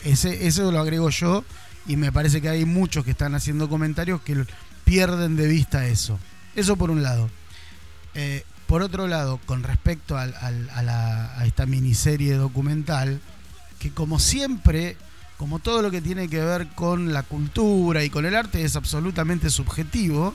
Ese, 0.04 0.48
eso 0.48 0.72
lo 0.72 0.80
agrego 0.80 1.10
yo 1.10 1.44
y 1.88 1.96
me 1.96 2.12
parece 2.12 2.42
que 2.42 2.50
hay 2.50 2.66
muchos 2.66 3.04
que 3.06 3.12
están 3.12 3.36
haciendo 3.36 3.70
comentarios 3.70 4.22
que 4.22 4.46
pierden 4.84 5.36
de 5.36 5.48
vista 5.48 5.88
eso. 5.88 6.20
Eso 6.56 6.76
por 6.76 6.92
un 6.92 7.02
lado. 7.04 7.30
Eh, 8.14 8.44
por 8.68 8.82
otro 8.82 9.08
lado, 9.08 9.40
con 9.46 9.64
respecto 9.64 10.18
al- 10.18 10.34
a 10.36 11.44
esta 11.46 11.66
miniserie 11.66 12.34
documental, 12.36 13.20
que 13.80 13.92
como 13.92 14.20
siempre, 14.20 14.98
como 15.38 15.60
todo 15.60 15.82
lo 15.82 15.92
que 15.92 16.02
tiene 16.02 16.28
que 16.30 16.40
ver 16.42 16.68
con 16.70 17.14
la 17.14 17.24
cultura 17.24 18.04
y 18.04 18.10
con 18.10 18.26
el 18.26 18.36
arte 18.36 18.64
es 18.64 18.76
absolutamente 18.76 19.50
subjetivo, 19.50 20.34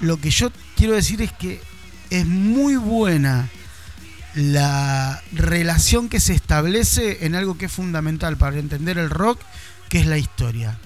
lo 0.00 0.18
que 0.20 0.30
yo 0.30 0.50
quiero 0.76 0.94
decir 0.94 1.22
es 1.22 1.32
que 1.32 1.60
es 2.10 2.26
muy 2.26 2.76
buena 2.76 3.48
la 4.34 5.22
relación 5.32 6.08
que 6.08 6.20
se 6.20 6.34
establece 6.34 7.24
en 7.24 7.34
algo 7.34 7.56
que 7.56 7.66
es 7.66 7.72
fundamental 7.72 8.36
para 8.36 8.58
entender 8.58 8.98
el 8.98 9.10
rock, 9.10 9.40
que 9.88 10.00
es 10.00 10.06
la 10.06 10.18
historia 10.18 10.78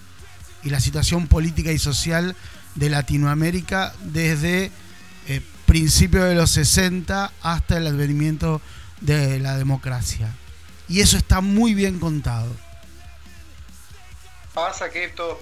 y 0.63 0.71
la 0.71 0.81
situación 0.81 1.29
política 1.29 1.73
y 1.73 1.79
social 1.79 2.37
de 2.75 2.91
Latinoamérica 2.91 3.95
desde 4.03 4.71
eh, 5.27 5.41
principios 5.67 6.25
de 6.25 6.35
los 6.35 6.51
60 6.51 7.33
hasta 7.43 7.77
el 7.77 7.87
advenimiento 7.87 8.61
de 9.01 9.39
la 9.39 9.57
democracia. 9.57 10.33
Y 10.89 11.01
eso 11.01 11.17
está 11.17 11.41
muy 11.41 11.75
bien 11.75 11.99
contado. 11.99 12.51
Pasa 14.55 14.91
que 14.91 15.09
todo, 15.09 15.39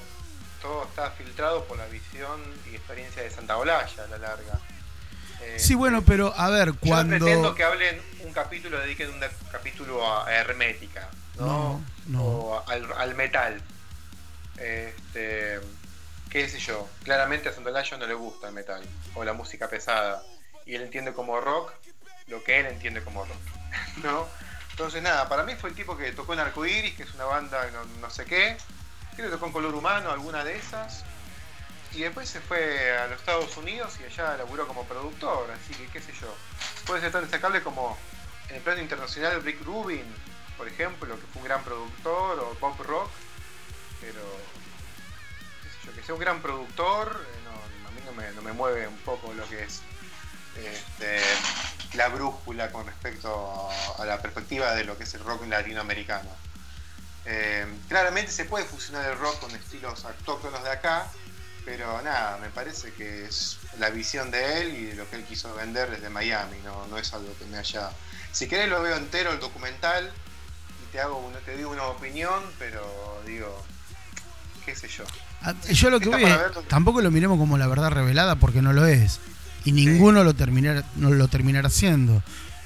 todo 0.60 0.84
está 0.84 1.10
filtrado 1.12 1.64
por 1.64 1.78
la 1.78 1.86
visión 1.86 2.40
y 2.70 2.74
experiencia 2.74 3.22
de 3.22 3.30
Santa 3.30 3.56
Olalla 3.56 4.04
a 4.04 4.08
la 4.08 4.18
larga. 4.18 4.60
Eh, 5.42 5.58
Sí, 5.58 5.74
bueno, 5.74 6.02
pero 6.02 6.32
a 6.36 6.50
ver, 6.50 6.66
Yo 6.68 6.72
no 6.74 6.80
cuando... 6.80 7.16
pretendo 7.18 7.54
que 7.54 7.64
hablen 7.64 8.00
un 8.24 8.32
capítulo, 8.32 8.78
dediquen 8.78 9.10
un 9.10 9.20
capítulo 9.50 10.06
a 10.10 10.32
Hermética, 10.32 11.08
¿no? 11.38 11.46
No, 11.46 11.84
no. 12.06 12.22
O 12.24 12.68
al, 12.68 12.92
al 12.92 13.14
metal. 13.14 13.60
Este, 14.58 15.60
qué 16.30 16.48
sé 16.48 16.58
yo, 16.58 16.88
claramente 17.04 17.48
a 17.48 17.52
Santolaya 17.52 17.96
no 17.98 18.06
le 18.06 18.14
gusta 18.14 18.48
el 18.48 18.54
metal 18.54 18.82
o 19.14 19.24
la 19.24 19.32
música 19.32 19.68
pesada. 19.68 20.22
Y 20.64 20.74
él 20.74 20.82
entiende 20.82 21.12
como 21.12 21.40
rock 21.40 21.72
lo 22.28 22.42
que 22.42 22.58
él 22.60 22.66
entiende 22.66 23.02
como 23.02 23.24
rock, 23.24 23.36
¿no? 24.02 24.26
Entonces 24.70 25.02
nada, 25.02 25.28
para 25.28 25.44
mí 25.44 25.54
fue 25.54 25.70
el 25.70 25.76
tipo 25.76 25.96
que 25.96 26.12
tocó 26.12 26.34
en 26.34 26.40
Arcoiris, 26.40 26.94
que 26.96 27.04
es 27.04 27.14
una 27.14 27.24
banda 27.24 27.70
no, 27.70 27.84
no 28.00 28.10
sé 28.10 28.24
qué, 28.24 28.56
creo 29.14 29.28
que 29.28 29.34
tocó 29.34 29.46
en 29.46 29.52
Color 29.52 29.74
Humano, 29.74 30.10
alguna 30.10 30.44
de 30.44 30.56
esas, 30.56 31.04
y 31.96 32.02
después 32.02 32.28
se 32.28 32.40
fue 32.40 32.98
a 32.98 33.06
los 33.06 33.18
Estados 33.18 33.56
Unidos 33.56 33.96
y 34.00 34.04
allá 34.04 34.36
laburó 34.36 34.68
como 34.68 34.84
productor, 34.84 35.50
así 35.50 35.72
que 35.74 35.86
qué 35.88 36.00
sé 36.00 36.12
yo. 36.20 36.34
Puede 36.86 37.00
ser 37.00 37.10
tan 37.10 37.22
destacable 37.22 37.62
como 37.62 37.96
en 38.50 38.56
el 38.56 38.62
plano 38.62 38.82
internacional 38.82 39.42
Rick 39.42 39.64
Rubin, 39.64 40.04
por 40.58 40.68
ejemplo, 40.68 41.18
que 41.18 41.26
fue 41.32 41.40
un 41.40 41.48
gran 41.48 41.64
productor, 41.64 42.38
o 42.40 42.54
pop 42.54 42.78
rock, 42.80 43.10
pero 44.02 44.20
qué 45.62 45.70
sé 45.70 45.86
yo, 45.86 45.94
que 45.94 46.02
sea 46.02 46.14
un 46.14 46.20
gran 46.20 46.42
productor, 46.42 47.18
eh, 47.18 47.38
no, 47.44 47.88
a 47.88 47.90
mí 47.92 48.00
no 48.34 48.42
me, 48.42 48.52
mueve 48.52 48.86
un 48.86 48.98
poco 48.98 49.32
lo 49.32 49.48
que 49.48 49.62
es 49.62 49.80
este, 50.54 51.20
la 51.94 52.08
brújula 52.08 52.70
con 52.72 52.86
respecto 52.86 53.70
a 53.98 54.04
la 54.04 54.20
perspectiva 54.20 54.74
de 54.74 54.84
lo 54.84 54.98
que 54.98 55.04
es 55.04 55.14
el 55.14 55.24
rock 55.24 55.46
latinoamericano. 55.46 56.28
Eh, 57.24 57.66
claramente 57.88 58.30
se 58.30 58.44
puede 58.44 58.66
fusionar 58.66 59.10
el 59.10 59.18
rock 59.18 59.40
con 59.40 59.50
estilos 59.52 60.04
autóctonos 60.04 60.62
de 60.62 60.70
acá, 60.70 61.10
pero 61.66 62.00
nada, 62.02 62.38
me 62.40 62.48
parece 62.48 62.92
que 62.92 63.24
es 63.26 63.58
la 63.78 63.90
visión 63.90 64.30
de 64.30 64.62
él 64.62 64.74
y 64.74 64.92
lo 64.94 65.10
que 65.10 65.16
él 65.16 65.24
quiso 65.24 65.52
vender 65.56 65.90
desde 65.90 66.08
Miami, 66.08 66.56
no, 66.64 66.86
no 66.86 66.96
es 66.96 67.12
algo 67.12 67.28
que 67.38 67.44
me 67.46 67.58
haya... 67.58 67.90
Si 68.32 68.46
querés 68.46 68.68
lo 68.70 68.80
veo 68.80 68.96
entero 68.96 69.32
el 69.32 69.40
documental 69.40 70.10
y 70.84 70.92
te 70.92 71.00
hago 71.00 71.18
una, 71.18 71.38
te 71.40 71.56
digo 71.56 71.70
una 71.70 71.82
opinión, 71.84 72.40
pero 72.60 72.80
digo, 73.26 73.64
qué 74.64 74.76
sé 74.76 74.86
yo. 74.88 75.04
Ah, 75.42 75.54
Yo 75.70 75.90
lo 75.90 75.98
que 76.00 76.08
voy 76.08 76.22
es, 76.22 76.28
verlo. 76.38 76.62
tampoco 76.62 77.02
lo 77.02 77.10
miremos 77.10 77.36
como 77.36 77.58
la 77.58 77.66
verdad 77.66 77.90
revelada 77.90 78.36
porque 78.36 78.62
no 78.62 78.72
lo 78.72 78.86
es. 78.86 79.18
Y 79.64 79.72
ninguno 79.72 80.22
lo 80.22 80.34
terminará, 80.34 80.84
no 80.94 81.10
lo 81.10 81.26
terminará 81.28 81.66
haciendo. 81.68 82.22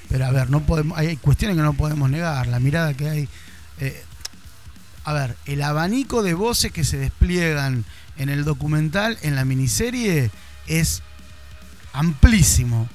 Pero 0.09 0.25
a 0.27 0.31
ver, 0.31 0.51
no 0.51 0.61
podemos, 0.61 0.95
hay 0.97 1.17
cuestiones 1.17 1.57
que 1.57 1.63
no 1.63 1.73
podemos 1.73 2.07
negar. 2.09 2.45
La 2.47 2.59
mirada 2.59 2.93
que 2.93 3.09
hay. 3.09 3.29
eh, 3.79 4.03
a 5.03 5.13
ver, 5.13 5.35
el 5.47 5.63
abanico 5.63 6.21
de 6.21 6.35
voces 6.35 6.71
que 6.71 6.83
se 6.83 6.97
despliegan 6.97 7.85
en 8.21 8.29
el 8.29 8.43
documental, 8.43 9.17
en 9.21 9.35
la 9.35 9.45
miniserie, 9.45 10.31
es 10.67 11.01
amplísimo. 11.93 12.87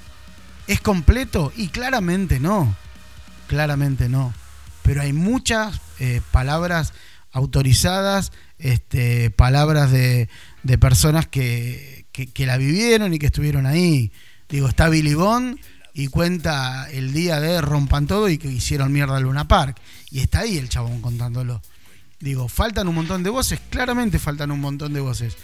¿Es 0.66 0.80
completo? 0.80 1.52
Y 1.56 1.68
claramente 1.68 2.40
no. 2.40 2.74
Claramente 3.46 4.08
no. 4.08 4.34
Pero 4.82 5.02
hay 5.02 5.12
muchas 5.12 5.80
eh, 5.98 6.20
palabras 6.32 6.92
autorizadas, 7.32 8.32
este, 8.58 9.30
palabras 9.30 9.90
de, 9.90 10.28
de 10.62 10.78
personas 10.78 11.26
que, 11.26 12.06
que- 12.12 12.26
que 12.28 12.46
la 12.46 12.56
vivieron 12.56 13.12
y 13.14 13.18
que 13.18 13.26
estuvieron 13.26 13.66
ahí. 13.66 14.10
Digo, 14.48 14.68
está 14.68 14.88
Billy 14.88 15.14
Bond 15.14 15.58
y 15.92 16.08
cuenta 16.08 16.88
el 16.90 17.12
día 17.12 17.40
de 17.40 17.60
Rompan 17.60 18.06
Todo 18.06 18.28
y 18.28 18.38
que 18.38 18.48
hicieron 18.48 18.92
mierda 18.92 19.16
al 19.16 19.24
Luna 19.24 19.48
Park. 19.48 19.78
Y 20.10 20.20
está 20.20 20.40
ahí 20.40 20.56
el 20.56 20.68
chabón 20.68 21.02
contándolo. 21.02 21.60
Digo, 22.20 22.48
faltan 22.48 22.88
un 22.88 22.94
montón 22.94 23.22
de 23.22 23.30
voces, 23.30 23.60
claramente 23.70 24.18
faltan 24.18 24.51
un 24.51 24.60
montón 24.60 24.93
de 24.93 25.01
voces. 25.01 25.36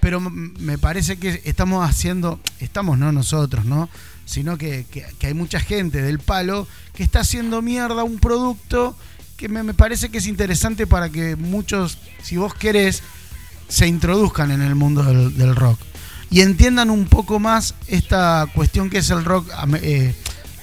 Pero 0.00 0.20
me 0.20 0.78
parece 0.78 1.16
que 1.16 1.42
estamos 1.44 1.88
haciendo, 1.88 2.40
estamos 2.60 2.98
no 2.98 3.12
nosotros, 3.12 3.64
¿no? 3.64 3.88
Sino 4.24 4.58
que, 4.58 4.86
que- 4.90 5.26
hay 5.26 5.34
mucha 5.34 5.60
gente 5.60 6.02
del 6.02 6.18
palo 6.18 6.66
que 6.94 7.02
está 7.02 7.20
haciendo 7.20 7.62
mierda 7.62 8.02
un 8.04 8.18
producto 8.18 8.96
que 9.36 9.48
me, 9.48 9.62
me 9.62 9.74
parece 9.74 10.08
que 10.10 10.18
es 10.18 10.26
interesante 10.26 10.86
para 10.86 11.08
que 11.10 11.36
muchos, 11.36 11.98
si 12.22 12.36
vos 12.36 12.54
querés, 12.54 13.02
se 13.68 13.86
introduzcan 13.86 14.50
en 14.50 14.62
el 14.62 14.74
mundo 14.74 15.02
del, 15.02 15.56
rock. 15.56 15.80
Y 16.30 16.40
entiendan 16.40 16.90
un 16.90 17.06
poco 17.06 17.38
más 17.38 17.74
esta 17.88 18.46
cuestión 18.54 18.90
que 18.90 18.98
es 18.98 19.10
el 19.10 19.24
rock, 19.24 19.48
eh, 19.82 20.14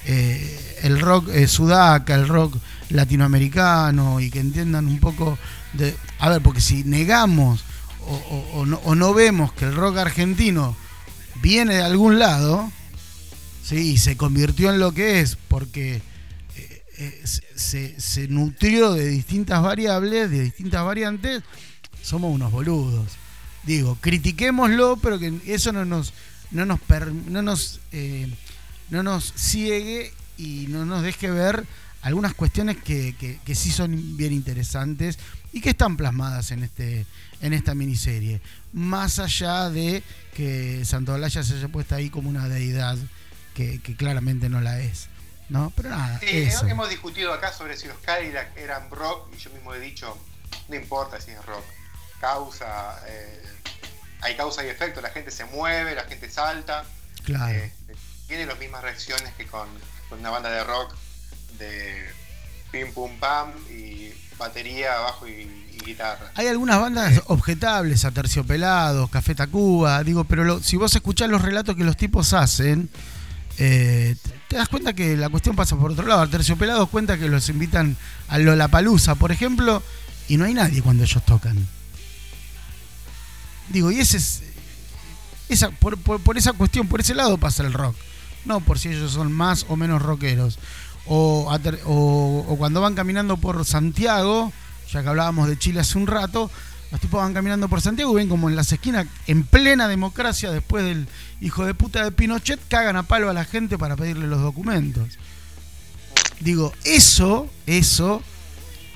eh, 0.06 0.78
el 0.82 1.00
rock 1.00 1.28
eh, 1.28 1.46
sudaca, 1.48 2.14
el 2.14 2.28
rock 2.28 2.56
latinoamericano, 2.90 4.20
y 4.20 4.30
que 4.30 4.40
entiendan 4.40 4.86
un 4.86 4.98
poco 5.00 5.38
de... 5.72 5.96
A 6.18 6.28
ver, 6.28 6.42
porque 6.42 6.60
si 6.60 6.84
negamos 6.84 7.64
o, 8.54 8.66
no, 8.66 8.76
o 8.84 8.94
no 8.94 9.14
vemos 9.14 9.52
que 9.52 9.64
el 9.66 9.74
rock 9.74 9.98
argentino 9.98 10.76
viene 11.42 11.74
de 11.76 11.82
algún 11.82 12.18
lado, 12.18 12.70
¿sí? 13.62 13.92
y 13.92 13.98
se 13.98 14.16
convirtió 14.16 14.70
en 14.72 14.78
lo 14.80 14.92
que 14.92 15.20
es, 15.20 15.36
porque 15.48 16.02
eh, 16.56 16.82
eh, 16.98 17.22
se- 17.54 18.00
se, 18.00 18.28
nutrió 18.28 18.92
de 18.92 19.06
distintas 19.08 19.62
variables, 19.62 20.30
de 20.30 20.42
distintas 20.42 20.84
variantes, 20.84 21.42
somos 22.02 22.34
unos 22.34 22.50
boludos. 22.50 23.06
Digo, 23.64 23.96
critiquémoslo, 24.00 24.96
pero 24.96 25.18
que 25.18 25.32
eso 25.46 25.70
no 25.72 25.84
nos, 25.84 26.12
no 26.50 26.64
nos, 26.64 26.80
no 27.26 27.42
nos, 27.42 27.80
eh, 27.92 28.28
no 28.88 29.02
nos 29.02 29.32
ciegue 29.36 30.12
y 30.38 30.66
no 30.68 30.86
nos 30.86 31.02
deje 31.02 31.30
ver 31.30 31.64
algunas 32.02 32.34
cuestiones 32.34 32.76
que, 32.78 33.14
que- 33.16 33.38
que 33.44 33.54
sí 33.54 33.70
son 33.70 34.16
bien 34.16 34.32
interesantes 34.32 35.18
y 35.52 35.60
que 35.60 35.70
están 35.70 35.96
plasmadas 35.96 36.50
en 36.50 36.62
este 36.64 37.06
en 37.42 37.52
esta 37.54 37.74
miniserie. 37.74 38.40
Más 38.72 39.18
allá 39.18 39.70
de 39.70 40.02
que 40.34 40.84
Santolaya 40.84 41.42
se 41.42 41.54
haya 41.54 41.68
puesto 41.68 41.94
ahí 41.94 42.10
como 42.10 42.28
una 42.28 42.48
deidad 42.48 42.96
que, 43.54 43.80
que 43.80 43.96
claramente 43.96 44.48
no 44.48 44.60
la 44.60 44.80
es. 44.80 45.08
¿No? 45.48 45.72
Pero 45.74 45.88
nada, 45.90 46.20
Sí, 46.20 46.26
eso. 46.28 46.64
hemos 46.68 46.88
discutido 46.88 47.32
acá 47.32 47.52
sobre 47.52 47.76
si 47.76 47.88
los 47.88 47.96
Cadillac 47.98 48.56
eran 48.56 48.88
rock 48.90 49.28
y 49.34 49.38
yo 49.38 49.50
mismo 49.50 49.74
he 49.74 49.80
dicho, 49.80 50.16
no 50.68 50.76
importa 50.76 51.20
si 51.20 51.32
es 51.32 51.44
rock, 51.44 51.64
causa, 52.20 53.00
eh, 53.08 53.42
hay 54.20 54.36
causa 54.36 54.64
y 54.64 54.68
efecto, 54.68 55.00
la 55.00 55.10
gente 55.10 55.30
se 55.32 55.44
mueve, 55.46 55.94
la 55.96 56.04
gente 56.04 56.30
salta, 56.30 56.84
Claro. 57.24 57.52
eh, 57.58 57.72
tiene 58.28 58.46
las 58.46 58.58
mismas 58.60 58.82
reacciones 58.82 59.32
que 59.34 59.46
con, 59.46 59.66
con 60.08 60.20
una 60.20 60.30
banda 60.30 60.50
de 60.50 60.62
rock 60.62 60.94
de 61.58 62.04
pim 62.70 62.92
pum 62.92 63.10
pam 63.18 63.50
y 63.70 64.10
batería, 64.38 64.98
bajo 65.00 65.26
y, 65.28 65.48
y 65.72 65.84
guitarra. 65.84 66.30
Hay 66.34 66.46
algunas 66.46 66.80
bandas 66.80 67.22
objetables, 67.26 68.04
a 68.04 68.10
Terciopelados, 68.10 69.10
Café 69.10 69.34
Tacuba, 69.34 70.02
digo, 70.04 70.24
pero 70.24 70.44
lo- 70.44 70.62
si 70.62 70.76
vos 70.76 70.94
escuchás 70.94 71.28
los 71.28 71.42
relatos 71.42 71.76
que 71.76 71.84
los 71.84 71.96
tipos 71.96 72.32
hacen, 72.32 72.88
eh, 73.58 74.16
te- 74.48 74.56
das 74.56 74.68
cuenta 74.68 74.92
que 74.94 75.16
la 75.16 75.28
cuestión 75.28 75.56
pasa 75.56 75.76
por 75.76 75.90
otro 75.92 76.06
lado. 76.06 76.22
A 76.22 76.30
Terciopelados 76.30 76.88
cuenta 76.88 77.18
que 77.18 77.28
los 77.28 77.48
invitan 77.48 77.96
a 78.28 78.38
Lollapalooza, 78.38 79.14
por 79.16 79.32
ejemplo, 79.32 79.82
y 80.28 80.36
no 80.36 80.44
hay 80.44 80.54
nadie 80.54 80.80
cuando 80.80 81.04
ellos 81.04 81.24
tocan. 81.26 81.66
Digo, 83.68 83.90
y 83.90 84.00
ese 84.00 84.16
es. 84.16 84.42
Esa, 85.48 85.70
por, 85.70 85.98
por- 85.98 86.20
por 86.20 86.38
esa 86.38 86.52
cuestión, 86.52 86.86
por 86.88 87.00
ese 87.00 87.14
lado 87.14 87.36
pasa 87.38 87.62
el 87.64 87.72
rock. 87.72 87.96
No 88.44 88.60
por 88.60 88.78
si 88.78 88.88
ellos 88.88 89.12
son 89.12 89.32
más 89.32 89.66
o 89.68 89.76
menos 89.76 90.00
rockeros. 90.00 90.58
O, 91.06 92.56
cuando 92.58 92.80
van 92.80 92.94
caminando 92.94 93.36
por 93.36 93.64
Santiago, 93.64 94.52
ya 94.92 95.02
que 95.02 95.08
hablábamos 95.08 95.48
de 95.48 95.58
Chile 95.58 95.80
hace 95.80 95.98
un 95.98 96.06
rato, 96.06 96.50
los 96.90 97.00
tipos 97.00 97.20
van 97.20 97.34
caminando 97.34 97.68
por 97.68 97.80
Santiago 97.80 98.12
y 98.12 98.16
ven 98.16 98.28
como 98.28 98.48
en 98.48 98.56
las 98.56 98.72
esquinas, 98.72 99.06
en 99.26 99.44
plena 99.44 99.88
democracia, 99.88 100.50
después 100.50 100.84
del 100.84 101.08
hijo 101.40 101.64
de 101.64 101.74
puta 101.74 102.04
de 102.04 102.12
Pinochet, 102.12 102.60
cagan 102.68 102.96
a 102.96 103.04
palo 103.04 103.30
a 103.30 103.32
la 103.32 103.44
gente 103.44 103.78
para 103.78 103.96
pedirle 103.96 104.26
los 104.26 104.40
documentos. 104.40 105.18
Digo, 106.40 106.72
eso, 106.84 107.48
eso 107.66 108.22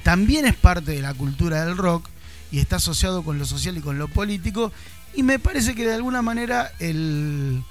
también 0.02 0.46
es 0.46 0.54
parte 0.54 0.92
de 0.92 1.02
la 1.02 1.14
cultura 1.14 1.64
del 1.64 1.76
rock 1.76 2.08
y 2.50 2.58
está 2.58 2.76
asociado 2.76 3.22
con 3.22 3.38
lo 3.38 3.44
social 3.44 3.76
y 3.76 3.80
con 3.80 3.98
lo 3.98 4.08
político. 4.08 4.72
Y 5.14 5.22
me 5.22 5.38
parece 5.38 5.74
que 5.74 5.86
de 5.86 5.94
alguna 5.94 6.22
manera 6.22 6.72
el, 6.78 7.62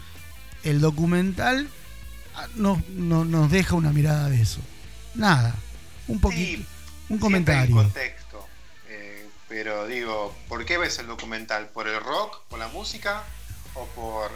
el 0.64 0.80
documental 0.80 1.70
ah, 2.36 2.48
nos, 2.56 2.88
no- 2.90 3.26
nos 3.26 3.50
deja 3.52 3.76
una 3.76 3.92
mirada 3.92 4.30
de 4.30 4.42
eso. 4.42 4.60
Nada, 5.16 5.56
un 6.08 6.20
poquito, 6.20 6.42
Sí, 6.46 6.56
un 6.56 6.66
Siempre 7.08 7.16
hay 7.16 7.20
comentario. 7.20 7.76
contexto. 7.76 8.48
eh, 8.88 9.28
pero 9.48 9.86
digo, 9.88 10.36
¿por 10.48 10.66
qué 10.66 10.78
ves 10.78 10.98
el 11.00 11.08
documental? 11.08 11.68
¿Por 11.70 11.88
el 11.88 12.00
rock, 12.00 12.42
por 12.50 12.60
la 12.60 12.68
música 12.70 13.24
o 13.76 13.86
por 13.88 14.32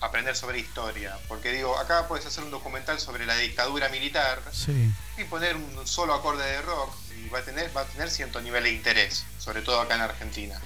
aprender 0.00 0.34
sobre 0.36 0.58
historia? 0.58 1.16
Porque 1.28 1.52
digo, 1.52 1.78
acá 1.78 2.08
puedes 2.08 2.26
hacer 2.26 2.42
un 2.44 2.50
documental 2.50 2.98
sobre 2.98 3.26
la 3.26 3.36
dictadura 3.36 3.88
militar 3.90 4.40
Sí, 4.52 4.90
y 5.18 5.24
poner 5.24 5.56
un 5.56 5.86
solo 5.86 6.14
acorde 6.14 6.44
de 6.44 6.62
rock 6.62 6.92
y 7.24 7.28
va 7.28 7.38
a 7.40 7.42
tener, 7.42 7.70
va 7.76 7.82
a 7.82 7.84
tener 7.84 8.10
cierto 8.10 8.40
nivel 8.40 8.64
de 8.64 8.72
interés, 8.72 9.24
sobre 9.38 9.62
todo 9.62 9.80
acá 9.80 9.94
en 9.94 10.00
Argentina. 10.02 10.58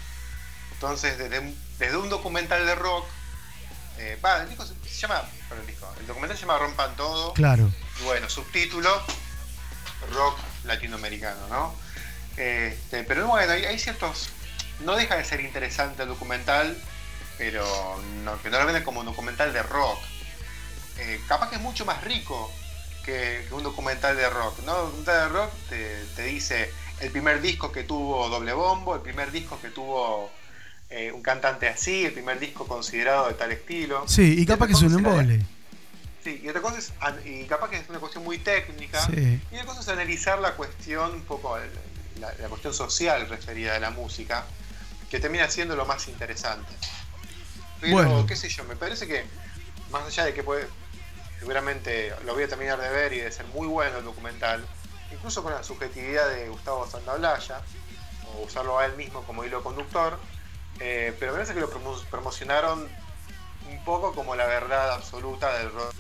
Entonces, 0.73 1.19
desde 1.19 1.55
desde 1.79 1.97
un 1.97 2.09
documental 2.09 2.65
de 2.67 2.75
rock, 2.77 3.05
eh, 3.99 4.19
va, 4.25 4.43
el 4.43 4.49
disco 4.49 4.65
se, 4.67 4.75
se 4.89 5.01
llama, 5.01 5.23
el 5.59 5.67
disco, 5.67 5.93
el 6.01 6.07
documental 6.07 6.37
se 6.37 6.43
llama 6.43 6.59
Rompan 6.59 6.97
Todo. 6.97 7.33
claro. 7.35 7.71
Y 8.01 8.05
bueno, 8.05 8.29
subtítulo, 8.29 8.91
rock 10.13 10.39
latinoamericano, 10.65 11.47
¿no? 11.49 11.75
Este, 12.37 13.05
pero 13.05 13.27
bueno, 13.29 13.53
hay, 13.53 13.65
hay 13.65 13.79
ciertos... 13.79 14.29
No 14.81 14.97
deja 14.97 15.17
de 15.17 15.25
ser 15.25 15.41
interesante 15.41 16.03
el 16.03 16.09
documental, 16.09 16.77
pero 17.39 17.65
no, 18.25 18.43
que 18.43 18.51
no 18.51 18.59
lo 18.59 18.67
venden 18.67 18.83
como 18.83 19.01
un 19.01 19.07
documental 19.07 19.53
de 19.53 19.63
rock. 19.63 19.99
Eh, 20.99 21.21
capaz 21.29 21.51
que 21.51 21.57
es 21.57 21.63
mucho 21.63 21.85
más 21.85 22.03
rico 22.03 22.53
que, 23.05 23.45
que 23.49 23.55
un 23.55 23.63
documental 23.63 24.17
de 24.17 24.29
rock, 24.29 24.59
¿no? 24.65 24.73
Un 24.85 25.05
documental 25.05 25.29
de 25.29 25.29
rock 25.29 25.53
te, 25.69 26.05
te 26.17 26.23
dice 26.25 26.73
el 27.01 27.11
primer 27.13 27.41
disco 27.41 27.71
que 27.71 27.85
tuvo 27.85 28.29
doble 28.29 28.53
bombo, 28.53 28.97
el 28.97 29.03
primer 29.03 29.31
disco 29.31 29.61
que 29.61 29.69
tuvo 29.69 30.31
eh, 30.97 31.11
un 31.13 31.23
cantante 31.23 31.69
así, 31.69 32.05
el 32.05 32.13
primer 32.13 32.39
disco 32.39 32.69
considerado 32.69 33.27
de 33.27 33.35
tal 33.35 33.51
estilo. 33.51 34.05
Sí, 34.07 34.37
y 34.39 34.47
capaz 34.47 34.69
que 34.69 34.75
es 34.75 34.83
un 34.83 34.95
embole. 34.95 35.41
Sí, 36.23 36.41
y 36.43 36.49
otra 36.49 36.63
cosa 36.63 36.79
es, 36.79 36.93
y 37.27 37.45
capaz 37.47 37.69
que 37.71 37.77
es 37.79 37.89
una 37.89 37.99
cuestión 37.99 38.23
muy 38.23 38.39
técnica, 38.39 39.05
Sí. 39.07 39.41
y 39.51 39.55
otra 39.57 39.67
cosa 39.67 39.81
es 39.81 39.89
analizar 39.89 40.39
la 40.39 40.55
cuestión, 40.55 41.13
un 41.15 41.23
poco 41.23 41.59
la 42.21 42.49
cuestión 42.49 42.73
social 42.73 43.29
referida 43.29 43.75
a 43.75 43.81
la 43.81 43.91
música, 43.91 44.45
que 45.11 45.19
termina 45.19 45.51
siendo 45.51 45.75
lo 45.77 45.85
más 45.85 46.07
interesante. 46.09 46.73
Pero, 47.81 47.93
Bueno. 47.93 48.25
qué 48.27 48.37
sé 48.37 48.49
yo, 48.49 48.63
me 48.65 48.77
parece 48.77 49.07
que, 49.09 49.25
más 49.91 50.05
allá 50.07 50.25
de 50.25 50.33
que 50.33 50.43
puede, 50.45 50.67
seguramente 51.41 52.13
lo 52.25 52.35
voy 52.35 52.45
a 52.45 52.49
terminar 52.49 52.81
de 52.81 52.89
ver 52.89 53.13
y 53.13 53.19
de 53.19 53.31
ser 53.33 53.47
muy 53.49 53.67
bueno 53.67 53.99
el 53.99 54.05
documental, 54.05 54.65
incluso 55.13 55.43
con 55.43 55.53
la 55.53 55.63
subjetividad 55.65 56.29
de 56.31 56.49
Gustavo 56.49 56.89
Santaolalla, 56.89 57.61
o 58.33 58.43
usarlo 58.45 58.79
a 58.79 58.87
él 58.87 58.97
mismo 58.97 59.23
como 59.25 59.45
hilo 59.45 59.63
conductor, 59.63 60.19
eh, 60.81 61.15
pero 61.19 61.33
me 61.33 61.39
parece 61.39 61.55
que 61.55 61.61
lo 61.61 61.71
promo- 61.71 62.03
promocionaron 62.11 62.89
un 63.71 63.85
poco 63.85 64.15
como 64.15 64.35
la 64.35 64.47
verdad 64.47 64.93
absoluta 64.93 65.53
del 65.59 65.71
rock 65.73 65.95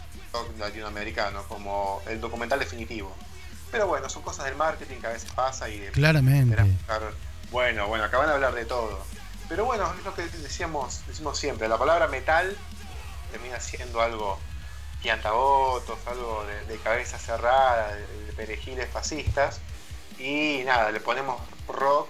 latinoamericano, 0.58 1.44
como 1.44 2.02
el 2.06 2.20
documental 2.20 2.58
definitivo. 2.58 3.14
Pero 3.70 3.86
bueno, 3.86 4.08
son 4.08 4.22
cosas 4.22 4.44
del 4.44 4.56
marketing 4.56 4.96
que 5.00 5.06
a 5.06 5.10
veces 5.10 5.30
pasa 5.32 5.68
y 5.68 5.78
de 5.78 5.90
Claramente. 6.52 6.56
Bueno, 7.50 7.86
bueno, 7.88 8.04
acaban 8.04 8.26
de 8.28 8.34
hablar 8.34 8.54
de 8.54 8.64
todo. 8.64 9.04
Pero 9.48 9.64
bueno, 9.64 9.92
es 9.98 10.04
lo 10.04 10.14
que 10.14 10.22
decíamos, 10.22 11.02
decimos 11.06 11.38
siempre, 11.38 11.68
la 11.68 11.78
palabra 11.78 12.08
metal 12.08 12.56
termina 13.30 13.60
siendo 13.60 14.00
algo 14.00 14.38
piantabotos, 15.02 15.98
algo 16.06 16.44
de, 16.44 16.64
de 16.64 16.78
cabeza 16.78 17.18
cerrada, 17.18 17.94
de, 17.94 18.06
de 18.26 18.32
perejiles 18.32 18.88
fascistas. 18.90 19.60
Y 20.18 20.62
nada, 20.64 20.90
le 20.90 21.00
ponemos 21.00 21.40
rock. 21.68 22.08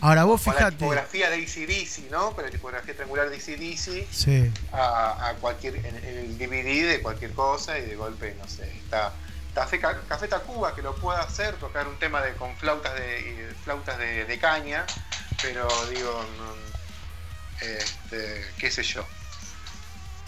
Ahora 0.00 0.24
vos 0.24 0.40
Con 0.42 0.52
la 0.54 0.58
fijate. 0.60 0.76
tipografía 0.76 1.30
de 1.30 1.36
ACDC, 1.44 2.10
¿no? 2.10 2.32
Con 2.32 2.44
la 2.44 2.50
tipografía 2.50 2.94
triangular 2.94 3.28
de 3.30 3.36
ACDC 3.36 4.06
Sí. 4.12 4.50
a, 4.72 5.28
a 5.28 5.34
cualquier, 5.34 5.76
en, 5.76 5.86
en 5.96 6.04
el 6.18 6.38
DVD 6.38 6.88
de 6.88 7.00
cualquier 7.02 7.32
cosa 7.32 7.78
y 7.78 7.82
de 7.86 7.96
golpe, 7.96 8.34
no 8.40 8.46
sé, 8.48 8.70
está 8.78 9.12
Café, 9.54 9.80
Ca- 9.80 10.00
Café 10.08 10.28
Tacuba 10.28 10.74
que 10.74 10.82
lo 10.82 10.94
pueda 10.96 11.20
hacer, 11.20 11.54
tocar 11.56 11.88
un 11.88 11.98
tema 11.98 12.20
de, 12.22 12.34
con 12.34 12.54
flautas 12.58 12.94
de, 12.94 13.52
flautas 13.64 13.98
de, 13.98 14.24
de 14.24 14.38
caña, 14.38 14.86
pero 15.42 15.66
digo, 15.90 16.24
no, 16.38 17.66
este, 17.66 18.44
qué 18.58 18.70
sé 18.70 18.82
yo, 18.84 19.04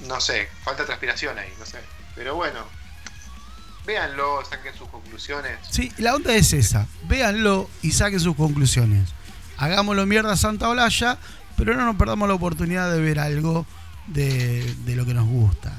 no 0.00 0.20
sé, 0.20 0.48
falta 0.64 0.84
transpiración 0.84 1.38
ahí, 1.38 1.52
no 1.60 1.66
sé, 1.66 1.78
pero 2.16 2.34
bueno, 2.34 2.64
véanlo, 3.86 4.44
saquen 4.44 4.74
sus 4.74 4.88
conclusiones. 4.88 5.58
Sí, 5.70 5.92
la 5.98 6.14
onda 6.14 6.34
es 6.34 6.52
esa. 6.52 6.86
Véanlo 7.04 7.68
y 7.82 7.92
saquen 7.92 8.20
sus 8.20 8.34
conclusiones. 8.36 9.10
Hagámoslo 9.60 10.06
mierda 10.06 10.36
Santa 10.36 10.68
Olalla, 10.70 11.18
pero 11.56 11.74
no 11.74 11.84
nos 11.84 11.96
perdamos 11.96 12.26
la 12.26 12.34
oportunidad 12.34 12.90
de 12.90 13.00
ver 13.00 13.18
algo 13.20 13.66
de, 14.06 14.74
lo 14.86 15.04
que 15.04 15.12
nos 15.14 15.28
gusta. 15.28 15.72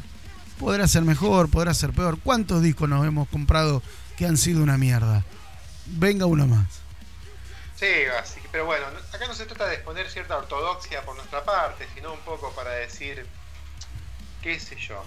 Podrá 0.60 0.88
ser 0.88 1.02
mejor, 1.02 1.50
podrá 1.50 1.74
ser 1.74 1.92
peor. 1.92 2.20
¿Cuántos 2.24 2.62
discos 2.62 2.88
nos 2.88 3.06
hemos 3.06 3.28
comprado 3.28 3.82
que 4.18 4.28
han 4.28 4.38
sido 4.38 4.62
una 4.62 4.78
mierda? 4.78 5.26
Venga 5.88 6.28
uno 6.28 6.46
más. 6.46 6.68
Sí, 7.76 7.88
pero 8.52 8.66
bueno, 8.66 8.86
no- 8.92 9.00
acá 9.18 9.28
no 9.28 9.34
se 9.34 9.48
trata 9.48 9.66
de 9.66 9.74
exponer 9.76 10.08
cierta 10.12 10.38
ortodoxia 10.38 11.02
por 11.04 11.16
nuestra 11.16 11.44
parte, 11.44 11.88
sino 11.96 12.14
un 12.14 12.20
poco 12.20 12.52
para 12.54 12.70
decir, 12.70 13.26
qué 14.44 14.60
sé 14.60 14.76
yo, 14.76 15.04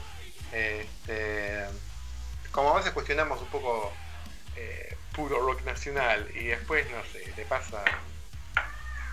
este, 0.52 1.66
como 2.50 2.70
a 2.70 2.78
veces 2.78 2.90
cuestionamos 2.92 3.40
un 3.40 3.46
poco 3.48 3.92
eh, 4.56 4.96
puro 5.14 5.38
rock 5.46 5.62
nacional 5.64 6.28
y 6.34 6.46
después, 6.46 6.84
no 6.90 7.00
sé, 7.12 7.32
le 7.36 7.44
pasa, 7.44 7.84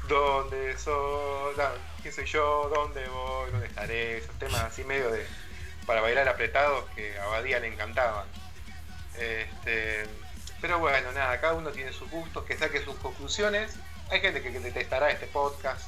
¿dónde 0.07 0.77
soy? 0.77 1.55
No, 1.57 1.63
¿Qué 2.03 2.11
sé 2.11 2.25
yo? 2.25 2.71
¿Dónde 2.73 3.07
voy? 3.09 3.51
¿Dónde 3.51 3.67
estaré? 3.67 4.17
Esos 4.17 4.37
temas 4.39 4.61
así 4.61 4.83
medio 4.83 5.09
de, 5.11 5.25
para 5.85 6.01
bailar 6.01 6.27
apretados 6.27 6.85
que 6.95 7.17
a 7.19 7.25
Badía 7.27 7.59
le 7.59 7.67
encantaban. 7.67 8.25
Este, 9.19 10.03
pero 10.61 10.79
bueno, 10.79 11.11
nada, 11.13 11.39
cada 11.39 11.53
uno 11.53 11.69
tiene 11.69 11.91
sus 11.93 12.09
gustos, 12.09 12.43
que 12.45 12.57
saque 12.57 12.83
sus 12.83 12.95
conclusiones. 12.95 13.73
Hay 14.11 14.19
gente 14.21 14.41
que 14.41 14.51
que 14.51 14.59
detestará 14.59 15.09
este 15.11 15.27
podcast 15.27 15.81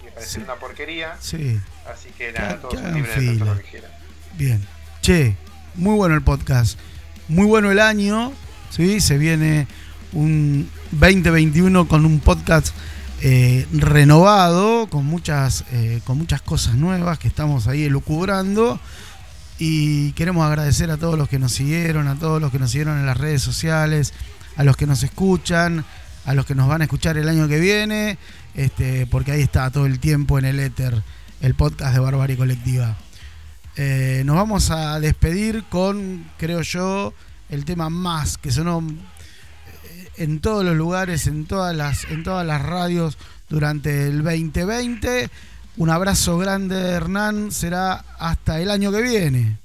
y 0.00 0.06
me 0.06 0.12
parece 0.12 0.32
Sí. 0.34 0.40
una 0.40 0.54
porquería. 0.56 1.16
Sí, 1.20 1.60
Así 1.86 2.08
que 2.10 2.32
Que- 2.32 2.38
nada, 2.38 2.54
que 2.54 2.58
todos 2.60 2.74
son 2.74 2.94
libres 2.94 3.16
de 3.16 3.44
lo 3.44 3.56
que 3.56 3.62
quieran. 3.64 3.90
bien. 4.34 4.66
Che, 5.02 5.36
muy 5.74 5.94
bueno 5.96 6.14
el 6.14 6.22
podcast. 6.22 6.78
Muy 7.28 7.46
bueno 7.46 7.70
el 7.70 7.78
año. 7.80 8.32
¿sí? 8.70 9.00
Se 9.00 9.18
viene 9.18 9.66
un 10.12 10.70
2021 10.92 11.86
con 11.88 12.04
un 12.06 12.20
podcast 12.20 12.74
eh, 13.22 13.66
renovado, 13.72 14.88
con 14.88 15.04
muchas, 15.04 15.64
eh, 15.72 16.00
con 16.04 16.16
muchas 16.18 16.40
cosas 16.42 16.74
nuevas 16.74 17.18
que 17.18 17.28
estamos 17.28 17.66
ahí 17.66 17.84
elucubrando. 17.84 18.80
Y 19.58 20.12
queremos 20.12 20.46
agradecer 20.46 20.90
a 20.90 20.96
todos 20.96 21.18
los 21.18 21.28
que 21.28 21.38
nos 21.38 21.52
siguieron, 21.52 22.08
a 22.08 22.18
todos 22.18 22.40
los 22.40 22.50
que 22.50 22.58
nos 22.58 22.70
siguieron 22.70 22.98
en 22.98 23.04
las 23.04 23.18
redes 23.18 23.42
sociales, 23.42 24.14
a 24.56 24.64
los 24.64 24.76
que 24.76 24.86
nos 24.86 25.02
escuchan, 25.02 25.84
a 26.24 26.34
los 26.34 26.46
que 26.46 26.54
nos 26.54 26.66
van 26.66 26.80
a 26.80 26.84
escuchar 26.84 27.18
el 27.18 27.28
año 27.28 27.46
que 27.46 27.60
viene, 27.60 28.18
este, 28.54 29.06
porque 29.06 29.32
ahí 29.32 29.42
está 29.42 29.70
todo 29.70 29.84
el 29.84 30.00
tiempo 30.00 30.38
en 30.38 30.46
el 30.46 30.60
éter, 30.60 31.02
el 31.42 31.54
podcast 31.54 31.92
de 31.92 32.00
Barbarie 32.00 32.36
Colectiva. 32.36 32.96
Eh, 33.76 34.22
nos 34.24 34.36
vamos 34.36 34.70
a 34.70 34.98
despedir 34.98 35.64
con, 35.68 36.24
creo 36.38 36.62
yo, 36.62 37.12
el 37.50 37.64
tema 37.64 37.90
más 37.90 38.38
que 38.38 38.50
sonó 38.50 38.82
en 40.22 40.40
todos 40.40 40.64
los 40.64 40.76
lugares, 40.76 41.26
en 41.26 41.46
todas 41.46 41.74
las, 41.74 42.04
en 42.04 42.22
todas 42.22 42.46
las 42.46 42.62
radios 42.62 43.16
durante 43.48 44.06
el 44.06 44.22
2020. 44.22 45.30
Un 45.76 45.90
abrazo 45.90 46.36
grande, 46.38 46.76
Hernán. 46.90 47.50
Será 47.52 48.04
hasta 48.18 48.60
el 48.60 48.70
año 48.70 48.92
que 48.92 49.02
viene. 49.02 49.56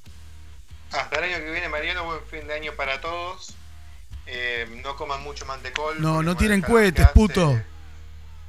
Hasta 0.92 1.18
el 1.18 1.24
año 1.26 1.44
que 1.46 1.52
viene, 1.52 1.68
Mariano, 1.70 2.06
buen 2.06 2.20
fin 2.32 2.48
de 2.48 2.54
año 2.54 2.72
para 2.78 3.02
todos. 3.02 3.54
Eh, 4.28 4.66
no 4.84 4.96
coman 4.96 5.22
mucho 5.24 5.46
mantecol. 5.46 6.02
No, 6.02 6.24
no 6.24 6.36
que 6.38 6.62
cohetes, 6.62 7.08
puto. 7.10 7.62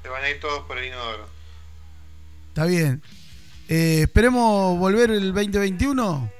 Se 0.03 0.09
van 0.09 0.23
a 0.23 0.31
ir 0.31 0.41
todos 0.41 0.65
por 0.67 0.79
el 0.79 0.87
inodoro. 0.87 1.29
Está 2.49 2.65
bien. 2.67 3.03
Eh, 3.69 4.03
esperemos 4.03 4.79
volver 4.79 5.11
el 5.11 5.33
2021. 5.35 6.31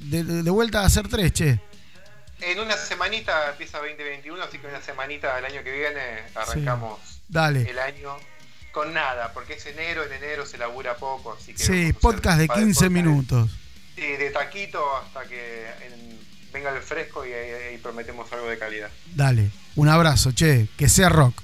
De, 0.00 0.22
de- 0.22 0.42
de 0.42 0.50
vuelta 0.50 0.82
a 0.82 0.86
hacer 0.86 1.08
tres, 1.08 1.32
che. 1.32 1.60
En 2.46 2.60
una 2.60 2.76
semanita 2.76 3.50
empieza 3.50 3.78
2021, 3.78 4.42
así 4.42 4.58
que 4.58 4.66
una 4.66 4.80
semanita 4.82 5.34
del 5.36 5.44
año 5.46 5.62
que 5.64 5.72
viene 5.72 6.22
arrancamos 6.34 7.00
Dale. 7.28 7.68
el 7.70 7.78
año 7.78 8.16
con 8.72 8.92
nada, 8.92 9.32
porque 9.32 9.54
es 9.54 9.66
enero, 9.66 10.04
en 10.04 10.12
enero 10.12 10.44
se 10.46 10.58
labura 10.58 10.96
poco, 10.96 11.36
así 11.40 11.54
que... 11.54 11.62
Sí, 11.62 11.92
podcast 11.92 12.38
de 12.38 12.44
un 12.44 12.48
par 12.48 12.56
15 12.58 12.74
podcasts 12.74 12.90
minutos. 12.90 13.50
Sí, 13.94 14.02
de 14.02 14.30
taquito 14.30 14.96
hasta 14.96 15.24
que 15.26 15.66
en- 15.86 16.18
venga 16.52 16.70
el 16.70 16.82
fresco 16.82 17.24
y 17.24 17.32
ahí- 17.32 17.50
ahí 17.70 17.78
prometemos 17.78 18.30
algo 18.32 18.46
de 18.48 18.58
calidad. 18.58 18.90
Dale. 19.14 19.50
Un 19.76 19.88
abrazo, 19.88 20.32
che. 20.32 20.68
Que 20.76 20.88
sea 20.88 21.08
rock. 21.08 21.40